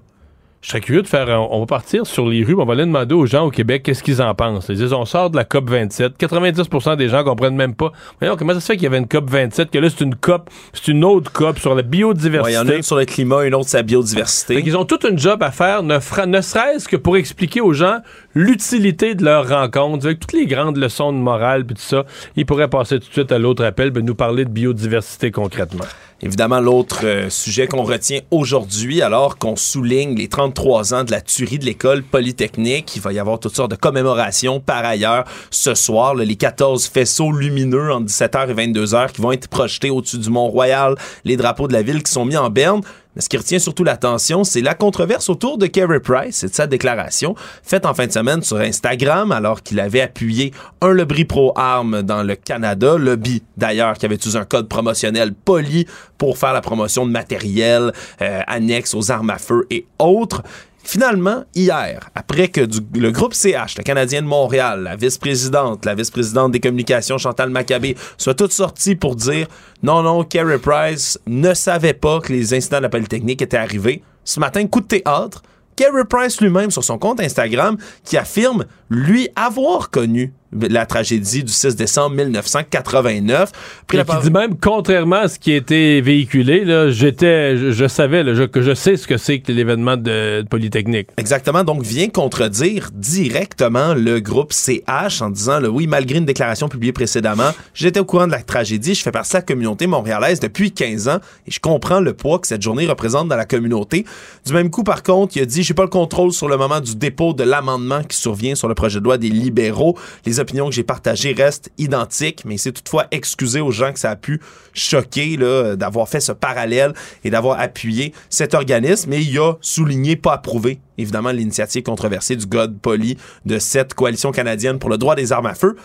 Je 0.62 0.70
serais 0.70 0.82
curieux 0.82 1.02
de 1.02 1.08
faire. 1.08 1.28
on 1.52 1.60
va 1.60 1.66
partir 1.66 2.06
sur 2.06 2.28
les 2.28 2.44
rues, 2.44 2.54
puis 2.54 2.62
on 2.62 2.66
va 2.66 2.74
aller 2.74 2.86
demander 2.86 3.16
aux 3.16 3.26
gens 3.26 3.48
au 3.48 3.50
Québec 3.50 3.82
qu'est-ce 3.84 4.04
qu'ils 4.04 4.22
en 4.22 4.36
pensent. 4.36 4.68
Ils 4.70 4.76
disent 4.76 4.94
on 4.94 5.06
sort 5.06 5.32
de 5.32 5.36
la 5.36 5.44
COP 5.44 5.68
27. 5.68 6.20
90% 6.20 6.98
des 6.98 7.10
gens 7.10 7.24
comprennent 7.24 7.56
même 7.56 7.74
pas. 7.74 7.92
Voyons, 8.20 8.36
comment 8.38 8.54
ça 8.54 8.60
se 8.60 8.68
fait 8.68 8.76
qu'il 8.76 8.84
y 8.84 8.88
avait 8.88 9.00
une 9.00 9.08
COP 9.08 9.28
27, 9.28 9.72
que 9.72 9.80
là, 9.80 9.90
c'est 9.90 10.04
une 10.04 10.14
COP, 10.14 10.52
c'est 10.72 10.90
une 10.90 11.04
autre 11.04 11.32
COP 11.32 11.58
sur 11.58 11.74
la 11.74 11.82
biodiversité? 11.82 12.52
Il 12.52 12.56
y 12.56 12.60
en 12.60 12.68
a 12.68 12.76
une 12.76 12.84
sur 12.84 12.96
le 12.96 13.06
climat, 13.06 13.44
une 13.44 13.56
autre 13.56 13.70
sur 13.70 13.80
la 13.80 13.84
biodiversité. 13.84 14.56
Fait 14.56 14.62
qu'ils 14.62 14.78
ont 14.78 14.86
toute 14.86 15.04
une 15.04 15.18
job 15.18 15.42
à 15.42 15.50
faire, 15.50 15.82
ne, 15.82 15.96
ne 15.96 16.42
serait-ce 16.42 16.88
que 16.88 16.96
pour 16.96 17.18
expliquer 17.18 17.62
aux 17.62 17.74
gens 17.74 17.98
l'utilité 18.36 19.16
de 19.16 19.26
leur 19.26 19.50
rencontre, 19.50 20.06
avec 20.06 20.20
toutes 20.20 20.34
les 20.34 20.46
grandes 20.46 20.78
leçons 20.78 21.12
de 21.12 21.18
morale 21.18 21.66
puis 21.66 21.76
tout 21.76 21.82
ça. 21.82 22.06
Ils 22.36 22.46
pourraient 22.46 22.70
passer 22.70 23.00
tout 23.00 23.08
de 23.08 23.14
suite 23.14 23.32
à 23.32 23.40
l'autre 23.40 23.66
appel, 23.66 23.90
ben, 23.90 24.06
nous 24.06 24.16
parler 24.16 24.46
de 24.46 24.52
biodiversité 24.52 25.32
concrètement. 25.32 25.86
Évidemment, 26.24 26.60
l'autre 26.60 27.00
euh, 27.04 27.30
sujet 27.32 27.68
qu'on 27.68 27.82
retient 27.82 28.20
aujourd'hui, 28.30 29.02
alors 29.02 29.40
qu'on 29.40 29.56
souligne 29.56 30.16
les 30.16 30.28
33 30.28 30.94
ans 30.94 31.04
de 31.04 31.10
la 31.10 31.20
tuerie 31.20 31.58
de 31.58 31.66
l'école 31.66 32.04
polytechnique, 32.04 32.96
il 32.96 33.02
va 33.02 33.12
y 33.12 33.18
avoir 33.18 33.40
toutes 33.40 33.56
sortes 33.56 33.72
de 33.72 33.76
commémorations 33.76 34.60
par 34.60 34.86
ailleurs 34.86 35.24
ce 35.50 35.74
soir, 35.74 36.14
les 36.14 36.36
14 36.36 36.86
faisceaux 36.86 37.32
lumineux 37.32 37.92
entre 37.92 38.06
17h 38.06 38.50
et 38.50 38.54
22h 38.54 39.12
qui 39.12 39.22
vont 39.22 39.32
être 39.32 39.48
projetés 39.48 39.90
au-dessus 39.90 40.20
du 40.20 40.30
Mont-Royal, 40.30 40.96
les 41.26 41.38
drapeaux 41.38 41.68
de 41.68 41.74
la 41.74 41.82
ville 41.82 42.04
qui 42.04 42.12
sont 42.12 42.26
mis 42.26 42.38
en 42.38 42.52
berne. 42.52 42.82
Mais 43.16 43.22
ce 43.22 43.30
qui 43.30 43.38
retient 43.38 43.60
surtout 43.60 43.84
l'attention, 43.84 44.44
c'est 44.44 44.62
la 44.62 44.74
controverse 44.74 45.30
autour 45.30 45.58
de 45.58 45.68
Kerry 45.68 46.00
Price 46.00 46.44
et 46.44 46.48
de 46.48 46.54
sa 46.54 46.68
déclaration 46.68 47.36
faite 47.64 47.86
en 47.86 47.94
fin 47.94 48.08
de 48.08 48.12
semaine 48.12 48.42
sur 48.42 48.58
Instagram 48.58 49.32
alors 49.32 49.64
qu'il 49.64 49.80
avait 49.80 50.02
appuyé 50.02 50.54
un 50.82 50.94
lobby 50.94 51.26
pro-armes 51.26 52.04
dans 52.04 52.24
le 52.24 52.36
Canada, 52.36 52.98
lobby 52.98 53.44
d'ailleurs 53.58 53.98
qui 53.98 54.06
avait 54.06 54.16
utilisé 54.16 54.40
un 54.40 54.46
code 54.46 54.70
promotionnel 54.70 55.34
poli 55.34 55.86
pour 56.18 56.38
faire 56.38 56.54
la 56.54 56.62
promotion 56.62 57.06
de 57.06 57.12
matériel 57.12 57.92
euh, 58.22 58.42
annexe 58.48 58.94
aux 58.94 59.12
armes 59.12 59.30
à 59.30 59.38
feu 59.38 59.66
et 59.70 59.86
autres. 60.00 60.44
Finalement, 60.84 61.44
hier, 61.54 62.10
après 62.16 62.48
que 62.48 62.62
le 62.96 63.12
groupe 63.12 63.34
CH, 63.34 63.78
le 63.78 63.84
Canadien 63.84 64.22
de 64.22 64.28
Montréal, 64.28 64.84
la 64.84 64.96
vice-présidente, 64.96 65.86
la 65.86 65.96
vice-présidente 65.96 66.52
des 66.52 66.60
communications, 66.60 67.18
Chantal 67.18 67.50
Maccabé, 67.50 67.96
soient 68.18 68.34
toutes 68.34 68.52
sorties 68.52 68.96
pour 68.96 69.16
dire 69.16 69.48
non, 69.84 70.02
non, 70.04 70.24
Kerry 70.24 70.58
Price 70.58 71.20
ne 71.28 71.54
savait 71.54 71.94
pas 71.94 72.20
que 72.20 72.34
les 72.34 72.54
incidents 72.54 72.78
de 72.78 72.84
la 72.84 72.90
Polytechnique 72.90 73.42
étaient 73.42 73.58
arrivés. 73.58 74.04
Ce 74.24 74.40
matin, 74.40 74.66
coup 74.68 74.82
de 74.82 74.88
théâtre, 74.88 75.44
Kerry 75.76 76.04
Price 76.10 76.42
lui-même 76.42 76.72
sur 76.72 76.84
son 76.84 76.98
compte 76.98 77.20
Instagram 77.20 77.78
qui 78.04 78.18
affirme 78.18 78.66
lui 78.90 79.30
avoir 79.36 79.92
connu 79.92 80.34
la 80.70 80.86
tragédie 80.86 81.44
du 81.44 81.52
6 81.52 81.76
décembre 81.76 82.16
1989. 82.16 83.52
Pris 83.88 83.98
Et 83.98 84.04
la 84.04 84.22
dit 84.22 84.32
même, 84.32 84.58
contrairement 84.60 85.18
à 85.18 85.28
ce 85.28 85.40
qui 85.40 85.54
a 85.54 85.56
été 85.56 86.02
véhiculé, 86.02 86.66
là, 86.66 86.90
j'étais, 86.90 87.58
je, 87.58 87.72
je 87.72 87.88
savais 87.88 88.24
là, 88.24 88.34
je- 88.34 88.44
que 88.44 88.62
je 88.62 88.74
sais 88.74 88.98
ce 88.98 89.08
que 89.08 89.18
c'est 89.18 89.40
que 89.40 89.52
l'événement 89.52 89.98
de, 89.98 90.42
de 90.42 90.48
Polytechnique. 90.50 91.08
Exactement, 91.18 91.64
donc 91.64 91.84
vient 91.84 92.10
contredire 92.10 92.90
directement 92.94 93.94
le 93.94 94.20
groupe 94.20 94.52
CH 94.54 95.22
en 95.22 95.30
disant 95.30 95.60
le 95.60 95.70
oui, 95.70 95.88
malgré 95.88 96.18
une 96.18 96.26
déclaration 96.26 96.68
publiée 96.68 96.92
précédemment, 96.92 97.52
j'étais 97.74 98.00
au 98.00 98.06
courant 98.06 98.28
de 98.28 98.32
la 98.32 98.42
tragédie, 98.42 98.94
je 98.94 99.02
fais 99.04 99.12
partie 99.12 99.32
de 99.32 99.38
la 99.38 99.42
communauté 99.44 99.88
montréalaise 99.88 100.40
depuis 100.40 100.72
15 100.72 101.08
ans 101.08 101.20
et 101.48 101.52
je 101.52 101.60
comprends 101.60 102.00
le 102.02 102.14
poids 102.14 102.40
que 102.40 102.48
cette 102.48 102.62
journée 102.62 102.86
représente 102.88 103.28
dans 103.30 103.36
la 103.38 103.46
communauté. 103.46 104.06
Du 104.46 104.54
même 104.54 104.70
coup, 104.70 104.84
par 104.84 105.04
contre, 105.04 105.38
il 105.38 105.44
a 105.44 105.46
dit 105.46 105.64
j'ai 105.64 105.74
pas 105.74 105.84
le 105.84 105.90
contrôle 105.90 106.32
sur 106.34 106.50
le 106.50 106.58
moment 106.58 106.80
du 106.82 106.96
dépôt 106.96 107.34
de 107.34 107.44
l'amendement 107.44 108.04
qui 108.04 108.18
survient 108.18 108.56
sur 108.56 108.68
le 108.68 108.76
projet 108.76 109.00
de 109.00 109.06
loi 109.06 109.18
des 109.18 109.30
libéraux. 109.30 109.98
Les 110.26 110.40
opinions 110.42 110.68
que 110.70 110.76
j'ai 110.76 110.84
partagées 110.84 111.34
restent 111.34 111.72
identiques, 111.78 112.44
mais 112.46 112.58
c'est 112.58 112.72
toutefois 112.72 113.08
excusé 113.12 113.62
aux 113.62 113.72
gens 113.72 113.94
que 113.94 114.00
ça 114.00 114.12
a 114.12 114.16
pu 114.16 114.42
choquer 114.74 115.38
d'avoir 115.78 116.10
fait 116.10 116.20
ce 116.20 116.32
parallèle 116.32 116.94
et 117.24 117.30
d'avoir 117.30 117.60
appuyé 117.60 118.14
cet 118.30 118.54
organisme. 118.54 119.14
Et 119.14 119.20
il 119.20 119.40
a 119.40 119.54
souligné, 119.62 120.16
pas 120.16 120.34
approuvé, 120.34 120.80
évidemment, 120.98 121.32
l'initiative 121.32 121.84
controversée 121.84 122.36
du 122.36 122.46
God 122.46 122.80
Poli 122.80 123.18
de 123.46 123.60
cette 123.60 123.94
coalition 123.94 124.32
canadienne 124.32 124.80
pour 124.80 124.90
le 124.90 124.98
droit 124.98 125.16
des 125.16 125.32
armes 125.32 125.46
à 125.48 125.56
feu. 125.56 125.76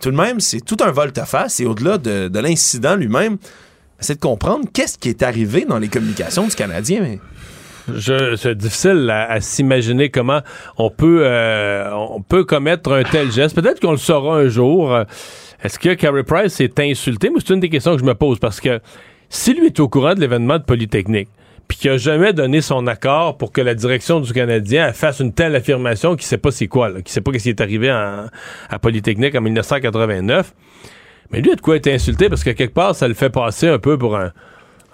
Tout 0.00 0.10
de 0.10 0.16
même, 0.16 0.40
c'est 0.40 0.60
tout 0.60 0.78
un 0.80 0.90
volte-face 0.90 1.60
et 1.60 1.66
au-delà 1.66 1.98
de, 1.98 2.28
de 2.28 2.38
l'incident 2.40 2.96
lui-même, 2.96 3.36
c'est 4.00 4.16
de 4.16 4.20
comprendre 4.20 4.66
qu'est-ce 4.72 4.98
qui 4.98 5.08
est 5.08 5.22
arrivé 5.22 5.64
dans 5.64 5.78
les 5.78 5.88
communications 5.88 6.46
du 6.46 6.54
Canadien. 6.54 7.18
C'est 8.36 8.56
difficile 8.56 9.08
à, 9.10 9.30
à 9.30 9.40
s'imaginer 9.40 10.08
comment 10.10 10.40
on 10.78 10.90
peut, 10.90 11.20
euh, 11.24 11.90
on 11.94 12.20
peut 12.22 12.44
commettre 12.44 12.92
un 12.92 13.02
tel 13.02 13.30
geste. 13.30 13.54
Peut-être 13.54 13.80
qu'on 13.80 13.92
le 13.92 13.96
saura 13.96 14.36
un 14.38 14.48
jour. 14.48 14.96
Est-ce 15.62 15.78
que 15.78 15.94
Carey 15.94 16.22
Price 16.24 16.60
est 16.60 16.78
insulté? 16.80 17.30
Moi, 17.30 17.38
c'est 17.44 17.54
une 17.54 17.60
des 17.60 17.70
questions 17.70 17.92
que 17.94 18.00
je 18.00 18.04
me 18.04 18.14
pose 18.14 18.38
parce 18.38 18.60
que 18.60 18.80
si 19.28 19.54
lui 19.54 19.66
est 19.66 19.80
au 19.80 19.88
courant 19.88 20.14
de 20.14 20.20
l'événement 20.20 20.58
de 20.58 20.64
Polytechnique, 20.64 21.28
puis 21.66 21.78
qu'il 21.78 21.90
a 21.90 21.96
jamais 21.96 22.34
donné 22.34 22.60
son 22.60 22.86
accord 22.86 23.38
pour 23.38 23.50
que 23.50 23.62
la 23.62 23.74
direction 23.74 24.20
du 24.20 24.32
Canadien 24.34 24.92
fasse 24.92 25.20
une 25.20 25.32
telle 25.32 25.56
affirmation 25.56 26.14
qu'il 26.14 26.26
sait 26.26 26.36
pas 26.36 26.50
c'est 26.50 26.66
quoi, 26.66 26.90
là, 26.90 26.96
qu'il 27.00 27.08
sait 27.08 27.22
pas 27.22 27.32
ce 27.32 27.38
qui 27.38 27.48
est 27.48 27.60
arrivé 27.62 27.90
en- 27.90 28.26
à 28.68 28.78
Polytechnique 28.78 29.34
en 29.34 29.40
1989, 29.40 30.52
mais 31.30 31.40
lui, 31.40 31.52
a 31.52 31.54
de 31.54 31.60
quoi 31.62 31.76
être 31.76 31.86
insulté 31.88 32.28
parce 32.28 32.44
que 32.44 32.50
quelque 32.50 32.74
part, 32.74 32.94
ça 32.94 33.08
le 33.08 33.14
fait 33.14 33.30
passer 33.30 33.66
un 33.68 33.78
peu 33.78 33.96
pour 33.96 34.14
un. 34.16 34.32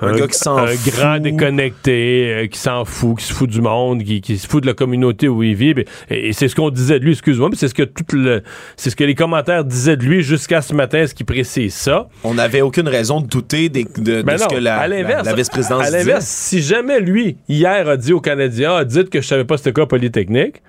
Un 0.03 0.13
gars 0.17 0.27
qui 0.29 0.39
s'en 0.39 0.57
un 0.59 0.67
fout. 0.69 0.93
grand 0.95 1.19
déconnecté, 1.19 2.33
euh, 2.33 2.47
qui 2.47 2.59
s'en 2.59 2.85
fout, 2.85 3.19
qui 3.19 3.25
se 3.25 3.33
fout 3.33 3.49
du 3.51 3.61
monde, 3.61 4.03
qui, 4.03 4.21
qui 4.21 4.39
se 4.39 4.47
fout 4.49 4.63
de 4.63 4.67
la 4.67 4.75
communauté 4.75 5.29
où 5.29 5.43
il 5.43 5.55
vit. 5.55 5.75
Et, 6.11 6.29
et 6.29 6.33
c'est 6.33 6.49
ce 6.49 6.55
qu'on 6.57 6.71
disait 6.71 6.99
de 6.99 7.05
lui, 7.05 7.13
excuse-moi, 7.13 7.49
mais 7.51 7.57
c'est 7.57 7.69
ce 7.69 7.75
que 7.75 7.83
tout 7.83 8.05
le, 8.17 8.43
c'est 8.77 8.91
ce 8.91 8.97
que 8.97 9.05
les 9.05 9.15
commentaires 9.15 9.65
disaient 9.65 9.97
de 9.97 10.05
lui 10.05 10.23
jusqu'à 10.23 10.63
ce 10.63 10.75
matin, 10.75 11.07
ce 11.07 11.15
qui 11.15 11.25
précise 11.25 11.75
ça. 11.75 12.09
On 12.25 12.35
n'avait 12.35 12.63
aucune 12.63 12.89
raison 12.89 13.21
de 13.21 13.27
douter 13.27 13.69
des- 13.69 13.85
de, 13.85 13.89
de 14.01 14.23
Ben 14.23 14.39
ce 14.39 14.45
non, 14.45 14.49
que 14.49 14.57
la, 14.57 15.35
vice-présidence 15.35 15.87
À 15.87 15.91
l'inverse, 15.91 16.25
si 16.27 16.63
jamais 16.63 17.01
lui, 17.01 17.37
hier, 17.49 17.89
a 17.89 17.97
dit 17.97 18.13
aux 18.13 18.21
Canadiens, 18.21 18.75
ah, 18.77 18.85
dites 18.85 19.11
que 19.11 19.21
je 19.21 19.27
savais 19.27 19.45
pas 19.45 19.57
c'était 19.57 19.73
quoi 19.73 19.87
Polytechnique, 19.87 20.63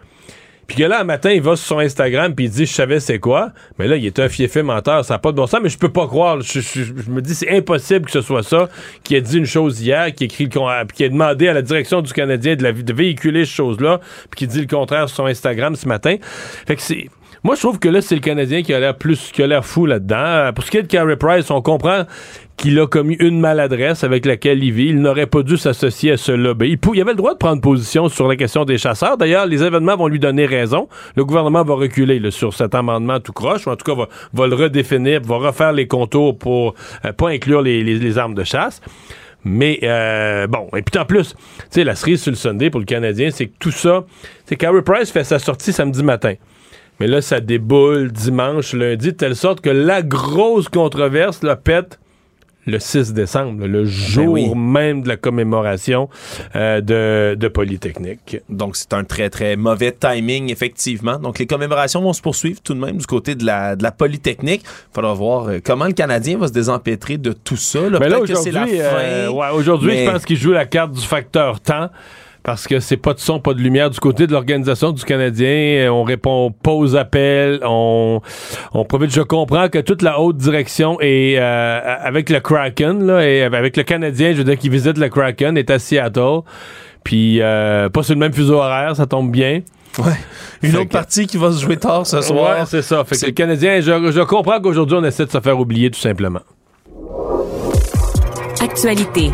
puis 0.71 0.83
que 0.83 0.87
là, 0.87 1.01
un 1.01 1.03
matin, 1.03 1.31
il 1.31 1.41
va 1.41 1.57
sur 1.57 1.67
son 1.67 1.79
Instagram 1.79 2.33
puis 2.33 2.45
il 2.45 2.49
dit 2.49 2.65
je 2.65 2.71
savais 2.71 3.01
c'est 3.01 3.19
quoi, 3.19 3.51
mais 3.77 3.89
là, 3.89 3.97
il 3.97 4.05
est 4.05 4.19
un 4.19 4.29
fiefé 4.29 4.63
menteur, 4.63 5.03
ça 5.03 5.15
n'a 5.15 5.19
pas 5.19 5.33
de 5.33 5.35
bon 5.35 5.45
sens, 5.45 5.59
mais 5.61 5.67
je 5.67 5.77
peux 5.77 5.91
pas 5.91 6.07
croire. 6.07 6.39
Je, 6.39 7.11
me 7.11 7.19
dis 7.19 7.35
c'est 7.35 7.49
impossible 7.49 8.05
que 8.05 8.11
ce 8.11 8.21
soit 8.21 8.41
ça, 8.41 8.69
qui 9.03 9.17
a 9.17 9.19
dit 9.19 9.37
une 9.37 9.45
chose 9.45 9.81
hier, 9.81 10.13
qui 10.15 10.23
écrit 10.23 10.45
le 10.45 10.85
puis 10.85 10.95
qui 10.95 11.03
a 11.03 11.09
demandé 11.09 11.49
à 11.49 11.53
la 11.53 11.61
direction 11.61 12.01
du 12.01 12.13
Canadien 12.13 12.55
de, 12.55 12.71
de 12.71 12.93
véhiculer 12.93 13.43
cette 13.43 13.53
chose-là, 13.53 13.99
puis 14.29 14.37
qui 14.37 14.47
dit 14.47 14.61
le 14.61 14.67
contraire 14.67 15.09
sur 15.09 15.17
son 15.17 15.25
Instagram 15.25 15.75
ce 15.75 15.89
matin. 15.89 16.15
Fait 16.65 16.77
que 16.77 16.81
c'est. 16.81 17.09
Moi, 17.43 17.55
je 17.55 17.59
trouve 17.59 17.77
que 17.77 17.89
là, 17.89 18.01
c'est 18.01 18.15
le 18.15 18.21
Canadien 18.21 18.61
qui 18.61 18.73
a 18.73 18.79
l'air 18.79 18.95
plus, 18.95 19.31
qui 19.33 19.43
a 19.43 19.47
l'air 19.47 19.65
fou 19.65 19.85
là-dedans. 19.85 20.15
Euh, 20.15 20.51
Pour 20.53 20.63
ce 20.63 20.71
qui 20.71 20.77
est 20.77 20.83
de 20.83 20.87
Carey 20.87 21.17
Price, 21.17 21.51
on 21.51 21.61
comprend 21.61 22.03
qu'il 22.61 22.79
a 22.79 22.85
commis 22.85 23.15
une 23.19 23.39
maladresse 23.39 24.03
avec 24.03 24.25
laquelle 24.25 24.63
il 24.63 24.71
vit. 24.71 24.89
Il 24.89 25.01
n'aurait 25.01 25.25
pas 25.25 25.41
dû 25.41 25.57
s'associer 25.57 26.11
à 26.11 26.17
ce 26.17 26.31
lobby. 26.31 26.69
Il, 26.71 26.79
il 26.93 27.01
avait 27.01 27.11
le 27.11 27.17
droit 27.17 27.33
de 27.33 27.39
prendre 27.39 27.59
position 27.59 28.07
sur 28.07 28.27
la 28.27 28.35
question 28.35 28.65
des 28.65 28.77
chasseurs. 28.77 29.17
D'ailleurs, 29.17 29.47
les 29.47 29.63
événements 29.63 29.97
vont 29.97 30.07
lui 30.07 30.19
donner 30.19 30.45
raison. 30.45 30.87
Le 31.15 31.25
gouvernement 31.25 31.63
va 31.63 31.73
reculer 31.73 32.19
là, 32.19 32.29
sur 32.29 32.53
cet 32.53 32.75
amendement 32.75 33.19
tout 33.19 33.33
croche, 33.33 33.65
ou 33.65 33.71
en 33.71 33.75
tout 33.75 33.83
cas 33.83 33.95
va, 33.99 34.07
va 34.33 34.47
le 34.47 34.55
redéfinir, 34.55 35.21
va 35.23 35.37
refaire 35.37 35.73
les 35.73 35.87
contours 35.87 36.37
pour 36.37 36.75
euh, 37.03 37.11
pas 37.13 37.29
inclure 37.29 37.63
les, 37.63 37.83
les- 37.83 38.17
armes 38.19 38.35
de 38.35 38.43
chasse. 38.43 38.79
Mais 39.43 39.79
euh, 39.81 40.45
bon, 40.45 40.67
et 40.77 40.83
puis 40.83 40.99
en 41.01 41.05
plus, 41.05 41.29
tu 41.33 41.35
sais, 41.71 41.83
la 41.83 41.95
cerise 41.95 42.21
sur 42.21 42.31
le 42.31 42.37
Sunday 42.37 42.69
pour 42.69 42.79
le 42.79 42.85
Canadien, 42.85 43.31
c'est 43.31 43.47
que 43.47 43.53
tout 43.57 43.71
ça, 43.71 44.05
c'est 44.45 44.55
Carey 44.55 44.83
Price 44.83 45.09
fait 45.09 45.23
sa 45.23 45.39
sortie 45.39 45.73
samedi 45.73 46.03
matin. 46.03 46.35
Mais 46.99 47.07
là, 47.07 47.21
ça 47.21 47.39
déboule 47.39 48.11
dimanche, 48.11 48.73
lundi, 48.73 49.07
de 49.07 49.17
telle 49.17 49.35
sorte 49.35 49.61
que 49.61 49.71
la 49.71 50.03
grosse 50.03 50.69
controverse 50.69 51.41
la 51.41 51.55
pète 51.55 51.97
le 52.67 52.77
6 52.79 53.13
décembre, 53.13 53.65
le 53.65 53.85
jour 53.85 54.33
oui. 54.33 54.53
même 54.55 55.01
de 55.01 55.07
la 55.07 55.17
commémoration 55.17 56.09
euh, 56.55 56.79
de, 56.81 57.35
de 57.35 57.47
Polytechnique. 57.47 58.37
Donc, 58.49 58.75
c'est 58.75 58.93
un 58.93 59.03
très, 59.03 59.29
très 59.29 59.55
mauvais 59.55 59.91
timing, 59.91 60.51
effectivement. 60.51 61.17
Donc, 61.17 61.39
les 61.39 61.47
commémorations 61.47 62.01
vont 62.01 62.13
se 62.13 62.21
poursuivre 62.21 62.61
tout 62.61 62.73
de 62.73 62.79
même 62.79 62.97
du 62.97 63.05
côté 63.07 63.33
de 63.35 63.45
la, 63.45 63.75
de 63.75 63.83
la 63.83 63.91
Polytechnique. 63.91 64.61
Il 64.63 64.93
faudra 64.93 65.13
voir 65.13 65.47
euh, 65.49 65.59
comment 65.63 65.85
le 65.85 65.93
Canadien 65.93 66.37
va 66.37 66.47
se 66.47 66.53
désempêtrer 66.53 67.17
de 67.17 67.33
tout 67.33 67.57
ça. 67.57 67.81
Là, 67.89 67.97
Mais 67.99 68.09
là, 68.09 68.17
Peut-être 68.19 68.27
que 68.27 68.35
c'est 68.35 68.49
aujourd'hui, 68.51 68.77
la 68.77 68.89
fin. 68.89 68.95
euh, 68.97 69.29
ouais, 69.31 69.47
aujourd'hui, 69.53 69.91
mais- 69.91 70.05
je 70.05 70.11
pense 70.11 70.25
qu'il 70.25 70.37
joue 70.37 70.51
la 70.51 70.65
carte 70.65 70.91
du 70.91 71.01
facteur 71.05 71.59
temps. 71.59 71.89
Parce 72.43 72.67
que 72.67 72.79
c'est 72.79 72.97
pas 72.97 73.13
de 73.13 73.19
son, 73.19 73.39
pas 73.39 73.53
de 73.53 73.59
lumière 73.59 73.91
du 73.91 73.99
côté 73.99 74.25
de 74.25 74.31
l'organisation 74.31 74.91
du 74.91 75.03
Canadien. 75.03 75.91
On 75.93 76.03
répond 76.03 76.51
pas 76.51 76.71
aux 76.71 76.95
appels. 76.95 77.59
On, 77.63 78.19
on 78.73 78.83
profite. 78.83 79.13
Je 79.13 79.21
comprends 79.21 79.69
que 79.69 79.77
toute 79.77 80.01
la 80.01 80.19
haute 80.19 80.37
direction 80.37 80.97
est 81.01 81.37
euh, 81.37 81.79
avec 82.01 82.31
le 82.31 82.39
Kraken, 82.39 83.05
là, 83.05 83.23
et 83.27 83.43
avec 83.43 83.77
le 83.77 83.83
Canadien, 83.83 84.31
je 84.31 84.37
veux 84.39 84.43
dire, 84.43 84.57
qui 84.57 84.69
visite 84.69 84.97
le 84.97 85.07
Kraken, 85.09 85.55
est 85.55 85.69
à 85.69 85.77
Seattle. 85.77 86.39
Puis 87.03 87.41
euh, 87.41 87.89
pas 87.89 88.01
sur 88.01 88.15
le 88.15 88.19
même 88.19 88.33
fuseau 88.33 88.55
horaire, 88.55 88.95
ça 88.95 89.05
tombe 89.05 89.31
bien. 89.31 89.61
Ouais. 89.99 90.05
Une 90.63 90.71
Fait 90.71 90.77
autre 90.77 90.87
que- 90.87 90.93
partie 90.93 91.27
qui 91.27 91.37
va 91.37 91.51
se 91.51 91.61
jouer 91.61 91.77
tard 91.77 92.07
ce 92.07 92.21
soir. 92.21 92.57
Ouais, 92.59 92.65
c'est 92.65 92.81
ça. 92.81 93.03
Fait 93.03 93.11
que 93.11 93.15
C'est- 93.17 93.25
le 93.27 93.31
Canadien, 93.33 93.81
je, 93.81 94.11
je 94.11 94.21
comprends 94.21 94.59
qu'aujourd'hui, 94.59 94.97
on 94.99 95.03
essaie 95.03 95.25
de 95.27 95.31
se 95.31 95.39
faire 95.41 95.59
oublier 95.59 95.91
tout 95.91 95.99
simplement. 95.99 96.39
Actualité. 98.61 99.31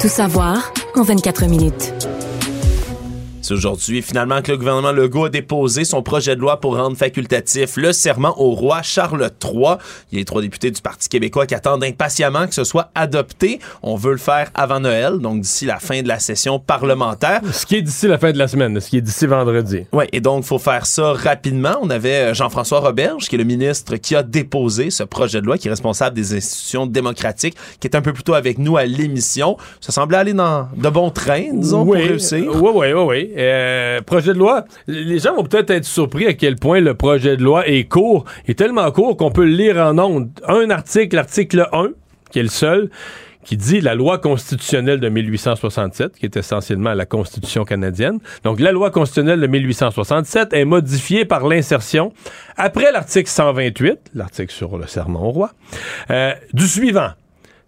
Tout 0.00 0.08
savoir 0.08 0.72
en 0.96 1.02
24 1.02 1.46
minutes. 1.46 1.94
C'est 3.44 3.52
aujourd'hui 3.52 4.00
finalement 4.00 4.40
que 4.40 4.52
le 4.52 4.56
gouvernement 4.56 4.90
Legault 4.90 5.26
a 5.26 5.28
déposé 5.28 5.84
son 5.84 6.02
projet 6.02 6.34
de 6.34 6.40
loi 6.40 6.60
pour 6.60 6.78
rendre 6.78 6.96
facultatif 6.96 7.76
le 7.76 7.92
serment 7.92 8.34
au 8.40 8.52
roi 8.52 8.80
Charles 8.80 9.30
III. 9.44 9.76
Il 10.10 10.14
y 10.14 10.16
a 10.16 10.20
les 10.20 10.24
trois 10.24 10.40
députés 10.40 10.70
du 10.70 10.80
Parti 10.80 11.10
québécois 11.10 11.44
qui 11.44 11.54
attendent 11.54 11.84
impatiemment 11.84 12.46
que 12.46 12.54
ce 12.54 12.64
soit 12.64 12.90
adopté. 12.94 13.60
On 13.82 13.96
veut 13.96 14.12
le 14.12 14.16
faire 14.16 14.50
avant 14.54 14.80
Noël, 14.80 15.18
donc 15.18 15.42
d'ici 15.42 15.66
la 15.66 15.78
fin 15.78 16.00
de 16.00 16.08
la 16.08 16.20
session 16.20 16.58
parlementaire. 16.58 17.42
Ce 17.52 17.66
qui 17.66 17.76
est 17.76 17.82
d'ici 17.82 18.08
la 18.08 18.16
fin 18.16 18.32
de 18.32 18.38
la 18.38 18.48
semaine, 18.48 18.80
ce 18.80 18.88
qui 18.88 18.96
est 18.96 19.02
d'ici 19.02 19.26
vendredi. 19.26 19.84
Oui, 19.92 20.06
et 20.14 20.22
donc, 20.22 20.44
il 20.44 20.46
faut 20.46 20.58
faire 20.58 20.86
ça 20.86 21.12
rapidement. 21.12 21.76
On 21.82 21.90
avait 21.90 22.30
euh, 22.30 22.34
Jean-François 22.34 22.80
Roberge, 22.80 23.28
qui 23.28 23.34
est 23.34 23.38
le 23.38 23.44
ministre 23.44 23.96
qui 23.96 24.16
a 24.16 24.22
déposé 24.22 24.88
ce 24.88 25.02
projet 25.02 25.42
de 25.42 25.46
loi, 25.46 25.58
qui 25.58 25.68
est 25.68 25.70
responsable 25.70 26.16
des 26.16 26.34
institutions 26.34 26.86
démocratiques, 26.86 27.56
qui 27.78 27.88
est 27.88 27.94
un 27.94 28.00
peu 28.00 28.14
plus 28.14 28.22
tôt 28.24 28.32
avec 28.32 28.56
nous 28.56 28.78
à 28.78 28.86
l'émission. 28.86 29.58
Ça 29.82 29.92
semblait 29.92 30.16
aller 30.16 30.32
dans 30.32 30.66
de 30.74 30.88
bons 30.88 31.10
trains, 31.10 31.52
disons, 31.52 31.84
pour 31.84 31.92
réussir. 31.92 32.50
Oui, 32.54 32.70
oui, 32.74 32.92
oui, 32.94 33.02
oui. 33.06 33.33
Euh, 33.36 34.00
projet 34.02 34.32
de 34.32 34.38
loi, 34.38 34.64
les 34.86 35.18
gens 35.18 35.34
vont 35.34 35.44
peut-être 35.44 35.70
être 35.70 35.84
surpris 35.84 36.26
à 36.26 36.34
quel 36.34 36.56
point 36.56 36.80
le 36.80 36.94
projet 36.94 37.36
de 37.36 37.42
loi 37.42 37.66
est 37.68 37.84
court. 37.84 38.24
Il 38.46 38.52
est 38.52 38.54
tellement 38.54 38.90
court 38.90 39.16
qu'on 39.16 39.30
peut 39.30 39.44
le 39.44 39.54
lire 39.54 39.76
en 39.76 39.98
ondes. 39.98 40.30
Un 40.46 40.70
article, 40.70 41.16
l'article 41.16 41.68
1, 41.72 41.90
qui 42.30 42.38
est 42.38 42.42
le 42.42 42.48
seul, 42.48 42.90
qui 43.44 43.56
dit 43.56 43.80
la 43.80 43.94
loi 43.94 44.18
constitutionnelle 44.18 45.00
de 45.00 45.08
1867, 45.08 46.16
qui 46.16 46.24
est 46.24 46.36
essentiellement 46.36 46.94
la 46.94 47.06
Constitution 47.06 47.64
canadienne. 47.64 48.18
Donc, 48.42 48.58
la 48.58 48.72
loi 48.72 48.90
constitutionnelle 48.90 49.40
de 49.40 49.46
1867 49.46 50.52
est 50.52 50.64
modifiée 50.64 51.24
par 51.24 51.46
l'insertion, 51.46 52.12
après 52.56 52.90
l'article 52.90 53.28
128, 53.28 54.12
l'article 54.14 54.52
sur 54.52 54.78
le 54.78 54.86
serment 54.86 55.28
au 55.28 55.30
roi, 55.30 55.52
euh, 56.10 56.32
du 56.52 56.66
suivant. 56.66 57.10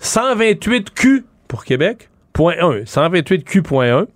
128Q 0.03 1.25
pour 1.49 1.65
Québec, 1.65 2.09
point 2.33 2.55
1. 2.59 2.81
128Q.1. 2.85 4.07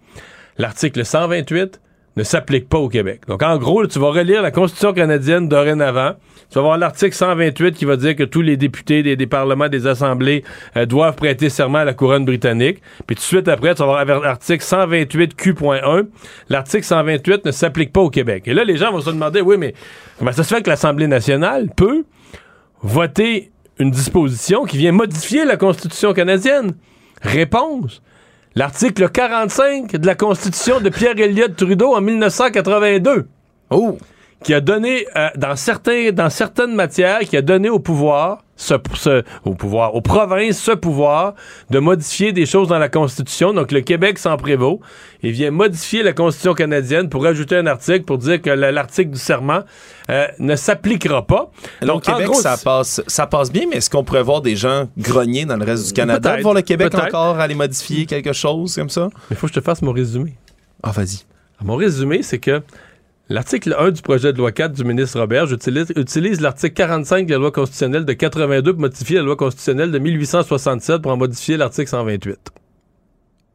L'article 0.61 1.07
128 1.07 1.81
ne 2.19 2.23
s'applique 2.23 2.69
pas 2.69 2.77
au 2.77 2.91
Québec. 2.91 3.23
Donc, 3.27 3.43
en 3.43 3.57
gros, 3.57 3.87
tu 3.87 3.99
vas 3.99 4.11
relire 4.11 4.43
la 4.43 4.51
Constitution 4.51 4.93
canadienne 4.93 5.49
dorénavant. 5.49 6.17
Tu 6.51 6.57
vas 6.57 6.61
voir 6.61 6.77
l'article 6.77 7.15
128 7.15 7.73
qui 7.73 7.87
va 7.87 7.97
dire 7.97 8.15
que 8.15 8.25
tous 8.25 8.43
les 8.43 8.59
députés 8.59 9.03
des, 9.03 9.27
parlements, 9.27 9.71
des 9.71 9.87
assemblées 9.87 10.45
euh, 10.77 10.85
doivent 10.85 11.17
prêter 11.17 11.49
serment 11.49 11.79
à 11.79 11.85
la 11.87 11.95
couronne 11.95 12.27
britannique. 12.27 12.83
Puis 13.07 13.17
tout 13.17 13.21
de 13.21 13.25
suite 13.25 13.49
après, 13.49 13.75
tu 13.75 13.79
vas 13.79 14.05
voir 14.05 14.21
l'article 14.21 14.63
128Q.1. 14.63 16.09
L'article 16.51 16.85
128 16.85 17.47
ne 17.47 17.53
s'applique 17.53 17.95
pas 17.95 18.03
au 18.03 18.11
Québec. 18.11 18.43
Et 18.45 18.53
là, 18.53 18.65
les 18.65 18.77
gens 18.77 18.93
vont 18.93 19.01
se 19.01 19.09
demander, 19.09 19.41
oui, 19.41 19.57
mais 19.57 19.73
comment 20.19 20.33
ça 20.33 20.45
se 20.45 20.55
fait 20.55 20.61
que 20.61 20.69
l'Assemblée 20.69 21.07
nationale 21.07 21.71
peut 21.75 22.05
voter 22.83 23.51
une 23.79 23.91
disposition 23.91 24.65
qui 24.65 24.77
vient 24.77 24.93
modifier 24.93 25.47
la 25.47 25.57
Constitution 25.57 26.13
canadienne? 26.13 26.75
Réponse. 27.23 28.03
L'article 28.57 29.09
45 29.11 29.93
de 29.93 30.07
la 30.07 30.17
Constitution 30.17 30.81
de 30.81 30.89
Pierre 30.91 31.19
Elliott 31.19 31.55
Trudeau 31.55 31.95
en 31.95 32.01
1982. 32.01 33.29
Oh! 33.71 33.97
Qui 34.43 34.55
a 34.55 34.61
donné, 34.63 35.07
euh, 35.17 35.29
dans, 35.37 35.55
certains, 35.55 36.13
dans 36.13 36.31
certaines 36.31 36.75
matières, 36.75 37.21
qui 37.21 37.37
a 37.37 37.43
donné 37.43 37.69
au 37.69 37.79
pouvoir, 37.79 38.39
ce, 38.57 38.75
ce- 38.95 39.23
au 39.45 39.55
pouvoir, 39.55 39.95
aux 39.95 40.01
provinces, 40.01 40.59
ce 40.59 40.73
pouvoir 40.73 41.35
de 41.69 41.79
modifier 41.79 42.33
des 42.33 42.47
choses 42.47 42.69
dans 42.69 42.79
la 42.79 42.89
Constitution. 42.89 43.53
Donc, 43.53 43.71
le 43.71 43.83
Québec 43.83 44.19
s'en 44.19 44.39
prévaut. 44.39 44.81
Il 45.23 45.33
vient 45.33 45.51
modifier 45.51 46.03
la 46.03 46.15
Constitution 46.15 46.55
canadienne 46.55 47.11
pour 47.11 47.27
ajouter 47.27 47.57
un 47.57 47.67
article 47.67 48.05
pour 48.05 48.17
dire 48.17 48.41
que 48.41 48.49
le- 48.49 48.71
l'article 48.71 49.11
du 49.11 49.19
serment 49.19 49.61
euh, 50.09 50.27
ne 50.39 50.57
s'appliquera 50.57 51.27
pas. 51.27 51.51
Donc, 51.83 51.91
au 52.09 52.11
en 52.11 52.15
Québec, 52.15 52.27
gros, 52.31 52.41
ça, 52.41 52.57
passe, 52.63 53.03
ça 53.07 53.27
passe 53.27 53.53
bien, 53.53 53.65
mais 53.71 53.77
est-ce 53.77 53.91
qu'on 53.91 54.05
pourrait 54.05 54.23
voir 54.23 54.41
des 54.41 54.57
gens 54.57 54.89
grogner 54.97 55.45
dans 55.45 55.57
le 55.57 55.65
reste 55.67 55.87
du 55.89 55.93
Canada? 55.93 56.31
Peut-être, 56.31 56.43
Voir 56.43 56.55
le 56.55 56.63
Québec 56.63 56.95
encore 56.95 57.39
aller 57.39 57.55
modifier 57.55 58.07
quelque 58.07 58.33
chose 58.33 58.75
comme 58.75 58.89
ça? 58.91 59.11
Il 59.31 59.37
faut 59.37 59.49
que 59.49 59.53
je 59.55 59.61
te 59.61 59.65
fasse 59.65 59.83
mon 59.83 59.93
résumé. 59.93 60.33
Ah, 60.83 60.93
vas-y. 60.93 61.21
Mon 61.63 61.77
résumé, 61.77 62.23
c'est 62.23 62.39
que 62.39 62.63
l'article 63.31 63.75
1 63.79 63.93
du 63.93 64.03
projet 64.03 64.33
de 64.33 64.39
loi 64.39 64.53
4 64.53 64.73
du 64.73 64.85
ministre 64.85 65.19
Robert 65.19 65.51
utilise, 65.53 65.93
utilise 65.97 66.41
l'article 66.41 66.75
45 66.75 67.27
de 67.27 67.33
la 67.33 67.39
loi 67.39 67.53
constitutionnelle 67.53 68.05
de 68.05 68.13
82 68.13 68.73
pour 68.73 68.81
modifier 68.81 69.17
la 69.17 69.23
loi 69.23 69.37
constitutionnelle 69.37 69.93
de 69.93 69.99
1867 69.99 71.01
pour 71.01 71.13
en 71.13 71.17
modifier 71.17 71.57
l'article 71.57 71.89
128. 71.89 72.39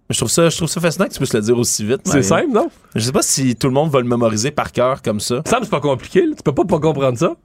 Je 0.09 0.17
trouve 0.17 0.29
ça, 0.29 0.49
je 0.49 0.57
trouve 0.57 0.69
ça 0.69 0.79
fascinant 0.79 1.07
que 1.07 1.13
tu 1.13 1.17
puisses 1.17 1.33
le 1.33 1.41
dire 1.41 1.57
aussi 1.57 1.83
vite. 1.83 2.01
C'est 2.05 2.21
simple, 2.21 2.51
non? 2.53 2.69
Je 2.95 3.01
sais 3.01 3.11
pas 3.11 3.23
si 3.23 3.55
tout 3.55 3.67
le 3.67 3.73
monde 3.73 3.89
va 3.91 3.99
le 3.99 4.07
mémoriser 4.07 4.51
par 4.51 4.71
cœur 4.71 5.01
comme 5.01 5.19
ça. 5.19 5.41
Ça 5.45 5.59
c'est 5.61 5.69
pas 5.69 5.81
compliqué. 5.81 6.21
là. 6.25 6.35
Tu 6.35 6.43
peux 6.43 6.53
pas 6.53 6.63
pas 6.63 6.79
comprendre 6.79 7.17
ça. 7.17 7.35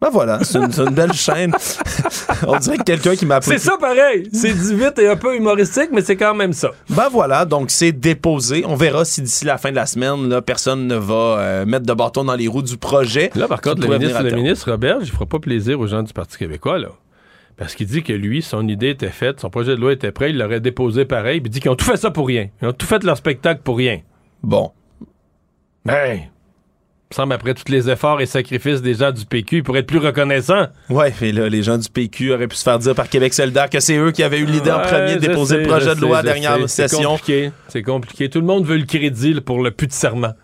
Ben 0.00 0.10
voilà, 0.10 0.38
c'est 0.44 0.58
une, 0.58 0.94
belle 0.94 1.12
chaîne. 1.12 1.52
On 2.46 2.56
dirait 2.58 2.78
que 2.78 2.84
quelqu'un 2.84 3.16
qui 3.16 3.26
m'a 3.26 3.36
appelé. 3.36 3.58
C'est 3.58 3.64
ça 3.68 3.76
pareil. 3.78 4.28
C'est 4.32 4.52
du 4.52 4.76
vite 4.76 4.96
et 5.00 5.08
un 5.08 5.16
peu 5.16 5.36
humoristique, 5.36 5.88
mais 5.92 6.02
c'est 6.02 6.16
quand 6.16 6.36
même 6.36 6.52
ça. 6.52 6.70
Ben 6.90 7.08
voilà, 7.10 7.44
donc 7.44 7.72
c'est 7.72 7.90
déposé. 7.90 8.64
On 8.64 8.76
verra 8.76 9.04
si 9.04 9.22
d'ici 9.22 9.44
la 9.44 9.58
fin 9.58 9.70
de 9.70 9.76
la 9.76 9.86
semaine, 9.86 10.28
là, 10.28 10.40
personne 10.40 10.86
ne 10.86 10.94
va 10.94 11.14
euh, 11.14 11.66
mettre 11.66 11.84
de 11.84 11.92
bâton 11.92 12.22
dans 12.22 12.36
les 12.36 12.46
roues 12.46 12.62
du 12.62 12.76
projet. 12.76 13.32
Là, 13.34 13.48
par 13.48 13.60
contre, 13.60 13.80
le 13.80 13.98
ministre, 13.98 14.68
le 14.68 14.72
Robert, 14.72 14.98
il 15.00 15.10
fera 15.10 15.26
pas 15.26 15.40
plaisir 15.40 15.80
aux 15.80 15.88
gens 15.88 16.04
du 16.04 16.12
Parti 16.12 16.38
québécois, 16.38 16.78
là. 16.78 16.90
Parce 17.56 17.74
qu'il 17.74 17.88
dit 17.88 18.04
que 18.04 18.12
lui, 18.12 18.40
son 18.40 18.68
idée 18.68 18.90
était 18.90 19.08
faite, 19.08 19.40
son 19.40 19.50
projet 19.50 19.74
de 19.74 19.80
loi 19.80 19.92
était 19.92 20.12
prêt, 20.12 20.30
il 20.30 20.38
l'aurait 20.38 20.60
déposé 20.60 21.04
pareil, 21.04 21.40
puis 21.40 21.48
il 21.48 21.52
dit 21.52 21.60
qu'ils 21.60 21.72
ont 21.72 21.76
tout 21.76 21.84
fait 21.84 21.96
ça 21.96 22.12
pour 22.12 22.28
rien. 22.28 22.50
Ils 22.62 22.68
ont 22.68 22.72
tout 22.72 22.86
fait 22.86 23.02
leur 23.02 23.16
spectacle 23.16 23.62
pour 23.64 23.78
rien. 23.78 23.98
Bon. 24.44 24.70
Ben, 25.84 26.20
semble 27.16 27.32
après 27.32 27.54
tous 27.54 27.70
les 27.70 27.88
efforts 27.88 28.20
et 28.20 28.26
sacrifices 28.26 28.82
des 28.82 28.94
gens 28.94 29.12
du 29.12 29.24
PQ, 29.24 29.58
ils 29.58 29.62
pourraient 29.62 29.80
être 29.80 29.86
plus 29.86 29.98
reconnaissants. 29.98 30.66
Ouais, 30.90 31.12
et 31.22 31.32
là, 31.32 31.48
les 31.48 31.62
gens 31.62 31.78
du 31.78 31.88
PQ 31.88 32.32
auraient 32.32 32.48
pu 32.48 32.56
se 32.56 32.62
faire 32.62 32.78
dire 32.78 32.94
par 32.94 33.08
Québec 33.08 33.32
solidaire 33.32 33.70
que 33.70 33.80
c'est 33.80 33.96
eux 33.96 34.12
qui 34.12 34.22
avaient 34.22 34.38
eu 34.38 34.46
l'idée 34.46 34.70
en 34.70 34.80
premier 34.80 35.14
de 35.14 35.20
déposer 35.20 35.56
sais, 35.56 35.62
le 35.62 35.68
projet 35.68 35.90
je 35.90 35.94
de 35.94 36.00
loi 36.00 36.18
à 36.18 36.22
dernière 36.22 36.56
sais. 36.56 36.68
C'est 36.68 36.88
session. 36.88 37.10
compliqué. 37.12 37.50
C'est 37.68 37.82
compliqué. 37.82 38.28
Tout 38.28 38.40
le 38.40 38.46
monde 38.46 38.66
veut 38.66 38.76
le 38.76 38.84
crédit 38.84 39.34
là, 39.34 39.40
pour 39.40 39.62
le 39.62 39.70
plus 39.70 39.86
de 39.86 39.92
serment. 39.92 40.34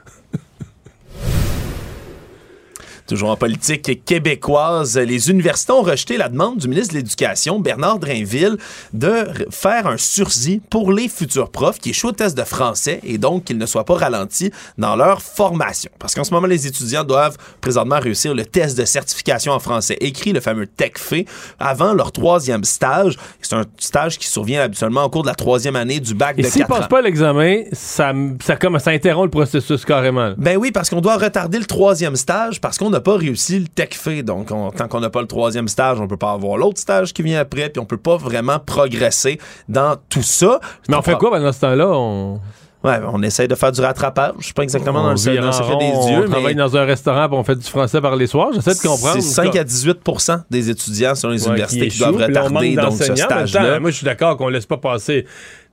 Toujours 3.07 3.31
en 3.31 3.37
politique 3.37 4.03
québécoise, 4.07 4.97
les 4.97 5.31
universités 5.31 5.73
ont 5.73 5.83
rejeté 5.83 6.17
la 6.17 6.31
demande 6.31 6.57
du 6.57 6.69
ministre 6.69 6.95
de 6.95 6.99
l'Éducation, 6.99 7.61
Bernard 7.61 7.99
Drainville, 7.99 8.57
de 8.95 9.27
faire 9.51 9.87
un 9.87 9.99
sursis 9.99 10.63
pour 10.71 10.91
les 10.91 11.09
futurs 11.09 11.51
profs 11.51 11.79
qui 11.79 11.91
échouent 11.91 12.09
au 12.09 12.13
test 12.13 12.35
de 12.35 12.45
français 12.45 13.01
et 13.03 13.19
donc 13.19 13.45
qu'ils 13.45 13.59
ne 13.59 13.67
soient 13.67 13.85
pas 13.85 13.97
ralentis 13.97 14.51
dans 14.79 14.97
leur 14.97 15.21
formation. 15.21 15.91
Parce 15.99 16.15
qu'en 16.15 16.25
ce 16.25 16.33
moment, 16.33 16.47
les 16.47 16.67
étudiants 16.67 17.05
doivent 17.05 17.37
présentement 17.61 17.99
réussir 17.99 18.35
le 18.35 18.47
test 18.47 18.79
de 18.79 18.87
certification 18.87 19.53
en 19.53 19.59
français 19.59 19.99
écrit, 20.01 20.33
le 20.33 20.41
fameux 20.41 20.67
TECFE, 20.67 21.27
avant 21.61 21.93
leur 21.93 22.11
troisième 22.11 22.65
stage. 22.65 23.19
C'est 23.43 23.55
un 23.55 23.65
stage 23.77 24.19
qui 24.19 24.29
survient 24.29 24.63
habituellement 24.63 25.05
au 25.05 25.11
cours 25.11 25.25
de 25.25 25.29
la 25.29 25.35
troisième 25.35 25.77
année 25.77 26.01
du 26.01 26.15
bac 26.15 26.37
Et 26.39 26.43
de 26.43 26.47
s'ils 26.47 26.63
4 26.63 26.73
ans. 26.73 26.77
passent 26.79 26.89
pas 26.89 27.03
l'examen, 27.03 27.65
ça, 27.73 28.15
ça, 28.43 28.57
interrompt 28.91 29.27
le 29.27 29.31
processus 29.31 29.85
carrément. 29.85 30.33
Ben 30.39 30.57
oui, 30.57 30.73
parce 30.73 30.89
qu'on 30.89 31.03
doit 31.03 31.19
retarder 31.19 31.59
le 31.59 31.67
troisième 31.67 32.17
stage 32.17 32.63
parce 32.63 32.79
qu'on 32.79 32.94
n'a 32.95 33.01
pas 33.01 33.17
réussi 33.17 33.59
le 33.61 33.69
TECFE. 33.69 34.23
Donc, 34.23 34.51
on- 34.51 34.71
tant 34.71 34.89
qu'on 34.89 35.01
n'a 35.01 35.11
pas 35.11 35.21
le 35.21 35.27
troisième 35.27 35.69
stage, 35.69 36.01
on 36.01 36.09
peut 36.09 36.17
pas 36.17 36.33
avoir 36.33 36.57
l'autre 36.57 36.81
stage 36.81 37.13
qui 37.13 37.23
vient 37.23 37.41
après, 37.41 37.69
puis 37.69 37.81
on 37.81 37.85
peut 37.87 37.97
pas 37.97 38.17
vraiment 38.17 38.59
progresser 38.59 39.39
dans 39.69 39.97
tout 40.09 40.23
ça. 40.23 40.61
Mais 40.89 40.97
on 40.97 41.03
fait 41.03 41.17
quoi 41.17 41.31
pendant 41.31 41.53
ce 41.53 41.61
temps-là? 41.61 41.89
On... 41.89 42.41
Ouais, 42.85 43.01
on 43.11 43.23
essaie 43.23 43.49
de 43.49 43.55
faire 43.55 43.73
du 43.73 43.81
rattrapage. 43.81 44.35
Je 44.41 44.45
suis 44.45 44.53
pas 44.53 44.63
exactement 44.63 45.03
dans 45.03 45.13
le, 45.13 45.17
vire 45.17 45.41
dans 45.41 45.47
le 45.47 45.53
secret 45.53 45.77
des 45.79 45.91
on 45.95 46.07
dieux, 46.07 46.25
travaille 46.27 46.55
mais 46.55 46.55
dans 46.55 46.77
un 46.77 46.85
restaurant 46.85 47.29
puis 47.29 47.39
on 47.39 47.43
fait 47.43 47.57
du 47.57 47.67
français 47.67 47.99
par 47.99 48.15
les 48.15 48.27
soirs. 48.27 48.51
J'essaie 48.53 48.75
de 48.75 48.87
comprendre. 48.87 49.15
c'est 49.15 49.23
5 49.23 49.57
à 49.57 49.65
18 49.65 50.01
des 50.51 50.69
étudiants 50.69 51.15
sur 51.15 51.31
les 51.31 51.43
Ouais, 51.43 51.49
universités 51.49 51.89
qui, 51.89 51.97
échouent, 51.97 52.13
doivent 52.13 52.17
on 52.17 52.27
retarder 52.27 52.77
donc 52.77 52.93
ce 52.93 53.15
stage-là. 53.17 53.81
Moi, 53.81 53.91
je 53.91 53.97
suis 53.97 54.05
d'accord 54.05 54.37
qu'on 54.37 54.49
laisse 54.49 54.67
pas 54.67 54.77
passer. 54.77 55.25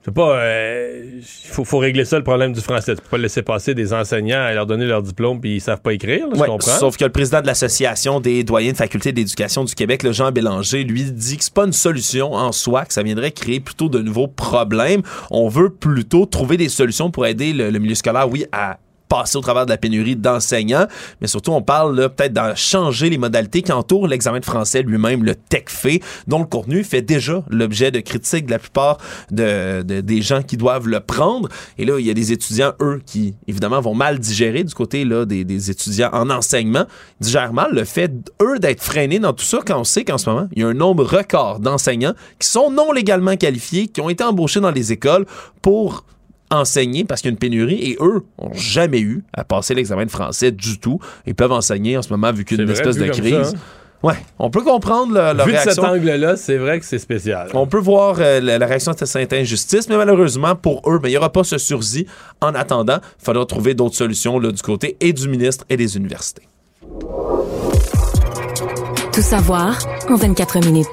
C'est 0.04 0.12
pas. 0.12 0.36
euh, 0.36 1.20
faut, 1.24 1.64
faut 1.64 1.78
régler 1.78 2.04
ça 2.04 2.18
le 2.18 2.24
problème 2.24 2.52
du 2.52 2.60
français. 2.60 2.96
Tu 2.96 3.02
peux 3.02 3.08
pas 3.10 3.18
laisser 3.18 3.42
passer 3.42 3.74
des 3.74 3.92
enseignants 3.92 4.40
à 4.42 4.52
leur 4.52 4.66
donner 4.66 4.86
leur 4.86 5.02
diplôme 5.02 5.40
puis 5.40 5.56
ils 5.56 5.60
savent 5.60 5.80
pas 5.80 5.92
écrire. 5.92 6.26
là, 6.28 6.34
je 6.34 6.42
comprends. 6.42 6.78
sauf 6.78 6.96
que 6.96 7.04
le 7.04 7.12
président 7.12 7.40
de 7.40 7.46
l'Association 7.46 8.18
des 8.18 8.42
doyens 8.42 8.72
de 8.72 8.76
faculté 8.76 9.12
d'éducation 9.12 9.62
du 9.64 9.74
Québec, 9.74 10.02
le 10.02 10.10
Jean 10.12 10.32
Bélanger, 10.32 10.82
lui 10.82 11.04
dit 11.04 11.36
que 11.36 11.44
c'est 11.44 11.54
pas 11.54 11.66
une 11.66 11.72
solution 11.72 12.32
en 12.32 12.50
soi, 12.50 12.84
que 12.84 12.92
ça 12.92 13.02
viendrait 13.04 13.30
créer 13.30 13.60
plutôt 13.60 13.88
de 13.88 14.00
nouveaux 14.00 14.28
problèmes. 14.28 15.02
On 15.30 15.48
veut 15.48 15.70
plutôt 15.70 16.26
trouver 16.26 16.56
des 16.56 16.68
solutions 16.68 17.10
pour 17.12 17.24
aider 17.26 17.52
le, 17.52 17.70
le 17.70 17.78
milieu 17.78 17.94
scolaire, 17.94 18.28
oui, 18.28 18.44
à 18.50 18.78
passer 19.12 19.36
au 19.36 19.42
travers 19.42 19.66
de 19.66 19.70
la 19.70 19.76
pénurie 19.76 20.16
d'enseignants, 20.16 20.86
mais 21.20 21.26
surtout 21.26 21.50
on 21.52 21.60
parle 21.60 22.08
peut-être 22.14 22.32
d'en 22.32 22.54
changer 22.56 23.10
les 23.10 23.18
modalités 23.18 23.60
qui 23.60 23.70
entourent 23.70 24.08
l'examen 24.08 24.40
de 24.40 24.44
français 24.46 24.80
lui-même, 24.82 25.22
le 25.22 25.34
TECFE, 25.34 25.98
dont 26.26 26.38
le 26.38 26.46
contenu 26.46 26.82
fait 26.82 27.02
déjà 27.02 27.44
l'objet 27.50 27.90
de 27.90 28.00
critiques 28.00 28.46
de 28.46 28.52
la 28.52 28.58
plupart 28.58 28.96
de, 29.30 29.82
de- 29.82 30.00
des 30.00 30.22
gens 30.22 30.42
qui 30.42 30.56
doivent 30.56 30.88
le 30.88 31.00
prendre. 31.00 31.48
Et 31.76 31.84
là, 31.84 31.98
il 31.98 32.06
y 32.06 32.10
a 32.10 32.14
des 32.14 32.32
étudiants, 32.32 32.72
eux, 32.80 33.02
qui 33.04 33.34
évidemment 33.46 33.80
vont 33.82 33.94
mal 33.94 34.18
digérer 34.18 34.64
du 34.64 34.72
côté 34.72 35.04
là, 35.04 35.26
des, 35.26 35.44
des 35.44 35.70
étudiants 35.70 36.10
en 36.14 36.30
enseignement, 36.30 36.86
digèrent 37.20 37.52
mal 37.52 37.72
le 37.74 37.84
fait, 37.84 38.10
eux, 38.40 38.58
d'être 38.58 38.82
freinés 38.82 39.18
dans 39.18 39.34
tout 39.34 39.44
ça 39.44 39.58
quand 39.66 39.78
on 39.78 39.84
sait 39.84 40.04
qu'en 40.04 40.16
ce 40.16 40.30
moment, 40.30 40.48
il 40.54 40.62
y 40.62 40.64
a 40.64 40.68
un 40.68 40.74
nombre 40.74 41.04
record 41.04 41.60
d'enseignants 41.60 42.14
qui 42.38 42.48
sont 42.48 42.70
non 42.70 42.92
légalement 42.92 43.36
qualifiés, 43.36 43.88
qui 43.88 44.00
ont 44.00 44.08
été 44.08 44.24
embauchés 44.24 44.60
dans 44.60 44.70
les 44.70 44.90
écoles 44.92 45.26
pour 45.60 46.04
enseigner 46.52 47.04
parce 47.04 47.20
qu'il 47.20 47.28
y 47.30 47.32
a 47.32 47.34
une 47.34 47.38
pénurie 47.38 47.82
et 47.82 47.96
eux 48.00 48.22
ont 48.38 48.52
jamais 48.54 49.00
eu 49.00 49.24
à 49.32 49.44
passer 49.44 49.74
l'examen 49.74 50.04
de 50.04 50.10
français 50.10 50.52
du 50.52 50.78
tout. 50.78 50.98
Ils 51.26 51.34
peuvent 51.34 51.52
enseigner 51.52 51.96
en 51.96 52.02
ce 52.02 52.10
moment 52.10 52.32
vu 52.32 52.44
qu'il 52.44 52.58
y 52.58 52.60
a 52.60 52.64
une 52.64 52.70
vrai, 52.70 52.78
espèce 52.78 52.96
vu 52.96 53.08
de 53.08 53.12
crise. 53.12 53.32
ça, 53.50 53.56
hein? 53.56 53.60
Ouais, 54.02 54.16
on 54.40 54.50
peut 54.50 54.62
comprendre 54.62 55.14
le- 55.14 55.32
leur 55.36 55.46
Vu 55.46 55.52
de 55.52 55.58
cet 55.58 55.78
angle-là, 55.78 56.36
c'est 56.36 56.56
vrai 56.56 56.80
que 56.80 56.84
c'est 56.84 56.98
spécial. 56.98 57.48
On 57.54 57.68
peut 57.68 57.78
voir 57.78 58.16
euh, 58.18 58.40
la, 58.40 58.58
la 58.58 58.66
réaction 58.66 58.90
de 58.92 59.04
cette 59.04 59.32
injustice, 59.32 59.88
mais 59.88 59.96
malheureusement 59.96 60.56
pour 60.56 60.82
eux, 60.90 60.98
ben, 60.98 61.08
il 61.08 61.12
n'y 61.12 61.16
aura 61.18 61.30
pas 61.30 61.44
ce 61.44 61.56
sursis. 61.56 62.06
En 62.40 62.52
attendant, 62.56 62.98
il 63.20 63.24
faudra 63.24 63.46
trouver 63.46 63.74
d'autres 63.74 63.94
solutions 63.94 64.40
là, 64.40 64.50
du 64.50 64.60
côté 64.60 64.96
et 65.00 65.12
du 65.12 65.28
ministre 65.28 65.64
et 65.70 65.76
des 65.76 65.96
universités. 65.96 66.42
Tout 69.12 69.20
savoir 69.22 69.78
en 70.08 70.16
24 70.16 70.64
minutes. 70.66 70.88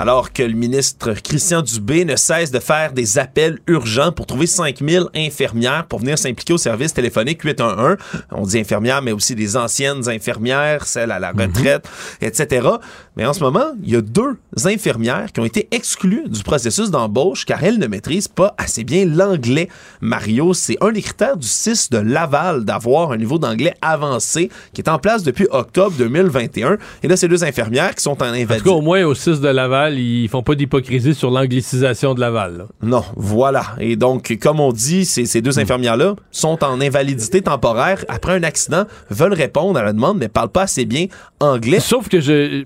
Alors 0.00 0.32
que 0.32 0.42
le 0.42 0.54
ministre 0.54 1.12
Christian 1.12 1.60
Dubé 1.60 2.06
ne 2.06 2.16
cesse 2.16 2.50
de 2.50 2.58
faire 2.58 2.94
des 2.94 3.18
appels 3.18 3.58
urgents 3.66 4.12
pour 4.12 4.24
trouver 4.24 4.46
5000 4.46 5.08
infirmières 5.14 5.84
pour 5.84 5.98
venir 5.98 6.16
s'impliquer 6.16 6.54
au 6.54 6.58
service 6.58 6.94
téléphonique 6.94 7.42
811. 7.42 7.98
On 8.30 8.46
dit 8.46 8.58
infirmières, 8.58 9.02
mais 9.02 9.12
aussi 9.12 9.34
des 9.34 9.58
anciennes 9.58 10.08
infirmières, 10.08 10.86
celles 10.86 11.10
à 11.10 11.18
la 11.18 11.32
retraite, 11.32 11.86
etc. 12.22 12.66
Mais 13.14 13.26
en 13.26 13.34
ce 13.34 13.40
moment, 13.40 13.72
il 13.82 13.90
y 13.90 13.96
a 13.96 14.00
deux 14.00 14.38
infirmières 14.64 15.32
qui 15.34 15.40
ont 15.40 15.44
été 15.44 15.68
exclues 15.70 16.30
du 16.30 16.42
processus 16.42 16.90
d'embauche 16.90 17.44
car 17.44 17.62
elles 17.62 17.78
ne 17.78 17.86
maîtrisent 17.86 18.26
pas 18.26 18.54
assez 18.56 18.84
bien 18.84 19.04
l'anglais. 19.04 19.68
Mario, 20.00 20.54
c'est 20.54 20.78
un 20.80 20.92
des 20.92 21.02
critères 21.02 21.36
du 21.36 21.46
6 21.46 21.90
de 21.90 21.98
Laval 21.98 22.64
d'avoir 22.64 23.12
un 23.12 23.18
niveau 23.18 23.38
d'anglais 23.38 23.74
avancé 23.82 24.48
qui 24.72 24.80
est 24.80 24.88
en 24.88 24.98
place 24.98 25.24
depuis 25.24 25.46
octobre 25.50 25.94
2021. 25.98 26.78
Et 27.02 27.08
là, 27.08 27.18
ces 27.18 27.28
deux 27.28 27.44
infirmières 27.44 27.94
qui 27.94 28.02
sont 28.02 28.12
en 28.12 28.14
En 28.14 28.16
tout 28.16 28.24
invalidité. 28.24 28.62
cas, 28.62 28.70
au 28.70 28.80
moins 28.80 29.04
au 29.04 29.14
6 29.14 29.40
de 29.40 29.48
Laval, 29.48 29.89
ils 29.98 30.28
font 30.28 30.42
pas 30.42 30.54
d'hypocrisie 30.54 31.14
sur 31.14 31.30
l'anglicisation 31.30 32.14
de 32.14 32.20
Laval. 32.20 32.58
là. 32.58 32.64
Non, 32.82 33.04
voilà. 33.16 33.64
Et 33.78 33.96
donc, 33.96 34.36
comme 34.40 34.60
on 34.60 34.72
dit, 34.72 35.04
ces, 35.04 35.26
ces 35.26 35.40
deux 35.40 35.58
infirmières-là 35.58 36.16
sont 36.30 36.62
en 36.64 36.80
invalidité 36.80 37.42
temporaire 37.42 38.04
après 38.08 38.34
un 38.34 38.42
accident, 38.42 38.84
veulent 39.10 39.34
répondre 39.34 39.78
à 39.78 39.82
la 39.82 39.92
demande, 39.92 40.18
mais 40.18 40.28
parlent 40.28 40.48
pas 40.50 40.62
assez 40.62 40.84
bien 40.84 41.06
anglais. 41.40 41.80
Sauf 41.80 42.08
que 42.08 42.20
je, 42.20 42.64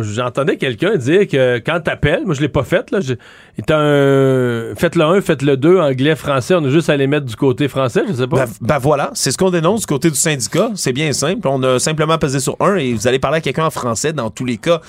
j'entendais 0.00 0.56
quelqu'un 0.56 0.96
dire 0.96 1.26
que 1.28 1.58
quand 1.58 1.80
t'appelles, 1.80 2.24
moi 2.24 2.34
je 2.34 2.40
l'ai 2.40 2.48
pas 2.48 2.64
fait, 2.64 2.90
là, 2.90 2.98
un, 3.70 4.74
faites 4.76 4.96
le 4.96 5.04
1, 5.04 5.20
faites 5.20 5.42
le 5.42 5.56
2, 5.56 5.78
anglais, 5.78 6.16
français, 6.16 6.54
on 6.54 6.64
a 6.64 6.70
juste 6.70 6.88
à 6.90 6.96
les 6.96 7.06
mettre 7.06 7.26
du 7.26 7.36
côté 7.36 7.68
français, 7.68 8.02
je 8.08 8.14
sais 8.14 8.26
pas. 8.26 8.46
Ben, 8.46 8.52
ben 8.60 8.78
voilà, 8.78 9.10
c'est 9.14 9.30
ce 9.30 9.38
qu'on 9.38 9.50
dénonce 9.50 9.80
du 9.80 9.86
côté 9.86 10.10
du 10.10 10.16
syndicat. 10.16 10.70
C'est 10.74 10.92
bien 10.92 11.12
simple. 11.12 11.46
On 11.48 11.62
a 11.62 11.78
simplement 11.78 12.18
pesé 12.18 12.40
sur 12.40 12.56
un 12.60 12.76
et 12.76 12.92
vous 12.92 13.06
allez 13.06 13.18
parler 13.18 13.38
à 13.38 13.40
quelqu'un 13.40 13.66
en 13.66 13.70
français 13.70 14.12
dans 14.12 14.30
tous 14.30 14.44
les 14.44 14.56
cas. 14.56 14.80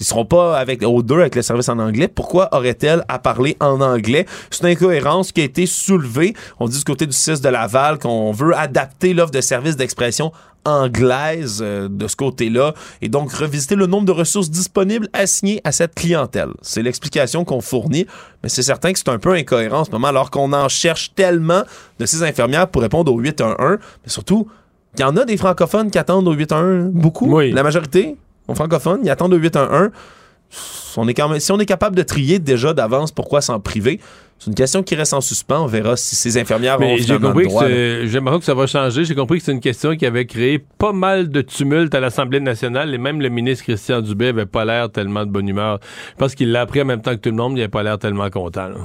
Ils 0.00 0.06
seront 0.06 0.24
pas 0.24 0.58
avec 0.58 0.82
aux 0.82 1.02
deux 1.02 1.20
avec 1.20 1.34
le 1.34 1.42
service 1.42 1.68
en 1.68 1.78
anglais. 1.78 2.08
Pourquoi 2.08 2.48
aurait-elle 2.52 3.04
à 3.08 3.18
parler 3.18 3.56
en 3.60 3.80
anglais? 3.80 4.26
C'est 4.50 4.62
une 4.62 4.70
incohérence 4.70 5.30
qui 5.30 5.42
a 5.42 5.44
été 5.44 5.66
soulevée. 5.66 6.34
On 6.58 6.68
dit 6.68 6.78
du 6.78 6.84
côté 6.84 7.06
du 7.06 7.12
6 7.12 7.42
de 7.42 7.48
Laval 7.50 7.98
qu'on 7.98 8.32
veut 8.32 8.56
adapter 8.56 9.12
l'offre 9.12 9.30
de 9.30 9.42
service 9.42 9.76
d'expression 9.76 10.32
anglaise 10.64 11.60
euh, 11.62 11.88
de 11.88 12.06
ce 12.06 12.16
côté-là 12.16 12.74
et 13.00 13.08
donc 13.08 13.32
revisiter 13.32 13.76
le 13.76 13.86
nombre 13.86 14.06
de 14.06 14.12
ressources 14.12 14.50
disponibles 14.50 15.08
assignées 15.12 15.60
à 15.64 15.72
cette 15.72 15.94
clientèle. 15.94 16.50
C'est 16.62 16.82
l'explication 16.82 17.44
qu'on 17.44 17.60
fournit, 17.60 18.06
mais 18.42 18.48
c'est 18.48 18.62
certain 18.62 18.92
que 18.92 18.98
c'est 18.98 19.08
un 19.08 19.18
peu 19.18 19.32
incohérent 19.32 19.80
en 19.80 19.84
ce 19.84 19.90
moment 19.90 20.08
alors 20.08 20.30
qu'on 20.30 20.52
en 20.52 20.68
cherche 20.68 21.14
tellement 21.14 21.62
de 21.98 22.06
ces 22.06 22.22
infirmières 22.22 22.68
pour 22.68 22.82
répondre 22.82 23.12
au 23.12 23.18
811, 23.18 23.78
mais 24.04 24.10
surtout, 24.10 24.48
il 24.98 25.00
y 25.00 25.04
en 25.04 25.16
a 25.16 25.24
des 25.24 25.36
francophones 25.36 25.90
qui 25.90 25.98
attendent 25.98 26.28
au 26.28 26.32
811, 26.32 26.90
beaucoup, 26.92 27.38
la 27.40 27.62
majorité, 27.62 28.16
aux 28.50 28.54
francophones, 28.54 29.00
ils 29.04 29.10
attendent 29.10 29.34
au 29.34 29.38
811. 29.38 29.90
On 30.96 31.06
est 31.06 31.14
quand 31.14 31.28
même, 31.28 31.38
si 31.38 31.52
on 31.52 31.58
est 31.60 31.66
capable 31.66 31.94
de 31.96 32.02
trier 32.02 32.38
déjà 32.40 32.74
d'avance, 32.74 33.12
pourquoi 33.12 33.40
s'en 33.40 33.60
priver? 33.60 34.00
C'est 34.40 34.48
une 34.48 34.54
question 34.56 34.82
qui 34.82 34.94
reste 34.96 35.12
en 35.12 35.20
suspens. 35.20 35.62
On 35.62 35.66
verra 35.66 35.96
si 35.96 36.16
ces 36.16 36.38
infirmières 36.38 36.76
ont 36.78 36.80
Mais 36.80 36.96
j'ai 36.96 37.04
finalement 37.04 37.28
compris 37.28 37.44
le 37.44 37.48
que 37.48 37.52
droit. 37.52 37.62
là. 37.64 37.68
c'est- 37.70 38.06
j'aimerais 38.08 38.38
que 38.38 38.44
ça 38.44 38.54
va 38.54 38.66
changer. 38.66 39.04
J'ai 39.04 39.14
compris 39.14 39.38
que 39.38 39.44
c'est 39.44 39.52
une 39.52 39.60
question 39.60 39.96
qui 39.96 40.06
avait 40.06 40.24
créé 40.26 40.58
pas 40.78 40.92
mal 40.92 41.28
de 41.28 41.42
tumulte 41.42 41.94
à 41.94 42.00
l'Assemblée 42.00 42.40
nationale 42.40 42.92
et 42.94 42.98
même 42.98 43.20
le 43.20 43.28
ministre 43.28 43.64
Christian 43.64 44.00
Dubé 44.00 44.28
avait 44.28 44.46
pas 44.46 44.64
l'air 44.64 44.90
tellement 44.90 45.24
de 45.26 45.30
bonne 45.30 45.46
humeur. 45.46 45.78
Je 46.12 46.16
pense 46.16 46.34
qu'il 46.34 46.50
l'a 46.52 46.62
appris 46.62 46.80
en 46.82 46.86
même 46.86 47.02
temps 47.02 47.12
que 47.12 47.20
tout 47.20 47.30
le 47.30 47.36
monde, 47.36 47.52
il 47.56 47.60
avait 47.60 47.68
pas 47.68 47.82
l'air 47.82 47.98
tellement 47.98 48.30
content. 48.30 48.68
là. 48.68 48.76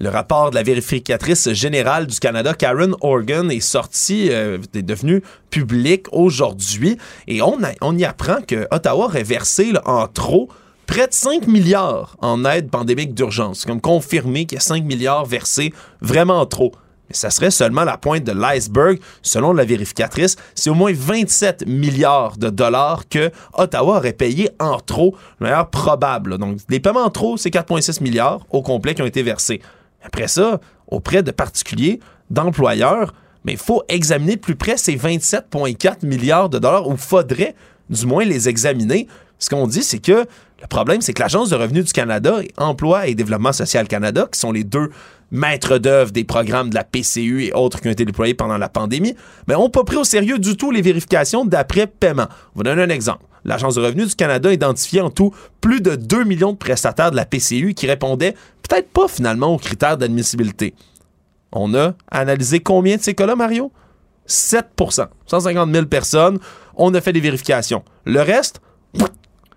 Le 0.00 0.08
rapport 0.08 0.50
de 0.50 0.56
la 0.56 0.64
vérificatrice 0.64 1.52
générale 1.52 2.08
du 2.08 2.18
Canada, 2.18 2.52
Karen 2.54 2.96
Organ, 3.00 3.48
est 3.48 3.60
sorti, 3.60 4.28
euh, 4.30 4.58
est 4.74 4.82
devenu 4.82 5.22
public 5.50 6.06
aujourd'hui. 6.10 6.98
Et 7.28 7.40
on, 7.40 7.96
y 7.96 8.04
apprend 8.04 8.38
que 8.46 8.66
Ottawa 8.72 9.04
aurait 9.04 9.22
versé 9.22 9.72
en 9.84 10.08
trop 10.08 10.48
près 10.86 11.06
de 11.06 11.12
5 11.12 11.46
milliards 11.46 12.16
en 12.20 12.44
aide 12.44 12.70
pandémique 12.70 13.14
d'urgence. 13.14 13.64
Comme 13.64 13.80
confirmé 13.80 14.46
qu'il 14.46 14.56
y 14.56 14.58
a 14.58 14.64
5 14.64 14.82
milliards 14.82 15.26
versés 15.26 15.72
vraiment 16.00 16.44
trop. 16.44 16.72
Mais 17.08 17.14
ça 17.14 17.30
serait 17.30 17.52
seulement 17.52 17.84
la 17.84 17.96
pointe 17.96 18.24
de 18.24 18.32
l'iceberg. 18.32 18.98
Selon 19.22 19.52
la 19.52 19.64
vérificatrice, 19.64 20.34
c'est 20.56 20.70
au 20.70 20.74
moins 20.74 20.92
27 20.92 21.68
milliards 21.68 22.36
de 22.36 22.50
dollars 22.50 23.08
que 23.08 23.30
Ottawa 23.52 23.98
aurait 23.98 24.12
payé 24.12 24.50
en 24.58 24.80
trop, 24.80 25.14
de 25.38 25.44
manière 25.44 25.70
probable. 25.70 26.36
Donc, 26.38 26.58
les 26.68 26.80
paiements 26.80 27.04
en 27.04 27.10
trop, 27.10 27.36
c'est 27.36 27.50
4,6 27.50 28.02
milliards 28.02 28.40
au 28.50 28.60
complet 28.60 28.94
qui 28.94 29.02
ont 29.02 29.06
été 29.06 29.22
versés. 29.22 29.62
Après 30.04 30.28
ça, 30.28 30.60
auprès 30.86 31.22
de 31.22 31.30
particuliers, 31.30 32.00
d'employeurs, 32.30 33.14
mais 33.44 33.52
il 33.52 33.58
faut 33.58 33.82
examiner 33.88 34.36
de 34.36 34.40
plus 34.40 34.56
près 34.56 34.76
ces 34.76 34.96
27,4 34.96 36.06
milliards 36.06 36.48
de 36.48 36.58
dollars, 36.58 36.88
ou 36.88 36.96
faudrait 36.96 37.54
du 37.90 38.06
moins 38.06 38.24
les 38.24 38.48
examiner. 38.48 39.08
Ce 39.38 39.50
qu'on 39.50 39.66
dit, 39.66 39.82
c'est 39.82 39.98
que 39.98 40.26
le 40.62 40.66
problème, 40.68 41.00
c'est 41.00 41.12
que 41.12 41.22
l'Agence 41.22 41.50
de 41.50 41.56
revenus 41.56 41.84
du 41.84 41.92
Canada 41.92 42.38
et 42.42 42.50
Emploi 42.56 43.06
et 43.08 43.14
Développement 43.14 43.52
social 43.52 43.86
Canada, 43.88 44.28
qui 44.30 44.38
sont 44.38 44.52
les 44.52 44.64
deux 44.64 44.90
maîtres 45.34 45.78
d'œuvre 45.78 46.12
des 46.12 46.24
programmes 46.24 46.70
de 46.70 46.76
la 46.76 46.84
PCU 46.84 47.44
et 47.44 47.52
autres 47.52 47.80
qui 47.80 47.88
ont 47.88 47.90
été 47.90 48.04
déployés 48.04 48.34
pendant 48.34 48.56
la 48.56 48.68
pandémie, 48.68 49.14
mais 49.46 49.54
n'ont 49.54 49.68
pas 49.68 49.84
pris 49.84 49.96
au 49.96 50.04
sérieux 50.04 50.38
du 50.38 50.56
tout 50.56 50.70
les 50.70 50.80
vérifications 50.80 51.44
d'après-paiement. 51.44 52.28
Je 52.30 52.56
vous 52.56 52.62
donne 52.62 52.78
un 52.78 52.88
exemple. 52.88 53.24
L'Agence 53.44 53.74
de 53.74 53.82
revenus 53.82 54.08
du 54.08 54.14
Canada 54.14 54.48
a 54.48 54.52
identifié 54.52 55.00
en 55.00 55.10
tout 55.10 55.34
plus 55.60 55.80
de 55.80 55.96
2 55.96 56.24
millions 56.24 56.52
de 56.52 56.56
prestataires 56.56 57.10
de 57.10 57.16
la 57.16 57.26
PCU 57.26 57.74
qui 57.74 57.86
répondaient 57.86 58.34
peut-être 58.62 58.88
pas 58.88 59.08
finalement 59.08 59.48
aux 59.48 59.58
critères 59.58 59.98
d'admissibilité. 59.98 60.74
On 61.52 61.74
a 61.74 61.94
analysé 62.10 62.60
combien 62.60 62.96
de 62.96 63.02
ces 63.02 63.14
cas-là, 63.14 63.36
Mario? 63.36 63.70
7% 64.28 65.08
150 65.26 65.72
000 65.72 65.86
personnes. 65.86 66.38
On 66.76 66.94
a 66.94 67.00
fait 67.00 67.12
des 67.12 67.20
vérifications. 67.20 67.84
Le 68.04 68.20
reste, 68.20 68.60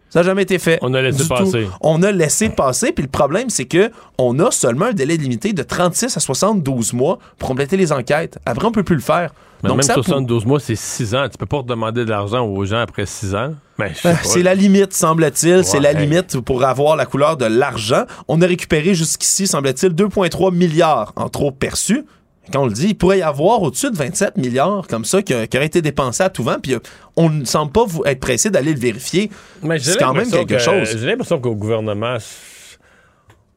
ça 0.09 0.19
n'a 0.19 0.23
jamais 0.23 0.43
été 0.43 0.57
fait. 0.59 0.79
On 0.81 0.93
a 0.93 1.01
laissé 1.01 1.23
du 1.23 1.29
passer. 1.29 1.63
tout. 1.65 1.71
On 1.81 2.01
a 2.03 2.11
laissé 2.11 2.49
passer. 2.49 2.91
Puis 2.91 3.03
le 3.03 3.09
problème, 3.09 3.49
c'est 3.49 3.65
que 3.65 3.91
on 4.17 4.39
a 4.39 4.51
seulement 4.51 4.85
un 4.85 4.93
délai 4.93 5.17
limité 5.17 5.53
de 5.53 5.63
36 5.63 6.15
à 6.17 6.19
72 6.19 6.93
mois 6.93 7.19
pour 7.37 7.49
compléter 7.49 7.77
les 7.77 7.91
enquêtes. 7.91 8.39
Après, 8.45 8.65
on 8.65 8.71
peut 8.71 8.83
plus 8.83 8.95
le 8.95 9.01
faire. 9.01 9.31
Mais 9.63 9.69
même 9.71 9.81
ça, 9.81 9.95
pour- 9.95 10.03
72 10.05 10.45
mois, 10.45 10.59
c'est 10.59 10.75
6 10.75 11.15
ans. 11.15 11.27
Tu 11.29 11.37
peux 11.37 11.47
pas 11.47 11.57
redemander 11.57 12.05
de 12.05 12.09
l'argent 12.11 12.45
aux 12.45 12.63
gens 12.63 12.77
après 12.77 13.07
6 13.07 13.33
ans. 13.33 13.55
Ben, 13.79 13.91
pas. 14.03 14.15
C'est 14.23 14.43
la 14.43 14.53
limite, 14.53 14.93
semble-t-il. 14.93 15.63
C'est 15.63 15.79
la 15.79 15.93
limite 15.93 16.39
pour 16.41 16.63
avoir 16.63 16.95
la 16.95 17.05
couleur 17.07 17.37
de 17.37 17.45
l'argent. 17.45 18.03
On 18.27 18.39
a 18.41 18.45
récupéré 18.45 18.93
jusqu'ici, 18.93 19.47
semble-t-il, 19.47 19.93
2,3 19.93 20.53
milliards 20.53 21.11
en 21.15 21.29
trop 21.29 21.51
perçus. 21.51 22.05
Quand 22.51 22.61
on 22.63 22.65
le 22.67 22.73
dit, 22.73 22.87
il 22.89 22.95
pourrait 22.97 23.19
y 23.19 23.21
avoir 23.21 23.61
au-dessus 23.61 23.91
de 23.91 23.95
27 23.97 24.37
milliards 24.37 24.87
comme 24.87 25.03
ça 25.05 25.21
qui, 25.21 25.33
qui 25.47 25.57
auraient 25.57 25.65
été 25.65 25.81
dépensés 25.81 26.23
à 26.23 26.29
tout 26.29 26.43
vent, 26.43 26.57
puis 26.61 26.75
euh, 26.75 26.79
on 27.15 27.29
ne 27.29 27.43
semble 27.45 27.71
pas 27.71 27.83
vous 27.85 28.03
être 28.05 28.19
pressé 28.19 28.49
d'aller 28.49 28.73
le 28.73 28.79
vérifier. 28.79 29.29
Mais 29.63 29.79
C'est 29.79 29.97
quand 29.99 30.13
même 30.13 30.29
quelque 30.31 30.53
que- 30.53 30.59
chose. 30.59 30.97
J'ai 30.97 31.05
l'impression 31.07 31.39
qu'au 31.39 31.55
gouvernement, 31.55 32.17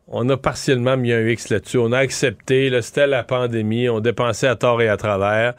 on 0.09 0.29
a 0.29 0.37
partiellement 0.37 0.97
mis 0.97 1.13
un 1.13 1.25
X 1.29 1.51
là-dessus. 1.51 1.79
On 1.79 1.93
a 1.93 1.99
accepté, 1.99 2.71
c'était 2.83 3.07
la 3.07 3.23
pandémie, 3.23 3.89
on 3.89 4.01
dépensait 4.01 4.49
à 4.49 4.57
tort 4.57 4.83
et 4.83 4.89
à 4.89 4.97
travers. 4.97 5.55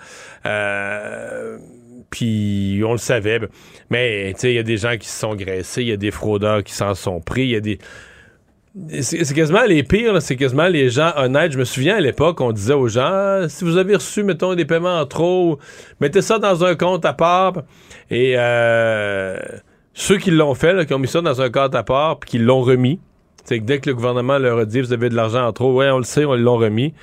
Euh, 0.45 1.57
puis 2.09 2.81
on 2.85 2.91
le 2.91 2.97
savait. 2.97 3.39
Mais 3.89 4.33
tu 4.33 4.41
sais, 4.41 4.51
il 4.51 4.55
y 4.55 4.59
a 4.59 4.63
des 4.63 4.75
gens 4.77 4.97
qui 4.97 5.07
se 5.07 5.17
sont 5.19 5.35
graissés, 5.35 5.83
il 5.83 5.87
y 5.87 5.93
a 5.93 5.97
des 5.97 6.11
fraudeurs 6.11 6.63
qui 6.63 6.73
s'en 6.73 6.93
sont 6.95 7.21
pris, 7.21 7.43
il 7.43 7.49
y 7.51 7.55
a 7.55 7.61
des. 7.61 7.79
C'est 9.01 9.33
quasiment 9.33 9.63
les 9.67 9.83
pires, 9.83 10.21
c'est 10.21 10.37
quasiment 10.37 10.67
les 10.67 10.89
gens 10.89 11.11
honnêtes. 11.17 11.51
Je 11.51 11.57
me 11.59 11.65
souviens 11.65 11.97
à 11.97 11.99
l'époque, 11.99 12.39
on 12.39 12.53
disait 12.53 12.73
aux 12.73 12.87
gens 12.87 13.09
Ah, 13.11 13.49
si 13.49 13.65
vous 13.65 13.75
avez 13.75 13.95
reçu, 13.95 14.23
mettons, 14.23 14.55
des 14.55 14.63
paiements 14.63 14.97
en 14.99 15.05
trop, 15.05 15.59
mettez 15.99 16.21
ça 16.21 16.39
dans 16.39 16.63
un 16.63 16.75
compte 16.75 17.03
à 17.05 17.11
part. 17.11 17.53
Et 18.09 18.35
euh, 18.37 19.37
ceux 19.93 20.17
qui 20.17 20.31
l'ont 20.31 20.55
fait, 20.55 20.71
là, 20.73 20.85
qui 20.85 20.93
ont 20.93 20.99
mis 20.99 21.09
ça 21.09 21.19
dans 21.19 21.41
un 21.41 21.49
compte 21.49 21.75
à 21.75 21.83
part, 21.83 22.19
puis 22.19 22.29
qui 22.31 22.37
l'ont 22.37 22.61
remis, 22.61 22.99
c'est 23.43 23.59
que 23.59 23.65
dès 23.65 23.79
que 23.79 23.89
le 23.89 23.95
gouvernement 23.95 24.37
leur 24.37 24.59
a 24.59 24.65
dit 24.65 24.79
vous 24.79 24.93
avez 24.93 25.09
de 25.09 25.15
l'argent 25.15 25.45
en 25.45 25.51
trop, 25.51 25.73
ouais, 25.73 25.89
on 25.89 25.97
le 25.97 26.05
sait, 26.05 26.23
on 26.23 26.35
l'ont 26.35 26.57
remis. 26.57 26.93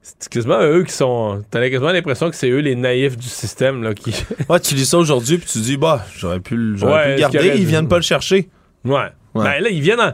C'est 0.00 0.30
quasiment 0.30 0.62
eux 0.62 0.82
qui 0.82 0.92
sont. 0.94 1.44
T'as 1.50 1.68
quasiment 1.68 1.92
l'impression 1.92 2.30
que 2.30 2.36
c'est 2.36 2.48
eux 2.48 2.58
les 2.60 2.74
naïfs 2.74 3.18
du 3.18 3.28
système 3.28 3.82
là, 3.82 3.92
qui. 3.92 4.14
Ouais, 4.48 4.60
tu 4.60 4.74
lis 4.74 4.86
ça 4.86 4.96
aujourd'hui, 4.96 5.36
puis 5.36 5.46
tu 5.46 5.58
dis, 5.58 5.76
bah, 5.76 6.06
j'aurais 6.16 6.40
pu, 6.40 6.72
j'aurais 6.76 6.92
Ouais, 6.94 7.04
pu 7.04 7.10
le 7.12 7.18
garder, 7.18 7.52
ils 7.56 7.66
viennent 7.66 7.86
pas 7.88 7.96
le 7.96 8.02
chercher. 8.02 8.48
Ouais. 8.84 9.08
Ben 9.34 9.60
là, 9.62 9.68
ils 9.70 9.80
viennent 9.80 10.00
en- 10.00 10.12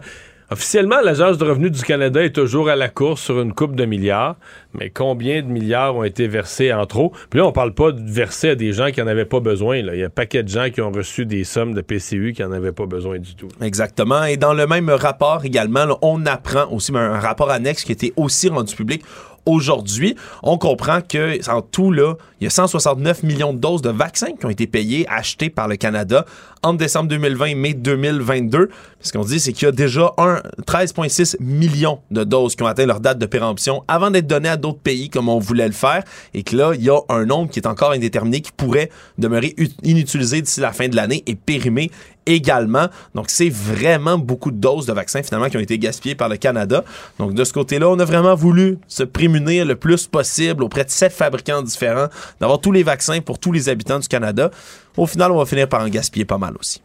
Officiellement, 0.50 1.02
l'Agence 1.04 1.36
de 1.36 1.44
revenus 1.44 1.72
du 1.72 1.82
Canada 1.82 2.24
est 2.24 2.34
toujours 2.34 2.70
à 2.70 2.76
la 2.76 2.88
course 2.88 3.20
sur 3.20 3.38
une 3.38 3.52
coupe 3.52 3.76
de 3.76 3.84
milliards, 3.84 4.36
mais 4.72 4.88
combien 4.88 5.42
de 5.42 5.46
milliards 5.46 5.94
ont 5.94 6.04
été 6.04 6.26
versés 6.26 6.72
en 6.72 6.86
trop? 6.86 7.12
Puis 7.28 7.38
là, 7.38 7.46
on 7.46 7.52
parle 7.52 7.74
pas 7.74 7.92
de 7.92 8.00
verser 8.10 8.50
à 8.50 8.54
des 8.54 8.72
gens 8.72 8.90
qui 8.90 9.02
en 9.02 9.06
avaient 9.06 9.26
pas 9.26 9.40
besoin. 9.40 9.76
Il 9.76 9.94
y 9.94 10.02
a 10.02 10.06
un 10.06 10.10
paquet 10.10 10.42
de 10.42 10.48
gens 10.48 10.70
qui 10.70 10.80
ont 10.80 10.90
reçu 10.90 11.26
des 11.26 11.44
sommes 11.44 11.74
de 11.74 11.82
PCU 11.82 12.32
qui 12.34 12.42
en 12.42 12.50
avaient 12.52 12.72
pas 12.72 12.86
besoin 12.86 13.18
du 13.18 13.34
tout. 13.34 13.48
Exactement. 13.60 14.24
Et 14.24 14.38
dans 14.38 14.54
le 14.54 14.66
même 14.66 14.88
rapport 14.88 15.44
également, 15.44 15.98
on 16.00 16.24
apprend 16.24 16.72
aussi 16.72 16.96
un 16.96 17.20
rapport 17.20 17.50
annexe 17.50 17.84
qui 17.84 17.92
a 17.92 17.94
été 17.94 18.14
aussi 18.16 18.48
rendu 18.48 18.74
public 18.74 19.04
aujourd'hui. 19.48 20.14
On 20.42 20.58
comprend 20.58 21.00
que 21.00 21.38
en 21.50 21.62
tout 21.62 21.90
là, 21.90 22.14
il 22.40 22.44
y 22.44 22.46
a 22.46 22.50
169 22.50 23.22
millions 23.24 23.52
de 23.52 23.58
doses 23.58 23.82
de 23.82 23.90
vaccins 23.90 24.32
qui 24.38 24.46
ont 24.46 24.50
été 24.50 24.66
payées, 24.66 25.06
achetées 25.08 25.50
par 25.50 25.66
le 25.66 25.76
Canada 25.76 26.24
entre 26.62 26.78
décembre 26.78 27.08
2020 27.08 27.46
et 27.46 27.54
mai 27.54 27.74
2022. 27.74 28.68
Ce 29.00 29.12
qu'on 29.12 29.24
dit, 29.24 29.40
c'est 29.40 29.52
qu'il 29.52 29.66
y 29.66 29.68
a 29.68 29.72
déjà 29.72 30.12
un 30.18 30.40
13,6 30.66 31.36
millions 31.40 32.00
de 32.10 32.24
doses 32.24 32.54
qui 32.56 32.62
ont 32.62 32.66
atteint 32.66 32.86
leur 32.86 33.00
date 33.00 33.18
de 33.18 33.26
péremption 33.26 33.82
avant 33.88 34.10
d'être 34.10 34.26
données 34.26 34.48
à 34.48 34.56
d'autres 34.56 34.80
pays 34.80 35.08
comme 35.08 35.28
on 35.28 35.38
voulait 35.38 35.66
le 35.66 35.72
faire, 35.72 36.02
et 36.34 36.42
que 36.42 36.56
là, 36.56 36.72
il 36.74 36.82
y 36.82 36.90
a 36.90 36.98
un 37.08 37.24
nombre 37.24 37.50
qui 37.50 37.58
est 37.60 37.66
encore 37.66 37.92
indéterminé 37.92 38.40
qui 38.40 38.52
pourrait 38.52 38.90
demeurer 39.18 39.54
ut- 39.56 39.70
inutilisé 39.82 40.42
d'ici 40.42 40.60
la 40.60 40.72
fin 40.72 40.88
de 40.88 40.96
l'année 40.96 41.22
et 41.26 41.34
périmé 41.34 41.90
également. 42.28 42.88
Donc, 43.14 43.26
c'est 43.28 43.48
vraiment 43.48 44.18
beaucoup 44.18 44.50
de 44.50 44.56
doses 44.56 44.86
de 44.86 44.92
vaccins 44.92 45.22
finalement 45.22 45.48
qui 45.48 45.56
ont 45.56 45.60
été 45.60 45.78
gaspillées 45.78 46.14
par 46.14 46.28
le 46.28 46.36
Canada. 46.36 46.84
Donc, 47.18 47.34
de 47.34 47.44
ce 47.44 47.52
côté-là, 47.52 47.88
on 47.88 47.98
a 47.98 48.04
vraiment 48.04 48.34
voulu 48.34 48.78
se 48.86 49.02
prémunir 49.02 49.64
le 49.64 49.76
plus 49.76 50.06
possible 50.06 50.62
auprès 50.62 50.84
de 50.84 50.90
sept 50.90 51.12
fabricants 51.12 51.62
différents, 51.62 52.08
d'avoir 52.40 52.60
tous 52.60 52.72
les 52.72 52.82
vaccins 52.82 53.20
pour 53.20 53.38
tous 53.38 53.52
les 53.52 53.68
habitants 53.68 53.98
du 53.98 54.08
Canada. 54.08 54.50
Au 54.96 55.06
final, 55.06 55.32
on 55.32 55.38
va 55.38 55.46
finir 55.46 55.68
par 55.68 55.82
en 55.82 55.88
gaspiller 55.88 56.24
pas 56.24 56.38
mal 56.38 56.54
aussi. 56.58 56.82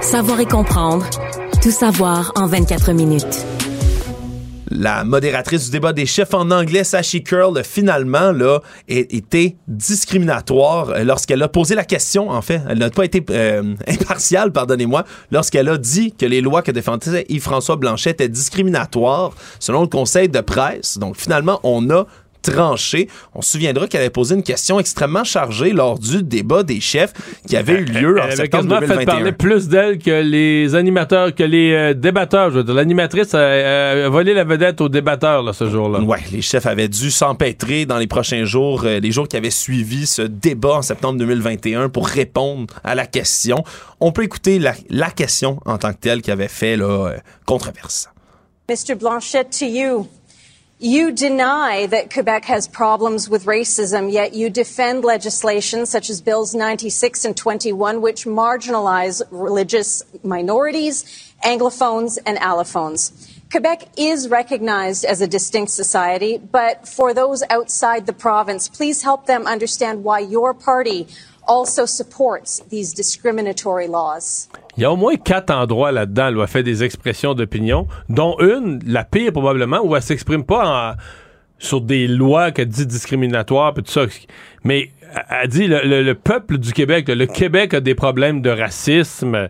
Savoir 0.00 0.40
et 0.40 0.46
comprendre. 0.46 1.06
Tout 1.62 1.70
savoir 1.70 2.32
en 2.36 2.46
24 2.46 2.92
minutes. 2.92 3.44
La 4.72 5.02
modératrice 5.02 5.64
du 5.64 5.70
débat 5.72 5.92
des 5.92 6.06
chefs 6.06 6.32
en 6.32 6.48
anglais, 6.52 6.84
Sashi 6.84 7.24
Curl, 7.24 7.60
finalement, 7.64 8.30
là, 8.30 8.60
été 8.86 9.56
discriminatoire 9.66 10.90
euh, 10.90 11.02
lorsqu'elle 11.02 11.42
a 11.42 11.48
posé 11.48 11.74
la 11.74 11.84
question, 11.84 12.30
en 12.30 12.40
fait. 12.40 12.62
Elle 12.68 12.78
n'a 12.78 12.90
pas 12.90 13.04
été 13.04 13.24
euh, 13.30 13.74
impartiale, 13.88 14.52
pardonnez-moi, 14.52 15.04
lorsqu'elle 15.32 15.68
a 15.68 15.76
dit 15.76 16.12
que 16.12 16.24
les 16.24 16.40
lois 16.40 16.62
que 16.62 16.70
défendait 16.70 17.26
Yves-François 17.28 17.76
Blanchet 17.76 18.10
étaient 18.10 18.28
discriminatoires, 18.28 19.32
selon 19.58 19.80
le 19.82 19.88
conseil 19.88 20.28
de 20.28 20.40
presse. 20.40 20.98
Donc, 20.98 21.16
finalement, 21.16 21.58
on 21.64 21.90
a 21.90 22.06
tranché. 22.42 23.08
On 23.34 23.42
se 23.42 23.52
souviendra 23.52 23.86
qu'elle 23.86 24.00
avait 24.00 24.10
posé 24.10 24.34
une 24.34 24.42
question 24.42 24.80
extrêmement 24.80 25.24
chargée 25.24 25.72
lors 25.72 25.98
du 25.98 26.22
débat 26.22 26.62
des 26.62 26.80
chefs 26.80 27.12
qui 27.46 27.56
avait 27.56 27.74
eu 27.74 27.84
lieu 27.84 28.16
Elle 28.16 28.22
en 28.22 28.24
avait 28.26 28.36
septembre 28.36 28.64
quasiment 28.64 28.80
fait 28.80 28.86
2021. 28.86 29.04
parler 29.06 29.32
plus 29.32 29.68
d'elle 29.68 29.98
que 29.98 30.22
les 30.22 30.74
animateurs, 30.74 31.34
que 31.34 31.42
les 31.42 31.72
euh, 31.72 31.94
débatteurs. 31.94 32.50
Je 32.50 32.58
veux 32.58 32.64
dire, 32.64 32.74
l'animatrice 32.74 33.34
a, 33.34 33.40
a 34.06 34.08
volé 34.08 34.34
la 34.34 34.44
vedette 34.44 34.80
aux 34.80 34.88
débatteurs 34.88 35.42
là, 35.42 35.52
ce 35.52 35.68
jour-là. 35.68 36.00
Ouais, 36.00 36.20
les 36.32 36.42
chefs 36.42 36.66
avaient 36.66 36.88
dû 36.88 37.10
s'empêtrer 37.10 37.86
dans 37.86 37.98
les 37.98 38.06
prochains 38.06 38.44
jours, 38.44 38.82
euh, 38.84 39.00
les 39.00 39.12
jours 39.12 39.28
qui 39.28 39.36
avaient 39.36 39.50
suivi 39.50 40.06
ce 40.06 40.22
débat 40.22 40.74
en 40.74 40.82
septembre 40.82 41.18
2021 41.18 41.88
pour 41.88 42.06
répondre 42.08 42.74
à 42.84 42.94
la 42.94 43.06
question. 43.06 43.62
On 44.00 44.12
peut 44.12 44.24
écouter 44.24 44.58
la, 44.58 44.74
la 44.88 45.10
question 45.10 45.60
en 45.66 45.78
tant 45.78 45.92
que 45.92 45.98
telle 45.98 46.22
qui 46.22 46.30
avait 46.30 46.48
fait 46.48 46.76
là, 46.76 46.84
euh, 47.08 47.16
controverse. 47.46 48.08
Mr. 48.68 48.94
Blanchet, 48.94 49.44
to 49.44 49.64
you. 49.66 50.06
You 50.82 51.12
deny 51.12 51.84
that 51.88 52.10
Quebec 52.10 52.46
has 52.46 52.66
problems 52.66 53.28
with 53.28 53.44
racism, 53.44 54.10
yet 54.10 54.32
you 54.32 54.48
defend 54.48 55.04
legislation 55.04 55.84
such 55.84 56.08
as 56.08 56.22
Bills 56.22 56.54
96 56.54 57.26
and 57.26 57.36
21, 57.36 58.00
which 58.00 58.24
marginalize 58.24 59.20
religious 59.30 60.02
minorities, 60.22 61.34
Anglophones, 61.44 62.16
and 62.24 62.38
Allophones. 62.38 63.12
Quebec 63.50 63.90
is 63.98 64.30
recognized 64.30 65.04
as 65.04 65.20
a 65.20 65.26
distinct 65.26 65.70
society, 65.70 66.38
but 66.38 66.88
for 66.88 67.12
those 67.12 67.42
outside 67.50 68.06
the 68.06 68.14
province, 68.14 68.66
please 68.66 69.02
help 69.02 69.26
them 69.26 69.46
understand 69.46 70.02
why 70.02 70.20
your 70.20 70.54
party 70.54 71.06
also 71.50 71.84
supports 71.86 72.62
these 72.70 72.94
discriminatory 72.94 73.88
laws. 73.88 74.48
Il 74.76 74.82
y 74.82 74.86
a 74.86 74.92
au 74.92 74.96
moins 74.96 75.16
quatre 75.16 75.50
endroits 75.50 75.90
là-dedans 75.92 76.32
où 76.34 76.42
elle 76.42 76.48
fait 76.48 76.62
des 76.62 76.84
expressions 76.84 77.34
d'opinion, 77.34 77.88
dont 78.08 78.36
une, 78.38 78.80
la 78.86 79.02
pire 79.04 79.32
probablement, 79.32 79.80
où 79.82 79.96
elle 79.96 80.02
s'exprime 80.02 80.44
pas 80.44 80.92
en- 80.94 80.94
sur 81.58 81.80
des 81.80 82.06
lois 82.06 82.52
qu'elle 82.52 82.68
dit 82.68 82.86
discriminatoires 82.86 83.74
puis 83.74 83.82
tout 83.82 83.90
ça. 83.90 84.06
Mais 84.64 84.90
elle 85.28 85.48
dit 85.48 85.66
le 85.66 86.12
peuple 86.14 86.56
du 86.58 86.72
Québec, 86.72 87.08
le 87.08 87.26
Québec 87.26 87.74
a 87.74 87.80
des 87.80 87.94
problèmes 87.94 88.40
de 88.40 88.50
racisme. 88.50 89.48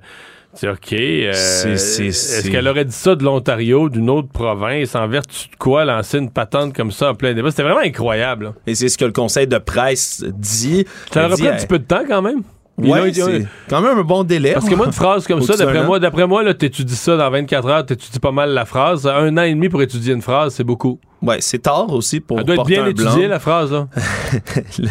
C'est 0.54 0.68
OK. 0.68 0.92
euh, 0.92 1.30
Est-ce 1.30 2.10
c'est- 2.12 2.50
qu'elle 2.50 2.66
aurait 2.66 2.84
dit 2.84 2.92
ça 2.92 3.14
de 3.14 3.22
l'Ontario, 3.22 3.88
d'une 3.88 4.10
autre 4.10 4.28
province, 4.28 4.94
en 4.96 5.06
vertu 5.06 5.48
de 5.48 5.56
quoi 5.56 5.84
lancer 5.84 6.18
une 6.18 6.30
patente 6.30 6.74
comme 6.74 6.90
ça 6.90 7.10
en 7.10 7.14
plein 7.14 7.34
débat? 7.34 7.50
C'était 7.50 7.62
vraiment 7.62 7.80
incroyable. 7.80 8.44
là. 8.46 8.54
Et 8.66 8.74
c'est 8.74 8.88
ce 8.88 8.98
que 8.98 9.04
le 9.04 9.12
conseil 9.12 9.46
de 9.46 9.58
presse 9.58 10.24
dit. 10.26 10.84
Ça 11.12 11.26
aurait 11.26 11.36
dit, 11.36 11.42
pris 11.42 11.50
un 11.50 11.56
petit 11.56 11.66
peu 11.66 11.78
de 11.78 11.84
temps 11.84 12.02
quand 12.06 12.22
même. 12.22 12.42
Ouais, 12.82 13.12
c'est 13.12 13.46
quand 13.68 13.80
même 13.80 13.98
un 13.98 14.02
bon 14.02 14.24
délai. 14.24 14.52
Parce 14.52 14.68
que 14.68 14.74
moi, 14.74 14.86
une 14.86 14.92
phrase 14.92 15.26
comme 15.26 15.42
ça, 15.42 15.56
d'après 15.56 15.84
moi, 15.84 15.98
d'après 15.98 16.26
moi, 16.26 16.42
là, 16.42 16.54
t'étudies 16.54 16.96
ça 16.96 17.16
dans 17.16 17.30
24 17.30 17.68
heures, 17.68 17.86
t'étudies 17.86 18.18
pas 18.18 18.32
mal 18.32 18.50
la 18.50 18.64
phrase. 18.64 19.06
Un 19.06 19.36
an 19.36 19.42
et 19.42 19.54
demi 19.54 19.68
pour 19.68 19.82
étudier 19.82 20.14
une 20.14 20.22
phrase, 20.22 20.54
c'est 20.54 20.64
beaucoup. 20.64 20.98
Ouais, 21.22 21.36
c'est 21.40 21.58
tard 21.58 21.92
aussi 21.92 22.20
pour 22.20 22.38
Elle 22.38 22.44
doit 22.44 22.54
être 22.56 22.64
bien 22.64 22.86
étudiée, 22.86 23.28
la 23.28 23.38
phrase, 23.38 23.72
là. 23.72 23.88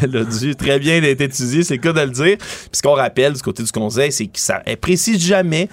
Elle 0.04 0.16
a 0.16 0.24
dû 0.24 0.56
très 0.56 0.78
bien 0.78 1.02
être 1.02 1.22
étudiée, 1.22 1.64
c'est 1.64 1.76
le 1.76 1.82
cas 1.82 1.94
de 1.94 2.02
le 2.02 2.12
dire. 2.12 2.38
Puis 2.38 2.70
ce 2.72 2.82
qu'on 2.84 2.94
rappelle 2.94 3.34
du 3.34 3.42
côté 3.42 3.64
du 3.64 3.72
conseil, 3.72 4.12
c'est 4.12 4.28
que 4.28 4.40
ça 4.40 4.62
elle 4.66 4.78
précise 4.78 5.20
jamais 5.20 5.70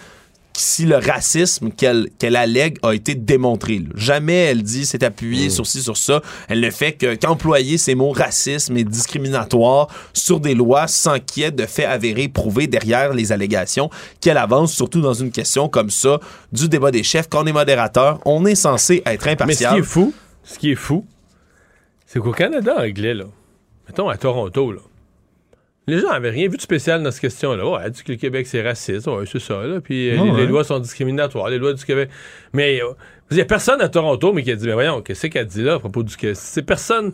si 0.58 0.86
le 0.86 0.96
racisme 0.96 1.70
qu'elle 1.70 2.08
qu'elle 2.18 2.36
allègue 2.36 2.78
a 2.82 2.92
été 2.92 3.14
démontré. 3.14 3.78
là. 3.78 3.86
Jamais 3.94 4.36
elle 4.44 4.62
dit 4.62 4.86
c'est 4.86 5.02
appuyé 5.02 5.50
sur 5.50 5.66
ci, 5.66 5.82
sur 5.82 5.96
ça. 5.96 6.22
Elle 6.48 6.60
ne 6.60 6.70
fait 6.70 6.92
que 6.92 7.14
qu'employer 7.14 7.78
ces 7.78 7.94
mots 7.94 8.12
racisme 8.12 8.76
et 8.76 8.84
discriminatoire 8.84 9.88
sur 10.12 10.40
des 10.40 10.54
lois 10.54 10.86
sans 10.88 11.18
qu'il 11.20 11.42
y 11.42 11.46
ait 11.46 11.50
de 11.50 11.66
faits 11.66 11.86
avérés 11.86 12.28
prouvés 12.28 12.66
derrière 12.66 13.12
les 13.12 13.32
allégations 13.32 13.90
qu'elle 14.20 14.38
avance, 14.38 14.72
surtout 14.72 15.00
dans 15.00 15.14
une 15.14 15.30
question 15.30 15.68
comme 15.68 15.90
ça 15.90 16.20
du 16.52 16.68
débat 16.68 16.90
des 16.90 17.02
chefs. 17.02 17.28
Quand 17.28 17.42
on 17.44 17.46
est 17.46 17.52
modérateur, 17.52 18.20
on 18.24 18.44
est 18.46 18.54
censé 18.54 19.02
être 19.06 19.24
Mais 19.26 19.30
ce 19.36 19.42
impartial. 19.64 19.74
qui 19.74 19.80
est 19.80 19.82
fou, 19.82 20.14
ce 20.44 20.58
qui 20.58 20.70
est 20.72 20.76
fou, 20.76 21.04
c'est 22.06 22.20
qu'au 22.20 22.32
Canada 22.32 22.74
anglais, 22.78 23.14
là, 23.14 23.24
mettons 23.88 24.08
à 24.08 24.16
Toronto, 24.16 24.72
là, 24.72 24.80
les 25.86 26.00
gens 26.00 26.08
avaient 26.08 26.30
rien 26.30 26.48
vu 26.48 26.56
de 26.56 26.62
spécial 26.62 27.02
dans 27.02 27.10
cette 27.10 27.20
question-là. 27.20 27.66
Ouais, 27.66 27.80
elle 27.84 27.90
dit 27.92 28.02
que 28.02 28.12
le 28.12 28.18
Québec, 28.18 28.46
c'est 28.46 28.62
raciste. 28.62 29.06
Ouais, 29.06 29.24
c'est 29.30 29.38
ça, 29.38 29.62
là. 29.64 29.80
Puis 29.80 30.10
euh, 30.10 30.18
Ouais, 30.18 30.24
les, 30.24 30.30
ouais. 30.30 30.40
les 30.42 30.46
lois 30.46 30.64
sont 30.64 30.80
discriminatoires, 30.80 31.48
les 31.48 31.58
lois 31.58 31.72
du 31.72 31.84
Québec. 31.84 32.10
Mais 32.52 32.82
euh, 32.82 32.88
il 33.30 33.36
n'y 33.36 33.40
a 33.40 33.44
personne 33.44 33.80
à 33.80 33.88
Toronto, 33.88 34.32
mais 34.32 34.42
qui 34.42 34.50
a 34.50 34.56
dit, 34.56 34.66
mais 34.66 34.72
voyons, 34.72 35.00
qu'est-ce 35.02 35.26
qu'elle 35.28 35.46
dit 35.46 35.62
là 35.62 35.74
à 35.74 35.78
propos 35.78 36.02
du 36.02 36.16
Québec? 36.16 36.36
C'est 36.38 36.62
personne. 36.62 37.12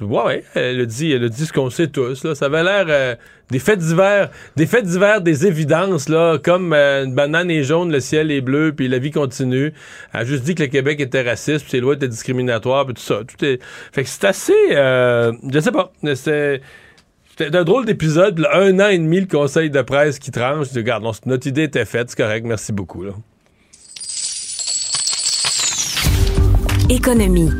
Ouais, 0.00 0.24
ouais, 0.24 0.44
elle 0.54 0.80
a 0.80 0.84
dit, 0.86 1.12
elle 1.12 1.22
a 1.22 1.28
dit 1.28 1.46
ce 1.46 1.52
qu'on 1.52 1.70
sait 1.70 1.86
tous, 1.86 2.24
là. 2.24 2.34
Ça 2.34 2.46
avait 2.46 2.64
l'air 2.64 2.86
euh, 2.88 3.14
des 3.50 3.60
faits 3.60 3.78
divers, 3.78 4.28
des 4.56 4.66
faits 4.66 4.84
divers, 4.84 5.20
des 5.20 5.46
évidences, 5.46 6.08
là, 6.08 6.36
comme 6.38 6.72
euh, 6.72 7.04
une 7.04 7.14
banane 7.14 7.48
est 7.48 7.62
jaune, 7.62 7.92
le 7.92 8.00
ciel 8.00 8.32
est 8.32 8.40
bleu, 8.40 8.72
puis 8.76 8.88
la 8.88 8.98
vie 8.98 9.12
continue. 9.12 9.72
Elle 10.12 10.20
a 10.20 10.24
juste 10.24 10.42
dit 10.42 10.56
que 10.56 10.64
le 10.64 10.68
Québec 10.68 10.98
était 10.98 11.22
raciste, 11.22 11.60
puis 11.60 11.70
ses 11.70 11.80
lois 11.80 11.94
étaient 11.94 12.08
discriminatoires, 12.08 12.86
puis 12.86 12.94
tout 12.94 13.02
ça. 13.02 13.20
Tout 13.20 13.44
est... 13.44 13.62
Fait 13.92 14.02
que 14.02 14.08
c'est 14.08 14.24
assez, 14.24 14.52
euh, 14.72 15.32
je 15.48 15.60
sais 15.60 15.70
pas, 15.72 15.92
c'est... 16.16 16.60
C'était 17.36 17.56
un 17.56 17.64
drôle 17.64 17.84
d'épisode, 17.84 18.46
un 18.52 18.78
an 18.78 18.90
et 18.90 18.96
demi, 18.96 19.18
le 19.18 19.26
conseil 19.26 19.68
de 19.68 19.82
presse 19.82 20.20
qui 20.20 20.30
tranche. 20.30 20.68
Je 20.68 20.72
dis, 20.74 20.78
regarde, 20.78 21.02
non, 21.02 21.10
notre 21.26 21.48
idée 21.48 21.64
était 21.64 21.84
faite, 21.84 22.10
c'est 22.10 22.16
correct, 22.16 22.46
merci 22.46 22.70
beaucoup. 22.70 23.02
Là. 23.02 23.10
Économie. 26.88 27.50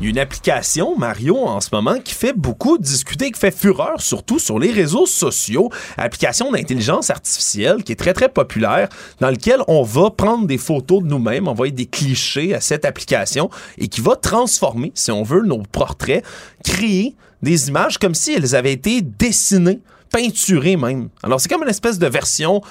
Il 0.00 0.04
y 0.04 0.06
a 0.06 0.10
une 0.10 0.18
application, 0.20 0.96
Mario, 0.96 1.36
en 1.36 1.60
ce 1.60 1.70
moment, 1.72 1.98
qui 1.98 2.14
fait 2.14 2.32
beaucoup 2.32 2.78
discuter, 2.78 3.32
qui 3.32 3.40
fait 3.40 3.50
fureur, 3.50 4.00
surtout 4.00 4.38
sur 4.38 4.60
les 4.60 4.70
réseaux 4.70 5.06
sociaux. 5.06 5.68
Application 5.96 6.52
d'intelligence 6.52 7.10
artificielle 7.10 7.82
qui 7.82 7.90
est 7.90 7.96
très, 7.96 8.12
très 8.12 8.28
populaire, 8.28 8.88
dans 9.18 9.30
lequel 9.30 9.62
on 9.66 9.82
va 9.82 10.10
prendre 10.10 10.46
des 10.46 10.58
photos 10.58 11.02
de 11.02 11.08
nous-mêmes, 11.08 11.48
envoyer 11.48 11.72
des 11.72 11.86
clichés 11.86 12.54
à 12.54 12.60
cette 12.60 12.84
application 12.84 13.50
et 13.78 13.88
qui 13.88 14.00
va 14.00 14.14
transformer, 14.14 14.92
si 14.94 15.10
on 15.10 15.24
veut, 15.24 15.42
nos 15.42 15.64
portraits, 15.64 16.24
créer 16.64 17.16
des 17.42 17.68
images 17.68 17.98
comme 17.98 18.14
si 18.14 18.34
elles 18.34 18.54
avaient 18.54 18.72
été 18.72 19.02
dessinées, 19.02 19.80
peinturées 20.12 20.76
même. 20.76 21.08
Alors, 21.22 21.40
c'est 21.40 21.48
comme 21.48 21.62
une 21.62 21.68
espèce 21.68 21.98
de 21.98 22.06
version 22.06 22.62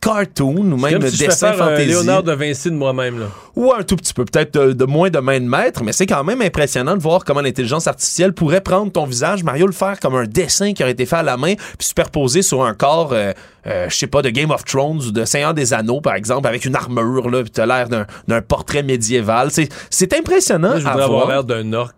cartoon 0.00 0.72
ou 0.72 0.76
même 0.76 1.02
si 1.08 1.16
je 1.16 1.24
dessin 1.26 1.52
faire 1.52 1.62
un 1.62 1.70
fantasy. 1.70 1.88
Léonard 1.88 2.22
de 2.22 2.32
Vinci 2.32 2.70
de 2.70 2.76
moi-même. 2.76 3.18
Là. 3.18 3.26
Ou 3.54 3.72
un 3.72 3.82
tout 3.82 3.96
petit 3.96 4.12
peu, 4.14 4.24
peut-être 4.24 4.54
de, 4.54 4.72
de 4.72 4.84
moins 4.84 5.10
de 5.10 5.18
main 5.18 5.40
de 5.40 5.46
maître, 5.46 5.82
mais 5.82 5.92
c'est 5.92 6.06
quand 6.06 6.22
même 6.24 6.42
impressionnant 6.42 6.96
de 6.96 7.02
voir 7.02 7.24
comment 7.24 7.40
l'intelligence 7.40 7.86
artificielle 7.86 8.32
pourrait 8.32 8.60
prendre 8.60 8.92
ton 8.92 9.04
visage, 9.04 9.42
Mario, 9.42 9.66
le 9.66 9.72
faire 9.72 9.98
comme 10.00 10.14
un 10.14 10.26
dessin 10.26 10.72
qui 10.72 10.82
aurait 10.82 10.92
été 10.92 11.06
fait 11.06 11.16
à 11.16 11.22
la 11.22 11.36
main, 11.36 11.54
puis 11.54 11.88
superposé 11.88 12.42
sur 12.42 12.64
un 12.64 12.74
corps, 12.74 13.12
euh, 13.12 13.32
euh, 13.66 13.88
je 13.88 13.96
sais 13.96 14.06
pas, 14.06 14.22
de 14.22 14.30
Game 14.30 14.50
of 14.50 14.64
Thrones 14.64 15.02
ou 15.06 15.12
de 15.12 15.24
Seigneur 15.24 15.54
des 15.54 15.72
Anneaux, 15.74 16.00
par 16.00 16.14
exemple, 16.14 16.46
avec 16.46 16.64
une 16.64 16.76
armure, 16.76 17.30
là, 17.30 17.42
puis 17.42 17.50
t'as 17.50 17.66
l'air 17.66 17.88
d'un, 17.88 18.40
portrait 18.42 18.82
médiéval. 18.82 19.50
C'est, 19.50 20.14
impressionnant 20.14 20.78
je 20.78 20.86
à 20.86 20.90
voudrais 20.90 21.04
avoir 21.04 21.26
voir. 21.26 21.28
l'air 21.28 21.44
d'un 21.44 21.72
orc. 21.72 21.94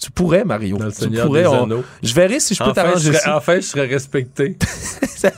Tu 0.00 0.10
pourrais, 0.10 0.44
Mario. 0.44 0.76
Dans 0.76 0.84
le 0.86 0.92
Tu 0.92 0.98
Seigneur 0.98 1.26
pourrais, 1.26 1.42
des 1.42 1.46
on- 1.48 1.64
Anneaux. 1.64 1.84
Je 2.02 2.12
verrai 2.14 2.38
si 2.40 2.54
je 2.54 2.58
peux 2.62 2.70
enfin, 2.70 2.82
t'arranger 2.82 3.12
enfin, 3.28 3.56
je 3.56 3.60
serais 3.62 3.86
respecté. 3.86 4.56
tu 5.16 5.30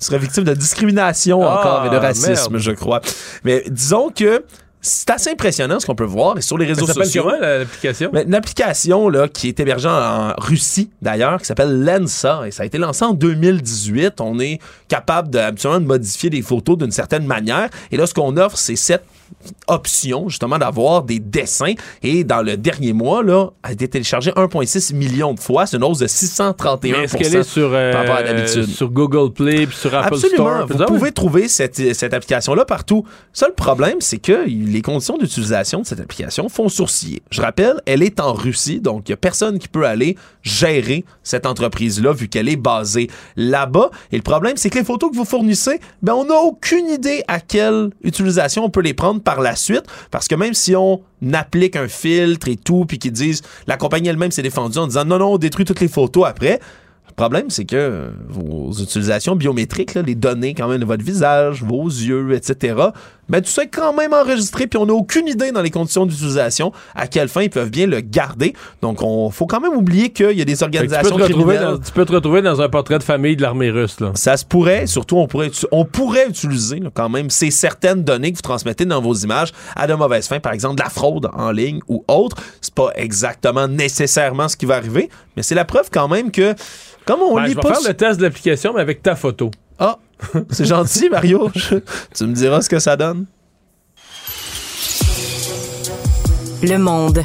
serais 0.00 0.18
victime 0.18 0.44
de 0.44 0.54
discrimination 0.54 1.42
Ah, 1.42 1.58
encore 1.58 1.86
et 1.86 1.90
de 1.90 1.96
racisme, 1.96 2.52
merde. 2.52 2.62
je 2.62 2.72
crois. 2.72 3.00
Mais 3.44 3.64
disons 3.68 4.10
que 4.10 4.44
c'est 4.80 5.10
assez 5.10 5.30
impressionnant 5.30 5.80
ce 5.80 5.86
qu'on 5.86 5.96
peut 5.96 6.04
voir 6.04 6.38
et 6.38 6.42
sur 6.42 6.56
les 6.58 6.66
réseaux 6.66 6.86
Ça 6.86 6.94
sociaux. 6.94 7.24
comment 7.24 7.40
la- 7.40 7.58
l'application? 7.58 8.12
Une 8.14 8.34
application 8.34 9.08
là, 9.08 9.26
qui 9.26 9.48
est 9.48 9.58
hébergée 9.58 9.88
en 9.88 10.32
Russie, 10.38 10.90
d'ailleurs, 11.02 11.40
qui 11.40 11.46
s'appelle 11.46 11.82
Lensa, 11.84 12.42
et 12.46 12.52
ça 12.52 12.62
a 12.62 12.66
été 12.66 12.78
lancé 12.78 13.04
en 13.04 13.12
2018. 13.14 14.20
On 14.20 14.38
est 14.38 14.60
capable 14.86 15.30
de, 15.30 15.38
habituellement 15.40 15.80
de 15.80 15.86
modifier 15.86 16.30
des 16.30 16.42
photos 16.42 16.78
d'une 16.78 16.92
certaine 16.92 17.26
manière. 17.26 17.68
Et 17.90 17.96
là, 17.96 18.06
ce 18.06 18.14
qu'on 18.14 18.36
offre, 18.36 18.56
c'est 18.58 18.76
cette 18.76 19.04
option, 19.68 20.28
justement, 20.28 20.58
d'avoir 20.58 21.02
des 21.02 21.18
dessins. 21.18 21.74
Et 22.02 22.24
dans 22.24 22.42
le 22.42 22.56
dernier 22.56 22.92
mois, 22.92 23.22
là, 23.22 23.50
a 23.62 23.72
été 23.72 23.88
téléchargé 23.88 24.30
1,6 24.32 24.94
million 24.94 25.34
de 25.34 25.40
fois. 25.40 25.66
C'est 25.66 25.76
une 25.76 25.84
hausse 25.84 25.98
de 25.98 26.06
631 26.06 26.92
Mais 26.92 27.04
est-ce 27.04 27.16
qu'elle 27.16 27.36
est 27.36 27.42
sur, 27.42 27.70
euh, 27.72 27.92
par 27.92 28.02
rapport 28.02 28.16
à 28.16 28.22
d'habitude. 28.22 28.66
sur 28.66 28.90
Google 28.90 29.32
Play 29.32 29.66
puis 29.66 29.76
sur 29.76 29.94
Apple 29.94 30.14
Absolument. 30.14 30.66
Store? 30.66 30.88
Vous 30.88 30.94
pouvez 30.94 31.12
trouver 31.12 31.48
cette, 31.48 31.94
cette 31.94 32.14
application-là 32.14 32.64
partout. 32.64 33.04
Seul 33.32 33.54
problème, 33.54 33.96
c'est 34.00 34.18
que 34.18 34.46
les 34.46 34.82
conditions 34.82 35.16
d'utilisation 35.16 35.80
de 35.80 35.86
cette 35.86 36.00
application 36.00 36.48
font 36.48 36.68
sourciller. 36.68 37.22
Je 37.30 37.40
rappelle, 37.40 37.80
elle 37.86 38.02
est 38.02 38.20
en 38.20 38.32
Russie, 38.32 38.80
donc 38.80 39.08
il 39.08 39.12
n'y 39.12 39.14
a 39.14 39.18
personne 39.18 39.58
qui 39.58 39.68
peut 39.68 39.84
aller 39.84 40.16
gérer 40.42 41.04
cette 41.22 41.46
entreprise-là 41.46 42.12
vu 42.12 42.28
qu'elle 42.28 42.48
est 42.48 42.56
basée 42.56 43.08
là-bas. 43.36 43.90
Et 44.12 44.16
le 44.16 44.22
problème, 44.22 44.56
c'est 44.56 44.70
que 44.70 44.78
les 44.78 44.84
photos 44.84 45.10
que 45.10 45.16
vous 45.16 45.24
fournissez, 45.24 45.80
ben, 46.02 46.14
on 46.14 46.24
n'a 46.24 46.36
aucune 46.36 46.88
idée 46.88 47.22
à 47.28 47.40
quelle 47.40 47.90
utilisation 48.02 48.64
on 48.64 48.70
peut 48.70 48.80
les 48.80 48.94
prendre 48.94 49.15
par 49.22 49.40
la 49.40 49.56
suite. 49.56 49.84
Parce 50.10 50.28
que 50.28 50.34
même 50.34 50.54
si 50.54 50.74
on 50.76 51.02
applique 51.32 51.76
un 51.76 51.88
filtre 51.88 52.48
et 52.48 52.56
tout, 52.56 52.84
puis 52.86 52.98
qu'ils 52.98 53.12
disent, 53.12 53.42
la 53.66 53.76
compagnie 53.76 54.08
elle-même 54.08 54.30
s'est 54.30 54.42
défendue 54.42 54.78
en 54.78 54.86
disant 54.86 55.04
non, 55.04 55.18
non, 55.18 55.34
on 55.34 55.38
détruit 55.38 55.64
toutes 55.64 55.80
les 55.80 55.88
photos 55.88 56.26
après. 56.26 56.60
Le 57.08 57.14
problème, 57.14 57.48
c'est 57.48 57.64
que 57.64 58.10
vos 58.28 58.72
utilisations 58.72 59.36
biométriques, 59.36 59.94
là, 59.94 60.02
les 60.02 60.14
données 60.14 60.54
quand 60.54 60.68
même 60.68 60.80
de 60.80 60.84
votre 60.84 61.04
visage, 61.04 61.62
vos 61.62 61.86
yeux, 61.86 62.34
etc., 62.34 62.74
ben, 63.28 63.40
tout 63.40 63.50
ça 63.50 63.64
est 63.64 63.68
quand 63.68 63.92
même 63.92 64.12
enregistré, 64.12 64.66
puis 64.66 64.78
on 64.78 64.86
n'a 64.86 64.92
aucune 64.92 65.26
idée 65.26 65.50
dans 65.50 65.62
les 65.62 65.70
conditions 65.70 66.06
d'utilisation 66.06 66.72
à 66.94 67.08
quelle 67.08 67.28
fin 67.28 67.42
ils 67.42 67.50
peuvent 67.50 67.70
bien 67.70 67.86
le 67.86 68.00
garder. 68.00 68.54
Donc, 68.82 69.02
on 69.02 69.30
faut 69.30 69.46
quand 69.46 69.60
même 69.60 69.72
oublier 69.72 70.10
qu'il 70.10 70.38
y 70.38 70.42
a 70.42 70.44
des 70.44 70.52
que 70.52 70.58
tu, 70.58 70.58
peux 70.58 70.64
organisations 70.64 71.16
criminelles. 71.16 71.60
dans, 71.60 71.78
tu 71.78 71.90
peux 71.90 72.04
te 72.04 72.12
retrouver 72.12 72.42
dans 72.42 72.60
un 72.60 72.68
portrait 72.68 72.98
de 72.98 73.02
famille 73.02 73.34
de 73.34 73.42
l'armée 73.42 73.70
russe. 73.70 73.98
Là. 73.98 74.12
Ça 74.14 74.36
se 74.36 74.44
pourrait, 74.44 74.86
surtout 74.86 75.16
on 75.16 75.26
pourrait, 75.26 75.50
on 75.72 75.84
pourrait 75.84 76.28
utiliser 76.28 76.78
là, 76.78 76.90
quand 76.94 77.08
même 77.08 77.30
ces 77.30 77.50
certaines 77.50 78.04
données 78.04 78.30
que 78.30 78.36
vous 78.36 78.42
transmettez 78.42 78.84
dans 78.84 79.00
vos 79.00 79.14
images 79.14 79.52
à 79.74 79.86
de 79.86 79.94
mauvaises 79.94 80.28
fins, 80.28 80.40
par 80.40 80.52
exemple 80.52 80.76
de 80.76 80.82
la 80.82 80.90
fraude 80.90 81.28
en 81.32 81.50
ligne 81.50 81.80
ou 81.88 82.04
autre. 82.06 82.36
C'est 82.60 82.74
pas 82.74 82.90
exactement 82.94 83.66
nécessairement 83.66 84.48
ce 84.48 84.56
qui 84.56 84.66
va 84.66 84.76
arriver, 84.76 85.10
mais 85.36 85.42
c'est 85.42 85.54
la 85.56 85.64
preuve 85.64 85.88
quand 85.90 86.06
même 86.06 86.30
que 86.30 86.54
comme 87.06 87.20
on 87.22 87.34
Ben, 87.36 87.44
lit 87.44 87.50
je 87.52 87.56
vais 87.56 87.62
pas 87.62 87.74
faire 87.74 87.88
le 87.88 87.94
test 87.94 88.18
de 88.18 88.24
l'application, 88.24 88.72
mais 88.74 88.82
avec 88.82 89.02
ta 89.02 89.16
photo. 89.16 89.50
Ah, 89.78 89.98
c'est 90.50 90.64
gentil, 90.66 91.08
Mario. 91.08 91.50
Je- 91.54 91.76
tu 92.14 92.24
me 92.26 92.34
diras 92.34 92.60
ce 92.62 92.68
que 92.68 92.78
ça 92.78 92.96
donne. 92.96 93.26
Le 96.62 96.76
monde. 96.78 97.22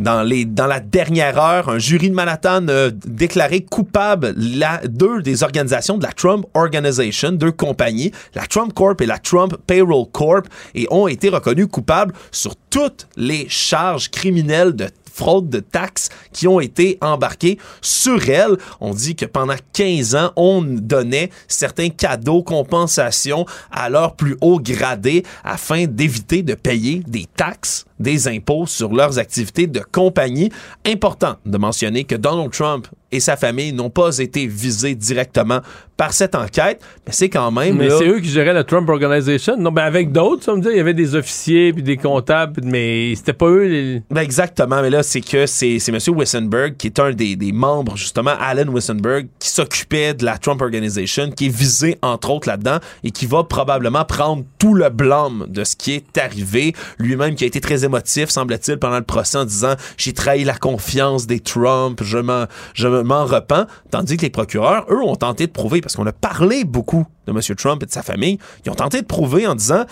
Dans, 0.00 0.22
les, 0.24 0.44
dans 0.44 0.66
la 0.66 0.80
dernière 0.80 1.38
heure, 1.38 1.68
un 1.68 1.78
jury 1.78 2.10
de 2.10 2.14
Manhattan 2.14 2.66
a 2.66 2.90
déclaré 2.90 3.60
coupable 3.64 4.34
la, 4.36 4.80
deux 4.88 5.22
des 5.22 5.44
organisations 5.44 5.96
de 5.96 6.02
la 6.02 6.10
Trump 6.12 6.44
Organization, 6.54 7.30
deux 7.32 7.52
compagnies, 7.52 8.10
la 8.34 8.46
Trump 8.46 8.72
Corp 8.72 9.00
et 9.00 9.06
la 9.06 9.18
Trump 9.18 9.56
Payroll 9.64 10.06
Corp, 10.10 10.46
et 10.74 10.88
ont 10.90 11.06
été 11.06 11.28
reconnus 11.28 11.68
coupables 11.70 12.12
sur 12.32 12.56
toutes 12.68 13.06
les 13.16 13.48
charges 13.48 14.10
criminelles 14.10 14.74
de 14.74 14.86
fraude 15.12 15.48
de 15.48 15.60
taxes 15.60 16.08
qui 16.32 16.48
ont 16.48 16.60
été 16.60 16.98
embarquées 17.00 17.58
sur 17.80 18.28
elles. 18.28 18.56
On 18.80 18.94
dit 18.94 19.14
que 19.14 19.26
pendant 19.26 19.56
15 19.72 20.14
ans, 20.14 20.32
on 20.36 20.62
donnait 20.62 21.30
certains 21.48 21.90
cadeaux, 21.90 22.42
compensations 22.42 23.46
à 23.70 23.88
leurs 23.88 24.16
plus 24.16 24.36
hauts 24.40 24.60
gradés 24.60 25.24
afin 25.44 25.86
d'éviter 25.86 26.42
de 26.42 26.54
payer 26.54 27.02
des 27.06 27.26
taxes, 27.36 27.84
des 28.02 28.28
impôts 28.28 28.66
sur 28.66 28.92
leurs 28.92 29.18
activités 29.18 29.66
de 29.66 29.80
compagnie. 29.90 30.50
Important 30.86 31.36
de 31.46 31.56
mentionner 31.56 32.04
que 32.04 32.16
Donald 32.16 32.50
Trump 32.50 32.86
et 33.10 33.20
sa 33.20 33.36
famille 33.36 33.72
n'ont 33.72 33.90
pas 33.90 34.18
été 34.18 34.46
visés 34.46 34.94
directement 34.94 35.60
par 35.98 36.14
cette 36.14 36.34
enquête, 36.34 36.80
mais 37.06 37.12
c'est 37.12 37.28
quand 37.28 37.50
même... 37.52 37.76
Mais 37.76 37.88
là- 37.88 37.96
c'est 37.98 38.08
eux 38.08 38.18
qui 38.20 38.28
géraient 38.30 38.54
la 38.54 38.64
Trump 38.64 38.88
Organization. 38.88 39.56
Non, 39.58 39.70
ben 39.70 39.82
avec 39.82 40.10
d'autres, 40.10 40.42
ça 40.42 40.54
me 40.56 40.62
dit, 40.62 40.68
il 40.70 40.76
y 40.78 40.80
avait 40.80 40.94
des 40.94 41.14
officiers 41.14 41.72
puis 41.74 41.82
des 41.82 41.98
comptables, 41.98 42.62
mais 42.64 43.14
c'était 43.14 43.34
pas 43.34 43.46
eux 43.46 43.64
les. 43.66 44.02
Ben 44.10 44.22
exactement, 44.22 44.80
mais 44.80 44.88
là, 44.90 45.02
c'est 45.02 45.20
que 45.20 45.44
c'est 45.46 45.78
c'est 45.78 45.92
M. 45.92 45.98
Wissenberg, 46.18 46.76
qui 46.78 46.86
est 46.86 46.98
un 46.98 47.12
des, 47.12 47.36
des 47.36 47.52
membres, 47.52 47.96
justement, 47.96 48.32
Alan 48.40 48.72
Wissenberg, 48.72 49.28
qui 49.38 49.50
s'occupait 49.50 50.14
de 50.14 50.24
la 50.24 50.38
Trump 50.38 50.62
Organization, 50.62 51.30
qui 51.30 51.46
est 51.46 51.54
visé, 51.54 51.98
entre 52.02 52.30
autres, 52.30 52.48
là-dedans, 52.48 52.78
et 53.04 53.10
qui 53.10 53.26
va 53.26 53.44
probablement 53.44 54.04
prendre 54.06 54.44
tout 54.58 54.74
le 54.74 54.88
blâme 54.88 55.44
de 55.48 55.62
ce 55.64 55.76
qui 55.76 55.92
est 55.92 56.18
arrivé. 56.18 56.72
Lui-même 56.98 57.34
qui 57.34 57.44
a 57.44 57.46
été 57.46 57.60
très 57.60 57.84
émotif, 57.84 57.91
semble-t-il, 58.30 58.78
pendant 58.78 58.98
le 58.98 59.04
procès 59.04 59.38
en 59.38 59.44
disant 59.44 59.74
j'ai 59.96 60.12
trahi 60.12 60.44
la 60.44 60.56
confiance 60.56 61.26
des 61.26 61.40
Trump, 61.40 62.00
je 62.02 62.18
m'en, 62.18 62.46
je 62.74 62.88
m'en 62.88 63.24
repens. 63.24 63.66
Tandis 63.90 64.16
que 64.16 64.22
les 64.22 64.30
procureurs, 64.30 64.86
eux, 64.90 65.02
ont 65.02 65.16
tenté 65.16 65.46
de 65.46 65.52
prouver, 65.52 65.80
parce 65.80 65.96
qu'on 65.96 66.06
a 66.06 66.12
parlé 66.12 66.64
beaucoup 66.64 67.06
de 67.26 67.32
M. 67.32 67.40
Trump 67.56 67.82
et 67.82 67.86
de 67.86 67.92
sa 67.92 68.02
famille, 68.02 68.38
ils 68.64 68.70
ont 68.70 68.74
tenté 68.74 69.00
de 69.00 69.06
prouver 69.06 69.46
en 69.46 69.54
disant 69.54 69.84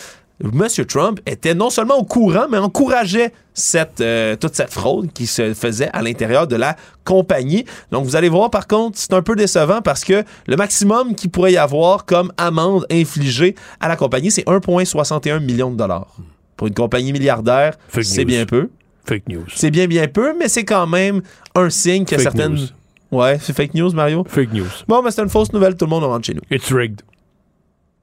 M. 0.43 0.69
Trump 0.87 1.21
était 1.27 1.55
non 1.55 1.71
seulement 1.71 1.99
au 1.99 2.05
courant, 2.05 2.47
mais 2.51 2.59
encourageait 2.59 3.33
cette, 3.53 4.01
euh, 4.01 4.37
toute 4.37 4.55
cette 4.55 4.73
fraude 4.73 5.13
qui 5.13 5.27
se 5.27 5.53
faisait 5.53 5.91
à 5.93 6.03
l'intérieur 6.03 6.47
de 6.47 6.57
la 6.57 6.77
compagnie. 7.05 7.67
Donc, 7.91 8.05
vous 8.05 8.17
allez 8.17 8.31
voir, 8.31 8.51
par 8.51 8.67
contre, 8.67 8.99
c'est 8.99 9.13
un 9.13 9.23
peu 9.23 9.37
décevant 9.37 9.83
parce 9.83 10.05
que 10.05 10.25
le 10.47 10.57
maximum 10.57 11.15
qu'il 11.15 11.31
pourrait 11.31 11.53
y 11.53 11.59
avoir 11.59 12.07
comme 12.07 12.33
amende 12.39 12.87
infligée 12.91 13.55
à 13.81 13.89
la 13.89 13.97
compagnie, 13.97 14.31
c'est 14.31 14.47
1,61 14.47 15.41
million 15.41 15.71
de 15.71 15.77
dollars. 15.77 16.17
Pour 16.61 16.67
une 16.69 16.75
compagnie 16.75 17.11
milliardaire, 17.15 17.73
c'est 18.03 18.27
bien 18.27 18.45
peu. 18.45 18.69
Fake 19.07 19.31
news. 19.31 19.47
C'est 19.55 19.71
bien, 19.71 19.87
bien 19.87 20.07
peu, 20.09 20.35
mais 20.39 20.47
c'est 20.47 20.67
quand 20.67 20.87
même 20.87 21.23
un 21.55 21.71
signe 21.71 22.05
que 22.05 22.17
Fake 22.17 22.21
certaines... 22.23 22.53
news. 22.53 22.67
Ouais, 23.11 23.39
c'est 23.41 23.57
fake 23.57 23.73
news, 23.73 23.91
Mario? 23.95 24.25
Fake 24.29 24.53
news. 24.53 24.67
Bon, 24.87 25.01
mais 25.03 25.11
c'est 25.11 25.23
une 25.23 25.31
fausse 25.31 25.55
nouvelle, 25.55 25.75
tout 25.75 25.87
le 25.87 25.89
monde 25.89 26.05
rentre 26.05 26.27
chez 26.27 26.35
nous. 26.35 26.43
It's 26.51 26.71
rigged. 26.71 27.01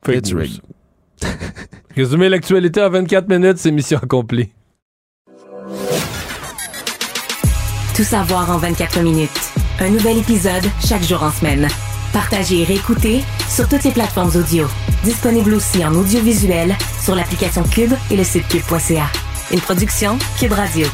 Fake 0.04 0.16
It's 0.18 0.34
news. 0.34 0.40
rigged. 0.40 0.62
Résumer 1.96 2.30
l'actualité 2.30 2.82
en 2.82 2.90
24 2.90 3.30
minutes, 3.30 3.60
c'est 3.60 3.70
mission 3.70 4.00
accomplie. 4.00 4.50
Tout 7.96 8.04
savoir 8.04 8.50
en 8.50 8.58
24 8.58 9.02
minutes. 9.02 9.30
Un 9.80 9.92
nouvel 9.92 10.18
épisode 10.18 10.64
chaque 10.84 11.04
jour 11.04 11.22
en 11.22 11.30
semaine. 11.30 11.68
Partagez 12.14 12.62
et 12.62 12.64
réécoutez 12.64 13.22
sur 13.50 13.68
toutes 13.68 13.84
les 13.84 13.92
plateformes 13.92 14.32
audio. 14.36 14.66
Disponible 15.04 15.54
aussi 15.54 15.84
en 15.86 15.94
audiovisuel 15.94 16.76
sur 17.04 17.16
l'application 17.16 17.64
Cube 17.64 17.94
et 18.10 18.16
le 18.16 18.24
site 18.24 18.48
cube.ca. 18.48 19.08
Une 19.52 19.60
production 19.60 20.18
Cube 20.40 20.54
Radio. 20.54 20.88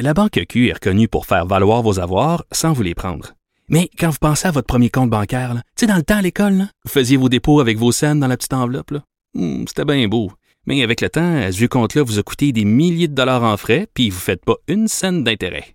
La 0.00 0.14
Banque 0.14 0.40
Q 0.48 0.68
est 0.68 0.72
reconnue 0.74 1.08
pour 1.08 1.26
faire 1.26 1.46
valoir 1.46 1.82
vos 1.82 2.00
avoirs 2.00 2.44
sans 2.50 2.72
vous 2.72 2.82
les 2.82 2.94
prendre. 2.94 3.34
Mais 3.68 3.88
quand 3.98 4.10
vous 4.10 4.18
pensez 4.20 4.48
à 4.48 4.50
votre 4.50 4.66
premier 4.66 4.90
compte 4.90 5.10
bancaire, 5.10 5.54
tu 5.54 5.60
sais, 5.80 5.86
dans 5.86 5.96
le 5.96 6.02
temps 6.02 6.16
à 6.16 6.22
l'école, 6.22 6.66
vous 6.84 6.90
faisiez 6.90 7.16
vos 7.16 7.28
dépôts 7.28 7.60
avec 7.60 7.78
vos 7.78 7.92
scènes 7.92 8.20
dans 8.20 8.26
la 8.26 8.36
petite 8.36 8.54
enveloppe. 8.54 8.94
Hmm, 9.34 9.64
C'était 9.68 9.84
bien 9.84 10.08
beau. 10.08 10.32
Mais 10.66 10.82
avec 10.82 11.00
le 11.00 11.10
temps, 11.10 11.36
à 11.42 11.50
ce 11.52 11.64
compte-là 11.66 12.02
vous 12.02 12.18
a 12.18 12.22
coûté 12.22 12.52
des 12.52 12.64
milliers 12.64 13.08
de 13.08 13.14
dollars 13.14 13.42
en 13.42 13.56
frais, 13.56 13.88
puis 13.94 14.10
vous 14.10 14.16
ne 14.16 14.20
faites 14.20 14.44
pas 14.44 14.56
une 14.68 14.88
scène 14.88 15.24
d'intérêt. 15.24 15.74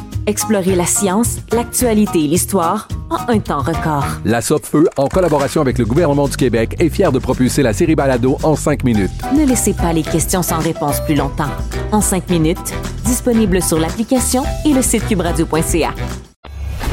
Explorez 0.27 0.75
la 0.75 0.85
science, 0.85 1.37
l'actualité 1.51 2.19
et 2.19 2.27
l'histoire 2.27 2.87
en 3.09 3.27
un 3.27 3.39
temps 3.39 3.61
record. 3.61 4.05
La 4.23 4.41
Feu, 4.41 4.87
en 4.97 5.07
collaboration 5.07 5.61
avec 5.61 5.79
le 5.79 5.85
gouvernement 5.85 6.27
du 6.27 6.37
Québec, 6.37 6.75
est 6.79 6.89
fière 6.89 7.11
de 7.11 7.17
propulser 7.17 7.63
la 7.63 7.73
série 7.73 7.95
Balado 7.95 8.37
en 8.43 8.55
cinq 8.55 8.83
minutes. 8.83 9.11
Ne 9.35 9.45
laissez 9.45 9.73
pas 9.73 9.93
les 9.93 10.03
questions 10.03 10.43
sans 10.43 10.59
réponse 10.59 10.99
plus 11.05 11.15
longtemps. 11.15 11.49
En 11.91 12.01
cinq 12.01 12.29
minutes, 12.29 12.73
disponible 13.03 13.61
sur 13.61 13.79
l'application 13.79 14.43
et 14.65 14.73
le 14.73 14.81
site 14.81 15.07
cubradio.ca. 15.07 15.93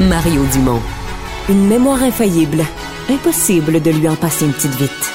Mario 0.01 0.43
Dumont. 0.51 0.81
Une 1.49 1.67
mémoire 1.67 2.01
infaillible. 2.01 2.63
Impossible 3.09 3.81
de 3.81 3.91
lui 3.91 4.07
en 4.07 4.15
passer 4.15 4.45
une 4.45 4.53
petite 4.53 4.75
vite. 4.75 5.11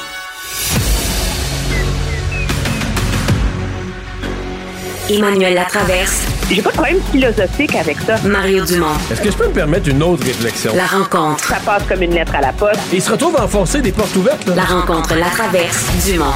Emmanuel 5.11 5.55
Latraverse. 5.55 6.34
J'ai 6.51 6.61
pas 6.61 6.71
de 6.71 6.75
problème 6.75 7.01
philosophique 7.11 7.75
avec 7.75 7.97
ça. 8.01 8.16
Mario 8.29 8.65
Dumont. 8.66 8.95
Est-ce 9.11 9.23
que 9.23 9.31
je 9.31 9.37
peux 9.37 9.49
me 9.49 9.53
permettre 9.53 9.89
une 9.89 10.03
autre 10.03 10.25
réflexion? 10.25 10.73
La 10.77 10.87
rencontre. 10.87 11.43
Ça 11.43 11.57
passe 11.65 11.85
comme 11.85 12.03
une 12.03 12.12
lettre 12.12 12.35
à 12.35 12.43
la 12.43 12.53
poste. 12.53 12.81
Et 12.93 12.97
il 12.97 13.03
se 13.03 13.11
retrouve 13.11 13.35
à 13.37 13.45
enfoncer 13.45 13.81
des 13.81 13.93
portes 13.93 14.15
ouvertes, 14.15 14.47
là. 14.47 14.55
La 14.55 14.65
rencontre 14.65 15.15
Latraverse 15.16 16.07
Dumont. 16.07 16.35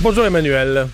Bonjour, 0.00 0.24
Emmanuel. 0.24 0.86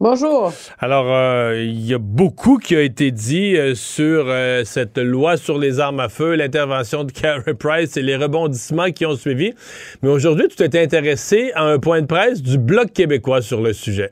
Bonjour. 0.00 0.52
Alors, 0.80 1.14
euh, 1.14 1.62
il 1.62 1.86
y 1.86 1.94
a 1.94 1.98
beaucoup 1.98 2.58
qui 2.58 2.74
a 2.74 2.80
été 2.80 3.12
dit 3.12 3.56
euh, 3.56 3.74
sur 3.76 4.24
euh, 4.26 4.62
cette 4.64 4.98
loi 4.98 5.36
sur 5.36 5.56
les 5.56 5.78
armes 5.78 6.00
à 6.00 6.08
feu, 6.08 6.34
l'intervention 6.34 7.04
de 7.04 7.12
Carey 7.12 7.54
Price 7.54 7.96
et 7.96 8.02
les 8.02 8.16
rebondissements 8.16 8.90
qui 8.90 9.06
ont 9.06 9.16
suivi. 9.16 9.52
Mais 10.02 10.08
aujourd'hui, 10.08 10.48
tu 10.48 10.56
t'es 10.56 10.82
intéressé 10.82 11.52
à 11.54 11.64
un 11.64 11.78
point 11.78 12.00
de 12.00 12.06
presse 12.06 12.42
du 12.42 12.58
Bloc 12.58 12.92
québécois 12.92 13.42
sur 13.42 13.60
le 13.60 13.72
sujet. 13.72 14.10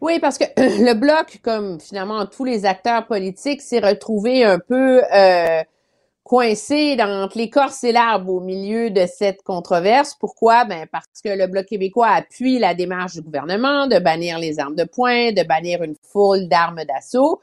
Oui, 0.00 0.20
parce 0.20 0.38
que 0.38 0.44
le 0.56 0.94
bloc, 0.94 1.40
comme 1.42 1.80
finalement 1.80 2.24
tous 2.26 2.44
les 2.44 2.64
acteurs 2.66 3.06
politiques, 3.06 3.62
s'est 3.62 3.80
retrouvé 3.80 4.44
un 4.44 4.58
peu 4.60 5.02
euh, 5.12 5.62
coincé 6.22 6.96
entre 7.00 7.38
l'écorce 7.38 7.82
et 7.84 7.90
l'arbre 7.90 8.32
au 8.32 8.40
milieu 8.40 8.90
de 8.90 9.06
cette 9.06 9.42
controverse. 9.42 10.14
Pourquoi? 10.14 10.64
Ben, 10.66 10.86
parce 10.92 11.22
que 11.24 11.30
le 11.30 11.46
Bloc 11.46 11.66
québécois 11.66 12.08
appuie 12.08 12.58
la 12.58 12.74
démarche 12.74 13.14
du 13.14 13.22
gouvernement 13.22 13.86
de 13.86 13.98
bannir 13.98 14.38
les 14.38 14.60
armes 14.60 14.76
de 14.76 14.84
poing, 14.84 15.32
de 15.32 15.42
bannir 15.42 15.82
une 15.82 15.96
foule 16.02 16.46
d'armes 16.48 16.84
d'assaut, 16.84 17.40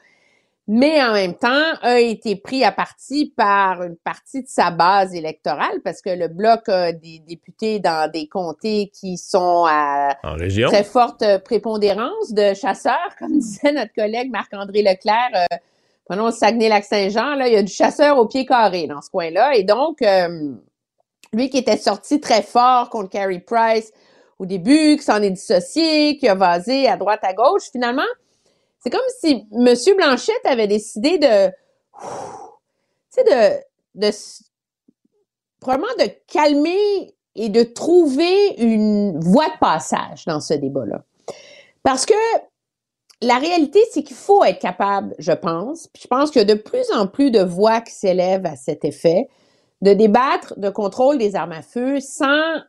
mais 0.68 1.00
en 1.02 1.12
même 1.12 1.34
temps 1.34 1.74
a 1.82 2.00
été 2.00 2.34
pris 2.34 2.64
à 2.64 2.72
partie 2.72 3.32
par 3.36 3.84
une 3.84 3.96
partie 3.96 4.42
de 4.42 4.48
sa 4.48 4.72
base 4.72 5.14
électorale 5.14 5.80
parce 5.84 6.02
que 6.02 6.10
le 6.10 6.26
Bloc 6.26 6.68
a 6.68 6.92
des 6.92 7.20
députés 7.20 7.78
dans 7.78 8.10
des 8.10 8.26
comtés 8.26 8.90
qui 8.92 9.16
sont 9.16 9.64
à 9.68 10.16
En 10.24 10.34
région. 10.34 10.68
très 10.68 10.82
forte 10.82 11.22
prépondérance 11.44 12.32
de 12.32 12.52
chasseurs, 12.54 13.14
comme 13.18 13.32
disait 13.38 13.72
notre 13.72 13.92
collègue 13.92 14.30
Marc-André 14.30 14.82
Leclerc. 14.82 15.30
Euh, 15.34 15.56
prenons 16.04 16.26
le 16.26 16.32
Saguenay-Lac-Saint-Jean, 16.32 17.36
là, 17.36 17.46
il 17.46 17.54
y 17.54 17.56
a 17.56 17.62
du 17.62 17.72
chasseur 17.72 18.18
au 18.18 18.26
pied 18.26 18.44
carré 18.44 18.88
dans 18.88 19.02
ce 19.02 19.10
coin-là. 19.10 19.54
Et 19.54 19.62
donc, 19.62 20.02
euh, 20.02 20.52
lui 21.32 21.48
qui 21.48 21.58
était 21.58 21.76
sorti 21.76 22.20
très 22.20 22.42
fort 22.42 22.90
contre 22.90 23.10
Carey 23.10 23.38
Price 23.38 23.92
au 24.40 24.46
début, 24.46 24.96
qui 24.96 25.02
s'en 25.02 25.22
est 25.22 25.30
dissocié, 25.30 26.16
qui 26.18 26.28
a 26.28 26.34
vasé 26.34 26.88
à 26.88 26.96
droite 26.96 27.20
à 27.22 27.32
gauche, 27.34 27.70
finalement, 27.70 28.02
c'est 28.86 28.90
comme 28.90 29.00
si 29.18 29.48
M. 29.52 29.96
Blanchette 29.96 30.44
avait 30.44 30.68
décidé 30.68 31.18
de, 31.18 31.48
tu 31.48 32.06
sais, 33.10 33.24
de, 33.24 34.06
de, 34.06 34.10
probablement 35.58 35.92
de 35.98 36.08
calmer 36.28 37.12
et 37.34 37.48
de 37.48 37.64
trouver 37.64 38.50
une 38.58 39.18
voie 39.18 39.48
de 39.48 39.58
passage 39.58 40.24
dans 40.26 40.38
ce 40.38 40.54
débat-là. 40.54 41.02
Parce 41.82 42.06
que 42.06 42.14
la 43.22 43.38
réalité, 43.38 43.80
c'est 43.90 44.04
qu'il 44.04 44.14
faut 44.14 44.44
être 44.44 44.60
capable, 44.60 45.16
je 45.18 45.32
pense, 45.32 45.88
puis 45.88 46.04
je 46.04 46.08
pense 46.08 46.30
qu'il 46.30 46.42
y 46.42 46.48
a 46.48 46.54
de 46.54 46.60
plus 46.60 46.88
en 46.92 47.08
plus 47.08 47.32
de 47.32 47.42
voix 47.42 47.80
qui 47.80 47.92
s'élèvent 47.92 48.46
à 48.46 48.54
cet 48.54 48.84
effet, 48.84 49.28
de 49.82 49.94
débattre 49.94 50.56
de 50.60 50.70
contrôle 50.70 51.18
des 51.18 51.34
armes 51.34 51.50
à 51.50 51.62
feu 51.62 51.98
sans 51.98 52.60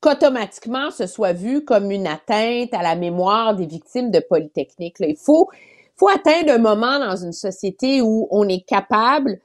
qu'automatiquement 0.00 0.90
ce 0.90 1.06
soit 1.06 1.32
vu 1.32 1.64
comme 1.64 1.90
une 1.90 2.06
atteinte 2.06 2.72
à 2.72 2.82
la 2.82 2.96
mémoire 2.96 3.54
des 3.54 3.66
victimes 3.66 4.10
de 4.10 4.20
Polytechnique. 4.20 4.98
là. 4.98 5.06
Il 5.08 5.16
faut, 5.16 5.48
faut 5.96 6.08
atteindre 6.08 6.52
un 6.52 6.58
moment 6.58 6.98
dans 6.98 7.16
une 7.16 7.32
société 7.32 8.00
où 8.00 8.26
on 8.30 8.48
est 8.48 8.66
capable, 8.66 9.38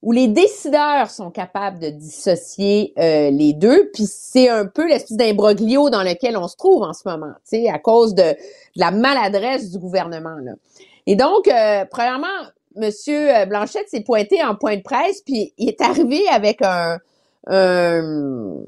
où 0.00 0.10
les 0.12 0.28
décideurs 0.28 1.10
sont 1.10 1.30
capables 1.30 1.78
de 1.78 1.90
dissocier 1.90 2.92
euh, 2.98 3.30
les 3.30 3.52
deux, 3.52 3.90
puis 3.92 4.04
c'est 4.06 4.48
un 4.48 4.66
peu 4.66 4.88
l'espèce 4.88 5.16
d'imbroglio 5.16 5.90
dans 5.90 6.02
lequel 6.02 6.36
on 6.36 6.48
se 6.48 6.56
trouve 6.56 6.82
en 6.82 6.92
ce 6.92 7.08
moment, 7.08 7.32
tu 7.48 7.62
sais, 7.62 7.68
à 7.68 7.78
cause 7.78 8.14
de, 8.14 8.22
de 8.22 8.36
la 8.76 8.90
maladresse 8.90 9.70
du 9.70 9.78
gouvernement. 9.78 10.36
Là. 10.42 10.52
Et 11.06 11.14
donc, 11.14 11.46
euh, 11.46 11.84
premièrement, 11.90 12.26
Monsieur 12.74 13.28
Blanchette 13.46 13.88
s'est 13.90 14.02
pointé 14.02 14.42
en 14.42 14.54
point 14.54 14.76
de 14.76 14.82
presse, 14.82 15.20
puis 15.20 15.52
il 15.58 15.68
est 15.68 15.80
arrivé 15.82 16.26
avec 16.28 16.62
un, 16.62 16.98
un, 17.46 18.62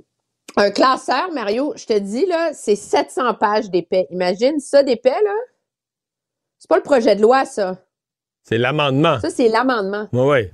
un 0.56 0.70
classeur, 0.70 1.30
Mario. 1.32 1.72
Je 1.76 1.86
te 1.86 1.98
dis, 1.98 2.26
là, 2.26 2.50
c'est 2.52 2.76
700 2.76 3.34
pages 3.34 3.70
d'épais. 3.70 4.06
Imagine 4.10 4.58
ça 4.60 4.82
d'épais, 4.82 5.10
là. 5.10 5.34
C'est 6.58 6.68
pas 6.68 6.76
le 6.76 6.82
projet 6.82 7.16
de 7.16 7.22
loi, 7.22 7.44
ça. 7.44 7.76
C'est 8.42 8.58
l'amendement. 8.58 9.18
Ça, 9.20 9.30
c'est 9.30 9.48
l'amendement. 9.48 10.08
Oui, 10.12 10.22
oui. 10.26 10.50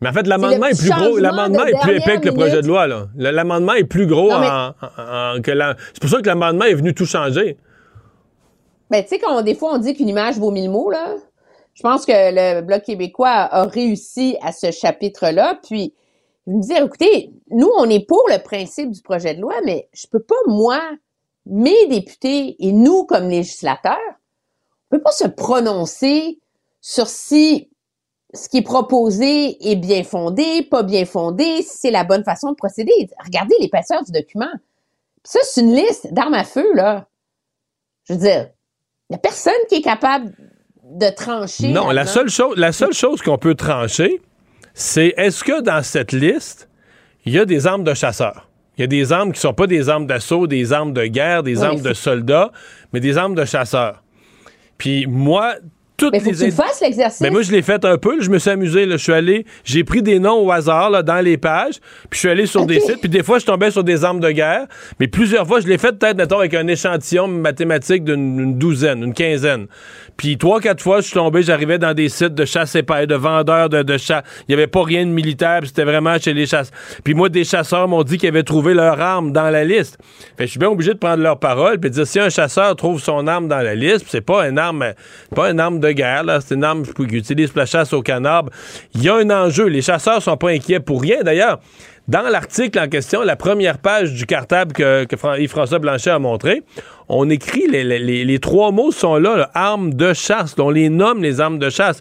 Mais 0.00 0.10
en 0.10 0.12
fait, 0.12 0.26
l'amendement 0.26 0.66
est, 0.66 0.78
plus 0.78 0.90
gros. 0.90 1.18
L'amendement 1.18 1.64
de 1.64 1.70
est 1.70 1.80
plus 1.80 1.96
épais 1.96 2.20
que 2.20 2.26
le 2.28 2.34
projet 2.34 2.62
de 2.62 2.68
loi, 2.68 2.86
là. 2.86 3.08
L'amendement 3.16 3.72
est 3.74 3.84
plus 3.84 4.06
gros 4.06 4.30
Non, 4.30 4.38
mais- 4.38 4.46
en- 4.48 4.68
en- 4.80 5.36
en- 5.38 5.42
que 5.42 5.50
la- 5.50 5.74
C'est 5.92 6.00
pour 6.00 6.10
ça 6.10 6.20
que 6.20 6.26
l'amendement 6.26 6.64
est 6.66 6.74
venu 6.74 6.94
tout 6.94 7.04
changer. 7.06 7.56
Ben, 8.90 9.02
tu 9.02 9.08
sais, 9.08 9.18
quand 9.18 9.36
on- 9.36 9.42
des 9.42 9.54
fois 9.56 9.72
on 9.74 9.78
dit 9.78 9.94
qu'une 9.94 10.08
image 10.08 10.38
vaut 10.38 10.50
mille 10.52 10.70
mots, 10.70 10.88
là, 10.90 11.16
je 11.74 11.82
pense 11.82 12.06
que 12.06 12.12
le 12.14 12.60
Bloc 12.62 12.82
québécois 12.84 13.28
a 13.28 13.64
réussi 13.64 14.36
à 14.40 14.52
ce 14.52 14.70
chapitre-là. 14.70 15.58
Puis, 15.66 15.92
me 16.52 16.62
dire, 16.62 16.84
écoutez, 16.84 17.32
nous, 17.50 17.70
on 17.76 17.88
est 17.90 18.06
pour 18.06 18.24
le 18.28 18.42
principe 18.42 18.90
du 18.90 19.02
projet 19.02 19.34
de 19.34 19.40
loi, 19.40 19.54
mais 19.64 19.88
je 19.92 20.06
peux 20.06 20.22
pas, 20.22 20.34
moi, 20.46 20.80
mes 21.46 21.86
députés 21.88 22.56
et 22.58 22.72
nous, 22.72 23.04
comme 23.04 23.28
législateurs, 23.28 23.96
on 24.90 24.96
peut 24.96 25.02
pas 25.02 25.12
se 25.12 25.26
prononcer 25.26 26.38
sur 26.80 27.06
si 27.06 27.70
ce 28.34 28.48
qui 28.48 28.58
est 28.58 28.62
proposé 28.62 29.56
est 29.70 29.76
bien 29.76 30.04
fondé, 30.04 30.62
pas 30.62 30.82
bien 30.82 31.04
fondé, 31.04 31.62
si 31.62 31.78
c'est 31.78 31.90
la 31.90 32.04
bonne 32.04 32.24
façon 32.24 32.50
de 32.50 32.56
procéder. 32.56 32.92
Regardez 33.24 33.54
l'épaisseur 33.60 34.02
du 34.04 34.12
document. 34.12 34.50
Puis 35.22 35.32
ça, 35.32 35.40
c'est 35.42 35.62
une 35.62 35.74
liste 35.74 36.12
d'armes 36.12 36.34
à 36.34 36.44
feu, 36.44 36.66
là. 36.74 37.08
Je 38.04 38.14
veux 38.14 38.20
dire, 38.20 38.50
il 39.08 39.12
n'y 39.12 39.16
a 39.16 39.18
personne 39.18 39.52
qui 39.68 39.76
est 39.76 39.82
capable 39.82 40.32
de 40.82 41.08
trancher. 41.10 41.72
Non, 41.72 41.88
la 41.88 41.92
là-dedans. 41.92 42.12
seule 42.12 42.28
chose, 42.30 42.56
la 42.56 42.72
seule 42.72 42.92
chose 42.92 43.22
qu'on 43.22 43.38
peut 43.38 43.54
trancher, 43.54 44.20
c'est 44.78 45.12
est-ce 45.16 45.42
que 45.42 45.60
dans 45.60 45.82
cette 45.82 46.12
liste, 46.12 46.68
il 47.24 47.32
y 47.32 47.38
a 47.40 47.44
des 47.44 47.66
armes 47.66 47.82
de 47.82 47.94
chasseurs? 47.94 48.48
Il 48.76 48.82
y 48.82 48.84
a 48.84 48.86
des 48.86 49.12
armes 49.12 49.32
qui 49.32 49.40
sont 49.40 49.52
pas 49.52 49.66
des 49.66 49.88
armes 49.88 50.06
d'assaut, 50.06 50.46
des 50.46 50.72
armes 50.72 50.92
de 50.92 51.04
guerre, 51.06 51.42
des 51.42 51.58
Oui, 51.58 51.64
armes 51.64 51.82
de 51.82 51.92
soldats, 51.92 52.52
mais 52.92 53.00
des 53.00 53.18
armes 53.18 53.34
de 53.34 53.44
chasseurs. 53.44 54.04
Puis 54.78 55.06
moi, 55.08 55.56
toutes 55.98 56.12
Mais 56.12 56.20
faut 56.20 56.30
les 56.30 56.32
que 56.32 56.38
tu 56.38 56.46
le 56.46 56.52
fasses, 56.52 56.80
l'exercice. 56.80 57.20
Mais 57.20 57.30
moi, 57.30 57.42
je 57.42 57.52
l'ai 57.52 57.60
fait 57.60 57.84
un 57.84 57.98
peu. 57.98 58.22
je 58.22 58.30
me 58.30 58.38
suis 58.38 58.50
amusé. 58.50 58.86
là, 58.86 58.96
Je 58.96 59.02
suis 59.02 59.12
allé, 59.12 59.44
j'ai 59.64 59.84
pris 59.84 60.00
des 60.00 60.18
noms 60.18 60.38
au 60.46 60.50
hasard 60.50 60.88
là, 60.88 61.02
dans 61.02 61.20
les 61.20 61.36
pages. 61.36 61.80
Puis 62.08 62.12
je 62.12 62.18
suis 62.18 62.28
allé 62.30 62.46
sur 62.46 62.64
des 62.64 62.80
sites. 62.80 63.00
Puis 63.00 63.10
des 63.10 63.22
fois, 63.22 63.38
je 63.38 63.44
tombais 63.44 63.70
sur 63.70 63.84
des 63.84 64.04
armes 64.04 64.20
de 64.20 64.30
guerre. 64.30 64.66
Mais 65.00 65.08
plusieurs 65.08 65.46
fois, 65.46 65.60
je 65.60 65.66
l'ai 65.66 65.76
fait 65.76 65.92
peut-être, 65.92 66.16
mettons, 66.16 66.38
avec 66.38 66.54
un 66.54 66.66
échantillon 66.66 67.28
mathématique 67.28 68.04
d'une 68.04 68.38
une 68.38 68.58
douzaine, 68.58 69.02
une 69.02 69.14
quinzaine. 69.14 69.66
Puis 70.16 70.38
trois, 70.38 70.60
quatre 70.60 70.82
fois, 70.82 71.00
je 71.00 71.06
suis 71.06 71.14
tombé, 71.14 71.42
j'arrivais 71.42 71.78
dans 71.78 71.94
des 71.94 72.08
sites 72.08 72.34
de 72.34 72.44
chasse 72.44 72.74
et 72.74 72.82
pêche, 72.82 73.06
de 73.06 73.14
vendeurs 73.14 73.68
de, 73.68 73.82
de 73.82 73.98
chasse. 73.98 74.24
Il 74.48 74.54
n'y 74.54 74.54
avait 74.54 74.66
pas 74.66 74.82
rien 74.82 75.04
de 75.04 75.10
militaire. 75.10 75.60
puis 75.60 75.68
C'était 75.68 75.84
vraiment 75.84 76.18
chez 76.18 76.34
les 76.34 76.46
chasseurs. 76.46 76.74
Puis 77.04 77.14
moi, 77.14 77.28
des 77.28 77.44
chasseurs 77.44 77.88
m'ont 77.88 78.02
dit 78.02 78.18
qu'ils 78.18 78.28
avaient 78.28 78.42
trouvé 78.42 78.74
leur 78.74 79.00
arme 79.00 79.32
dans 79.32 79.50
la 79.50 79.64
liste. 79.64 79.98
Fait 80.36 80.44
que 80.44 80.46
je 80.46 80.50
suis 80.50 80.58
bien 80.58 80.68
obligé 80.68 80.92
de 80.92 80.98
prendre 80.98 81.22
leur 81.22 81.38
parole 81.38 81.78
puis 81.78 81.90
de 81.90 81.94
dire 81.94 82.06
si 82.06 82.18
un 82.18 82.30
chasseur 82.30 82.74
trouve 82.76 83.00
son 83.00 83.26
arme 83.26 83.48
dans 83.48 83.58
la 83.58 83.74
liste, 83.74 84.06
c'est 84.08 84.20
pas 84.20 84.48
une 84.48 84.58
arme, 84.58 84.92
pas 85.34 85.50
une 85.50 85.60
arme 85.60 85.80
de 85.80 85.87
guerre, 85.92 86.24
c'est 86.46 86.54
une 86.54 86.64
arme 86.64 86.82
qu'il 86.84 87.14
utilise 87.14 87.50
pour 87.50 87.58
la 87.60 87.66
chasse 87.66 87.92
au 87.92 88.02
canard. 88.02 88.44
Il 88.94 89.02
y 89.02 89.08
a 89.08 89.14
un 89.16 89.30
enjeu. 89.30 89.66
Les 89.66 89.82
chasseurs 89.82 90.22
sont 90.22 90.36
pas 90.36 90.50
inquiets 90.50 90.80
pour 90.80 91.02
rien. 91.02 91.18
D'ailleurs, 91.22 91.60
dans 92.08 92.22
l'article 92.22 92.78
en 92.78 92.88
question, 92.88 93.22
la 93.22 93.36
première 93.36 93.78
page 93.78 94.12
du 94.14 94.24
cartable 94.24 94.72
que, 94.72 95.04
que 95.04 95.16
Fran- 95.16 95.34
Yves-François 95.34 95.78
Blanchet 95.78 96.10
a 96.10 96.18
montré, 96.18 96.62
on 97.08 97.28
écrit, 97.28 97.66
les, 97.70 97.84
les- 97.84 97.98
les- 97.98 98.24
les 98.24 98.38
trois 98.38 98.70
mots 98.70 98.92
sont 98.92 99.16
là, 99.16 99.36
là, 99.36 99.50
armes 99.54 99.92
de 99.92 100.14
chasse. 100.14 100.54
On 100.58 100.70
les 100.70 100.88
nomme 100.88 101.22
les 101.22 101.40
armes 101.40 101.58
de 101.58 101.68
chasse. 101.70 102.00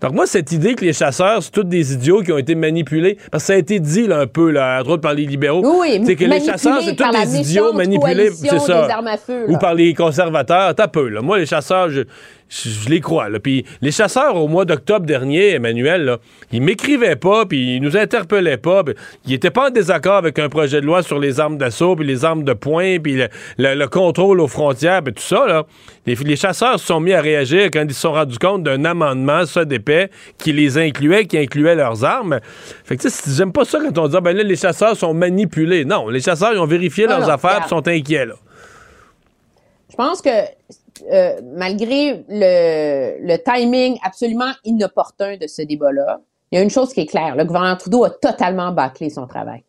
Donc 0.00 0.12
moi, 0.12 0.26
cette 0.26 0.52
idée 0.52 0.74
que 0.74 0.84
les 0.84 0.92
chasseurs, 0.92 1.42
c'est 1.42 1.50
tous 1.50 1.62
des 1.64 1.94
idiots 1.94 2.20
qui 2.20 2.30
ont 2.32 2.36
été 2.36 2.54
manipulés, 2.54 3.16
parce 3.30 3.44
que 3.44 3.46
ça 3.46 3.52
a 3.54 3.56
été 3.56 3.80
dit 3.80 4.06
là, 4.06 4.20
un 4.20 4.26
peu, 4.26 4.50
là, 4.50 4.80
entre 4.80 4.90
autres 4.90 5.02
par 5.02 5.14
les 5.14 5.24
libéraux, 5.24 5.62
Oui, 5.80 6.02
c'est 6.04 6.16
que 6.16 6.24
les 6.24 6.40
chasseurs, 6.44 6.80
c'est 6.82 6.96
tous 6.96 7.10
des 7.10 7.36
idiots 7.40 7.72
manipulés, 7.72 8.30
c'est 8.30 8.58
ça. 8.58 8.86
armes 8.92 9.06
à 9.06 9.16
feu, 9.16 9.44
Ou 9.48 9.56
par 9.56 9.72
les 9.74 9.94
conservateurs, 9.94 10.74
t'as 10.74 10.88
peu. 10.88 11.08
Là. 11.08 11.22
Moi, 11.22 11.38
les 11.38 11.46
chasseurs, 11.46 11.88
je, 11.88 12.02
je, 12.62 12.68
je 12.70 12.88
les 12.88 13.00
crois. 13.00 13.28
Là. 13.28 13.40
Puis 13.40 13.64
les 13.82 13.90
chasseurs, 13.90 14.36
au 14.36 14.48
mois 14.48 14.64
d'octobre 14.64 15.06
dernier, 15.06 15.50
Emmanuel, 15.54 16.04
là, 16.04 16.18
ils 16.52 16.62
m'écrivaient 16.62 17.16
pas, 17.16 17.46
puis 17.46 17.76
ils 17.76 17.80
nous 17.80 17.96
interpellaient 17.96 18.56
pas. 18.56 18.84
puis 18.84 18.94
ils 19.26 19.34
étaient 19.34 19.50
pas 19.50 19.68
en 19.68 19.70
désaccord 19.70 20.14
avec 20.16 20.38
un 20.38 20.48
projet 20.48 20.80
de 20.80 20.86
loi 20.86 21.02
sur 21.02 21.18
les 21.18 21.40
armes 21.40 21.58
d'assaut, 21.58 21.96
puis 21.96 22.06
les 22.06 22.24
armes 22.24 22.44
de 22.44 22.52
poing, 22.52 22.98
puis 22.98 23.16
le, 23.16 23.28
le- 23.58 23.74
le 23.74 23.88
contrôle 23.88 24.40
aux 24.40 24.48
frontières, 24.48 25.02
puis 25.02 25.12
tout 25.14 25.22
ça. 25.22 25.46
Là. 25.46 25.64
Les, 26.06 26.14
les 26.14 26.36
chasseurs 26.36 26.78
se 26.78 26.86
sont 26.86 27.00
mis 27.00 27.12
à 27.12 27.20
réagir 27.20 27.70
quand 27.72 27.82
ils 27.82 27.94
se 27.94 28.00
sont 28.00 28.12
rendus 28.12 28.38
compte 28.38 28.62
d'un 28.62 28.84
amendement, 28.84 29.46
ça 29.46 29.64
d'épais, 29.64 30.10
qui 30.38 30.52
les 30.52 30.78
incluait, 30.78 31.24
qui 31.26 31.38
incluait 31.38 31.74
leurs 31.74 32.04
armes. 32.04 32.38
Fait 32.84 32.96
que 32.96 33.02
tu 33.02 33.10
sais, 33.10 33.30
j'aime 33.36 33.52
pas 33.52 33.64
ça 33.64 33.78
quand 33.80 33.98
on 33.98 34.08
dit, 34.08 34.16
ah, 34.16 34.20
ben 34.20 34.36
là, 34.36 34.42
les 34.42 34.56
chasseurs 34.56 34.96
sont 34.96 35.14
manipulés. 35.14 35.84
Non, 35.84 36.08
les 36.08 36.20
chasseurs, 36.20 36.52
ils 36.52 36.58
ont 36.58 36.66
vérifié 36.66 37.06
leurs 37.06 37.20
non, 37.20 37.28
affaires, 37.28 37.60
puis 37.60 37.68
sont 37.68 37.86
inquiets, 37.88 38.26
là. 38.26 38.34
Je 39.90 39.96
pense 39.96 40.20
que 40.20 40.28
euh, 41.12 41.40
malgré 41.42 42.24
le, 42.28 43.36
timing 43.36 43.98
absolument 44.02 44.52
inopportun 44.64 45.36
de 45.36 45.46
ce 45.46 45.62
débat-là, 45.62 46.20
il 46.50 46.56
y 46.56 46.58
a 46.58 46.62
une 46.62 46.70
chose 46.70 46.92
qui 46.92 47.00
est 47.00 47.06
claire. 47.06 47.36
Le 47.36 47.44
gouvernement 47.44 47.76
Trudeau 47.76 48.04
a 48.04 48.10
totalement 48.10 48.72
bâclé 48.72 49.10
son 49.10 49.26
travail. 49.26 49.64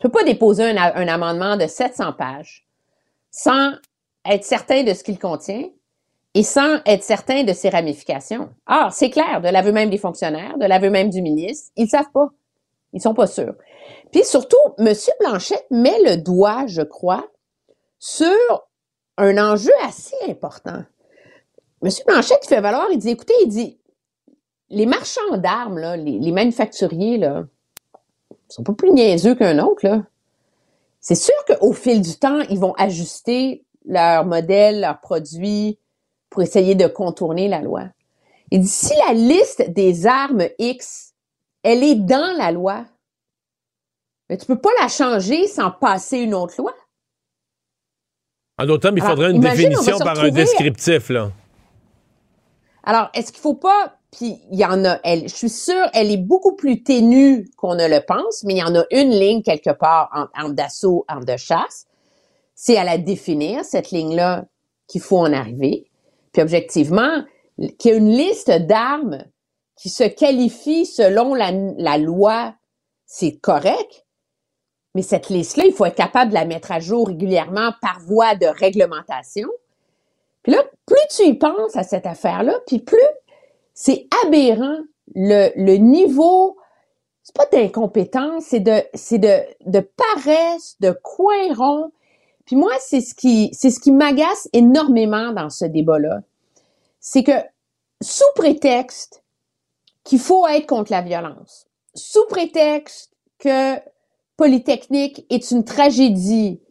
Tu 0.00 0.08
peux 0.08 0.10
pas 0.10 0.24
déposer 0.24 0.64
un, 0.64 1.08
amendement 1.08 1.56
de 1.56 1.66
700 1.66 2.12
pages 2.14 2.66
sans 3.30 3.72
être 4.24 4.44
certain 4.44 4.84
de 4.84 4.94
ce 4.94 5.04
qu'il 5.04 5.18
contient 5.18 5.64
et 6.34 6.42
sans 6.42 6.78
être 6.86 7.02
certain 7.02 7.42
de 7.42 7.52
ses 7.52 7.68
ramifications. 7.68 8.48
Ah, 8.66 8.88
c'est 8.92 9.10
clair, 9.10 9.40
de 9.40 9.48
l'aveu 9.48 9.72
même 9.72 9.90
des 9.90 9.98
fonctionnaires, 9.98 10.56
de 10.58 10.66
l'aveu 10.66 10.90
même 10.90 11.10
du 11.10 11.20
ministre, 11.20 11.72
ils 11.76 11.88
savent 11.88 12.10
pas. 12.12 12.28
Ils 12.92 13.02
sont 13.02 13.14
pas 13.14 13.26
sûrs. 13.26 13.54
Puis 14.12 14.24
surtout, 14.24 14.56
M. 14.78 14.94
Blanchette 15.20 15.66
met 15.70 15.98
le 16.04 16.16
doigt, 16.16 16.66
je 16.66 16.82
crois, 16.82 17.26
sur 17.98 18.67
un 19.18 19.36
enjeu 19.36 19.72
assez 19.84 20.16
important. 20.28 20.84
M. 21.82 21.90
Blanchette 22.06 22.40
il 22.44 22.48
fait 22.48 22.60
valoir, 22.60 22.88
il 22.90 22.98
dit, 22.98 23.10
écoutez, 23.10 23.34
il 23.42 23.48
dit, 23.48 23.78
les 24.70 24.86
marchands 24.86 25.36
d'armes, 25.36 25.78
les, 25.78 26.32
manufacturiers, 26.32 27.18
là, 27.18 27.44
sont 28.48 28.62
pas 28.62 28.72
plus 28.72 28.90
niaiseux 28.90 29.34
qu'un 29.34 29.58
autre. 29.58 30.02
C'est 31.00 31.14
sûr 31.14 31.34
qu'au 31.46 31.72
fil 31.72 32.00
du 32.00 32.16
temps, 32.16 32.40
ils 32.50 32.58
vont 32.58 32.74
ajuster 32.74 33.64
leur 33.84 34.24
modèle, 34.24 34.80
leurs 34.80 35.00
produits 35.00 35.78
pour 36.30 36.42
essayer 36.42 36.74
de 36.74 36.86
contourner 36.86 37.48
la 37.48 37.60
loi. 37.60 37.84
Il 38.50 38.60
dit, 38.60 38.68
si 38.68 38.94
la 39.06 39.14
liste 39.14 39.70
des 39.70 40.06
armes 40.06 40.48
X, 40.58 41.14
elle 41.62 41.82
est 41.82 41.94
dans 41.94 42.36
la 42.36 42.52
loi, 42.52 42.84
mais 44.28 44.36
tu 44.36 44.46
peux 44.46 44.60
pas 44.60 44.70
la 44.80 44.88
changer 44.88 45.46
sans 45.46 45.70
passer 45.70 46.18
une 46.18 46.34
autre 46.34 46.54
loi. 46.58 46.74
En 48.58 48.66
d'autres 48.66 48.82
termes, 48.82 48.96
il 48.96 49.02
Alors, 49.02 49.14
faudrait 49.14 49.30
une 49.30 49.36
imagine, 49.36 49.70
définition 49.70 49.98
par 49.98 50.18
un 50.18 50.30
descriptif, 50.30 51.10
là. 51.10 51.30
Alors, 52.82 53.08
est-ce 53.14 53.32
qu'il 53.32 53.40
faut 53.40 53.54
pas, 53.54 53.96
puis 54.10 54.40
il 54.50 54.58
y 54.58 54.64
en 54.64 54.84
a, 54.84 54.98
elle, 55.04 55.28
je 55.28 55.34
suis 55.34 55.50
sûre, 55.50 55.88
elle 55.92 56.10
est 56.10 56.16
beaucoup 56.16 56.56
plus 56.56 56.82
ténue 56.82 57.48
qu'on 57.56 57.74
ne 57.74 57.86
le 57.86 58.00
pense, 58.00 58.42
mais 58.44 58.54
il 58.54 58.58
y 58.58 58.62
en 58.62 58.74
a 58.74 58.84
une 58.90 59.10
ligne 59.10 59.42
quelque 59.42 59.70
part 59.70 60.10
entre 60.14 60.32
arme 60.34 60.54
d'assaut, 60.54 61.04
arme 61.06 61.24
de 61.24 61.36
chasse. 61.36 61.86
C'est 62.54 62.76
à 62.76 62.84
la 62.84 62.98
définir, 62.98 63.64
cette 63.64 63.90
ligne-là, 63.90 64.46
qu'il 64.88 65.02
faut 65.02 65.18
en 65.18 65.32
arriver. 65.32 65.84
Puis 66.32 66.42
objectivement, 66.42 67.24
qu'il 67.78 67.90
y 67.90 67.94
a 67.94 67.96
une 67.96 68.10
liste 68.10 68.50
d'armes 68.50 69.24
qui 69.76 69.90
se 69.90 70.04
qualifie 70.04 70.86
selon 70.86 71.34
la, 71.34 71.52
la 71.52 71.98
loi, 71.98 72.54
c'est 73.06 73.36
correct. 73.36 74.06
Mais 74.94 75.02
cette 75.02 75.28
liste-là, 75.28 75.64
il 75.66 75.72
faut 75.72 75.84
être 75.84 75.94
capable 75.94 76.30
de 76.30 76.34
la 76.34 76.44
mettre 76.44 76.72
à 76.72 76.80
jour 76.80 77.08
régulièrement 77.08 77.72
par 77.80 78.00
voie 78.00 78.34
de 78.34 78.46
réglementation. 78.46 79.48
Puis 80.42 80.52
là, 80.52 80.62
plus 80.86 80.96
tu 81.14 81.24
y 81.24 81.34
penses 81.34 81.76
à 81.76 81.82
cette 81.82 82.06
affaire-là, 82.06 82.54
puis 82.66 82.78
plus 82.78 82.98
c'est 83.74 84.08
aberrant 84.24 84.78
le, 85.14 85.50
le 85.56 85.76
niveau, 85.76 86.56
c'est 87.22 87.36
pas 87.36 87.46
d'incompétence, 87.46 88.44
c'est 88.46 88.60
de, 88.60 88.82
c'est 88.94 89.18
de, 89.18 89.38
de 89.66 89.80
paresse, 89.80 90.76
de 90.80 90.90
coin 91.02 91.54
rond. 91.54 91.92
Puis 92.46 92.56
moi, 92.56 92.72
c'est 92.80 93.02
ce 93.02 93.14
qui, 93.14 93.50
c'est 93.52 93.70
ce 93.70 93.80
qui 93.80 93.92
m'agace 93.92 94.48
énormément 94.52 95.32
dans 95.32 95.50
ce 95.50 95.66
débat-là. 95.66 96.20
C'est 97.00 97.22
que 97.22 97.38
sous 98.02 98.24
prétexte 98.34 99.22
qu'il 100.04 100.18
faut 100.18 100.46
être 100.46 100.66
contre 100.66 100.90
la 100.90 101.02
violence, 101.02 101.66
sous 101.94 102.24
prétexte 102.28 103.12
que 103.38 103.76
Polytechnique 104.38 105.26
est 105.30 105.50
une 105.50 105.64
tragédie, 105.64 106.62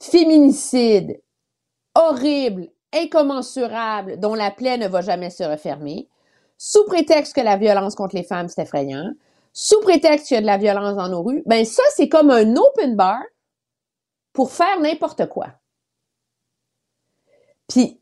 féminicide, 0.00 1.22
horrible, 1.94 2.68
incommensurable, 2.92 4.20
dont 4.20 4.34
la 4.34 4.50
plaie 4.50 4.76
ne 4.76 4.86
va 4.86 5.00
jamais 5.00 5.30
se 5.30 5.42
refermer, 5.42 6.06
sous 6.58 6.84
prétexte 6.84 7.34
que 7.34 7.40
la 7.40 7.56
violence 7.56 7.94
contre 7.94 8.14
les 8.14 8.22
femmes, 8.22 8.48
c'est 8.48 8.62
effrayant, 8.62 9.10
sous 9.54 9.80
prétexte 9.80 10.28
qu'il 10.28 10.34
y 10.34 10.38
a 10.38 10.42
de 10.42 10.46
la 10.46 10.58
violence 10.58 10.96
dans 10.96 11.08
nos 11.08 11.22
rues, 11.22 11.42
ben 11.46 11.64
ça, 11.64 11.82
c'est 11.94 12.10
comme 12.10 12.30
un 12.30 12.54
open 12.56 12.94
bar 12.94 13.22
pour 14.34 14.52
faire 14.52 14.78
n'importe 14.78 15.30
quoi. 15.30 15.46
Puis, 17.68 17.98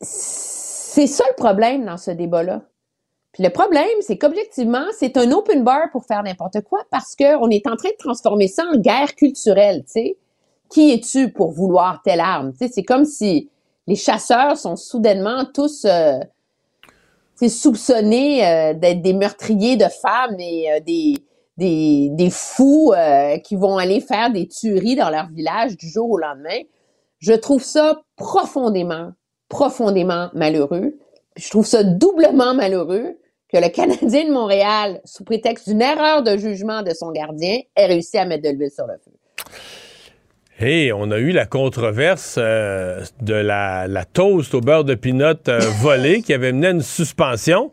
c'est 0.00 1.06
ça 1.06 1.24
le 1.28 1.36
problème 1.36 1.84
dans 1.84 1.98
ce 1.98 2.12
débat-là. 2.12 2.62
Puis 3.36 3.44
le 3.44 3.50
problème, 3.50 3.84
c'est 4.00 4.16
qu'objectivement, 4.16 4.86
c'est 4.98 5.18
un 5.18 5.30
open 5.30 5.62
bar 5.62 5.90
pour 5.92 6.06
faire 6.06 6.22
n'importe 6.22 6.62
quoi 6.62 6.80
parce 6.90 7.14
qu'on 7.14 7.50
est 7.50 7.66
en 7.66 7.76
train 7.76 7.90
de 7.90 7.96
transformer 7.98 8.48
ça 8.48 8.64
en 8.72 8.78
guerre 8.78 9.14
culturelle, 9.14 9.84
tu 9.84 9.92
sais. 9.92 10.16
Qui 10.70 10.90
es-tu 10.90 11.30
pour 11.30 11.52
vouloir 11.52 12.00
telle 12.02 12.20
arme? 12.20 12.52
Tu 12.52 12.60
sais, 12.60 12.72
c'est 12.72 12.82
comme 12.82 13.04
si 13.04 13.50
les 13.86 13.94
chasseurs 13.94 14.56
sont 14.56 14.74
soudainement 14.74 15.44
tous 15.52 15.84
euh, 15.84 16.18
soupçonnés 17.46 18.46
euh, 18.46 18.72
d'être 18.72 19.02
des 19.02 19.12
meurtriers 19.12 19.76
de 19.76 19.84
femmes 19.84 20.40
et 20.40 20.72
euh, 20.72 20.80
des, 20.80 22.10
des, 22.10 22.30
fous 22.30 22.94
euh, 22.96 23.36
qui 23.36 23.54
vont 23.54 23.76
aller 23.76 24.00
faire 24.00 24.32
des 24.32 24.48
tueries 24.48 24.96
dans 24.96 25.10
leur 25.10 25.28
village 25.28 25.76
du 25.76 25.90
jour 25.90 26.10
au 26.10 26.16
lendemain. 26.16 26.60
Je 27.18 27.34
trouve 27.34 27.62
ça 27.62 28.00
profondément, 28.16 29.12
profondément 29.50 30.30
malheureux. 30.32 30.98
Je 31.36 31.50
trouve 31.50 31.66
ça 31.66 31.84
doublement 31.84 32.54
malheureux 32.54 33.18
que 33.52 33.58
le 33.58 33.68
Canadien 33.68 34.26
de 34.26 34.32
Montréal, 34.32 35.00
sous 35.04 35.24
prétexte 35.24 35.68
d'une 35.68 35.82
erreur 35.82 36.22
de 36.22 36.36
jugement 36.36 36.82
de 36.82 36.90
son 36.90 37.12
gardien, 37.12 37.58
ait 37.76 37.86
réussi 37.86 38.18
à 38.18 38.24
mettre 38.24 38.42
de 38.42 38.56
l'huile 38.56 38.70
sur 38.70 38.86
le 38.86 38.94
feu. 38.94 39.12
Hey, 40.58 40.90
on 40.90 41.10
a 41.10 41.18
eu 41.18 41.32
la 41.32 41.44
controverse 41.44 42.36
euh, 42.38 43.02
de 43.20 43.34
la, 43.34 43.86
la 43.88 44.06
toast 44.06 44.54
au 44.54 44.62
beurre 44.62 44.84
de 44.84 44.94
pinot 44.94 45.34
euh, 45.48 45.60
volée 45.82 46.22
qui 46.22 46.32
avait 46.32 46.50
mené 46.52 46.68
à 46.68 46.70
une 46.70 46.80
suspension. 46.80 47.72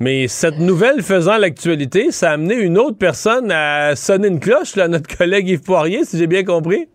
Mais 0.00 0.26
cette 0.26 0.58
nouvelle 0.58 1.02
faisant 1.02 1.38
l'actualité, 1.38 2.10
ça 2.10 2.30
a 2.30 2.32
amené 2.32 2.56
une 2.56 2.76
autre 2.76 2.98
personne 2.98 3.52
à 3.52 3.94
sonner 3.94 4.26
une 4.26 4.40
cloche, 4.40 4.74
là, 4.74 4.88
notre 4.88 5.16
collègue 5.16 5.48
Yves 5.48 5.62
Poirier, 5.62 6.04
si 6.04 6.18
j'ai 6.18 6.26
bien 6.26 6.42
compris. 6.42 6.88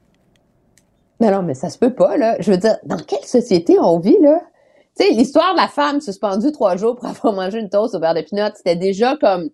Mais 1.22 1.32
non, 1.32 1.42
mais 1.42 1.54
ça 1.54 1.70
se 1.70 1.78
peut 1.78 1.94
pas, 1.94 2.18
là. 2.18 2.36
Je 2.42 2.52
veux 2.52 2.58
dire, 2.58 2.76
dans 2.84 2.98
quelle 2.98 3.24
société 3.24 3.78
on 3.80 4.00
vit, 4.00 4.18
là? 4.22 4.42
Tu 5.00 5.06
sais, 5.06 5.14
l'histoire 5.14 5.54
de 5.54 5.58
la 5.58 5.68
femme 5.68 6.02
suspendue 6.02 6.52
trois 6.52 6.76
jours 6.76 6.96
pour 6.96 7.06
avoir 7.10 7.34
mangé 7.34 7.60
une 7.60 7.70
toast 7.70 7.96
au 7.96 8.00
beurre 8.00 8.16
de 8.16 8.22
pinot, 8.22 8.52
c'était 8.56 8.76
déjà 8.76 9.16
comme 9.18 9.50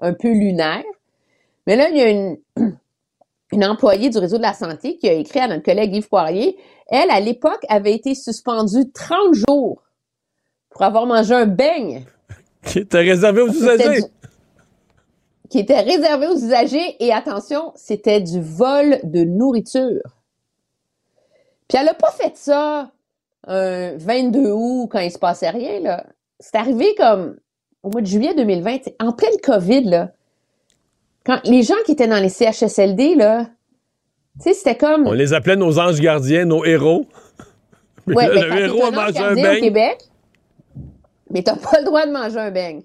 un 0.00 0.12
peu 0.12 0.28
lunaire. 0.28 0.84
Mais 1.66 1.76
là, 1.76 1.88
il 1.88 1.96
y 1.96 2.00
a 2.00 2.08
une, 2.08 2.38
une 3.52 3.64
employée 3.64 4.10
du 4.10 4.18
réseau 4.18 4.36
de 4.36 4.42
la 4.42 4.54
santé 4.54 4.96
qui 4.98 5.08
a 5.08 5.12
écrit 5.12 5.40
à 5.40 5.48
notre 5.48 5.62
collègue 5.62 5.94
Yves 5.94 6.08
Poirier. 6.08 6.58
Elle, 6.88 7.10
à 7.10 7.20
l'époque, 7.20 7.64
avait 7.68 7.94
été 7.94 8.14
suspendue 8.14 8.90
30 8.92 9.34
jours 9.34 9.82
pour 10.70 10.82
avoir 10.82 11.06
mangé 11.06 11.34
un 11.34 11.46
beigne. 11.46 12.04
Qui 12.64 12.80
était 12.80 13.00
réservé 13.00 13.40
aux 13.40 13.48
usagers. 13.48 14.02
Du... 14.02 14.08
Qui 15.48 15.58
était 15.60 15.80
réservé 15.80 16.26
aux 16.26 16.36
usagers. 16.36 16.96
Et 17.00 17.10
attention, 17.12 17.72
c'était 17.74 18.20
du 18.20 18.40
vol 18.40 19.00
de 19.02 19.24
nourriture. 19.24 20.02
Puis 21.68 21.78
elle 21.78 21.86
n'a 21.86 21.94
pas 21.94 22.10
fait 22.10 22.36
ça 22.36 22.90
un 23.46 23.96
22 23.96 24.50
août 24.52 24.88
quand 24.90 25.00
il 25.00 25.10
se 25.10 25.18
passait 25.18 25.50
rien. 25.50 25.80
là. 25.80 26.06
C'est 26.38 26.56
arrivé 26.56 26.94
comme 26.96 27.36
au 27.82 27.90
mois 27.90 28.00
de 28.00 28.06
juillet 28.06 28.34
2020, 28.34 28.90
en 29.00 29.12
pleine 29.12 29.36
COVID. 29.42 29.84
Là. 29.84 30.12
Quand 31.24 31.40
les 31.44 31.62
gens 31.62 31.74
qui 31.86 31.92
étaient 31.92 32.08
dans 32.08 32.22
les 32.22 32.28
CHSLD, 32.28 33.14
là, 33.14 33.46
tu 34.36 34.44
sais, 34.44 34.54
c'était 34.54 34.76
comme. 34.76 35.06
On 35.06 35.12
les 35.12 35.32
appelait 35.32 35.56
nos 35.56 35.78
anges 35.78 36.00
gardiens, 36.00 36.44
nos 36.44 36.64
héros. 36.64 37.06
Ouais, 38.06 38.26
Là, 38.26 38.34
ben, 38.34 38.54
le 38.54 38.60
héros 38.62 38.84
a 38.86 38.90
mangé 38.90 39.18
un 39.18 39.22
gardien 39.22 39.30
au 39.30 39.52
beigne. 39.52 39.60
Québec, 39.60 39.98
mais 41.30 41.42
t'as 41.44 41.54
pas 41.54 41.78
le 41.78 41.84
droit 41.84 42.06
de 42.06 42.10
manger 42.10 42.38
un 42.38 42.50
beigne. 42.50 42.82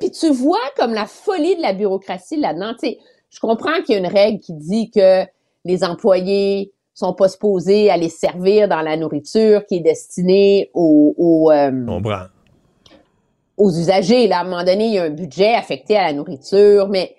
Puis 0.00 0.10
tu 0.10 0.30
vois 0.32 0.58
comme 0.76 0.92
la 0.92 1.06
folie 1.06 1.56
de 1.56 1.62
la 1.62 1.72
bureaucratie 1.72 2.36
là-dedans. 2.36 2.74
Je 2.82 3.40
comprends 3.40 3.80
qu'il 3.82 3.94
y 3.94 3.96
a 3.96 4.00
une 4.00 4.12
règle 4.12 4.40
qui 4.40 4.52
dit 4.52 4.90
que 4.90 5.24
les 5.64 5.82
employés 5.82 6.73
sont 6.94 7.12
pas 7.12 7.28
supposés 7.28 7.90
aller 7.90 8.08
servir 8.08 8.68
dans 8.68 8.80
la 8.80 8.96
nourriture 8.96 9.66
qui 9.66 9.76
est 9.76 9.80
destinée 9.80 10.70
aux, 10.74 11.14
aux, 11.18 11.50
euh, 11.50 11.70
aux 13.56 13.70
usagers. 13.70 14.28
Là, 14.28 14.38
à 14.38 14.40
un 14.42 14.44
moment 14.44 14.64
donné, 14.64 14.86
il 14.86 14.94
y 14.94 14.98
a 14.98 15.04
un 15.04 15.10
budget 15.10 15.54
affecté 15.54 15.96
à 15.96 16.04
la 16.04 16.12
nourriture, 16.12 16.88
mais 16.88 17.16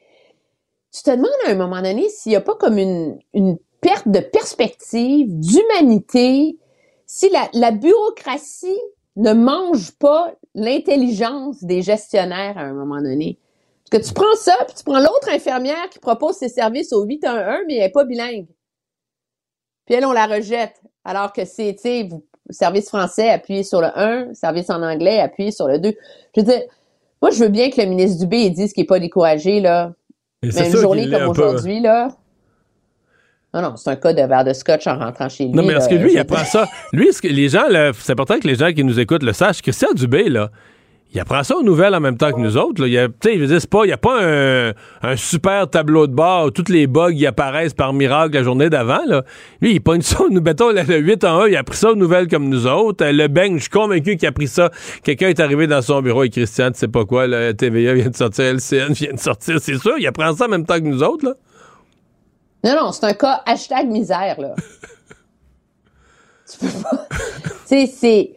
tu 0.91 1.03
te 1.03 1.11
demandes 1.11 1.29
à 1.45 1.51
un 1.51 1.55
moment 1.55 1.81
donné 1.81 2.07
s'il 2.09 2.31
n'y 2.31 2.37
a 2.37 2.41
pas 2.41 2.55
comme 2.55 2.77
une, 2.77 3.19
une 3.33 3.57
perte 3.81 4.07
de 4.07 4.19
perspective, 4.19 5.27
d'humanité, 5.29 6.57
si 7.05 7.29
la, 7.29 7.49
la 7.53 7.71
bureaucratie 7.71 8.79
ne 9.17 9.33
mange 9.33 9.91
pas 9.97 10.33
l'intelligence 10.55 11.63
des 11.63 11.81
gestionnaires 11.81 12.57
à 12.57 12.61
un 12.61 12.73
moment 12.73 13.01
donné. 13.01 13.39
Parce 13.89 14.03
que 14.03 14.07
tu 14.07 14.13
prends 14.13 14.35
ça, 14.35 14.55
puis 14.65 14.75
tu 14.75 14.83
prends 14.83 14.99
l'autre 14.99 15.29
infirmière 15.29 15.89
qui 15.91 15.99
propose 15.99 16.35
ses 16.35 16.49
services 16.49 16.91
au 16.91 17.03
811, 17.03 17.65
mais 17.67 17.75
elle 17.75 17.79
n'est 17.81 17.89
pas 17.89 18.05
bilingue. 18.05 18.47
Puis 19.85 19.95
elle, 19.95 20.05
on 20.05 20.13
la 20.13 20.25
rejette. 20.25 20.81
Alors 21.03 21.33
que 21.33 21.45
c'est, 21.45 21.73
tu 21.75 21.81
sais, 21.81 22.09
service 22.49 22.87
français, 22.87 23.29
appuyez 23.29 23.63
sur 23.63 23.81
le 23.81 23.87
1, 23.95 24.33
service 24.33 24.69
en 24.69 24.81
anglais, 24.81 25.19
appuyez 25.19 25.51
sur 25.51 25.67
le 25.67 25.79
2. 25.79 25.93
Je 26.35 26.41
veux 26.41 26.47
dire, 26.47 26.61
moi, 27.21 27.31
je 27.31 27.43
veux 27.43 27.49
bien 27.49 27.69
que 27.69 27.79
le 27.79 27.87
ministre 27.87 28.19
Dubé 28.19 28.37
il 28.43 28.53
dise 28.53 28.73
qu'il 28.73 28.83
n'est 28.83 28.87
pas 28.87 28.99
découragé, 28.99 29.59
là. 29.59 29.93
Et 30.43 30.47
Mais 30.47 30.51
c'est 30.51 30.67
une 30.67 30.77
journée 30.77 31.09
comme 31.09 31.29
aujourd'hui, 31.29 31.79
là. 31.79 32.09
Non, 33.53 33.61
non, 33.61 33.77
c'est 33.77 33.89
un 33.89 33.95
cas 33.95 34.11
de 34.11 34.21
verre 34.21 34.43
de 34.43 34.51
scotch 34.51 34.85
en 34.85 34.99
rentrant 34.99 35.29
chez 35.29 35.45
lui. 35.45 35.53
Non, 35.53 35.63
mais 35.63 35.73
est-ce 35.73 35.87
que 35.87 35.95
lui, 35.95 36.11
il 36.11 36.19
apprend 36.19 36.43
ça? 36.43 36.67
Lui, 36.91 37.07
est-ce 37.07 37.21
que 37.21 37.29
les 37.29 37.47
gens, 37.47 37.67
là, 37.69 37.91
c'est 37.97 38.11
important 38.11 38.37
que 38.37 38.47
les 38.47 38.55
gens 38.55 38.73
qui 38.73 38.83
nous 38.83 38.99
écoutent 38.99 39.23
le 39.23 39.31
sachent. 39.31 39.61
Christian 39.61 39.93
Dubé, 39.93 40.27
là, 40.27 40.49
il 41.15 41.21
apprend 41.21 41.43
ça 41.43 41.55
aux 41.55 41.63
nouvelles 41.63 41.95
en 41.95 42.01
même 42.01 42.17
temps 42.17 42.33
que 42.33 42.39
nous 42.39 42.57
autres. 42.57 42.81
Là. 42.81 42.87
Il 42.87 42.93
y 42.93 42.97
a, 42.97 43.07
tu 43.07 43.13
sais, 43.23 43.35
je 43.35 43.39
veux 43.39 43.47
dire, 43.47 43.61
c'est 43.61 43.69
pas, 43.69 43.85
il 43.85 43.87
n'y 43.87 43.93
a 43.93 43.97
pas 43.97 44.21
un, 44.21 44.73
un 45.01 45.15
super 45.15 45.69
tableau 45.69 46.07
de 46.07 46.13
bord 46.13 46.47
où 46.47 46.51
tous 46.51 46.69
les 46.69 46.87
bugs 46.87 47.13
y 47.13 47.25
apparaissent 47.25 47.73
par 47.73 47.93
miracle 47.93 48.33
la 48.35 48.43
journée 48.43 48.69
d'avant. 48.69 48.99
Lui, 49.61 49.75
il 49.75 49.79
pogne 49.79 50.01
ça, 50.01 50.19
nous 50.29 50.41
mettons, 50.41 50.71
le, 50.71 50.81
le 50.81 50.97
8 50.97 51.23
en 51.23 51.39
1, 51.43 51.47
il 51.47 51.55
a 51.55 51.63
pris 51.63 51.77
ça 51.77 51.91
aux 51.91 51.95
nouvelles 51.95 52.27
comme 52.27 52.49
nous 52.49 52.67
autres. 52.67 53.05
Euh, 53.05 53.13
Le 53.13 53.27
bang, 53.29 53.55
je 53.55 53.61
suis 53.61 53.69
convaincu 53.69 54.17
qu'il 54.17 54.27
a 54.27 54.33
pris 54.33 54.49
ça. 54.49 54.71
Quelqu'un 55.03 55.29
est 55.29 55.39
arrivé 55.39 55.67
dans 55.67 55.81
son 55.81 56.01
bureau 56.01 56.23
et 56.23 56.29
Christian, 56.29 56.71
tu 56.71 56.79
sais 56.79 56.89
pas 56.89 57.05
quoi, 57.05 57.27
là, 57.27 57.53
TVA 57.53 57.93
vient 57.93 58.09
de 58.09 58.15
sortir, 58.15 58.43
LCN 58.53 58.91
vient 58.91 59.13
de 59.13 59.19
sortir, 59.19 59.59
c'est 59.61 59.77
sûr, 59.77 59.93
il 59.97 60.05
apprend 60.07 60.35
ça 60.35 60.45
en 60.45 60.49
même 60.49 60.65
temps 60.65 60.75
que 60.75 60.81
nous 60.81 61.01
autres. 61.01 61.25
Là. 61.25 61.33
Non, 62.65 62.75
non, 62.83 62.91
c'est 62.91 63.05
un 63.05 63.13
cas 63.13 63.41
hashtag 63.45 63.87
misère, 63.87 64.35
là. 64.37 64.53
tu 66.51 66.57
peux 66.59 66.81
pas. 66.83 67.07
tu 67.09 67.47
sais, 67.67 67.85
c'est. 67.87 68.31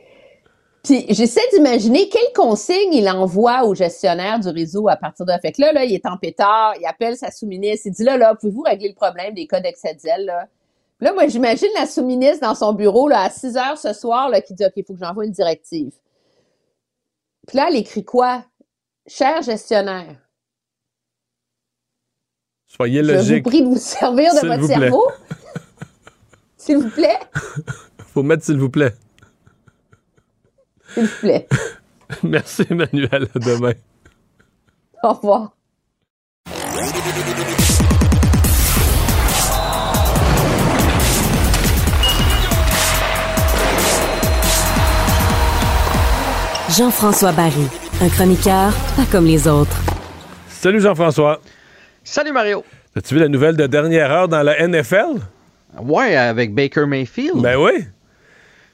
Puis 0.84 1.04
j'essaie 1.10 1.40
d'imaginer 1.52 2.08
quelle 2.08 2.32
consigne 2.34 2.92
il 2.92 3.08
envoie 3.08 3.64
au 3.64 3.74
gestionnaire 3.74 4.38
du 4.38 4.48
réseau 4.48 4.88
à 4.88 4.96
partir 4.96 5.26
de. 5.26 5.32
Fait 5.42 5.52
que 5.52 5.60
là, 5.60 5.72
là, 5.72 5.84
il 5.84 5.92
est 5.92 6.06
en 6.06 6.16
pétard, 6.16 6.74
il 6.80 6.86
appelle 6.86 7.16
sa 7.16 7.30
sous-ministre, 7.30 7.86
il 7.86 7.92
dit 7.92 8.04
là, 8.04 8.16
là, 8.16 8.34
pouvez-vous 8.34 8.62
régler 8.62 8.88
le 8.88 8.94
problème 8.94 9.34
des 9.34 9.46
cas 9.46 9.60
d'excès 9.60 9.94
de 9.94 10.00
zèle, 10.00 10.24
là? 10.26 10.46
Puis 10.98 11.06
là, 11.06 11.12
moi, 11.12 11.28
j'imagine 11.28 11.68
la 11.76 11.86
sous-ministre 11.86 12.40
dans 12.40 12.54
son 12.54 12.72
bureau, 12.72 13.08
là, 13.08 13.22
à 13.22 13.30
6 13.30 13.56
heures 13.56 13.78
ce 13.78 13.92
soir, 13.92 14.28
là, 14.28 14.40
qui 14.40 14.54
dit 14.54 14.64
OK, 14.64 14.72
il 14.76 14.84
faut 14.84 14.94
que 14.94 14.98
j'envoie 14.98 15.24
une 15.24 15.32
directive. 15.32 15.92
Puis 17.46 17.56
là, 17.56 17.66
elle 17.68 17.76
écrit 17.76 18.04
quoi? 18.04 18.44
Cher 19.06 19.42
gestionnaire, 19.42 20.16
Soyez 22.66 23.02
je 23.02 23.08
vous 23.08 23.16
logique. 23.16 23.44
prie 23.44 23.62
de 23.62 23.68
vous 23.68 23.78
servir 23.78 24.34
de 24.34 24.46
votre 24.46 24.66
cerveau. 24.66 25.08
S'il 26.56 26.78
vous 26.78 26.90
plaît. 26.90 27.18
Faut 28.12 28.22
mettre 28.22 28.44
s'il 28.44 28.58
vous 28.58 28.68
plaît. 28.68 28.92
S'il 30.98 31.06
vous 31.06 31.16
plaît. 31.20 31.46
Merci, 32.24 32.64
Emmanuel. 32.68 33.28
À 33.34 33.38
demain. 33.38 33.72
Au 35.04 35.12
revoir. 35.12 35.52
Jean-François 46.76 47.32
Barry, 47.32 47.52
un 48.02 48.08
chroniqueur 48.08 48.72
pas 48.96 49.04
comme 49.10 49.26
les 49.26 49.46
autres. 49.48 49.76
Salut 50.48 50.80
Jean-François. 50.80 51.40
Salut 52.02 52.32
Mario. 52.32 52.64
As-tu 52.96 53.14
vu 53.14 53.20
la 53.20 53.28
nouvelle 53.28 53.56
de 53.56 53.66
dernière 53.66 54.10
heure 54.10 54.28
dans 54.28 54.42
la 54.42 54.66
NFL? 54.66 55.20
Ouais, 55.80 56.16
avec 56.16 56.54
Baker 56.54 56.86
Mayfield. 56.86 57.40
Ben 57.40 57.56
oui. 57.56 57.86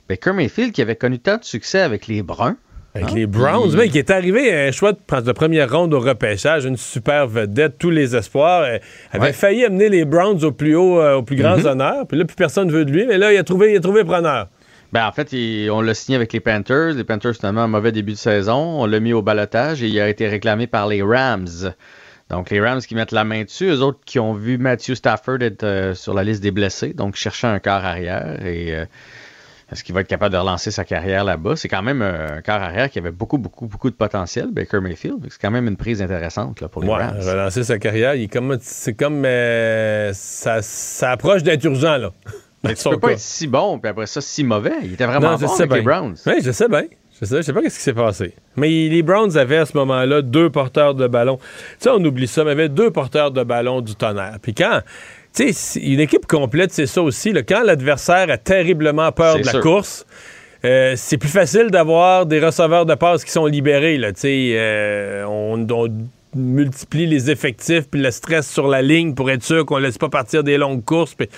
Baker 0.08 0.32
Mayfield 0.32 0.72
qui 0.72 0.82
avait 0.82 0.96
connu 0.96 1.18
tant 1.18 1.36
de 1.38 1.44
succès 1.44 1.80
avec 1.80 2.06
les 2.06 2.22
Bruns. 2.22 2.56
Avec 2.96 3.08
Hein? 3.08 3.14
les 3.16 3.26
Browns, 3.26 3.70
Puis- 3.70 3.76
mais 3.78 3.88
qui 3.88 3.98
est 3.98 4.10
arrivé 4.10 4.54
à 4.54 4.68
un 4.68 4.70
choix 4.70 4.92
de, 4.92 5.20
de 5.20 5.32
première 5.32 5.68
ronde 5.72 5.92
au 5.94 5.98
repêchage, 5.98 6.64
une 6.64 6.76
super 6.76 7.26
vedette, 7.26 7.76
tous 7.76 7.90
les 7.90 8.14
espoirs. 8.14 8.62
euh, 8.62 8.78
avait 9.10 9.26
Ouais. 9.26 9.32
failli 9.32 9.64
amener 9.64 9.88
les 9.88 10.04
Browns 10.04 10.44
au 10.44 10.52
plus 10.52 10.76
haut, 10.76 11.00
euh, 11.00 11.14
au 11.16 11.22
plus 11.22 11.34
grands 11.34 11.56
Mhm. 11.58 11.66
honneurs. 11.66 12.06
Puis 12.06 12.16
là, 12.16 12.24
plus 12.24 12.36
personne 12.36 12.70
veut 12.70 12.84
de 12.84 12.92
lui. 12.92 13.04
Mais 13.06 13.18
là, 13.18 13.32
il 13.32 13.36
a 13.36 13.42
trouvé, 13.42 13.72
il 13.72 13.76
a 13.76 13.80
trouvé 13.80 14.04
preneur. 14.04 14.48
Ben, 14.92 15.08
en 15.08 15.10
fait, 15.10 15.32
il- 15.32 15.68
on 15.72 15.80
l'a 15.80 15.92
signé 15.92 16.14
avec 16.14 16.32
les 16.32 16.38
Panthers. 16.38 16.92
Les 16.94 17.02
Panthers, 17.02 17.34
finalement, 17.34 17.62
un 17.62 17.66
mauvais 17.66 17.90
début 17.90 18.12
de 18.12 18.16
saison. 18.16 18.80
On 18.80 18.86
l'a 18.86 19.00
mis 19.00 19.12
au 19.12 19.22
balotage 19.22 19.82
et 19.82 19.88
il 19.88 19.98
a 20.00 20.08
été 20.08 20.28
réclamé 20.28 20.68
par 20.68 20.86
les 20.86 21.02
Rams. 21.02 21.48
Donc, 22.30 22.50
les 22.50 22.60
Rams 22.60 22.80
qui 22.80 22.94
mettent 22.94 23.10
la 23.10 23.24
main 23.24 23.42
dessus, 23.42 23.66
eux 23.70 23.80
autres 23.80 23.98
qui 24.06 24.20
ont 24.20 24.34
vu 24.34 24.56
Matthew 24.56 24.94
Stafford 24.94 25.38
être 25.40 25.64
euh, 25.64 25.94
sur 25.94 26.14
la 26.14 26.22
liste 26.22 26.44
des 26.44 26.52
blessés, 26.52 26.94
donc 26.94 27.16
cherchant 27.16 27.48
un 27.48 27.58
quart 27.58 27.84
arrière. 27.84 28.38
Et 28.46 28.72
euh, 28.72 28.84
est-ce 29.74 29.82
qu'il 29.84 29.94
va 29.94 30.02
être 30.02 30.08
capable 30.08 30.32
de 30.32 30.38
relancer 30.38 30.70
sa 30.70 30.84
carrière 30.84 31.24
là-bas? 31.24 31.56
C'est 31.56 31.68
quand 31.68 31.82
même 31.82 32.00
un 32.00 32.40
quart 32.42 32.62
arrière 32.62 32.88
qui 32.88 32.98
avait 33.00 33.10
beaucoup, 33.10 33.38
beaucoup, 33.38 33.66
beaucoup 33.66 33.90
de 33.90 33.94
potentiel, 33.96 34.48
Baker 34.52 34.80
Mayfield. 34.80 35.18
C'est 35.28 35.40
quand 35.40 35.50
même 35.50 35.66
une 35.66 35.76
prise 35.76 36.00
intéressante 36.00 36.60
là, 36.60 36.68
pour 36.68 36.80
les 36.82 36.88
Ouais, 36.88 36.94
Rams. 37.02 37.18
relancer 37.20 37.64
sa 37.64 37.78
carrière, 37.78 38.14
il 38.14 38.22
est 38.22 38.32
comme, 38.32 38.56
c'est 38.60 38.94
comme. 38.94 39.24
euh, 39.24 40.12
ça, 40.14 40.62
ça 40.62 41.10
approche 41.10 41.42
d'être 41.42 41.64
urgent, 41.64 41.96
là. 41.96 42.12
Mais 42.62 42.74
tu 42.74 42.88
peux 42.88 42.98
pas 42.98 43.08
cas. 43.08 43.12
être 43.14 43.20
si 43.20 43.46
bon, 43.46 43.78
puis 43.78 43.90
après 43.90 44.06
ça, 44.06 44.20
si 44.22 44.42
mauvais. 44.44 44.72
Il 44.84 44.94
était 44.94 45.04
vraiment 45.04 45.32
Non, 45.32 45.36
bon 45.36 45.52
avec 45.52 45.70
les 45.70 45.82
bien. 45.82 45.82
Browns. 45.82 46.16
Oui, 46.24 46.34
je 46.42 46.50
sais 46.52 46.68
bien. 46.68 46.84
Je 47.20 47.26
sais, 47.26 47.36
je 47.36 47.42
sais 47.42 47.52
pas 47.52 47.60
ce 47.60 47.66
qui 47.66 47.70
s'est 47.82 47.92
passé. 47.92 48.34
Mais 48.56 48.68
les 48.88 49.02
Browns 49.02 49.36
avaient 49.36 49.58
à 49.58 49.66
ce 49.66 49.76
moment-là 49.76 50.20
deux 50.22 50.50
porteurs 50.50 50.94
de 50.94 51.06
ballon. 51.06 51.36
Tu 51.36 51.44
sais, 51.80 51.90
on 51.90 52.02
oublie 52.04 52.26
ça, 52.26 52.42
mais 52.42 52.50
avaient 52.52 52.68
deux 52.68 52.90
porteurs 52.90 53.30
de 53.30 53.44
ballon 53.44 53.82
du 53.82 53.94
tonnerre. 53.94 54.38
Puis 54.42 54.52
quand, 54.54 54.80
tu 55.34 55.52
sais, 55.52 55.80
une 55.80 56.00
équipe 56.00 56.26
complète, 56.26 56.72
c'est 56.72 56.86
ça 56.86 57.02
aussi. 57.02 57.32
là, 57.32 57.42
quand 57.42 57.62
l'adversaire 57.62 58.30
a 58.30 58.38
terriblement 58.38 59.10
peur 59.12 59.38
de 59.38 59.44
la 59.44 59.52
sûr. 59.52 59.60
course, 59.60 60.06
euh, 60.64 60.94
c'est 60.96 61.18
plus 61.18 61.28
facile 61.28 61.70
d'avoir 61.70 62.24
des 62.24 62.40
receveurs 62.40 62.86
de 62.86 62.94
passe 62.94 63.24
qui 63.24 63.32
sont 63.32 63.46
libérés. 63.46 63.98
Là, 63.98 64.12
euh, 64.24 65.24
on, 65.24 65.66
on 65.70 65.88
multiplie 66.36 67.06
les 67.06 67.30
effectifs 67.30 67.88
puis 67.90 68.00
le 68.00 68.10
stress 68.10 68.50
sur 68.50 68.66
la 68.66 68.82
ligne 68.82 69.14
pour 69.14 69.30
être 69.30 69.42
sûr 69.42 69.66
qu'on 69.66 69.76
ne 69.76 69.82
laisse 69.82 69.98
pas 69.98 70.08
partir 70.08 70.42
des 70.42 70.56
longues 70.56 70.84
courses. 70.84 71.14
Puis, 71.14 71.28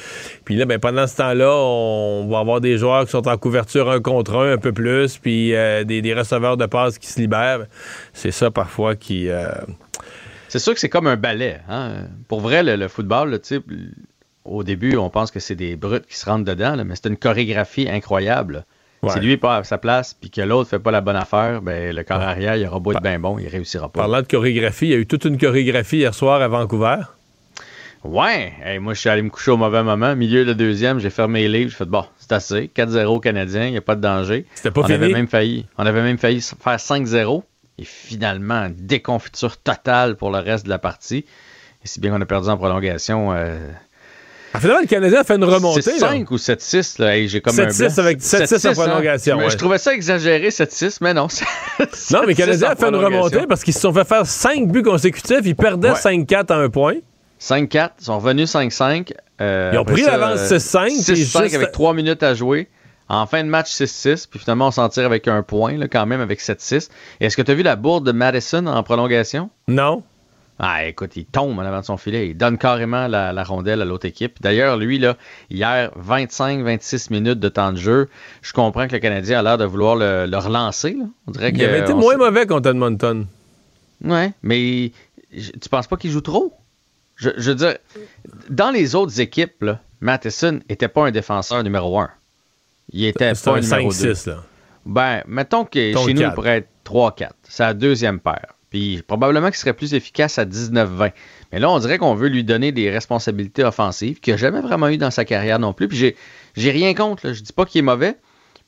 puis 0.44 0.56
là, 0.56 0.64
ben, 0.64 0.78
pendant 0.78 1.06
ce 1.06 1.16
temps-là, 1.16 1.52
on 1.55 2.28
va 2.28 2.39
avoir 2.39 2.60
des 2.60 2.78
joueurs 2.78 3.05
qui 3.05 3.10
sont 3.10 3.27
en 3.27 3.36
couverture 3.36 3.90
un 3.90 4.01
contre 4.01 4.36
un 4.36 4.52
un 4.52 4.59
peu 4.59 4.73
plus, 4.73 5.18
puis 5.18 5.55
euh, 5.55 5.85
des, 5.85 6.02
des, 6.02 6.14
receveurs 6.14 6.56
de 6.56 6.66
passe 6.66 6.98
qui 6.98 7.09
se 7.09 7.20
libèrent. 7.20 7.66
C'est 8.12 8.31
ça 8.31 8.51
parfois 8.51 8.94
qui... 8.94 9.28
C'est 10.57 10.62
sûr 10.62 10.73
que 10.73 10.81
c'est 10.81 10.89
comme 10.89 11.07
un 11.07 11.16
ballet. 11.16 11.61
Hein? 11.69 12.07
Pour 12.28 12.41
vrai, 12.41 12.62
le, 12.62 12.77
le 12.77 12.89
football, 12.89 13.39
au 14.47 14.65
début, 14.65 14.97
on 14.97 15.11
pense 15.11 15.31
que 15.31 15.39
c'est 15.39 15.55
des 15.55 15.77
brutes 15.77 16.07
qui 16.07 16.16
se 16.16 16.24
rentrent 16.24 16.47
dedans, 16.47 16.77
là, 16.77 16.85
mais 16.85 16.95
c'est 16.97 17.11
une 17.11 17.19
chorégraphie 17.19 17.91
incroyable. 17.91 18.65
Ouais. 19.03 19.11
Si 19.11 19.20
lui 19.20 19.37
pas 19.37 19.59
à 19.59 19.65
sa 19.65 19.77
place 19.77 20.15
puis 20.19 20.31
que 20.31 20.41
l'autre 20.41 20.70
fait 20.70 20.78
pas 20.78 20.91
la 20.91 21.03
bonne 21.03 21.16
affaire, 21.16 21.61
ben 21.61 21.95
le 21.95 22.03
corps 22.05 22.23
arrière, 22.23 22.57
il 22.57 22.66
aura 22.66 22.78
beau 22.78 22.93
être 22.93 23.03
bien 23.03 23.19
bon, 23.19 23.39
il 23.39 23.49
réussira 23.49 23.91
pas. 23.91 24.01
Parlant 24.01 24.23
de 24.23 24.27
chorégraphie, 24.27 24.87
il 24.87 24.91
y 24.93 24.95
a 24.95 24.97
eu 24.97 25.07
toute 25.07 25.27
une 25.27 25.37
chorégraphie 25.37 25.99
hier 25.99 26.15
soir 26.15 26.41
à 26.41 26.49
Vancouver. 26.49 27.03
Ouais, 28.03 28.55
hey, 28.65 28.78
moi 28.78 28.95
je 28.95 29.01
suis 29.01 29.11
allé 29.11 29.20
me 29.20 29.28
coucher 29.28 29.51
au 29.51 29.59
mauvais 29.59 29.83
moment, 29.83 30.16
milieu 30.16 30.47
de 30.47 30.55
deuxième, 30.55 31.01
j'ai 31.01 31.11
fermé 31.11 31.43
les 31.47 31.59
livres, 31.59 31.70
j'ai 31.70 31.77
fait 31.77 31.85
bon, 31.85 32.05
c'est 32.19 32.33
assez, 32.33 32.70
4-0 32.74 33.20
Canadien, 33.20 33.66
il 33.66 33.73
n'y 33.73 33.77
a 33.77 33.83
pas 33.83 33.97
de 33.97 34.01
danger. 34.01 34.47
C'était 34.55 34.70
pas 34.70 34.81
on 34.81 34.85
fini? 34.85 34.95
Avait 34.95 35.12
même 35.12 35.28
failli, 35.28 35.66
on 35.77 35.85
avait 35.85 36.03
même 36.03 36.16
failli 36.16 36.41
faire 36.41 36.77
5-0 36.77 37.43
et 37.78 37.85
finalement 37.85 38.69
déconfiture 38.70 39.57
totale 39.59 40.16
pour 40.16 40.31
le 40.31 40.39
reste 40.39 40.65
de 40.65 40.70
la 40.70 40.78
partie. 40.78 41.24
Et 41.85 41.89
si 41.89 42.01
bien 42.01 42.11
qu'on 42.11 42.20
a 42.20 42.27
perdu 42.27 42.48
en 42.48 42.57
prolongation. 42.57 43.32
Euh, 43.32 43.57
ah, 44.55 44.61
finalement, 44.61 44.81
le 44.81 44.86
Canadien 44.86 45.20
a 45.20 45.24
fait 45.24 45.36
une 45.36 45.44
remontée. 45.44 45.82
7-5 45.82 46.27
ou 46.31 46.36
7-6, 46.36 47.03
là. 47.03 47.16
Hey, 47.16 47.28
j'ai 47.28 47.40
comme 47.40 47.55
7-6 47.55 48.01
avec 48.01 48.20
7-6 48.20 48.69
en 48.69 48.73
prolongation. 48.73 49.39
Hein? 49.39 49.44
Ouais. 49.44 49.51
Je 49.51 49.57
trouvais 49.59 49.78
ça 49.78 49.93
exagéré, 49.93 50.48
7-6, 50.48 50.98
mais 51.03 51.12
non. 51.12 51.28
non, 52.11 52.20
mais 52.23 52.28
le 52.28 52.35
Canadien 52.35 52.70
a 52.70 52.77
fait 52.77 52.89
une 52.89 52.97
remontée 52.97 53.47
parce 53.47 53.62
qu'ils 53.62 53.74
se 53.74 53.81
sont 53.81 53.93
fait 53.93 54.07
faire 54.07 54.27
5 54.27 54.69
buts 54.69 54.82
consécutifs. 54.82 55.43
Ils 55.44 55.55
perdaient 55.55 55.90
ouais. 55.90 56.24
5-4 56.24 56.53
à 56.53 56.57
un 56.57 56.70
point. 56.70 56.94
5-4, 57.40 57.90
ils 58.01 58.05
sont 58.05 58.19
revenus 58.19 58.51
5-5. 58.51 59.12
Euh, 59.43 59.70
ils 59.74 59.78
ont 59.78 59.85
pris 59.85 60.03
l'avance 60.03 60.40
6-5. 60.40 61.03
6-5 61.03 61.15
juste... 61.15 61.36
avec 61.36 61.73
3 61.73 61.93
minutes 61.93 62.23
à 62.23 62.35
jouer. 62.35 62.69
En 63.09 63.27
fin 63.27 63.45
de 63.45 63.49
match, 63.49 63.70
6-6. 63.70 64.27
Puis 64.28 64.39
finalement, 64.41 64.69
on 64.69 64.70
s'en 64.70 64.89
tire 64.89 65.07
avec 65.07 65.28
un 65.28 65.43
point, 65.43 65.77
là, 65.77 65.89
quand 65.89 66.07
même, 66.07 66.20
avec 66.20 66.41
7-6. 66.41 66.91
Est-ce 67.20 67.37
que 67.37 67.43
tu 67.43 67.51
as 67.51 67.55
vu 67.55 67.62
la 67.62 67.77
bourde 67.77 68.05
de 68.05 68.12
Madison 68.12 68.66
en 68.66 68.83
prolongation? 68.83 69.51
Non. 69.69 70.03
Ah, 70.59 70.87
écoute, 70.87 71.16
il 71.16 71.27
tombe 71.27 71.59
en 71.59 71.62
avant 71.62 71.81
de 71.81 71.85
son 71.85 71.99
filet. 71.99 72.31
Il 72.31 72.37
donne 72.37 72.57
carrément 72.57 73.09
la, 73.09 73.33
la 73.33 73.45
rondelle 73.45 73.83
à 73.83 73.85
l'autre 73.85 74.07
équipe. 74.07 74.41
D'ailleurs, 74.41 74.78
lui, 74.78 74.99
là, 74.99 75.16
hier, 75.51 75.91
25-26 76.01 77.12
minutes 77.12 77.39
de 77.41 77.49
temps 77.51 77.73
de 77.73 77.77
jeu. 77.77 78.09
Je 78.41 78.55
comprends 78.55 78.87
que 78.89 78.93
le 78.93 78.99
Canadien 78.99 79.41
a 79.41 79.43
l'air 79.43 79.59
de 79.59 79.66
vouloir 79.66 79.97
le, 79.97 80.24
le 80.27 80.39
relancer. 80.39 80.95
Là. 80.95 81.05
On 81.27 81.31
dirait 81.31 81.51
il 81.55 81.62
avait 81.62 81.81
été 81.81 81.93
moins 81.93 82.16
mauvais 82.16 82.47
contre 82.47 82.70
Edmonton. 82.70 83.27
Ouais, 84.03 84.33
mais 84.43 84.93
tu 85.31 85.69
penses 85.70 85.87
pas 85.87 85.97
qu'il 85.97 86.11
joue 86.11 86.20
trop? 86.23 86.55
Je, 87.16 87.31
je, 87.37 87.51
veux 87.51 87.57
dire, 87.57 87.77
dans 88.51 88.70
les 88.70 88.95
autres 88.95 89.20
équipes, 89.20 89.62
là, 89.62 89.81
Matheson 90.01 90.61
n'était 90.69 90.89
pas 90.89 91.07
un 91.07 91.11
défenseur 91.11 91.62
numéro 91.65 91.99
1. 91.99 92.11
Il 92.93 93.05
était 93.05 93.33
pas 93.33 93.53
un, 93.53 93.55
un 93.57 93.61
numéro 93.61 93.91
5-6, 93.91 94.25
2. 94.27 94.31
Là. 94.31 94.43
Ben, 94.87 95.23
mettons 95.27 95.65
que 95.65 95.93
Ton 95.93 96.07
chez 96.07 96.15
4. 96.15 96.17
nous, 96.17 96.23
il 96.23 96.35
pourrait 96.35 96.57
être 96.59 96.69
3-4. 96.85 97.31
C'est 97.43 97.63
la 97.63 97.75
deuxième 97.75 98.21
paire. 98.21 98.55
Puis 98.71 99.03
probablement 99.07 99.49
qu'il 99.49 99.57
serait 99.57 99.75
plus 99.75 99.95
efficace 99.95 100.39
à 100.39 100.45
19-20. 100.45 101.13
Mais 101.53 101.59
là, 101.59 101.71
on 101.71 101.79
dirait 101.79 101.99
qu'on 101.99 102.15
veut 102.15 102.29
lui 102.29 102.45
donner 102.45 102.73
des 102.73 102.91
responsabilités 102.91 103.65
offensives 103.65 104.21
qu'il 104.21 104.35
n'a 104.35 104.39
jamais 104.39 104.61
vraiment 104.61 104.89
eu 104.89 104.97
dans 104.97 105.11
sa 105.11 105.25
carrière 105.25 105.59
non 105.59 105.73
plus. 105.73 105.89
Puis 105.89 105.97
j'ai, 105.97 106.17
j'ai 106.57 106.71
rien 106.71 106.95
contre. 106.95 107.27
Là. 107.27 107.33
Je 107.33 107.43
dis 107.43 107.53
pas 107.53 107.65
qu'il 107.65 107.81
est 107.81 107.83
mauvais. 107.83 108.17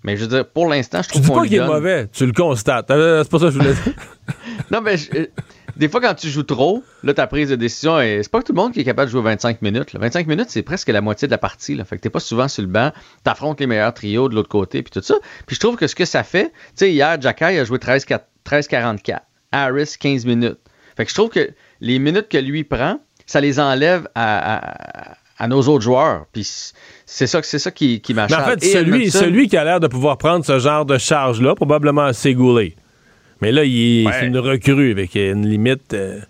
Mais 0.04 0.16
je 0.16 0.22
veux 0.22 0.28
dire, 0.28 0.46
pour 0.46 0.68
l'instant, 0.68 1.02
je 1.02 1.08
trouve 1.08 1.22
qu'on 1.22 1.42
Tu 1.42 1.48
dis 1.48 1.56
pas 1.58 1.64
qu'il 1.64 1.70
est 1.70 1.74
mauvais, 1.74 2.06
tu 2.06 2.24
le 2.24 2.32
constates. 2.32 2.88
Euh, 2.92 3.24
c'est 3.24 3.30
pas 3.30 3.38
ça 3.40 3.46
que 3.46 3.50
je 3.50 3.58
voulais 3.58 3.74
dire. 3.74 3.94
non, 4.70 4.80
mais 4.80 4.96
je, 4.96 5.26
des 5.78 5.88
fois, 5.88 6.00
quand 6.00 6.14
tu 6.14 6.28
joues 6.28 6.42
trop, 6.42 6.82
là, 7.04 7.14
ta 7.14 7.26
prise 7.26 7.50
de 7.50 7.56
décision, 7.56 8.00
et 8.00 8.20
c'est 8.22 8.30
pas 8.30 8.42
tout 8.42 8.52
le 8.52 8.60
monde 8.60 8.72
qui 8.72 8.80
est 8.80 8.84
capable 8.84 9.06
de 9.06 9.12
jouer 9.12 9.22
25 9.22 9.62
minutes. 9.62 9.92
Là. 9.92 10.00
25 10.00 10.26
minutes, 10.26 10.50
c'est 10.50 10.62
presque 10.62 10.88
la 10.88 11.00
moitié 11.00 11.28
de 11.28 11.30
la 11.32 11.38
partie. 11.38 11.74
Là. 11.74 11.84
Fait 11.84 11.96
que 11.96 12.02
t'es 12.02 12.10
pas 12.10 12.20
souvent 12.20 12.48
sur 12.48 12.62
le 12.62 12.68
banc, 12.68 12.92
t'affrontes 13.22 13.60
les 13.60 13.66
meilleurs 13.66 13.94
trios 13.94 14.28
de 14.28 14.34
l'autre 14.34 14.48
côté, 14.48 14.82
puis 14.82 14.90
tout 14.90 15.02
ça. 15.02 15.14
Puis 15.46 15.54
je 15.54 15.60
trouve 15.60 15.76
que 15.76 15.86
ce 15.86 15.94
que 15.94 16.04
ça 16.04 16.24
fait, 16.24 16.46
tu 16.46 16.52
sais, 16.74 16.92
hier, 16.92 17.20
Jacky 17.20 17.44
a 17.44 17.64
joué 17.64 17.78
13-44. 17.78 19.20
Harris, 19.52 19.94
15 19.98 20.26
minutes. 20.26 20.58
Fait 20.96 21.04
que 21.04 21.10
je 21.10 21.14
trouve 21.14 21.30
que 21.30 21.50
les 21.80 21.98
minutes 21.98 22.28
que 22.28 22.38
lui 22.38 22.64
prend, 22.64 23.00
ça 23.24 23.40
les 23.40 23.60
enlève 23.60 24.08
à, 24.14 24.56
à, 24.56 25.16
à 25.38 25.48
nos 25.48 25.62
autres 25.62 25.84
joueurs. 25.84 26.26
Puis 26.32 26.46
c'est 27.06 27.26
ça, 27.26 27.40
c'est 27.42 27.58
ça 27.58 27.70
qui, 27.70 28.00
qui 28.00 28.14
m'achète. 28.14 28.36
Mais 28.36 28.44
en 28.44 28.46
fait, 28.46 28.64
celui, 28.64 29.06
Edmondson, 29.06 29.18
celui 29.18 29.48
qui 29.48 29.56
a 29.56 29.64
l'air 29.64 29.80
de 29.80 29.86
pouvoir 29.86 30.18
prendre 30.18 30.44
ce 30.44 30.58
genre 30.58 30.84
de 30.84 30.98
charge-là, 30.98 31.54
probablement 31.54 32.12
c'est 32.12 32.34
Goulet. 32.34 32.74
Mais 33.40 33.52
là, 33.52 33.64
il 33.64 34.02
est 34.02 34.06
ouais. 34.06 34.26
une 34.26 34.38
recrue 34.38 34.90
avec 34.90 35.14
une 35.14 35.46
limite. 35.46 35.94
Euh... 35.94 36.20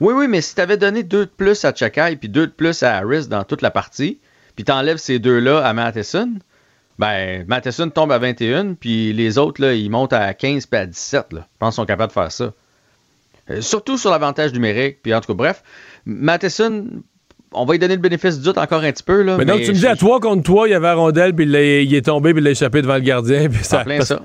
Oui, 0.00 0.14
oui, 0.16 0.28
mais 0.28 0.40
si 0.40 0.54
tu 0.54 0.60
avais 0.60 0.76
donné 0.76 1.02
deux 1.02 1.26
de 1.26 1.30
plus 1.30 1.64
à 1.64 1.74
Chakai 1.74 2.16
puis 2.16 2.28
deux 2.28 2.46
de 2.46 2.52
plus 2.52 2.82
à 2.82 2.96
Harris 2.96 3.26
dans 3.28 3.44
toute 3.44 3.62
la 3.62 3.70
partie, 3.70 4.18
puis 4.54 4.64
tu 4.64 4.72
enlèves 4.72 4.98
ces 4.98 5.18
deux-là 5.18 5.64
à 5.64 5.72
Matheson, 5.72 6.34
ben, 6.98 7.44
Matheson 7.48 7.90
tombe 7.90 8.12
à 8.12 8.18
21, 8.18 8.74
puis 8.74 9.12
les 9.12 9.38
autres, 9.38 9.60
là, 9.60 9.74
ils 9.74 9.90
montent 9.90 10.12
à 10.12 10.32
15 10.32 10.66
puis 10.66 10.80
à 10.80 10.86
17. 10.86 11.32
Là. 11.32 11.40
Je 11.40 11.58
pense 11.58 11.74
qu'ils 11.74 11.82
sont 11.82 11.86
capables 11.86 12.10
de 12.10 12.14
faire 12.14 12.30
ça. 12.30 12.52
Euh, 13.50 13.60
surtout 13.60 13.98
sur 13.98 14.10
l'avantage 14.10 14.52
numérique, 14.52 14.98
puis 15.02 15.12
en 15.12 15.20
tout 15.20 15.28
cas, 15.28 15.34
bref, 15.34 15.62
Matheson, 16.06 16.86
on 17.52 17.64
va 17.64 17.74
lui 17.74 17.78
donner 17.78 17.96
le 17.96 18.00
bénéfice 18.00 18.38
du 18.38 18.44
doute 18.44 18.58
encore 18.58 18.82
un 18.82 18.92
petit 18.92 19.02
peu. 19.02 19.22
Là, 19.22 19.36
mais, 19.36 19.44
mais 19.44 19.52
donc, 19.52 19.62
tu 19.62 19.70
me 19.70 19.76
dis 19.76 19.86
à 19.86 19.96
3 19.96 20.20
contre 20.20 20.42
3, 20.44 20.68
il 20.68 20.70
y 20.70 20.74
avait 20.74 20.86
la 20.86 20.94
rondelle, 20.94 21.34
puis 21.34 21.44
il, 21.44 21.54
il, 21.54 21.94
est 21.94 22.06
tombé, 22.06 22.32
puis 22.32 22.40
il 22.40 22.44
l'a 22.44 22.50
échappé 22.52 22.80
devant 22.80 22.94
le 22.94 23.00
gardien. 23.00 23.48
Puis 23.50 23.64
ça, 23.64 23.84
plein 23.84 24.00
ça. 24.02 24.20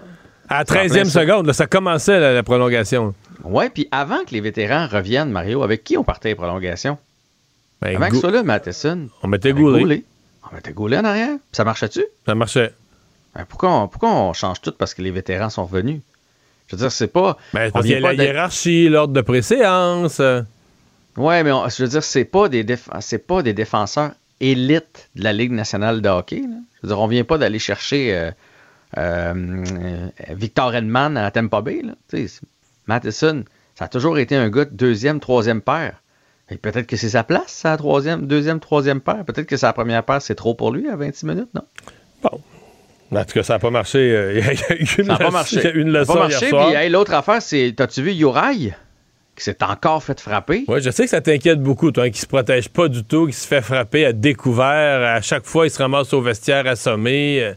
À 0.50 0.60
la 0.60 0.64
13e 0.64 1.06
seconde, 1.06 1.46
là, 1.46 1.54
ça 1.54 1.68
commençait 1.68 2.20
la, 2.20 2.34
la 2.34 2.44
prolongation. 2.44 3.14
Ouais, 3.44 3.70
puis 3.70 3.88
avant 3.92 4.24
que 4.26 4.32
les 4.32 4.42
vétérans 4.42 4.88
reviennent, 4.88 5.30
Mario, 5.30 5.64
avec 5.64 5.84
qui 5.84 5.98
on 5.98 6.04
partait 6.04 6.30
les 6.30 6.36
prolongations? 6.36 6.98
Ben, 7.82 7.96
avant 7.96 8.10
que 8.10 8.18
soit 8.18 8.32
là, 8.32 8.44
Matheson. 8.44 9.08
On 9.24 9.28
mettait 9.28 9.54
Goulet. 9.54 10.04
On 10.50 10.56
mettait 10.56 10.74
Goulet 10.74 10.98
en 10.98 11.06
arrière. 11.06 11.38
Ça 11.52 11.64
marchait-tu? 11.64 12.04
Ça 12.26 12.36
marchait. 12.36 12.74
Ben, 13.36 13.46
pourquoi, 13.48 13.72
on, 13.72 13.88
pourquoi 13.88 14.12
on 14.12 14.34
change 14.34 14.60
tout 14.62 14.74
parce 14.78 14.94
que 14.94 15.02
les 15.02 15.12
vétérans 15.12 15.50
sont 15.50 15.66
revenus? 15.66 16.02
Je 16.68 16.76
veux 16.76 16.82
dire, 16.82 16.92
c'est 16.92 17.08
pas. 17.08 17.38
Ben, 17.54 17.72
parce 17.72 17.86
qu'il 17.86 17.94
y 17.94 17.98
a 17.98 18.00
la 18.00 18.14
hiérarchie, 18.14 18.90
l'ordre 18.90 19.14
de 19.14 19.22
préséance. 19.22 20.20
Ouais, 21.18 21.44
mais 21.44 21.52
on, 21.52 21.68
je 21.70 21.84
veux 21.84 21.90
dire, 21.90 22.04
c'est 22.04 22.26
pas, 22.26 22.50
des 22.50 22.66
c'est 23.00 23.26
pas 23.26 23.42
des 23.42 23.54
défenseurs 23.54 24.12
élites 24.40 25.10
de 25.16 25.24
la 25.24 25.34
Ligue 25.34 25.52
nationale 25.52 26.02
de 26.02 26.10
hockey. 26.10 26.42
Là. 26.42 26.58
Je 26.76 26.88
veux 26.88 26.88
dire, 26.90 27.00
on 27.00 27.08
vient 27.08 27.24
pas 27.24 27.38
d'aller 27.38 27.60
chercher 27.60 28.14
euh, 28.16 28.32
Victor 28.96 30.76
Edman 30.76 31.18
à 31.18 31.32
Tampa 31.32 31.62
Bay. 31.62 31.82
Là. 31.84 31.94
Matheson, 32.88 33.44
ça 33.76 33.86
a 33.86 33.88
toujours 33.88 34.18
été 34.18 34.36
un 34.36 34.50
gars 34.50 34.66
de 34.66 34.76
deuxième, 34.76 35.20
troisième 35.20 35.62
paire. 35.62 36.02
Et 36.52 36.58
peut-être 36.58 36.88
que 36.88 36.98
c'est 36.98 37.10
sa 37.10 37.24
place, 37.24 37.48
sa 37.48 37.78
troisième, 37.78 38.26
deuxième, 38.26 38.60
troisième 38.60 39.02
paire. 39.02 39.24
Peut-être 39.26 39.46
que 39.46 39.58
sa 39.58 39.72
première 39.72 40.04
paire, 40.04 40.22
c'est 40.22 40.36
trop 40.36 40.56
pour 40.56 40.72
lui 40.72 40.90
à 40.90 40.96
26 40.96 41.26
minutes, 41.28 41.54
non? 41.54 41.62
Bon. 42.24 42.42
En 43.12 43.24
tout 43.24 43.34
cas, 43.34 43.44
ça 43.44 43.54
n'a 43.54 43.60
pas 43.60 43.70
marché. 43.72 44.34
Il 44.34 44.40
y 44.40 44.42
a 44.42 44.74
eu 44.74 44.80
une, 44.80 45.06
ça 45.06 45.14
n'a 45.14 45.18
pas 45.18 45.32
marché. 45.32 45.72
une 45.76 45.92
leçon 45.92 46.14
ça 46.14 46.20
n'a 46.20 46.26
pas 46.26 46.30
marché. 46.30 46.50
Puis, 46.50 46.76
hey, 46.76 46.90
l'autre 46.90 47.14
affaire, 47.14 47.42
c'est, 47.42 47.74
t'as-tu 47.78 48.02
vu 48.02 48.14
Uri 48.16 48.74
qui 49.36 49.44
s'est 49.46 49.64
encore 49.64 50.04
fait 50.04 50.20
frapper? 50.20 50.66
Oui, 50.68 50.82
je 50.82 50.90
sais 50.90 51.04
que 51.04 51.10
ça 51.10 51.22
t'inquiète 51.22 51.62
beaucoup, 51.62 51.92
toi, 51.92 52.06
hein, 52.06 52.10
qui 52.10 52.20
se 52.20 52.26
protège 52.28 52.68
pas 52.68 52.90
du 52.90 53.04
tout, 53.04 53.28
qui 53.28 53.34
se 53.34 53.48
fait 53.48 53.62
frapper 53.62 54.06
à 54.06 54.12
découvert. 54.12 55.04
À 55.04 55.22
chaque 55.22 55.46
fois, 55.46 55.68
il 55.68 55.70
se 55.70 55.78
ramasse 55.78 56.12
au 56.14 56.22
vestiaire 56.22 56.68
assommé. 56.68 57.54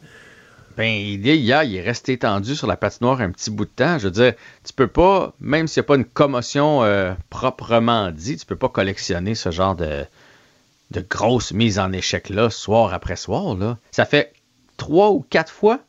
Ben, 0.77 0.91
hier, 0.91 1.65
il 1.65 1.77
est 1.77 1.83
resté 1.83 2.19
tendu 2.19 2.55
sur 2.55 2.67
la 2.67 2.77
patinoire 2.77 3.21
un 3.21 3.31
petit 3.31 3.51
bout 3.51 3.65
de 3.65 3.71
temps. 3.71 3.99
Je 3.99 4.05
veux 4.05 4.11
dire, 4.11 4.35
tu 4.65 4.73
peux 4.73 4.87
pas, 4.87 5.35
même 5.41 5.69
s'il 5.69 5.81
n'y 5.81 5.87
a 5.87 5.89
pas 5.89 5.97
une 5.97 6.05
commotion 6.05 6.83
euh, 6.85 7.15
proprement 7.31 8.11
dit, 8.11 8.37
tu 8.37 8.47
peux 8.47 8.57
pas 8.57 8.69
collectionner 8.69 9.35
ce 9.35 9.51
genre 9.51 9.75
de, 9.77 10.05
de 10.91 11.01
grosses 11.01 11.53
mises 11.53 11.79
en 11.79 11.93
échec-là, 11.93 12.51
soir 12.51 12.95
après 12.95 13.17
soir. 13.17 13.57
Là. 13.57 13.79
Ça 13.91 14.05
fait 14.05 14.33
trois 14.77 15.11
ou 15.11 15.25
quatre 15.29 15.53
fois 15.53 15.81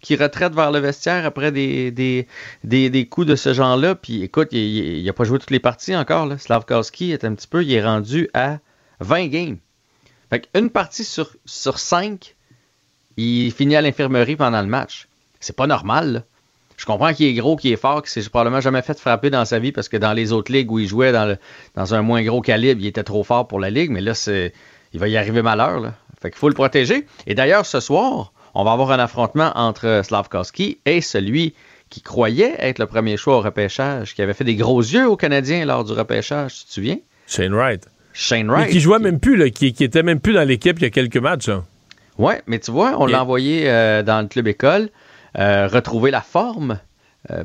qu'il 0.00 0.22
retraite 0.22 0.54
vers 0.54 0.70
le 0.70 0.78
vestiaire 0.78 1.24
après 1.24 1.50
des, 1.50 1.90
des, 1.90 2.26
des, 2.62 2.90
des 2.90 3.06
coups 3.06 3.26
de 3.26 3.36
ce 3.36 3.54
genre-là. 3.54 3.94
Puis 3.94 4.22
écoute, 4.22 4.48
il 4.52 5.04
n'a 5.04 5.12
pas 5.12 5.24
joué 5.24 5.38
toutes 5.38 5.50
les 5.50 5.60
parties 5.60 5.96
encore. 5.96 6.26
Là. 6.26 6.36
Est 6.36 7.24
un 7.24 7.34
petit 7.34 7.48
peu, 7.48 7.64
il 7.64 7.72
est 7.72 7.84
rendu 7.84 8.28
à 8.34 8.58
20 9.00 9.26
games. 9.28 9.56
Fait 10.30 10.48
une 10.54 10.70
partie 10.70 11.04
sur, 11.04 11.34
sur 11.44 11.78
5 11.78 12.33
il 13.16 13.52
finit 13.52 13.76
à 13.76 13.82
l'infirmerie 13.82 14.36
pendant 14.36 14.60
le 14.60 14.68
match. 14.68 15.08
C'est 15.40 15.56
pas 15.56 15.66
normal. 15.66 16.12
Là. 16.12 16.22
Je 16.76 16.86
comprends 16.86 17.12
qu'il 17.12 17.26
est 17.26 17.34
gros, 17.34 17.56
qu'il 17.56 17.72
est 17.72 17.76
fort, 17.76 18.02
qu'il 18.02 18.10
s'est 18.10 18.28
probablement 18.28 18.60
jamais 18.60 18.82
fait 18.82 18.98
frapper 18.98 19.30
dans 19.30 19.44
sa 19.44 19.58
vie 19.58 19.72
parce 19.72 19.88
que 19.88 19.96
dans 19.96 20.12
les 20.12 20.32
autres 20.32 20.52
ligues 20.52 20.70
où 20.70 20.78
il 20.78 20.88
jouait 20.88 21.12
dans, 21.12 21.24
le, 21.24 21.36
dans 21.74 21.94
un 21.94 22.02
moins 22.02 22.22
gros 22.22 22.40
calibre, 22.40 22.80
il 22.80 22.86
était 22.86 23.04
trop 23.04 23.22
fort 23.22 23.46
pour 23.46 23.60
la 23.60 23.70
ligue, 23.70 23.90
mais 23.90 24.00
là, 24.00 24.14
c'est, 24.14 24.52
il 24.92 25.00
va 25.00 25.08
y 25.08 25.16
arriver 25.16 25.42
malheur. 25.42 25.80
Là. 25.80 25.94
Fait 26.20 26.30
qu'il 26.30 26.38
faut 26.38 26.48
le 26.48 26.54
protéger. 26.54 27.06
Et 27.26 27.34
d'ailleurs, 27.34 27.66
ce 27.66 27.80
soir, 27.80 28.32
on 28.54 28.64
va 28.64 28.72
avoir 28.72 28.90
un 28.90 28.98
affrontement 28.98 29.52
entre 29.54 30.02
Slavkowski 30.04 30.78
et 30.84 31.00
celui 31.00 31.54
qui 31.90 32.00
croyait 32.00 32.54
être 32.58 32.78
le 32.78 32.86
premier 32.86 33.16
choix 33.16 33.36
au 33.36 33.40
repêchage, 33.40 34.14
qui 34.14 34.22
avait 34.22 34.34
fait 34.34 34.44
des 34.44 34.56
gros 34.56 34.80
yeux 34.80 35.08
aux 35.08 35.16
Canadiens 35.16 35.64
lors 35.64 35.84
du 35.84 35.92
repêchage, 35.92 36.60
tu 36.60 36.64
te 36.64 36.72
souviens? 36.72 36.98
Shane 37.26 37.54
Wright. 37.54 37.86
Shane 38.12 38.50
Wright. 38.50 38.66
Mais 38.66 38.72
qui 38.72 38.80
jouait 38.80 38.98
même 38.98 39.20
plus, 39.20 39.36
là, 39.36 39.50
qui, 39.50 39.72
qui 39.72 39.84
était 39.84 40.02
même 40.02 40.18
plus 40.18 40.32
dans 40.32 40.46
l'équipe 40.46 40.78
il 40.78 40.82
y 40.82 40.86
a 40.86 40.90
quelques 40.90 41.18
matchs. 41.18 41.48
Là. 41.48 41.64
Oui, 42.18 42.34
mais 42.46 42.58
tu 42.58 42.70
vois, 42.70 42.94
on 42.98 43.06
l'a 43.06 43.22
envoyé 43.22 43.68
euh, 43.68 44.02
dans 44.02 44.20
le 44.20 44.28
club 44.28 44.48
école. 44.48 44.90
retrouver 45.34 46.10
la 46.10 46.20
forme 46.20 46.78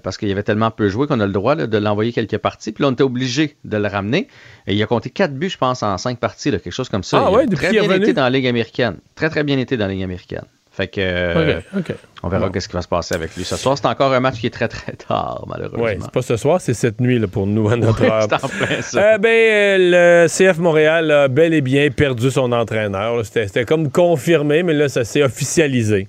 parce 0.03 0.17
qu'il 0.17 0.27
y 0.27 0.31
avait 0.33 0.43
tellement 0.43 0.71
peu 0.71 0.89
joué 0.89 1.07
qu'on 1.07 1.21
a 1.21 1.25
le 1.25 1.31
droit 1.31 1.55
de 1.55 1.77
l'envoyer 1.77 2.11
quelques 2.11 2.37
parties. 2.37 2.73
Puis 2.73 2.81
là, 2.83 2.89
on 2.89 2.91
était 2.91 3.03
obligé 3.03 3.55
de 3.63 3.77
le 3.77 3.87
ramener. 3.87 4.27
Et 4.67 4.75
il 4.75 4.83
a 4.83 4.85
compté 4.85 5.09
quatre 5.09 5.33
buts, 5.33 5.49
je 5.49 5.57
pense, 5.57 5.83
en 5.83 5.97
cinq 5.97 6.19
parties, 6.19 6.51
quelque 6.51 6.69
chose 6.69 6.89
comme 6.89 7.03
ça. 7.03 7.23
Ah, 7.25 7.29
il 7.29 7.35
ouais, 7.35 7.43
a 7.43 7.47
très 7.47 7.71
bien 7.71 7.89
été 7.89 8.11
dans 8.11 8.23
la 8.23 8.29
Ligue 8.29 8.47
américaine. 8.47 8.97
Très, 9.15 9.29
très 9.29 9.43
bien 9.43 9.57
été 9.57 9.77
dans 9.77 9.87
la 9.87 9.93
Ligue 9.93 10.03
américaine. 10.03 10.43
Fait 10.79 10.87
que 10.87 11.01
euh, 11.01 11.59
on 12.23 12.29
verra 12.29 12.49
qu'est-ce 12.49 12.69
qui 12.69 12.73
va 12.73 12.81
se 12.81 12.87
passer 12.87 13.13
avec 13.13 13.35
lui 13.35 13.43
ce 13.43 13.57
soir. 13.57 13.77
C'est 13.77 13.85
encore 13.85 14.13
un 14.13 14.21
match 14.21 14.39
qui 14.39 14.47
est 14.47 14.49
très 14.49 14.69
très 14.69 14.93
tard, 14.93 15.43
malheureusement. 15.45 15.83
Oui, 15.83 15.97
c'est 15.99 16.09
pas 16.09 16.21
ce 16.21 16.37
soir, 16.37 16.61
c'est 16.61 16.73
cette 16.73 17.01
nuit 17.01 17.19
là, 17.19 17.27
pour 17.27 17.47
nous 17.47 17.67
à 17.67 17.75
notre 17.75 18.01
Ouais, 18.01 18.09
heure. 18.09 18.27
c'est 18.29 18.33
en 18.45 18.47
plein 18.47 18.81
ça. 18.81 18.99
Euh, 19.15 19.17
ben, 19.17 19.81
le 19.91 20.27
CF 20.29 20.57
Montréal 20.59 21.11
a 21.11 21.27
bel 21.27 21.53
et 21.53 21.59
bien 21.59 21.89
perdu 21.91 22.31
son 22.31 22.53
entraîneur. 22.53 23.25
C'était 23.25 23.65
comme 23.65 23.91
confirmé, 23.91 24.63
mais 24.63 24.73
là, 24.73 24.87
ça 24.87 25.03
s'est 25.03 25.21
officialisé. 25.21 26.07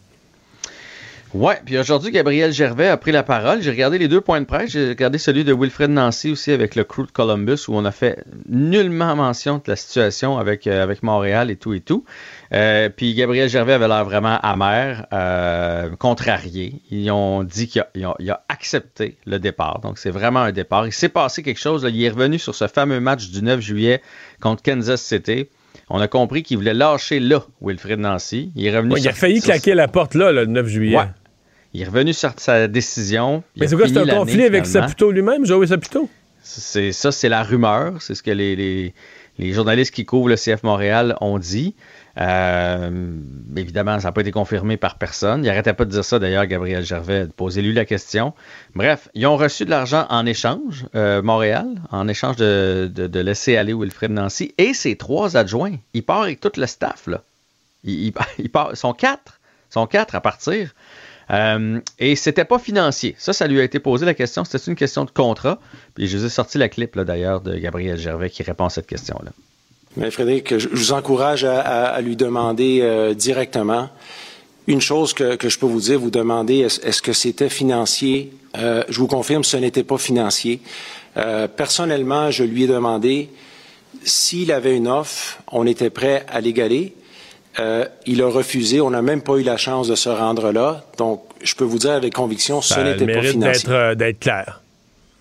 Ouais, 1.35 1.59
puis 1.65 1.77
aujourd'hui, 1.79 2.13
Gabriel 2.13 2.53
Gervais 2.53 2.89
a 2.89 2.97
pris 2.97 3.13
la 3.13 3.23
parole. 3.25 3.63
J'ai 3.63 3.71
regardé 3.71 3.99
les 3.99 4.07
deux 4.09 4.21
points 4.21 4.41
de 4.41 4.47
presse. 4.47 4.71
J'ai 4.71 4.89
regardé 4.89 5.17
celui 5.19 5.43
de 5.45 5.53
Wilfred 5.53 5.91
Nancy 5.91 6.31
aussi 6.31 6.51
avec 6.53 6.77
le 6.77 6.83
crew 6.85 7.07
de 7.07 7.13
Columbus 7.13 7.67
où 7.69 7.77
on 7.77 7.85
a 7.85 7.93
fait 7.93 8.25
nullement 8.49 9.15
mention 9.17 9.57
de 9.57 9.63
la 9.69 9.77
situation 9.77 10.39
avec, 10.39 10.67
euh, 10.67 10.83
avec 10.83 11.03
Montréal 11.05 11.51
et 11.51 11.57
tout 11.57 11.73
et 11.73 11.81
tout. 11.81 12.05
Euh, 12.53 12.89
puis 12.89 13.15
Gabriel 13.15 13.49
Gervais 13.49 13.75
avait 13.75 13.87
l'air 13.87 14.05
vraiment 14.05 14.39
amer, 14.41 15.07
euh, 15.13 15.91
contrarié. 15.97 16.83
Ils 16.91 17.11
ont 17.13 17.45
dit 17.45 17.69
qu'il 17.69 17.85
a, 18.05 18.45
accepté 18.49 19.17
le 19.25 19.39
départ. 19.39 19.81
Donc 19.81 19.99
c'est 19.99 20.11
vraiment 20.11 20.41
un 20.41 20.53
départ. 20.53 20.87
Il 20.87 20.93
s'est 20.93 21.09
passé 21.09 21.43
quelque 21.43 21.61
chose. 21.61 21.85
là. 21.85 21.91
Il 21.91 22.03
est 22.03 22.09
revenu 22.11 22.39
sur 22.39 22.55
ce 22.55 22.67
fameux 22.67 22.99
match 23.01 23.31
du 23.31 23.43
9 23.43 23.61
juillet 23.61 24.03
contre 24.41 24.63
Kansas 24.63 25.01
City. 25.01 25.47
On 25.89 26.01
a 26.01 26.09
compris 26.09 26.43
qu'il 26.43 26.57
voulait 26.57 26.75
lâcher 26.75 27.21
là, 27.21 27.45
Wilfred 27.63 28.01
Nancy. 28.01 28.51
Il 28.57 28.67
est 28.67 28.77
revenu 28.77 28.95
Ouais, 28.95 29.01
il 29.01 29.09
a 29.09 29.13
failli 29.13 29.37
sur- 29.41 29.47
claquer 29.53 29.75
la 29.75 29.87
porte 29.89 30.15
là, 30.15 30.33
le 30.33 30.47
9 30.47 30.67
juillet. 30.67 30.97
Ouais. 30.97 31.05
Il 31.73 31.83
est 31.83 31.85
revenu 31.87 32.13
sur 32.13 32.33
sa 32.37 32.67
décision. 32.67 33.45
Mais 33.57 33.69
c'est 33.69 33.77
quoi, 33.77 33.87
c'est 33.87 33.97
un 33.99 34.07
conflit 34.07 34.43
avec. 34.45 34.67
Saputo 34.67 35.13
lui-même, 35.13 35.47
Joey 35.47 35.69
Saputo? 35.69 36.09
C'est 36.43 36.91
ça, 36.91 37.13
c'est 37.13 37.29
la 37.29 37.45
rumeur. 37.45 38.01
C'est 38.01 38.17
ce 38.17 38.23
que 38.25 38.31
les, 38.33 38.57
les- 38.57 38.93
les 39.39 39.53
journalistes 39.53 39.95
qui 39.95 40.05
couvrent 40.05 40.29
le 40.29 40.37
CF 40.37 40.63
Montréal 40.65 41.17
ont 41.21 41.39
dit. 41.39 41.75
Euh, 42.19 43.13
évidemment, 43.57 43.99
ça 44.01 44.09
n'a 44.09 44.13
pas 44.13 44.21
été 44.23 44.33
confirmé 44.33 44.77
par 44.77 44.97
personne. 44.97 45.45
Il 45.45 45.49
n'arrêtait 45.49 45.73
pas 45.73 45.85
de 45.85 45.91
dire 45.91 46.05
ça, 46.05 46.19
d'ailleurs, 46.19 46.47
Gabriel 46.47 46.85
Gervais, 46.85 47.27
de 47.27 47.33
poser 47.33 47.63
lui 47.63 47.73
la 47.73 47.85
question. 47.85 48.35
Bref, 48.75 49.09
ils 49.15 49.27
ont 49.27 49.37
reçu 49.37 49.65
de 49.65 49.71
l'argent 49.71 50.07
en 50.11 50.27
échange, 50.27 50.87
euh, 50.95 51.23
Montréal, 51.23 51.67
en 51.91 52.09
échange 52.09 52.37
de, 52.37 53.21
laisser 53.21 53.57
aller 53.57 53.73
Wilfred 53.75 54.11
Nancy 54.11 54.55
et 54.59 54.75
ses 54.75 54.97
trois 54.97 55.37
adjoints. 55.37 55.77
Il 55.95 56.03
part 56.03 56.23
avec 56.23 56.41
tout 56.41 56.53
le 56.57 56.67
staff, 56.67 57.07
là. 57.07 57.23
Il, 57.85 58.13
il- 58.39 58.51
sont 58.75 58.93
quatre. 58.93 59.41
Sont 59.71 59.87
quatre 59.87 60.15
à 60.17 60.21
partir. 60.21 60.75
Euh, 61.31 61.81
et 62.01 62.17
c'était 62.17 62.45
pas 62.45 62.59
financier. 62.59 63.15
Ça, 63.19 63.33
ça 63.33 63.47
lui 63.47 63.61
a 63.61 63.63
été 63.63 63.79
posé 63.79 64.05
la 64.05 64.15
question. 64.15 64.45
C'était 64.45 64.65
une 64.69 64.75
question 64.75 65.05
de 65.05 65.11
contrat. 65.11 65.61
Puis 65.95 66.09
je 66.09 66.19
vous 66.19 66.25
ai 66.25 66.29
sorti 66.29 66.59
la 66.59 66.69
clip 66.69 66.99
d'ailleurs 66.99 67.41
de 67.41 67.57
Gabriel 67.57 67.97
Gervais 67.97 68.31
qui 68.31 68.43
répond 68.43 68.65
à 68.65 68.71
cette 68.71 68.89
question-là. 68.89 69.31
Mais 69.97 70.11
Frédéric, 70.11 70.57
je 70.59 70.69
vous 70.69 70.93
encourage 70.93 71.45
à, 71.45 71.61
à- 71.61 71.85
à 71.87 72.01
lui 72.01 72.17
demander 72.17 72.81
euh, 72.83 73.15
directement. 73.15 73.89
Une 74.67 74.81
chose 74.81 75.15
que, 75.15 75.35
que 75.37 75.49
je 75.49 75.59
peux 75.59 75.67
vous 75.67 75.81
dire, 75.81 75.99
vous 75.99 76.11
demandez 76.11 76.59
est-ce 76.61 77.03
que 77.03 77.13
c'était 77.13 77.49
financier? 77.49 78.33
Euh, 78.57 78.85
Je 78.89 78.99
vous 79.01 79.09
confirme, 79.09 79.43
ce 79.43 79.57
n'était 79.57 79.83
pas 79.83 79.99
financier. 79.99 80.61
Euh, 81.17 81.49
personnellement, 81.49 82.31
je 82.31 82.45
lui 82.45 82.65
ai 82.65 82.67
demandé 82.69 83.31
s'il 84.05 84.53
avait 84.53 84.77
une 84.77 84.87
offre, 84.87 85.39
on 85.51 85.67
était 85.67 85.91
prêt 85.91 86.25
à 86.29 86.41
l'égaler. 86.41 86.95
Euh, 87.59 87.85
il 88.07 88.23
a 88.23 88.29
refusé. 88.29 88.81
On 88.81 88.91
n'a 88.91 89.03
même 89.03 89.23
pas 89.23 89.35
eu 89.37 89.43
la 89.43 89.57
chance 89.57 89.89
de 89.89 89.97
se 89.97 90.09
rendre 90.09 90.53
là. 90.53 90.85
Donc, 90.99 91.23
je 91.43 91.55
peux 91.57 91.65
vous 91.65 91.79
dire 91.79 91.91
avec 91.93 92.15
conviction, 92.15 92.61
ce 92.63 92.79
le 92.79 92.93
n'était 92.93 93.13
pas 93.13 93.23
financier. 93.23 93.69
d'être 93.69 93.95
d'être 93.97 94.21
clair. 94.21 94.61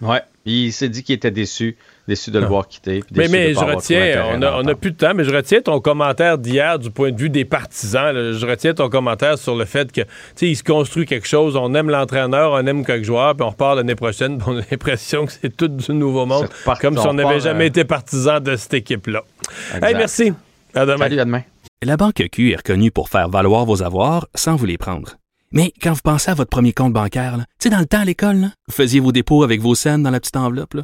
Ouais. 0.02 0.22
Il 0.46 0.72
s'est 0.72 0.90
dit 0.90 1.02
qu'il 1.04 1.16
était 1.16 1.32
déçu, 1.32 1.76
déçu 2.10 2.32
de 2.32 2.40
le 2.40 2.46
voir 2.46 2.68
quitter. 2.68 3.00
puis 3.00 3.16
Mais, 3.16 3.28
mais 3.30 3.54
je 3.54 3.60
retiens, 3.60 4.26
on 4.28 4.42
a, 4.42 4.52
on 4.52 4.60
a 4.60 4.64
d'entente. 4.64 4.82
plus 4.82 4.92
de 4.92 4.98
temps, 4.98 5.14
mais 5.16 5.24
je 5.24 5.34
retiens 5.34 5.62
ton 5.62 5.80
commentaire 5.80 6.38
d'hier 6.38 6.78
du 6.80 6.92
point 6.92 7.12
de 7.12 7.18
vue 7.20 7.30
des 7.30 7.46
partisans. 7.46 8.14
là. 8.14 8.34
Je 8.34 8.46
retiens 8.46 8.74
ton 8.74 8.90
commentaire 8.90 9.38
sur 9.38 9.56
le 9.56 9.66
fait 9.66 9.92
que, 9.92 10.02
tu 10.02 10.08
sais, 10.36 10.48
il 10.50 10.56
se 10.56 10.64
construit 10.64 11.06
quelque 11.06 11.28
chose, 11.28 11.56
on 11.56 11.74
aime 11.74 11.90
l'entraîneur, 11.90 12.52
on 12.52 12.66
aime 12.66 12.86
quelques 12.86 13.06
joueurs, 13.06 13.36
puis 13.36 13.46
on 13.46 13.50
repart 13.50 13.78
l'année 13.78 13.96
prochaine, 13.96 14.38
puis 14.40 14.48
on 14.50 14.58
a 14.58 14.62
l'impression 14.70 15.26
que 15.26 15.32
c'est 15.32 15.56
tout 15.56 15.70
du 15.70 15.94
nouveau 15.94 16.26
monde, 16.26 16.50
comme 16.82 16.98
si 16.98 17.08
on 17.08 17.14
n'avait 17.14 17.40
jamais 17.40 17.66
euh, 17.66 17.68
été 17.68 17.86
partisan 17.86 18.40
de 18.40 18.56
cette 18.56 18.74
équipe-là. 18.74 19.24
Hey, 19.82 19.96
merci. 19.96 20.34
À 20.74 20.86
demain. 20.86 20.98
Salut, 20.98 21.20
à 21.20 21.26
demain. 21.26 21.44
La 21.82 21.96
Banque 21.96 22.28
Q 22.32 22.52
est 22.52 22.58
reconnue 22.58 22.92
pour 22.92 23.08
faire 23.08 23.30
valoir 23.30 23.66
vos 23.66 23.84
avoirs 23.84 24.28
sans 24.36 24.56
vous 24.56 24.66
les 24.66 24.78
prendre. 24.78 25.16
Mais 25.52 25.74
quand 25.82 25.94
vous 25.94 26.02
pensez 26.04 26.30
à 26.30 26.34
votre 26.34 26.50
premier 26.50 26.74
compte 26.74 26.94
bancaire, 26.94 27.38
tu 27.38 27.44
sais, 27.60 27.70
dans 27.70 27.80
le 27.80 27.86
temps 27.86 28.02
à 28.02 28.06
l'école, 28.06 28.36
là, 28.36 28.48
vous 28.68 28.74
faisiez 28.74 29.00
vos 29.00 29.12
dépôts 29.12 29.44
avec 29.44 29.62
vos 29.62 29.76
scènes 29.76 30.04
dans 30.04 30.12
la 30.12 30.20
petite 30.20 30.38
enveloppe. 30.38 30.74
là. 30.76 30.84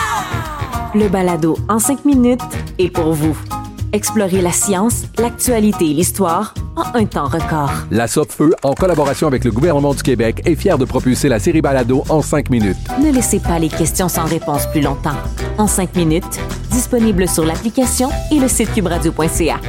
Le 0.93 1.07
balado 1.07 1.57
en 1.69 1.79
cinq 1.79 2.03
minutes 2.03 2.41
est 2.77 2.89
pour 2.89 3.13
vous. 3.13 3.37
Explorez 3.93 4.41
la 4.41 4.51
science, 4.51 5.03
l'actualité 5.17 5.89
et 5.89 5.93
l'histoire 5.93 6.53
en 6.75 6.83
un 6.97 7.05
temps 7.05 7.27
record. 7.27 7.71
La 7.91 8.07
Feu, 8.07 8.53
en 8.63 8.73
collaboration 8.73 9.27
avec 9.27 9.45
le 9.45 9.51
gouvernement 9.51 9.93
du 9.93 10.03
Québec, 10.03 10.41
est 10.45 10.55
fière 10.55 10.77
de 10.77 10.83
propulser 10.83 11.29
la 11.29 11.39
série 11.39 11.61
Balado 11.61 12.03
en 12.09 12.21
cinq 12.21 12.49
minutes. 12.49 12.77
Ne 13.01 13.11
laissez 13.11 13.39
pas 13.39 13.57
les 13.59 13.69
questions 13.69 14.09
sans 14.09 14.25
réponse 14.25 14.67
plus 14.67 14.81
longtemps. 14.81 15.15
En 15.57 15.67
cinq 15.67 15.95
minutes, 15.95 16.39
disponible 16.71 17.27
sur 17.27 17.45
l'application 17.45 18.09
et 18.29 18.39
le 18.39 18.49
site 18.49 18.73
cubradio.ca. 18.73 19.59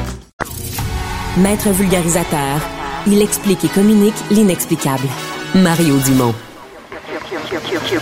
Maître 1.39 1.71
vulgarisateur, 1.71 2.61
il 3.07 3.23
explique 3.23 3.65
et 3.65 3.69
communique 3.69 4.15
l'inexplicable. 4.31 5.07
Mario 5.55 5.99
Dumont. 5.99 6.35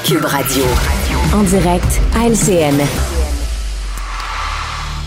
Cube 0.04 0.24
Radio. 0.24 0.64
En 1.32 1.44
direct 1.44 2.00
à 2.16 2.26
LCN. 2.26 2.76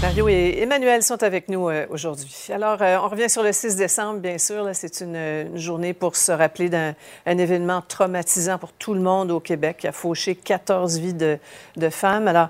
Mario 0.02 0.30
et 0.30 0.62
Emmanuel 0.62 1.04
sont 1.04 1.22
avec 1.22 1.50
nous 1.50 1.68
euh, 1.68 1.86
aujourd'hui. 1.90 2.34
Alors, 2.50 2.82
euh, 2.82 2.98
on 3.04 3.10
revient 3.10 3.30
sur 3.30 3.44
le 3.44 3.52
6 3.52 3.76
décembre, 3.76 4.20
bien 4.22 4.38
sûr. 4.38 4.70
C'est 4.72 5.02
une, 5.02 5.58
journée 5.58 5.94
pour 5.94 6.16
se 6.16 6.32
rappeler 6.32 6.70
d'un 6.70 6.94
un 7.26 7.38
événement 7.38 7.82
traumatisant 7.86 8.58
pour 8.58 8.72
tout 8.72 8.94
le 8.94 9.02
monde 9.02 9.32
au 9.32 9.42
Québec 9.42 9.78
qui 9.80 9.88
a 9.88 9.92
fauché 9.92 10.36
14 10.36 10.98
vies 10.98 11.14
de, 11.14 11.38
de 11.76 11.90
femmes. 11.90 12.30
Alors, 12.30 12.48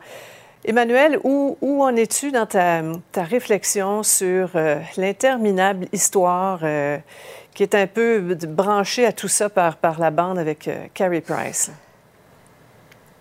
Emmanuel, 0.64 1.20
où, 1.24 1.58
où 1.60 1.84
en 1.84 1.96
es-tu 1.96 2.32
dans 2.32 2.46
ta, 2.46 2.84
ta 3.12 3.24
réflexion 3.24 4.04
sur 4.04 4.52
euh, 4.54 4.80
l'interminable 4.98 5.88
histoire 5.92 6.60
qui 7.56 7.64
est 7.64 7.74
un 7.74 7.88
peu 7.88 8.36
branchée 8.48 9.08
à 9.08 9.12
tout 9.12 9.28
ça 9.28 9.50
par, 9.50 9.78
par 9.78 10.00
la 10.00 10.12
bande 10.12 10.38
avec 10.38 10.70
Carrie 10.94 11.22
Price? 11.22 11.72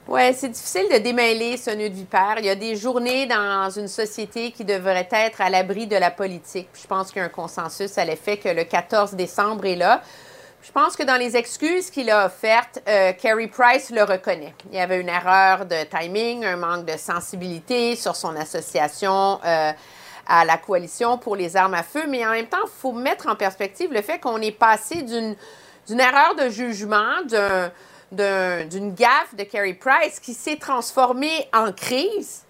Oui, 0.08 0.34
c'est 0.34 0.48
difficile 0.48 0.88
de 0.92 0.98
démêler 0.98 1.56
ce 1.56 1.70
nœud 1.70 1.88
de 1.88 1.94
vipère. 1.94 2.34
Il 2.38 2.44
y 2.44 2.50
a 2.50 2.56
des 2.56 2.74
journées 2.74 3.26
dans 3.26 3.70
une 3.70 3.86
société 3.86 4.50
qui 4.50 4.64
devraient 4.64 5.08
être 5.12 5.40
à 5.40 5.48
l'abri 5.48 5.86
de 5.86 5.94
la 5.94 6.10
politique. 6.10 6.68
Je 6.74 6.88
pense 6.88 7.12
qu'il 7.12 7.18
y 7.18 7.22
a 7.22 7.26
un 7.26 7.28
consensus 7.28 7.96
à 7.98 8.04
l'effet 8.04 8.36
que 8.36 8.48
le 8.48 8.64
14 8.64 9.14
décembre 9.14 9.64
est 9.64 9.76
là. 9.76 10.02
Je 10.60 10.72
pense 10.72 10.96
que 10.96 11.04
dans 11.04 11.16
les 11.16 11.36
excuses 11.36 11.88
qu'il 11.88 12.10
a 12.10 12.26
offertes, 12.26 12.82
euh, 12.88 13.12
Kerry 13.12 13.46
Price 13.46 13.90
le 13.90 14.02
reconnaît. 14.02 14.54
Il 14.72 14.76
y 14.76 14.80
avait 14.80 15.00
une 15.00 15.08
erreur 15.08 15.66
de 15.66 15.84
timing, 15.84 16.44
un 16.44 16.56
manque 16.56 16.84
de 16.84 16.96
sensibilité 16.96 17.94
sur 17.94 18.16
son 18.16 18.34
association 18.34 19.38
euh, 19.44 19.72
à 20.26 20.44
la 20.44 20.56
coalition 20.56 21.16
pour 21.16 21.36
les 21.36 21.56
armes 21.56 21.74
à 21.74 21.84
feu, 21.84 22.06
mais 22.08 22.26
en 22.26 22.32
même 22.32 22.46
temps, 22.46 22.64
il 22.64 22.80
faut 22.80 22.92
mettre 22.92 23.28
en 23.28 23.36
perspective 23.36 23.92
le 23.92 24.02
fait 24.02 24.18
qu'on 24.18 24.40
est 24.40 24.50
passé 24.56 25.02
d'une 25.02 25.36
erreur 26.00 26.34
de 26.34 26.48
jugement, 26.48 27.22
d'un 27.28 27.70
d'une 28.12 28.94
gaffe 28.94 29.34
de 29.36 29.42
Carey 29.44 29.74
Price 29.74 30.20
qui 30.20 30.34
s'est 30.34 30.56
transformée 30.56 31.48
en 31.52 31.72
crise 31.72 32.42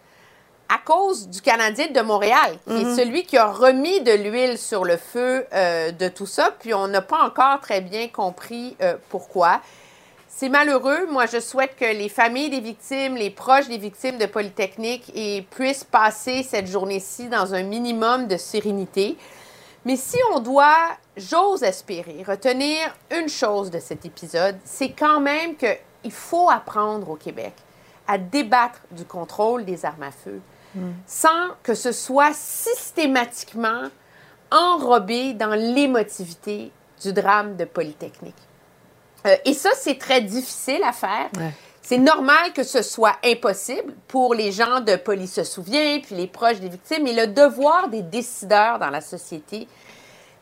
à 0.68 0.78
cause 0.78 1.28
du 1.28 1.40
Canadien 1.42 1.88
de 1.88 2.00
Montréal, 2.00 2.58
qui 2.66 2.74
est 2.80 2.84
Mhm. 2.84 2.96
celui 2.96 3.24
qui 3.24 3.36
a 3.36 3.46
remis 3.46 4.00
de 4.00 4.12
l'huile 4.12 4.56
sur 4.58 4.84
le 4.84 4.96
feu 4.96 5.46
euh, 5.52 5.92
de 5.92 6.08
tout 6.08 6.26
ça. 6.26 6.54
Puis 6.58 6.72
on 6.72 6.88
n'a 6.88 7.02
pas 7.02 7.22
encore 7.24 7.60
très 7.60 7.80
bien 7.82 8.08
compris 8.08 8.76
euh, 8.80 8.96
pourquoi. 9.10 9.60
C'est 10.28 10.48
malheureux. 10.48 11.06
Moi, 11.10 11.26
je 11.26 11.40
souhaite 11.40 11.76
que 11.76 11.84
les 11.84 12.08
familles 12.08 12.48
des 12.48 12.60
victimes, 12.60 13.16
les 13.16 13.28
proches 13.28 13.68
des 13.68 13.76
victimes 13.76 14.16
de 14.16 14.24
Polytechnique 14.24 15.12
et 15.14 15.42
puissent 15.50 15.84
passer 15.84 16.42
cette 16.42 16.66
journée-ci 16.68 17.28
dans 17.28 17.52
un 17.54 17.62
minimum 17.62 18.26
de 18.26 18.38
sérénité. 18.38 19.18
Mais 19.84 19.96
si 19.96 20.16
on 20.32 20.40
doit, 20.40 20.88
j'ose 21.16 21.62
espérer, 21.62 22.24
retenir 22.26 22.94
une 23.10 23.28
chose 23.28 23.70
de 23.70 23.78
cet 23.78 24.04
épisode, 24.04 24.56
c'est 24.64 24.92
quand 24.92 25.20
même 25.20 25.56
qu'il 25.56 26.12
faut 26.12 26.50
apprendre 26.50 27.10
au 27.10 27.16
Québec 27.16 27.54
à 28.08 28.18
débattre 28.18 28.80
du 28.90 29.04
contrôle 29.04 29.64
des 29.64 29.84
armes 29.84 30.02
à 30.02 30.10
feu 30.10 30.40
sans 31.06 31.50
que 31.62 31.74
ce 31.74 31.92
soit 31.92 32.32
systématiquement 32.34 33.88
enrobé 34.50 35.34
dans 35.34 35.54
l'émotivité 35.54 36.70
du 37.02 37.12
drame 37.12 37.56
de 37.56 37.64
Polytechnique. 37.64 38.34
Euh, 39.26 39.36
et 39.44 39.54
ça, 39.54 39.70
c'est 39.76 39.98
très 39.98 40.20
difficile 40.20 40.82
à 40.84 40.92
faire. 40.92 41.30
C'est 41.80 41.98
normal 41.98 42.52
que 42.54 42.62
ce 42.62 42.82
soit 42.82 43.16
impossible 43.24 43.94
pour 44.06 44.34
les 44.34 44.52
gens 44.52 44.80
de 44.80 44.96
Police 44.96 45.34
se 45.34 45.44
souvient, 45.44 45.98
puis 46.00 46.14
les 46.14 46.26
proches 46.26 46.60
des 46.60 46.68
victimes, 46.68 47.02
mais 47.04 47.12
le 47.12 47.32
devoir 47.32 47.88
des 47.88 48.02
décideurs 48.02 48.78
dans 48.78 48.90
la 48.90 49.00
société, 49.00 49.66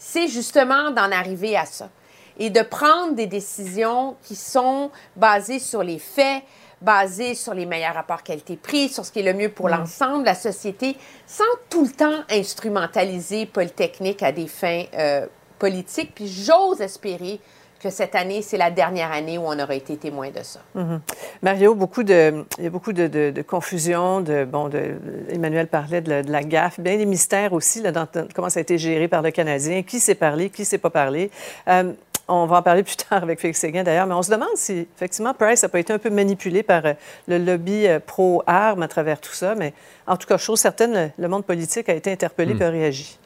c'est 0.01 0.29
justement 0.29 0.91
d'en 0.91 1.13
arriver 1.13 1.57
à 1.57 1.67
ça 1.67 1.91
et 2.39 2.49
de 2.49 2.63
prendre 2.63 3.15
des 3.15 3.27
décisions 3.27 4.17
qui 4.23 4.35
sont 4.35 4.91
basées 5.15 5.59
sur 5.59 5.83
les 5.83 5.99
faits, 5.99 6.43
basées 6.81 7.35
sur 7.35 7.53
les 7.53 7.67
meilleurs 7.67 7.95
rapports 7.95 8.23
qualité-prix, 8.23 8.89
sur 8.89 9.05
ce 9.05 9.13
qui 9.13 9.21
est 9.21 9.23
le 9.23 9.35
mieux 9.35 9.51
pour 9.51 9.67
Mm. 9.69 9.73
l'ensemble 9.73 10.21
de 10.21 10.27
la 10.27 10.35
société, 10.35 10.97
sans 11.27 11.45
tout 11.69 11.85
le 11.85 11.91
temps 11.91 12.25
instrumentaliser 12.31 13.45
Polytechnique 13.45 14.23
à 14.23 14.33
des 14.33 14.47
fins 14.47 14.85
euh, 14.95 15.27
politiques. 15.59 16.15
Puis 16.15 16.29
j'ose 16.29 16.81
espérer 16.81 17.39
que 17.81 17.91
cette 17.91 18.15
année, 18.15 18.43
c'est 18.43 18.59
la 18.59 18.71
dernière 18.71 19.11
année 19.11 19.39
où 19.39 19.43
on 19.47 19.59
aurait 19.59 19.79
été 19.79 19.97
témoin 19.97 20.29
de 20.31 20.43
ça. 20.43 20.61
Mhm. 20.75 21.01
Mario, 21.43 21.75
beaucoup 21.75 22.03
de, 22.03 22.45
il 22.59 22.65
y 22.65 22.67
a 22.67 22.71
beaucoup 22.71 22.93
de, 22.93 23.07
de- 23.07 23.31
de 23.31 23.43
confusion. 23.43 24.21
De, 24.21 24.45
bon, 24.45 24.69
de, 24.69 24.97
Emmanuel 25.31 25.67
parlait 25.67 26.01
de 26.03 26.11
la, 26.11 26.23
de 26.23 26.31
la 26.31 26.43
gaffe. 26.43 26.79
Bien 26.79 26.97
des 26.99 27.07
mystères 27.07 27.53
aussi 27.55 27.81
là, 27.81 27.91
dans 27.91 28.07
dans 28.13 28.29
comment 28.35 28.51
ça 28.51 28.61
a 28.61 28.63
été 28.63 28.77
géré 28.79 29.09
par 29.09 29.23
le 29.23 29.31
Canadien. 29.31 29.83
Qui 29.83 29.99
s'est 29.99 30.15
parlé, 30.15 30.51
qui 30.51 30.65
s'est 30.65 30.79
pas 30.79 30.91
parlé? 30.91 31.31
Euh, 31.69 31.93
on 32.29 32.47
va 32.47 32.59
en 32.59 32.63
parler 32.63 32.83
plus 32.91 32.97
tard 32.97 33.23
avec 33.23 33.41
Félix 33.41 33.59
Séguin 33.61 33.83
d'ailleurs, 33.83 34.07
mais 34.07 34.15
on 34.15 34.23
se 34.23 34.31
demande 34.31 34.49
si 34.57 34.87
effectivement 34.97 35.33
Price 35.35 35.63
n'a 35.63 35.69
pas 35.69 35.81
été 35.81 35.93
un 35.93 35.99
peu 35.99 36.11
manipulé 36.11 36.63
par 36.63 36.85
euh, 36.85 36.93
le 37.29 37.39
lobby 37.39 37.87
euh, 37.89 37.99
pro-armes 37.99 38.83
à 38.83 38.89
travers 38.89 39.21
tout 39.21 39.33
ça. 39.33 39.55
Mais 39.55 39.73
en 40.07 40.17
tout 40.17 40.27
cas, 40.29 40.37
chose 40.37 40.61
certaine, 40.61 41.13
le, 41.19 41.29
monde 41.29 41.45
politique 41.47 41.89
a 41.89 41.95
été 41.95 42.13
interpellé 42.13 42.55
Hmm. 42.55 42.63
et 42.63 42.65
a 42.67 42.71
réagi. 42.71 43.19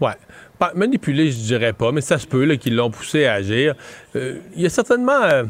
Ouais. 0.00 0.12
Pas 0.58 0.72
manipulé, 0.74 1.30
je 1.30 1.36
dirais 1.38 1.72
pas, 1.72 1.92
mais 1.92 2.00
ça 2.00 2.18
se 2.18 2.26
peut 2.26 2.44
qu'ils 2.56 2.74
l'ont 2.76 2.90
poussé 2.90 3.26
à 3.26 3.34
agir. 3.34 3.74
Euh, 4.16 4.38
Il 4.56 4.62
y 4.62 4.66
a 4.66 4.70
certainement. 4.70 5.22
euh, 5.22 5.44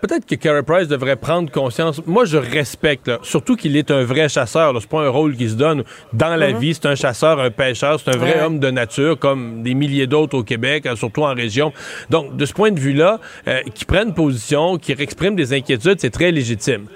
Peut-être 0.00 0.26
que 0.26 0.34
Carey 0.36 0.62
Price 0.62 0.86
devrait 0.88 1.16
prendre 1.16 1.50
conscience. 1.50 2.00
Moi, 2.06 2.24
je 2.24 2.36
respecte, 2.36 3.08
là, 3.08 3.18
surtout 3.22 3.56
qu'il 3.56 3.76
est 3.76 3.90
un 3.90 4.04
vrai 4.04 4.28
chasseur. 4.28 4.74
C'est 4.80 4.88
pas 4.88 5.02
un 5.02 5.08
rôle 5.08 5.36
qu'il 5.36 5.50
se 5.50 5.54
donne 5.56 5.82
dans 6.12 6.36
la 6.36 6.52
Mhm. 6.52 6.58
vie. 6.58 6.74
C'est 6.74 6.86
un 6.86 6.94
chasseur, 6.94 7.40
un 7.40 7.50
pêcheur. 7.50 7.98
C'est 7.98 8.14
un 8.14 8.18
vrai 8.18 8.34
Ouais. 8.36 8.42
homme 8.42 8.60
de 8.60 8.70
nature, 8.70 9.18
comme 9.18 9.62
des 9.62 9.74
milliers 9.74 10.06
d'autres 10.06 10.38
au 10.38 10.42
Québec, 10.44 10.86
euh, 10.86 10.94
surtout 10.96 11.22
en 11.22 11.34
région. 11.34 11.72
Donc, 12.10 12.36
de 12.36 12.44
ce 12.46 12.52
point 12.52 12.70
de 12.70 12.78
vue-là, 12.78 13.18
euh, 13.48 13.60
qu'il 13.74 13.86
prenne 13.86 14.14
position, 14.14 14.78
qu'il 14.78 15.00
exprime 15.00 15.34
des 15.34 15.52
inquiétudes, 15.52 15.98
c'est 16.00 16.10
très 16.10 16.30
légitime. 16.30 16.86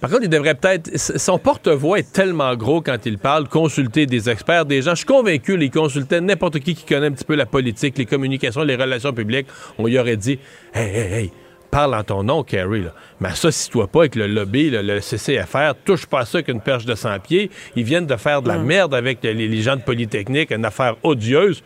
Par 0.00 0.08
contre, 0.10 0.22
il 0.24 0.30
devrait 0.30 0.54
peut-être. 0.54 0.90
Son 0.98 1.38
porte-voix 1.38 1.98
est 1.98 2.12
tellement 2.12 2.54
gros 2.56 2.80
quand 2.80 3.04
il 3.04 3.18
parle, 3.18 3.48
consulter 3.48 4.06
des 4.06 4.30
experts, 4.30 4.64
des 4.64 4.80
gens. 4.82 4.92
Je 4.92 4.96
suis 4.98 5.06
convaincu, 5.06 5.56
les 5.56 5.70
consultait 5.70 6.20
n'importe 6.20 6.60
qui 6.60 6.74
qui 6.74 6.84
connaît 6.84 7.06
un 7.08 7.12
petit 7.12 7.24
peu 7.24 7.34
la 7.34 7.46
politique, 7.46 7.98
les 7.98 8.06
communications, 8.06 8.62
les 8.62 8.76
relations 8.76 9.12
publiques. 9.12 9.46
On 9.78 9.86
lui 9.86 9.98
aurait 9.98 10.16
dit 10.16 10.38
Hey, 10.74 10.88
hey, 10.96 11.12
hey, 11.14 11.32
parle 11.78 11.94
en 11.94 12.02
ton 12.02 12.24
nom, 12.24 12.42
Kerry. 12.42 12.82
Là. 12.82 12.92
Mais 13.20 13.28
associe-toi 13.28 13.86
pas 13.86 14.00
avec 14.00 14.16
le 14.16 14.26
lobby, 14.26 14.68
là, 14.68 14.82
le 14.82 15.00
CCFR. 15.00 15.74
Touche 15.84 16.06
pas 16.06 16.20
à 16.20 16.24
ça 16.24 16.42
qu'une 16.42 16.60
perche 16.60 16.84
de 16.84 16.96
100 16.96 17.20
pieds. 17.20 17.52
Ils 17.76 17.84
viennent 17.84 18.06
de 18.06 18.16
faire 18.16 18.42
de 18.42 18.48
la 18.48 18.58
merde 18.58 18.96
avec 18.96 19.22
les, 19.22 19.32
les 19.32 19.62
gens 19.62 19.76
de 19.76 19.82
Polytechnique, 19.82 20.50
une 20.50 20.64
affaire 20.64 20.96
odieuse. 21.04 21.62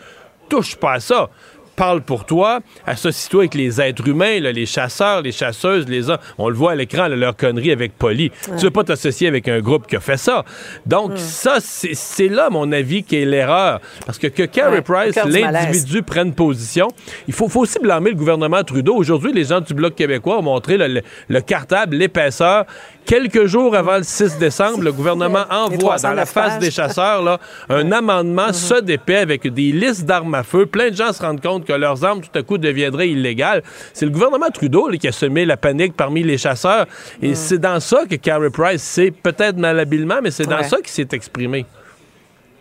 Touche 0.51 0.76
pas 0.76 0.94
à 0.94 1.01
ça. 1.01 1.30
Parle 1.74 2.03
pour 2.03 2.27
toi, 2.27 2.61
associe-toi 2.86 3.43
avec 3.43 3.55
les 3.55 3.81
êtres 3.81 4.07
humains, 4.07 4.40
là, 4.40 4.53
les 4.53 4.66
chasseurs, 4.66 5.23
les 5.23 5.32
chasseuses, 5.32 5.89
les 5.89 6.11
hommes. 6.11 6.19
On 6.36 6.49
le 6.51 6.55
voit 6.55 6.73
à 6.73 6.74
l'écran, 6.74 7.09
leur 7.09 7.35
connerie 7.35 7.73
avec 7.73 7.97
Polly. 7.97 8.31
Ouais. 8.49 8.57
Tu 8.59 8.65
veux 8.65 8.70
pas 8.70 8.85
t'associer 8.85 9.27
avec 9.27 9.49
un 9.49 9.61
groupe 9.61 9.86
qui 9.86 9.97
a 9.97 10.01
fait 10.01 10.19
ça. 10.19 10.44
Donc, 10.86 11.12
ça, 11.16 11.59
c'est 11.61 12.28
là, 12.28 12.51
mon 12.51 12.70
avis, 12.73 13.03
qu'est 13.05 13.24
l'erreur. 13.24 13.81
Parce 14.05 14.19
que 14.19 14.27
que 14.27 14.43
Carey 14.43 14.73
Ouais, 14.77 14.82
Price, 14.82 15.15
l'individu, 15.24 16.03
prenne 16.03 16.35
position, 16.35 16.89
il 17.27 17.32
faut, 17.35 17.49
faut 17.49 17.61
aussi 17.61 17.78
blâmer 17.78 18.11
le 18.11 18.16
gouvernement 18.16 18.62
Trudeau. 18.65 18.94
Aujourd'hui, 18.94 19.32
les 19.32 19.44
gens 19.44 19.61
du 19.61 19.73
Bloc 19.74 19.94
québécois 19.94 20.39
ont 20.39 20.43
montré 20.43 20.77
le, 20.77 20.86
le- 20.89 21.03
le 21.28 21.40
cartable, 21.40 21.97
l'épaisseur. 21.97 22.65
Quelques 23.05 23.47
jours 23.47 23.74
avant 23.74 23.97
le 23.97 24.05
6 24.05 24.39
décembre, 24.39 24.82
le 24.82 24.93
gouvernement 24.93 25.44
envoie 25.51 25.97
dans 25.99 26.12
la 26.12 26.24
309 26.24 26.28
face 26.32 26.51
pages. 26.53 26.59
des 26.61 26.70
chasseurs 26.70 27.23
là, 27.23 27.40
un 27.69 27.90
amendement 27.90 28.53
ça 28.53 28.81
d'épais 28.81 29.16
avec 29.16 29.53
des 29.53 29.73
listes 29.73 30.05
d'armes 30.05 30.35
à 30.35 30.44
feu. 30.44 30.66
Plein 30.66 30.90
de 30.90 30.94
gens 30.97 31.12
se 31.12 31.20
rendent 31.20 31.40
compte 31.40 31.61
que 31.62 31.72
leurs 31.72 32.05
armes, 32.05 32.20
tout 32.20 32.39
à 32.39 32.43
coup, 32.43 32.59
deviendraient 32.59 33.09
illégales. 33.10 33.62
C'est 33.93 34.05
le 34.05 34.10
gouvernement 34.10 34.51
Trudeau 34.51 34.89
là, 34.89 34.97
qui 34.97 35.09
a 35.09 35.12
semé 35.12 35.44
la 35.44 35.56
panique 35.56 35.94
parmi 35.97 36.22
les 36.22 36.39
chasseurs. 36.39 36.86
Et 37.22 37.34
c'est 37.34 37.59
dans 37.59 37.80
ça 37.80 38.05
que 38.09 38.16
Carey 38.16 38.51
Price, 38.51 38.82
c'est 38.82 39.10
peut-être 39.10 39.56
malhabilement, 39.56 40.20
mais 40.22 40.30
c'est 40.30 40.44
dans 40.47 40.56
Ouais. 40.59 40.62
ça 40.64 40.76
qu'il 40.78 40.89
s'est 40.89 41.09
exprimé. 41.12 41.64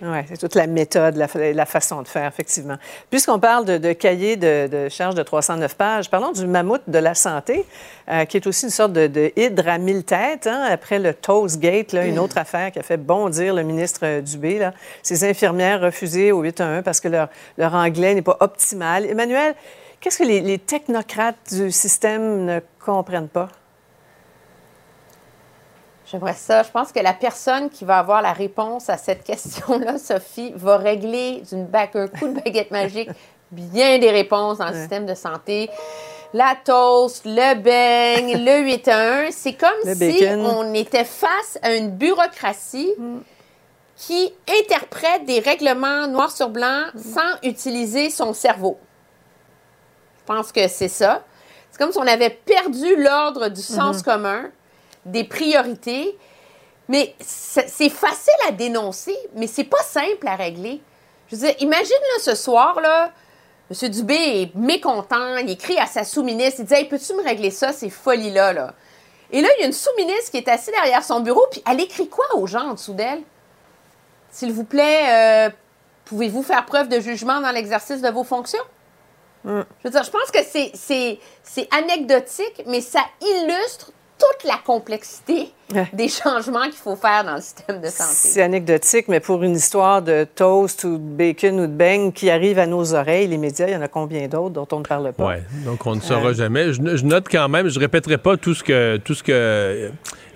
Oui, 0.04 0.18
c'est 0.28 0.38
toute 0.38 0.56
la 0.56 0.66
méthode, 0.66 1.16
la, 1.16 1.66
façon 1.68 2.02
de 2.02 2.08
faire, 2.08 2.28
effectivement. 2.28 2.78
Puisqu'on 3.12 3.40
parle 3.40 3.66
de, 3.66 3.94
cahier 3.94 4.36
de, 4.36 4.68
de 4.68 4.90
charge 4.90 5.14
de 5.14 5.22
309 5.22 5.76
pages, 5.76 6.10
parlons 6.10 6.32
du 6.32 6.48
mammouth 6.48 6.82
de 6.88 6.98
la 6.98 7.14
santé, 7.14 7.66
euh, 8.10 8.26
qui 8.26 8.38
est 8.38 8.48
aussi 8.48 8.66
une 8.66 8.72
sorte 8.72 8.94
de, 8.94 9.32
hydre 9.36 9.68
à 9.68 9.78
mille 9.78 10.04
têtes, 10.04 10.48
hein, 10.48 10.66
après 10.72 10.98
le 10.98 11.14
Toastgate, 11.14 11.94
là, 11.94 12.08
une 12.08 12.18
autre 12.18 12.40
affaire 12.40 12.72
qui 12.72 12.80
a 12.80 12.84
fait 12.84 12.98
bondir 12.98 13.54
le 13.54 13.62
ministre 13.62 14.00
euh, 14.04 14.22
Dubé. 14.22 14.72
Ces 15.04 15.24
infirmières 15.24 15.82
refusées 15.82 16.32
au 16.32 16.42
811 16.42 16.84
parce 16.84 17.00
que 17.00 17.08
leur, 17.08 17.30
anglais 17.76 18.16
n'est 18.16 18.24
pas 18.24 18.38
optimal. 18.40 19.06
Emmanuel, 19.06 19.54
qu'est-ce 20.00 20.18
que 20.18 20.24
les 20.24 20.58
technocrates 20.58 21.54
du 21.54 21.72
système 21.72 22.46
ne 22.46 22.60
comprennent 22.84 23.30
pas? 23.30 23.50
J'aimerais 26.12 26.34
ça. 26.34 26.64
Je 26.64 26.70
pense 26.70 26.92
que 26.92 27.00
la 27.00 27.14
personne 27.14 27.70
qui 27.70 27.86
va 27.86 28.00
avoir 28.00 28.22
la 28.22 28.34
réponse 28.34 28.90
à 28.90 28.98
cette 28.98 29.24
question-là, 29.24 29.98
Sophie, 30.04 30.52
va 30.56 30.78
régler 30.78 31.42
d'une 31.50 31.68
un 31.74 31.88
coup 31.88 32.28
de 32.28 32.40
baguette 32.42 32.72
magique 32.72 33.10
bien 33.50 33.98
des 34.00 34.12
réponses 34.12 34.58
dans 34.58 34.68
le 34.70 34.74
système 34.76 35.06
de 35.06 35.16
santé. 35.16 35.70
La 36.34 36.56
toast, 36.64 37.24
le 37.26 37.56
beigne, 37.56 38.38
le 38.46 38.60
8 38.64 38.88
à 38.88 39.24
1, 39.28 39.32
c'est 39.32 39.54
comme 39.54 39.70
Le 39.86 39.94
si 39.94 40.00
bacon. 40.20 40.46
on 40.46 40.74
était 40.74 41.04
face 41.06 41.58
à 41.62 41.74
une 41.76 41.92
bureaucratie 41.92 42.94
qui 43.98 44.34
interprète 44.62 45.26
des 45.26 45.40
règlements 45.40 46.08
noir 46.08 46.32
sur 46.32 46.50
blanc 46.50 46.86
sans 46.96 47.38
utiliser 47.44 48.10
son 48.10 48.34
cerveau. 48.34 48.78
Je 50.20 50.24
pense 50.34 50.52
que 50.52 50.68
c'est 50.68 50.88
ça. 50.88 51.24
C'est 51.70 51.78
comme 51.78 51.92
si 51.92 51.98
on 51.98 52.08
avait 52.08 52.30
perdu 52.30 52.96
l'ordre 52.96 53.50
du 53.50 53.62
sens 53.62 53.98
Mhm. 53.98 54.04
commun, 54.04 54.44
des 55.06 55.24
priorités. 55.24 56.18
Mais 56.88 57.16
c'est 57.20 57.90
facile 57.90 58.34
à 58.48 58.52
dénoncer, 58.52 59.16
mais 59.36 59.48
c'est 59.48 59.64
pas 59.64 59.82
simple 59.84 60.28
à 60.28 60.36
régler. 60.36 60.82
Je 61.30 61.36
veux 61.36 61.48
dire, 61.48 61.56
imagine 61.60 61.96
là, 62.16 62.22
ce 62.22 62.36
soir, 62.36 62.82
là, 62.82 63.12
M. 63.72 63.90
Dubé 63.90 64.42
est 64.42 64.56
mécontent, 64.56 65.38
il 65.38 65.50
écrit 65.50 65.78
à 65.78 65.86
sa 65.86 66.04
sous-ministre, 66.04 66.60
il 66.60 66.66
dit 66.66 66.74
Hey, 66.74 66.86
peux-tu 66.90 67.14
me 67.14 67.24
régler 67.24 67.52
ça, 67.52 67.72
ces 67.72 67.90
folies-là? 67.90 68.52
Là? 68.52 68.74
Et 69.32 69.42
là, 69.42 69.48
il 69.58 69.62
y 69.62 69.64
a 69.64 69.68
une 69.68 69.74
sous-ministre 69.74 70.32
qui 70.32 70.38
est 70.38 70.48
assise 70.50 70.74
derrière 70.74 71.04
son 71.04 71.22
bureau, 71.22 71.46
puis 71.50 71.64
elle 71.70 71.80
écrit 71.80 72.10
quoi 72.10 72.26
aux 72.36 72.48
gens 72.48 72.72
en 72.72 72.74
dessous 72.74 72.94
d'elle? 72.94 73.22
S'il 74.30 74.52
vous 74.52 74.66
plaît, 74.66 75.48
euh, 75.48 75.50
pouvez-vous 76.04 76.44
faire 76.44 76.66
preuve 76.66 76.90
de 76.90 77.00
jugement 77.00 77.40
dans 77.40 77.52
l'exercice 77.52 78.02
de 78.02 78.10
vos 78.10 78.26
fonctions? 78.26 78.64
Je 79.46 79.64
veux 79.84 79.90
dire, 79.90 80.04
je 80.04 80.12
pense 80.12 80.30
que 80.32 80.40
c'est 80.44 81.68
anecdotique, 81.72 82.64
mais 82.68 82.82
ça 82.82 83.02
illustre 83.22 83.92
toute 84.22 84.48
la 84.48 84.58
complexité 84.66 85.50
Ouais. 85.74 85.88
des 85.94 86.10
changements 86.10 86.64
qu'il 86.66 86.74
faut 86.74 86.98
faire 86.98 87.24
dans 87.24 87.36
le 87.36 87.42
système 87.42 87.80
de 87.80 87.88
santé. 87.88 88.10
C'est 88.14 88.42
anecdotique, 88.42 89.08
mais 89.08 89.22
pour 89.22 89.42
une 89.42 89.56
histoire 89.56 90.02
de 90.02 90.28
toast 90.36 90.84
ou 90.84 90.98
de 90.98 91.16
bacon 91.16 91.62
ou 91.62 91.68
de 91.68 91.72
beigne 91.72 92.12
qui 92.12 92.30
arrive 92.30 92.60
à 92.60 92.68
nos 92.68 92.94
oreilles, 92.94 93.28
les 93.28 93.38
médias, 93.38 93.68
il 93.68 93.74
y 93.74 93.76
en 93.78 93.82
a 93.82 93.88
combien 93.88 94.28
d'autres 94.28 94.50
dont 94.50 94.68
on 94.74 94.80
ne 94.80 94.84
parle 94.84 95.14
pas? 95.14 95.26
Ouais, 95.28 95.44
donc 95.66 95.86
on 95.88 95.96
ne 95.96 96.02
saura 96.02 96.32
Euh, 96.32 96.34
jamais. 96.34 96.74
Je, 96.74 96.98
je 96.98 97.06
note 97.06 97.28
quand 97.32 97.48
même, 97.48 97.70
je 97.70 97.80
répéterai 97.80 98.18
pas 98.18 98.36
tout 98.36 98.54
ce 98.54 98.66
que 98.66 98.98
tout 98.98 99.14
ce 99.16 99.24
que 99.24 99.92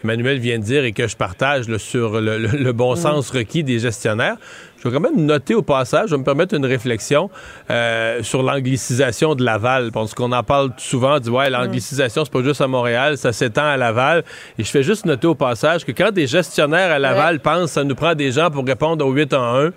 Emmanuel 0.05 0.39
vient 0.39 0.57
de 0.57 0.63
dire 0.63 0.85
et 0.85 0.93
que 0.93 1.05
je 1.05 1.17
partage 1.17 1.67
là, 1.67 1.79
sur 1.79 2.21
le, 2.21 2.37
le- 2.37 2.47
le 2.47 2.71
bon 2.71 2.93
Mm. 2.93 2.97
sens 2.97 3.29
requis 3.31 3.63
des 3.65 3.79
gestionnaires. 3.79 4.37
Je 4.85 4.91
vais 4.91 4.97
quand 4.97 5.01
même 5.01 5.25
noter 5.25 5.55
au 5.55 5.63
passage, 5.63 6.09
je 6.09 6.15
vais 6.15 6.19
me 6.19 6.23
permettre 6.23 6.53
une 6.53 6.65
réflexion 6.65 7.31
euh, 7.71 8.21
sur 8.21 8.43
l'anglicisation 8.43 9.33
de 9.33 9.43
Laval, 9.43 9.91
parce 9.91 10.13
qu'on 10.13 10.31
en 10.31 10.43
parle 10.43 10.73
souvent, 10.77 11.15
on 11.15 11.19
dit 11.19 11.31
ouais, 11.31 11.49
l'anglicisation, 11.49 12.23
c'est 12.23 12.31
pas 12.31 12.43
juste 12.43 12.61
à 12.61 12.67
Montréal, 12.67 13.17
ça 13.17 13.33
s'étend 13.33 13.65
à 13.65 13.77
Laval. 13.77 14.23
Et 14.59 14.63
je 14.63 14.69
fais 14.69 14.83
juste 14.83 15.05
noter 15.05 15.25
au 15.25 15.33
passage 15.33 15.85
que 15.85 15.91
quand 15.91 16.11
des 16.11 16.27
gestionnaires 16.27 16.91
à 16.91 16.99
Laval 16.99 17.39
pensent 17.39 17.71
ça 17.71 17.83
nous 17.83 17.95
prend 17.95 18.13
des 18.13 18.31
gens 18.31 18.51
pour 18.51 18.63
répondre 18.63 19.03
au 19.03 19.11
8 19.11 19.33
en 19.33 19.65
1, 19.65 19.69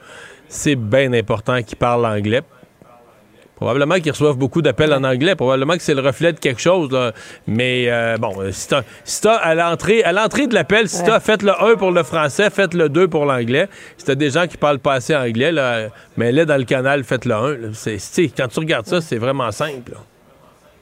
c'est 0.47 0.77
bien 0.77 1.11
important 1.15 1.63
qu'ils 1.63 1.79
parlent 1.79 2.05
anglais. 2.05 2.43
Probablement 3.59 3.97
qu'ils 3.97 4.13
reçoivent 4.13 4.37
beaucoup 4.37 4.63
d'appels 4.63 4.93
en 4.95 5.03
anglais. 5.05 5.35
Probablement 5.35 5.75
que 5.75 5.83
c'est 5.83 5.95
le 5.95 6.01
reflet 6.01 6.33
de 6.33 6.39
quelque 6.39 6.61
chose. 6.61 6.91
là. 6.91 7.13
Mais 7.47 7.87
euh, 7.89 8.17
bon, 8.17 8.33
euh, 8.41 8.53
si 8.53 8.69
t'as, 8.69 8.83
si 9.05 9.21
t'as 9.21 9.35
à 9.37 9.55
l'entrée, 9.55 10.03
à 10.05 10.13
l'entrée 10.13 10.47
de 10.47 10.55
l'appel, 10.55 10.89
si 10.89 11.01
Ouais. 11.01 11.07
t'as 11.09 11.21
faites 11.21 11.43
le 11.43 11.53
1 11.61 11.75
pour 11.77 11.91
le 11.91 12.03
français, 12.05 12.51
faites 12.51 12.73
le 12.75 12.89
2 12.89 13.09
pour 13.09 13.25
l'anglais. 13.25 13.69
Si 13.97 14.05
t'as 14.05 14.15
des 14.15 14.31
gens 14.31 14.47
qui 14.47 14.57
parlent 14.57 14.79
pas 14.79 14.95
assez 14.95 15.15
anglais, 15.17 15.51
là, 15.53 15.89
mais 16.17 16.31
là, 16.33 16.45
dans 16.45 16.57
le 16.57 16.65
canal, 16.65 17.05
faites 17.05 17.25
le 17.25 17.35
1. 17.35 17.49
là. 17.57 17.69
C'est, 17.75 18.29
quand 18.29 18.49
tu 18.49 18.61
regardes 18.61 18.87
ça, 18.87 19.01
c'est 19.01 19.19
vraiment 19.19 19.51
simple. 19.51 19.93
là. 19.93 19.99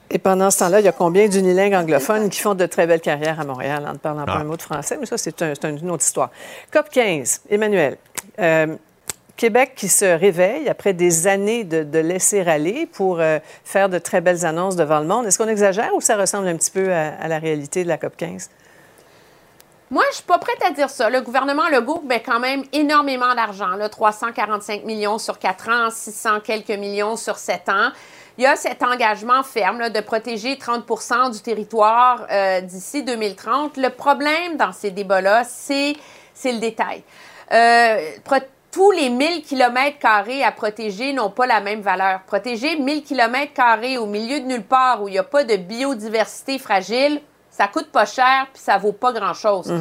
Et 0.09 0.19
pendant 0.19 0.49
ce 0.51 0.59
temps-là, 0.59 0.79
il 0.79 0.85
y 0.85 0.87
a 0.87 0.93
combien 0.93 1.27
d'unilingues 1.27 1.73
anglophones 1.73 2.29
qui 2.29 2.39
font 2.39 2.55
de 2.55 2.65
très 2.65 2.87
belles 2.87 3.01
carrières 3.01 3.41
à 3.41 3.43
Montréal 3.43 3.83
en 3.85 3.91
ne 3.93 3.97
parlant 3.97 4.23
pas 4.23 4.35
Ah. 4.37 4.41
un 4.41 4.45
mot 4.45 4.55
de 4.55 4.61
français? 4.61 4.95
Mais 4.97 5.05
ça, 5.05 5.17
c'est 5.17 5.41
un- 5.41 5.53
c'est 5.53 5.65
un- 5.65 5.75
une 5.75 5.91
autre 5.91 6.03
histoire. 6.05 6.29
COP 6.71 6.89
15, 6.89 7.41
Emmanuel. 7.49 7.97
euh, 8.39 8.67
Québec 9.37 9.73
qui 9.75 9.87
se 9.87 10.05
réveille 10.05 10.67
après 10.67 10.93
des 10.93 11.27
années 11.27 11.63
de, 11.63 11.99
laisser 11.99 12.41
aller 12.41 12.87
pour 12.87 13.19
euh, 13.19 13.39
faire 13.63 13.87
de 13.87 13.99
très 13.99 14.19
belles 14.19 14.45
annonces 14.45 14.75
devant 14.75 14.99
le 14.99 15.05
monde. 15.05 15.25
Est-ce 15.25 15.37
qu'on 15.37 15.47
exagère 15.47 15.93
ou 15.95 16.01
ça 16.01 16.17
ressemble 16.17 16.47
un 16.47 16.57
petit 16.57 16.71
peu 16.71 16.91
à, 16.91 17.27
la 17.27 17.39
réalité 17.39 17.83
de 17.83 17.87
la 17.87 17.97
COP 17.97 18.17
15? 18.17 18.49
Moi, 19.89 20.03
je 20.09 20.15
suis 20.15 20.25
pas 20.25 20.37
prête 20.37 20.61
à 20.65 20.71
dire 20.71 20.89
ça. 20.89 21.09
Le 21.09 21.21
gouvernement 21.21 21.69
Legault 21.69 22.01
met 22.05 22.21
quand 22.21 22.39
même 22.39 22.63
énormément 22.73 23.33
d'argent, 23.35 23.75
là, 23.77 23.87
345 23.87 24.83
millions 24.83 25.17
sur 25.17 25.39
4 25.39 25.69
ans, 25.69 25.89
600 25.89 26.41
quelques 26.41 26.69
millions 26.71 27.15
sur 27.15 27.37
7 27.37 27.69
ans. 27.69 27.91
Il 28.37 28.43
y 28.43 28.47
a 28.47 28.55
cet 28.55 28.83
engagement 28.83 29.43
ferme 29.43 29.89
de 29.89 29.99
protéger 30.01 30.55
30% 30.55 31.31
du 31.31 31.41
territoire 31.41 32.27
euh, 32.29 32.61
d'ici 32.61 33.03
2030. 33.03 33.77
Le 33.77 33.89
problème 33.89 34.57
dans 34.57 34.73
ces 34.73 34.91
débats-là, 34.91 35.43
c'est 35.43 35.95
le 36.43 36.59
détail. 36.59 37.03
Euh, 37.51 38.11
tous 38.71 38.91
les 38.91 39.09
1000 39.09 39.43
km 39.43 39.97
carrés 39.99 40.43
à 40.43 40.51
protéger 40.51 41.13
n'ont 41.13 41.29
pas 41.29 41.45
la 41.47 41.61
même 41.61 41.81
valeur. 41.81 42.21
Protéger 42.27 42.75
1000 42.77 43.03
km 43.03 43.53
carrés 43.53 43.97
au 43.97 44.05
milieu 44.05 44.39
de 44.39 44.45
nulle 44.45 44.63
part 44.65 45.01
où 45.01 45.07
il 45.07 45.11
n'y 45.11 45.17
a 45.17 45.23
pas 45.23 45.43
de 45.43 45.55
biodiversité 45.55 46.59
fragile, 46.59 47.21
ça 47.49 47.67
coûte 47.67 47.87
pas 47.91 48.05
cher 48.05 48.47
puis 48.53 48.61
ça 48.61 48.77
vaut 48.77 48.91
pas 48.91 49.13
grand-chose. 49.13 49.73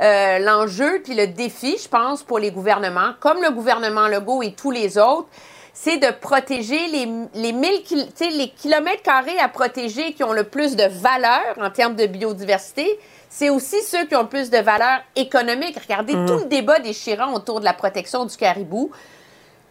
Euh, 0.00 0.38
L'enjeu 0.40 1.00
puis 1.04 1.14
le 1.14 1.28
défi, 1.28 1.78
je 1.82 1.88
pense, 1.88 2.22
pour 2.22 2.38
les 2.38 2.50
gouvernements, 2.50 3.12
comme 3.20 3.40
le 3.42 3.50
gouvernement 3.50 4.08
Legault 4.08 4.42
et 4.42 4.52
tous 4.52 4.70
les 4.70 4.98
autres, 4.98 5.28
c'est 5.74 5.96
de 5.96 6.10
protéger 6.10 6.86
les, 6.88 7.08
les, 7.34 7.52
1000 7.52 7.82
kil- 7.82 8.06
tu 8.14 8.24
sais, 8.24 8.30
les 8.30 8.50
kilomètres 8.50 9.02
carrés 9.02 9.38
à 9.38 9.48
protéger 9.48 10.12
qui 10.12 10.22
ont 10.24 10.32
le 10.34 10.44
plus 10.44 10.76
de 10.76 10.84
valeur 10.84 11.40
en 11.58 11.70
termes 11.70 11.94
de 11.94 12.06
biodiversité. 12.06 12.98
C'est 13.34 13.48
aussi 13.48 13.80
ceux 13.82 14.04
qui 14.04 14.14
ont 14.14 14.22
le 14.22 14.28
plus 14.28 14.50
de 14.50 14.58
valeur 14.58 15.00
économique. 15.16 15.78
Regardez 15.82 16.14
Mhm. 16.14 16.26
tout 16.26 16.38
le 16.40 16.44
débat 16.44 16.78
déchirant 16.80 17.32
autour 17.32 17.60
de 17.60 17.64
la 17.64 17.72
protection 17.72 18.26
du 18.26 18.36
caribou. 18.36 18.90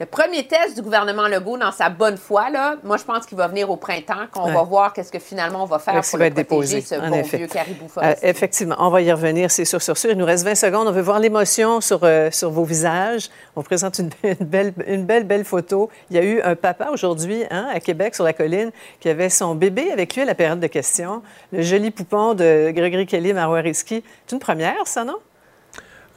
Le 0.02 0.08
premier 0.08 0.48
test 0.48 0.74
du 0.76 0.82
gouvernement 0.82 1.28
Legault 1.28 1.60
dans 1.60 1.72
sa 1.72 1.90
bonne 1.90 2.18
foi, 2.18 2.50
là, 2.50 2.74
moi, 2.84 2.98
je 2.98 3.04
pense 3.04 3.28
qu'il 3.28 3.38
va 3.38 3.48
venir 3.48 3.70
au 3.70 3.76
printemps, 3.76 4.26
qu'on 4.34 4.48
Ouais. 4.48 4.54
va 4.56 4.64
voir 4.64 4.94
qu'est-ce 4.94 5.12
que 5.12 5.20
finalement 5.20 5.62
on 5.62 5.68
va 5.68 5.78
faire 5.78 5.94
pour 5.94 6.18
le 6.18 6.32
protéger, 6.32 6.34
déposé, 6.34 6.82
ce 6.82 6.96
bon 6.96 7.14
effet. 7.20 7.38
vieux 7.38 7.46
caribou 7.46 7.86
Euh, 8.02 8.16
effectivement, 8.24 8.74
on 8.80 8.90
va 8.90 9.04
y 9.04 9.12
revenir, 9.12 9.52
c'est 9.52 9.64
sûr, 9.64 9.80
sur 9.80 9.96
sûr. 10.00 10.10
Il 10.10 10.18
nous 10.18 10.26
reste 10.26 10.44
20 10.44 10.56
secondes. 10.56 10.88
On 10.88 10.92
veut 10.92 11.04
voir 11.04 11.20
l'émotion 11.20 11.82
sur, 11.82 12.00
euh, 12.02 12.32
sur 12.32 12.50
vos 12.50 12.64
visages. 12.64 13.30
On 13.56 13.62
présente 13.62 14.00
une, 14.00 14.10
une 14.24 14.34
belle, 14.44 14.74
une 14.88 15.06
belle, 15.06 15.24
belle 15.26 15.46
photo. 15.46 15.92
Il 16.10 16.16
y 16.16 16.20
a 16.20 16.24
eu 16.24 16.42
un 16.42 16.56
papa 16.56 16.90
aujourd'hui 16.92 17.44
hein, 17.52 17.68
à 17.72 17.80
Québec, 17.80 18.16
sur 18.16 18.24
la 18.24 18.34
colline, 18.34 18.72
qui 19.02 19.08
avait 19.08 19.30
son 19.30 19.54
bébé 19.54 19.92
avec 19.92 20.16
lui 20.16 20.24
à 20.24 20.26
la 20.26 20.34
période 20.34 20.60
de 20.60 20.66
questions. 20.66 21.22
Le 21.52 21.62
joli 21.62 21.92
poupon 21.92 22.34
de 22.34 22.72
Gregory 22.72 23.06
Kelly 23.06 23.34
Marois-Risky. 23.34 24.04
C'est 24.26 24.34
une 24.34 24.40
première, 24.42 24.88
ça, 24.88 25.04
non? 25.04 25.18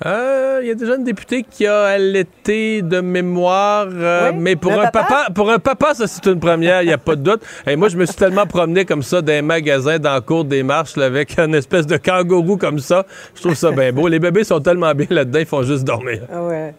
Euh, 0.04 0.58
Il 0.62 0.68
y 0.68 0.70
a 0.70 0.74
déjà 0.74 0.96
une 0.96 1.04
députée 1.04 1.44
qui 1.48 1.66
a 1.66 1.84
allaité 1.84 2.82
de 2.82 3.00
mémoire, 3.00 3.86
euh, 3.90 4.30
Oui, 4.30 4.36
mais 4.38 4.56
pour 4.56 4.72
le 4.72 4.78
un 4.78 4.82
papa? 4.90 5.04
papa? 5.04 5.26
pour 5.34 5.50
un 5.50 5.58
papa, 5.58 5.94
ça 5.94 6.06
c'est 6.06 6.24
une 6.26 6.40
première, 6.40 6.82
il 6.82 6.86
n'y 6.88 6.92
a 6.92 6.98
pas 6.98 7.16
de 7.16 7.22
doute. 7.22 7.42
Et 7.66 7.76
moi, 7.76 7.88
je 7.88 7.96
me 7.96 8.04
suis 8.06 8.16
tellement 8.16 8.46
promené 8.46 8.84
comme 8.84 9.02
ça 9.02 9.22
dans 9.22 9.32
les 9.32 9.42
magasins, 9.42 9.98
dans 9.98 10.14
la 10.14 10.20
cour 10.20 10.44
des 10.44 10.62
marches, 10.62 10.96
là, 10.96 11.06
avec 11.06 11.38
une 11.38 11.54
espèce 11.54 11.86
de 11.86 11.96
kangourou 11.96 12.56
comme 12.56 12.78
ça. 12.78 13.06
Je 13.34 13.40
trouve 13.42 13.54
ça 13.54 13.70
bien 13.70 13.92
beau. 13.92 14.08
Les 14.08 14.18
bébés 14.18 14.44
sont 14.44 14.60
tellement 14.60 14.92
bien 14.94 15.06
là-dedans, 15.10 15.38
ils 15.40 15.46
font 15.46 15.62
juste 15.62 15.84
dormir. 15.84 16.22
Ah 16.32 16.42
ouais. 16.42 16.74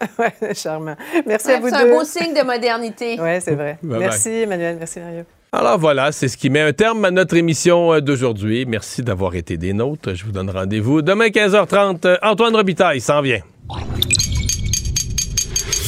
Ouais, 0.18 0.54
charmant. 0.54 0.96
Merci 1.26 1.46
Ouais, 1.48 1.54
à 1.54 1.60
vous 1.60 1.68
c'est 1.68 1.78
deux. 1.84 1.90
un 1.92 1.96
beau 1.96 2.04
signe 2.04 2.34
de 2.34 2.42
modernité. 2.44 3.16
Oui, 3.20 3.40
c'est 3.40 3.54
vrai. 3.54 3.78
Bye 3.82 3.90
bye. 3.90 3.98
Merci, 4.00 4.28
Emmanuel. 4.30 4.76
Merci, 4.78 5.00
Mario. 5.00 5.24
Alors 5.56 5.78
voilà, 5.78 6.10
c'est 6.10 6.26
ce 6.26 6.36
qui 6.36 6.50
met 6.50 6.60
un 6.60 6.72
terme 6.72 7.04
à 7.04 7.12
notre 7.12 7.36
émission 7.36 7.92
euh, 7.92 8.00
d'aujourd'hui. 8.00 8.66
Merci 8.66 9.02
d'avoir 9.02 9.36
été 9.36 9.56
des 9.56 9.72
nôtres. 9.72 10.12
Je 10.12 10.24
vous 10.24 10.32
donne 10.32 10.50
rendez-vous 10.50 11.00
demain 11.00 11.28
15h30. 11.28 12.04
Euh, 12.06 12.16
Antoine 12.22 12.56
Robitaille 12.56 13.00
s'en 13.00 13.22
vient. 13.22 13.38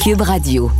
Cube 0.01 0.21
Radio. 0.21 0.71